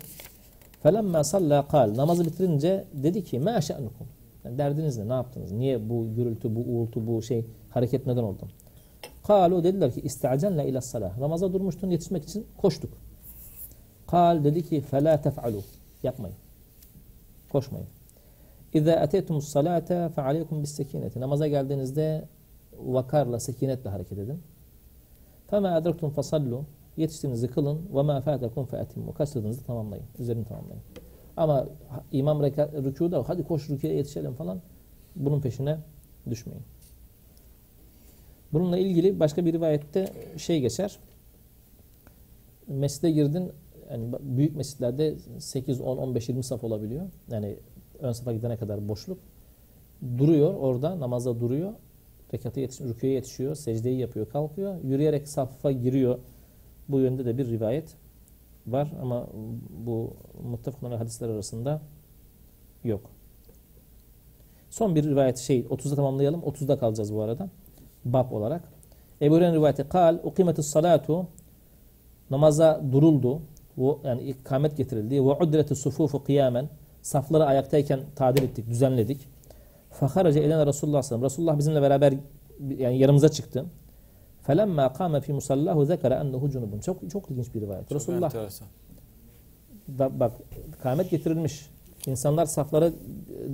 Felemma 0.83 1.23
salla 1.23 1.67
kal 1.67 1.97
namazı 1.97 2.25
bitirince 2.25 2.85
dedi 2.93 3.23
ki 3.23 3.39
ma 3.39 3.61
şe'nukum 3.61 4.07
yani 4.45 4.57
derdiniz 4.57 4.97
ne? 4.97 5.09
Ne 5.09 5.13
yaptınız? 5.13 5.51
Niye 5.51 5.89
bu 5.89 6.15
gürültü, 6.15 6.55
bu 6.55 6.59
uğultu, 6.59 7.07
bu 7.07 7.21
şey 7.21 7.45
hareket 7.69 8.07
neden 8.07 8.23
oldu? 8.23 8.47
Kalu 9.27 9.63
dediler 9.63 9.93
ki 9.93 10.01
istacenle 10.01 10.67
ila 10.67 10.81
salah. 10.81 11.17
Namaza 11.17 11.53
durmuştun 11.53 11.89
yetişmek 11.89 12.23
için 12.23 12.47
koştuk. 12.57 12.93
Kal 14.07 14.43
dedi 14.43 14.63
ki 14.63 14.81
fela 14.81 15.21
tef'alu. 15.21 15.61
Yapmayın. 16.03 16.35
Koşmayın. 17.51 17.87
İza 18.73 18.91
eteytumus 18.91 19.47
salate 19.47 20.09
fe 20.09 20.21
aleykum 20.21 20.63
bis 20.63 20.71
sekineti. 20.71 21.19
Namaza 21.19 21.47
geldiğinizde 21.47 22.25
vakarla, 22.77 23.39
sekinetle 23.39 23.89
hareket 23.89 24.17
edin. 24.17 24.41
Fema 25.49 25.77
edrektum 25.77 26.09
fasallu. 26.09 26.63
Yetiştiğinizi 26.97 27.47
kılın. 27.47 27.81
Ve 27.95 28.01
ma 28.01 28.21
fatakum 28.21 28.65
fe 28.65 28.77
etimmu. 28.77 29.13
Kaçırdığınızı 29.13 29.63
tamamlayın. 29.63 30.05
Üzerini 30.19 30.45
tamamlayın. 30.45 30.83
Ama 31.37 31.67
imam 32.11 32.43
rükuda 32.43 33.23
hadi 33.29 33.43
koş 33.43 33.69
rüküye 33.69 33.93
yetişelim 33.93 34.33
falan. 34.33 34.61
Bunun 35.15 35.41
peşine 35.41 35.77
düşmeyin. 36.29 36.63
Bununla 38.53 38.77
ilgili 38.77 39.19
başka 39.19 39.45
bir 39.45 39.53
rivayette 39.53 40.13
şey 40.37 40.61
geçer. 40.61 40.99
Mescide 42.67 43.11
girdin 43.11 43.51
yani 43.91 44.11
büyük 44.21 44.55
mescitlerde 44.55 45.15
8, 45.39 45.81
10, 45.81 45.97
15, 45.97 46.29
20 46.29 46.43
saf 46.43 46.63
olabiliyor. 46.63 47.05
Yani 47.31 47.55
ön 47.99 48.11
safa 48.11 48.33
gidene 48.33 48.57
kadar 48.57 48.87
boşluk. 48.87 49.19
Duruyor 50.17 50.53
orada 50.53 50.99
namazda 50.99 51.39
duruyor. 51.39 51.73
Rekata 52.33 52.59
yetiş, 52.59 52.81
rüküye 52.81 53.13
yetişiyor. 53.13 53.55
Secdeyi 53.55 53.99
yapıyor 53.99 54.29
kalkıyor. 54.29 54.83
Yürüyerek 54.83 55.27
safa 55.27 55.71
giriyor. 55.71 56.19
Bu 56.89 56.99
yönde 56.99 57.25
de 57.25 57.37
bir 57.37 57.47
rivayet 57.47 57.95
var 58.67 58.91
ama 59.01 59.27
bu 59.85 60.13
muttefakun 60.43 60.87
aleyh 60.87 60.99
hadisler 60.99 61.29
arasında 61.29 61.81
yok. 62.83 63.01
Son 64.69 64.95
bir 64.95 65.03
rivayet 65.03 65.37
şey 65.37 65.61
30'da 65.61 65.95
tamamlayalım. 65.95 66.41
30'da 66.41 66.79
kalacağız 66.79 67.13
bu 67.13 67.21
arada. 67.21 67.49
Bab 68.05 68.31
olarak. 68.31 68.63
Ebu 69.21 69.35
Hureyre'nin 69.35 69.55
rivayeti 69.55 69.89
kal 69.89 70.19
ukimetis 70.23 70.65
salatu 70.65 71.27
namaza 72.29 72.81
duruldu. 72.91 73.41
Yani 74.03 74.21
ikamet 74.21 74.77
getirildi. 74.77 75.15
Ve 75.15 75.33
udretis 75.33 75.79
sufufu 75.79 76.23
kıyamen 76.23 76.69
safları 77.01 77.45
ayaktayken 77.45 77.99
tadil 78.15 78.43
ettik, 78.43 78.67
düzenledik. 78.67 79.27
Faharaca 79.89 80.41
elene 80.41 80.65
Resulullah 80.65 81.01
sallallahu 81.01 81.25
Resulullah 81.25 81.57
bizimle 81.57 81.81
beraber 81.81 82.13
yani 82.77 82.97
yanımıza 82.97 83.29
çıktı. 83.29 83.65
Felemma 84.43 84.93
kâme 84.93 85.21
fi 85.21 85.33
musallahu 85.33 85.85
zekere 85.85 86.13
ennehu 86.13 86.49
cunubun. 86.49 86.79
Çok 86.79 87.11
çok 87.11 87.31
ilginç 87.31 87.55
bir 87.55 87.61
rivayet. 87.61 87.89
Çok 87.89 87.95
Resulullah 87.95 88.35
enteresan. 88.35 88.67
da, 89.99 90.19
bak 90.19 90.31
kâmet 90.83 91.09
getirilmiş. 91.09 91.69
İnsanlar 92.07 92.45
saflara 92.45 92.91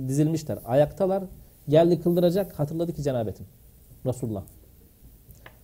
dizilmişler. 0.08 0.58
Ayaktalar. 0.64 1.24
Geldi 1.68 2.00
kıldıracak. 2.00 2.58
Hatırladı 2.58 2.92
ki 2.92 3.02
cenabetim. 3.02 3.46
Resulullah. 4.06 4.42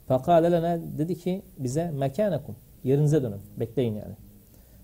Fakale 0.09 0.53
lena 0.53 0.81
dedi 0.98 1.19
ki 1.19 1.43
bize 1.59 1.90
mekânekum. 1.90 2.57
Yerinize 2.85 3.23
dönün. 3.23 3.40
Bekleyin 3.57 3.94
yani. 3.94 4.15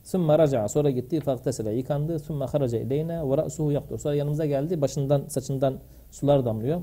Sümme 0.05 0.39
raca'a. 0.39 0.69
Sonra 0.69 0.90
gitti. 0.90 1.20
Faktesele 1.20 1.73
yıkandı. 1.73 2.19
Sümme 2.19 2.44
haraca 2.44 2.78
ileyne 2.78 3.31
ve 3.31 3.36
ra'suhu 3.36 3.73
yaktur. 3.73 3.98
Sonra 3.98 4.14
yanımıza 4.14 4.47
geldi. 4.47 4.81
Başından 4.81 5.24
saçından 5.28 5.78
sular 6.10 6.44
damlıyor. 6.44 6.82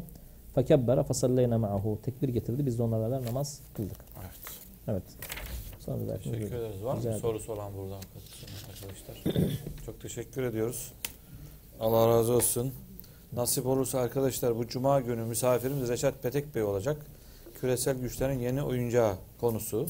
Fekebbere 0.60 1.04
fasalleyne 1.04 1.58
ma'ahu. 1.58 2.00
Tekbir 2.04 2.30
getirdi. 2.30 2.66
Biz 2.66 2.80
de 2.80 2.84
onlarla 2.84 3.12
beraber 3.12 3.28
namaz 3.28 3.60
kıldık. 3.74 3.98
Evet. 4.20 4.60
Evet. 4.88 5.04
Sonra 5.80 6.18
Teşekkür 6.18 6.56
ederiz. 6.56 6.84
Var 6.84 6.98
Rica 7.00 7.12
mı 7.12 7.20
sorusu 7.20 7.54
olan 7.54 7.72
burada 7.78 7.96
arkadaşlar? 8.70 9.42
Çok 9.86 10.02
teşekkür 10.02 10.44
ediyoruz. 10.44 10.92
Allah 11.80 12.08
razı 12.08 12.34
olsun. 12.34 12.74
Nasip 13.34 13.66
olursa 13.66 14.00
arkadaşlar 14.00 14.58
bu 14.58 14.68
cuma 14.68 15.00
günü 15.00 15.24
misafirimiz 15.24 15.90
Reşat 15.90 16.24
Petek 16.24 16.56
Bey 16.56 16.64
olacak. 16.64 17.06
Küresel 17.62 17.98
güçlerin 17.98 18.40
yeni 18.40 18.64
oyuncağı 18.64 19.16
konusu. 19.42 19.88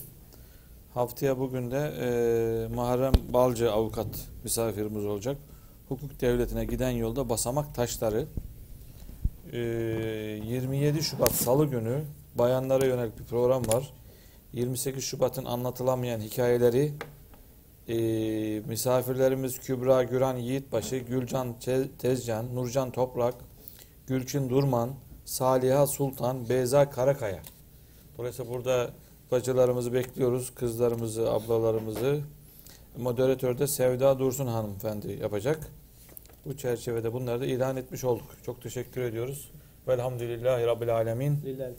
Haftaya 0.93 1.39
bugün 1.39 1.71
de 1.71 1.93
e, 1.99 2.75
Muharrem 2.75 3.13
Balcı 3.33 3.71
avukat 3.71 4.27
misafirimiz 4.43 5.05
olacak. 5.05 5.37
Hukuk 5.87 6.21
devletine 6.21 6.65
giden 6.65 6.89
yolda 6.91 7.29
basamak 7.29 7.75
taşları. 7.75 8.25
E, 9.53 9.57
27 9.57 11.03
Şubat 11.03 11.31
Salı 11.31 11.65
günü 11.65 12.01
bayanlara 12.35 12.85
yönelik 12.85 13.19
bir 13.19 13.23
program 13.23 13.67
var. 13.67 13.93
28 14.53 15.03
Şubat'ın 15.03 15.45
anlatılamayan 15.45 16.19
hikayeleri 16.19 16.93
e, 17.87 17.95
misafirlerimiz 18.59 19.59
Kübra 19.59 20.03
Güran 20.03 20.37
Yiğitbaşı, 20.37 20.97
Gülcan 20.97 21.59
Te- 21.59 21.87
Tezcan, 21.99 22.55
Nurcan 22.55 22.91
Toprak, 22.91 23.35
Gülçin 24.07 24.49
Durman, 24.49 24.89
Saliha 25.25 25.87
Sultan, 25.87 26.49
Beyza 26.49 26.89
Karakaya. 26.89 27.39
Dolayısıyla 28.17 28.51
burada 28.51 28.89
bacılarımızı 29.31 29.93
bekliyoruz, 29.93 30.53
kızlarımızı, 30.55 31.31
ablalarımızı. 31.31 32.21
Moderatörde 32.97 33.67
Sevda 33.67 34.19
Dursun 34.19 34.47
hanımefendi 34.47 35.11
yapacak. 35.21 35.71
Bu 36.49 36.57
çerçevede 36.57 37.13
bunları 37.13 37.41
da 37.41 37.45
ilan 37.45 37.77
etmiş 37.77 38.03
olduk. 38.03 38.25
Çok 38.45 38.61
teşekkür 38.61 39.01
ediyoruz. 39.01 39.51
Velhamdülillahi 39.87 40.65
Rabbil 40.65 40.95
Alemin. 40.95 41.41
Lillahi. 41.45 41.73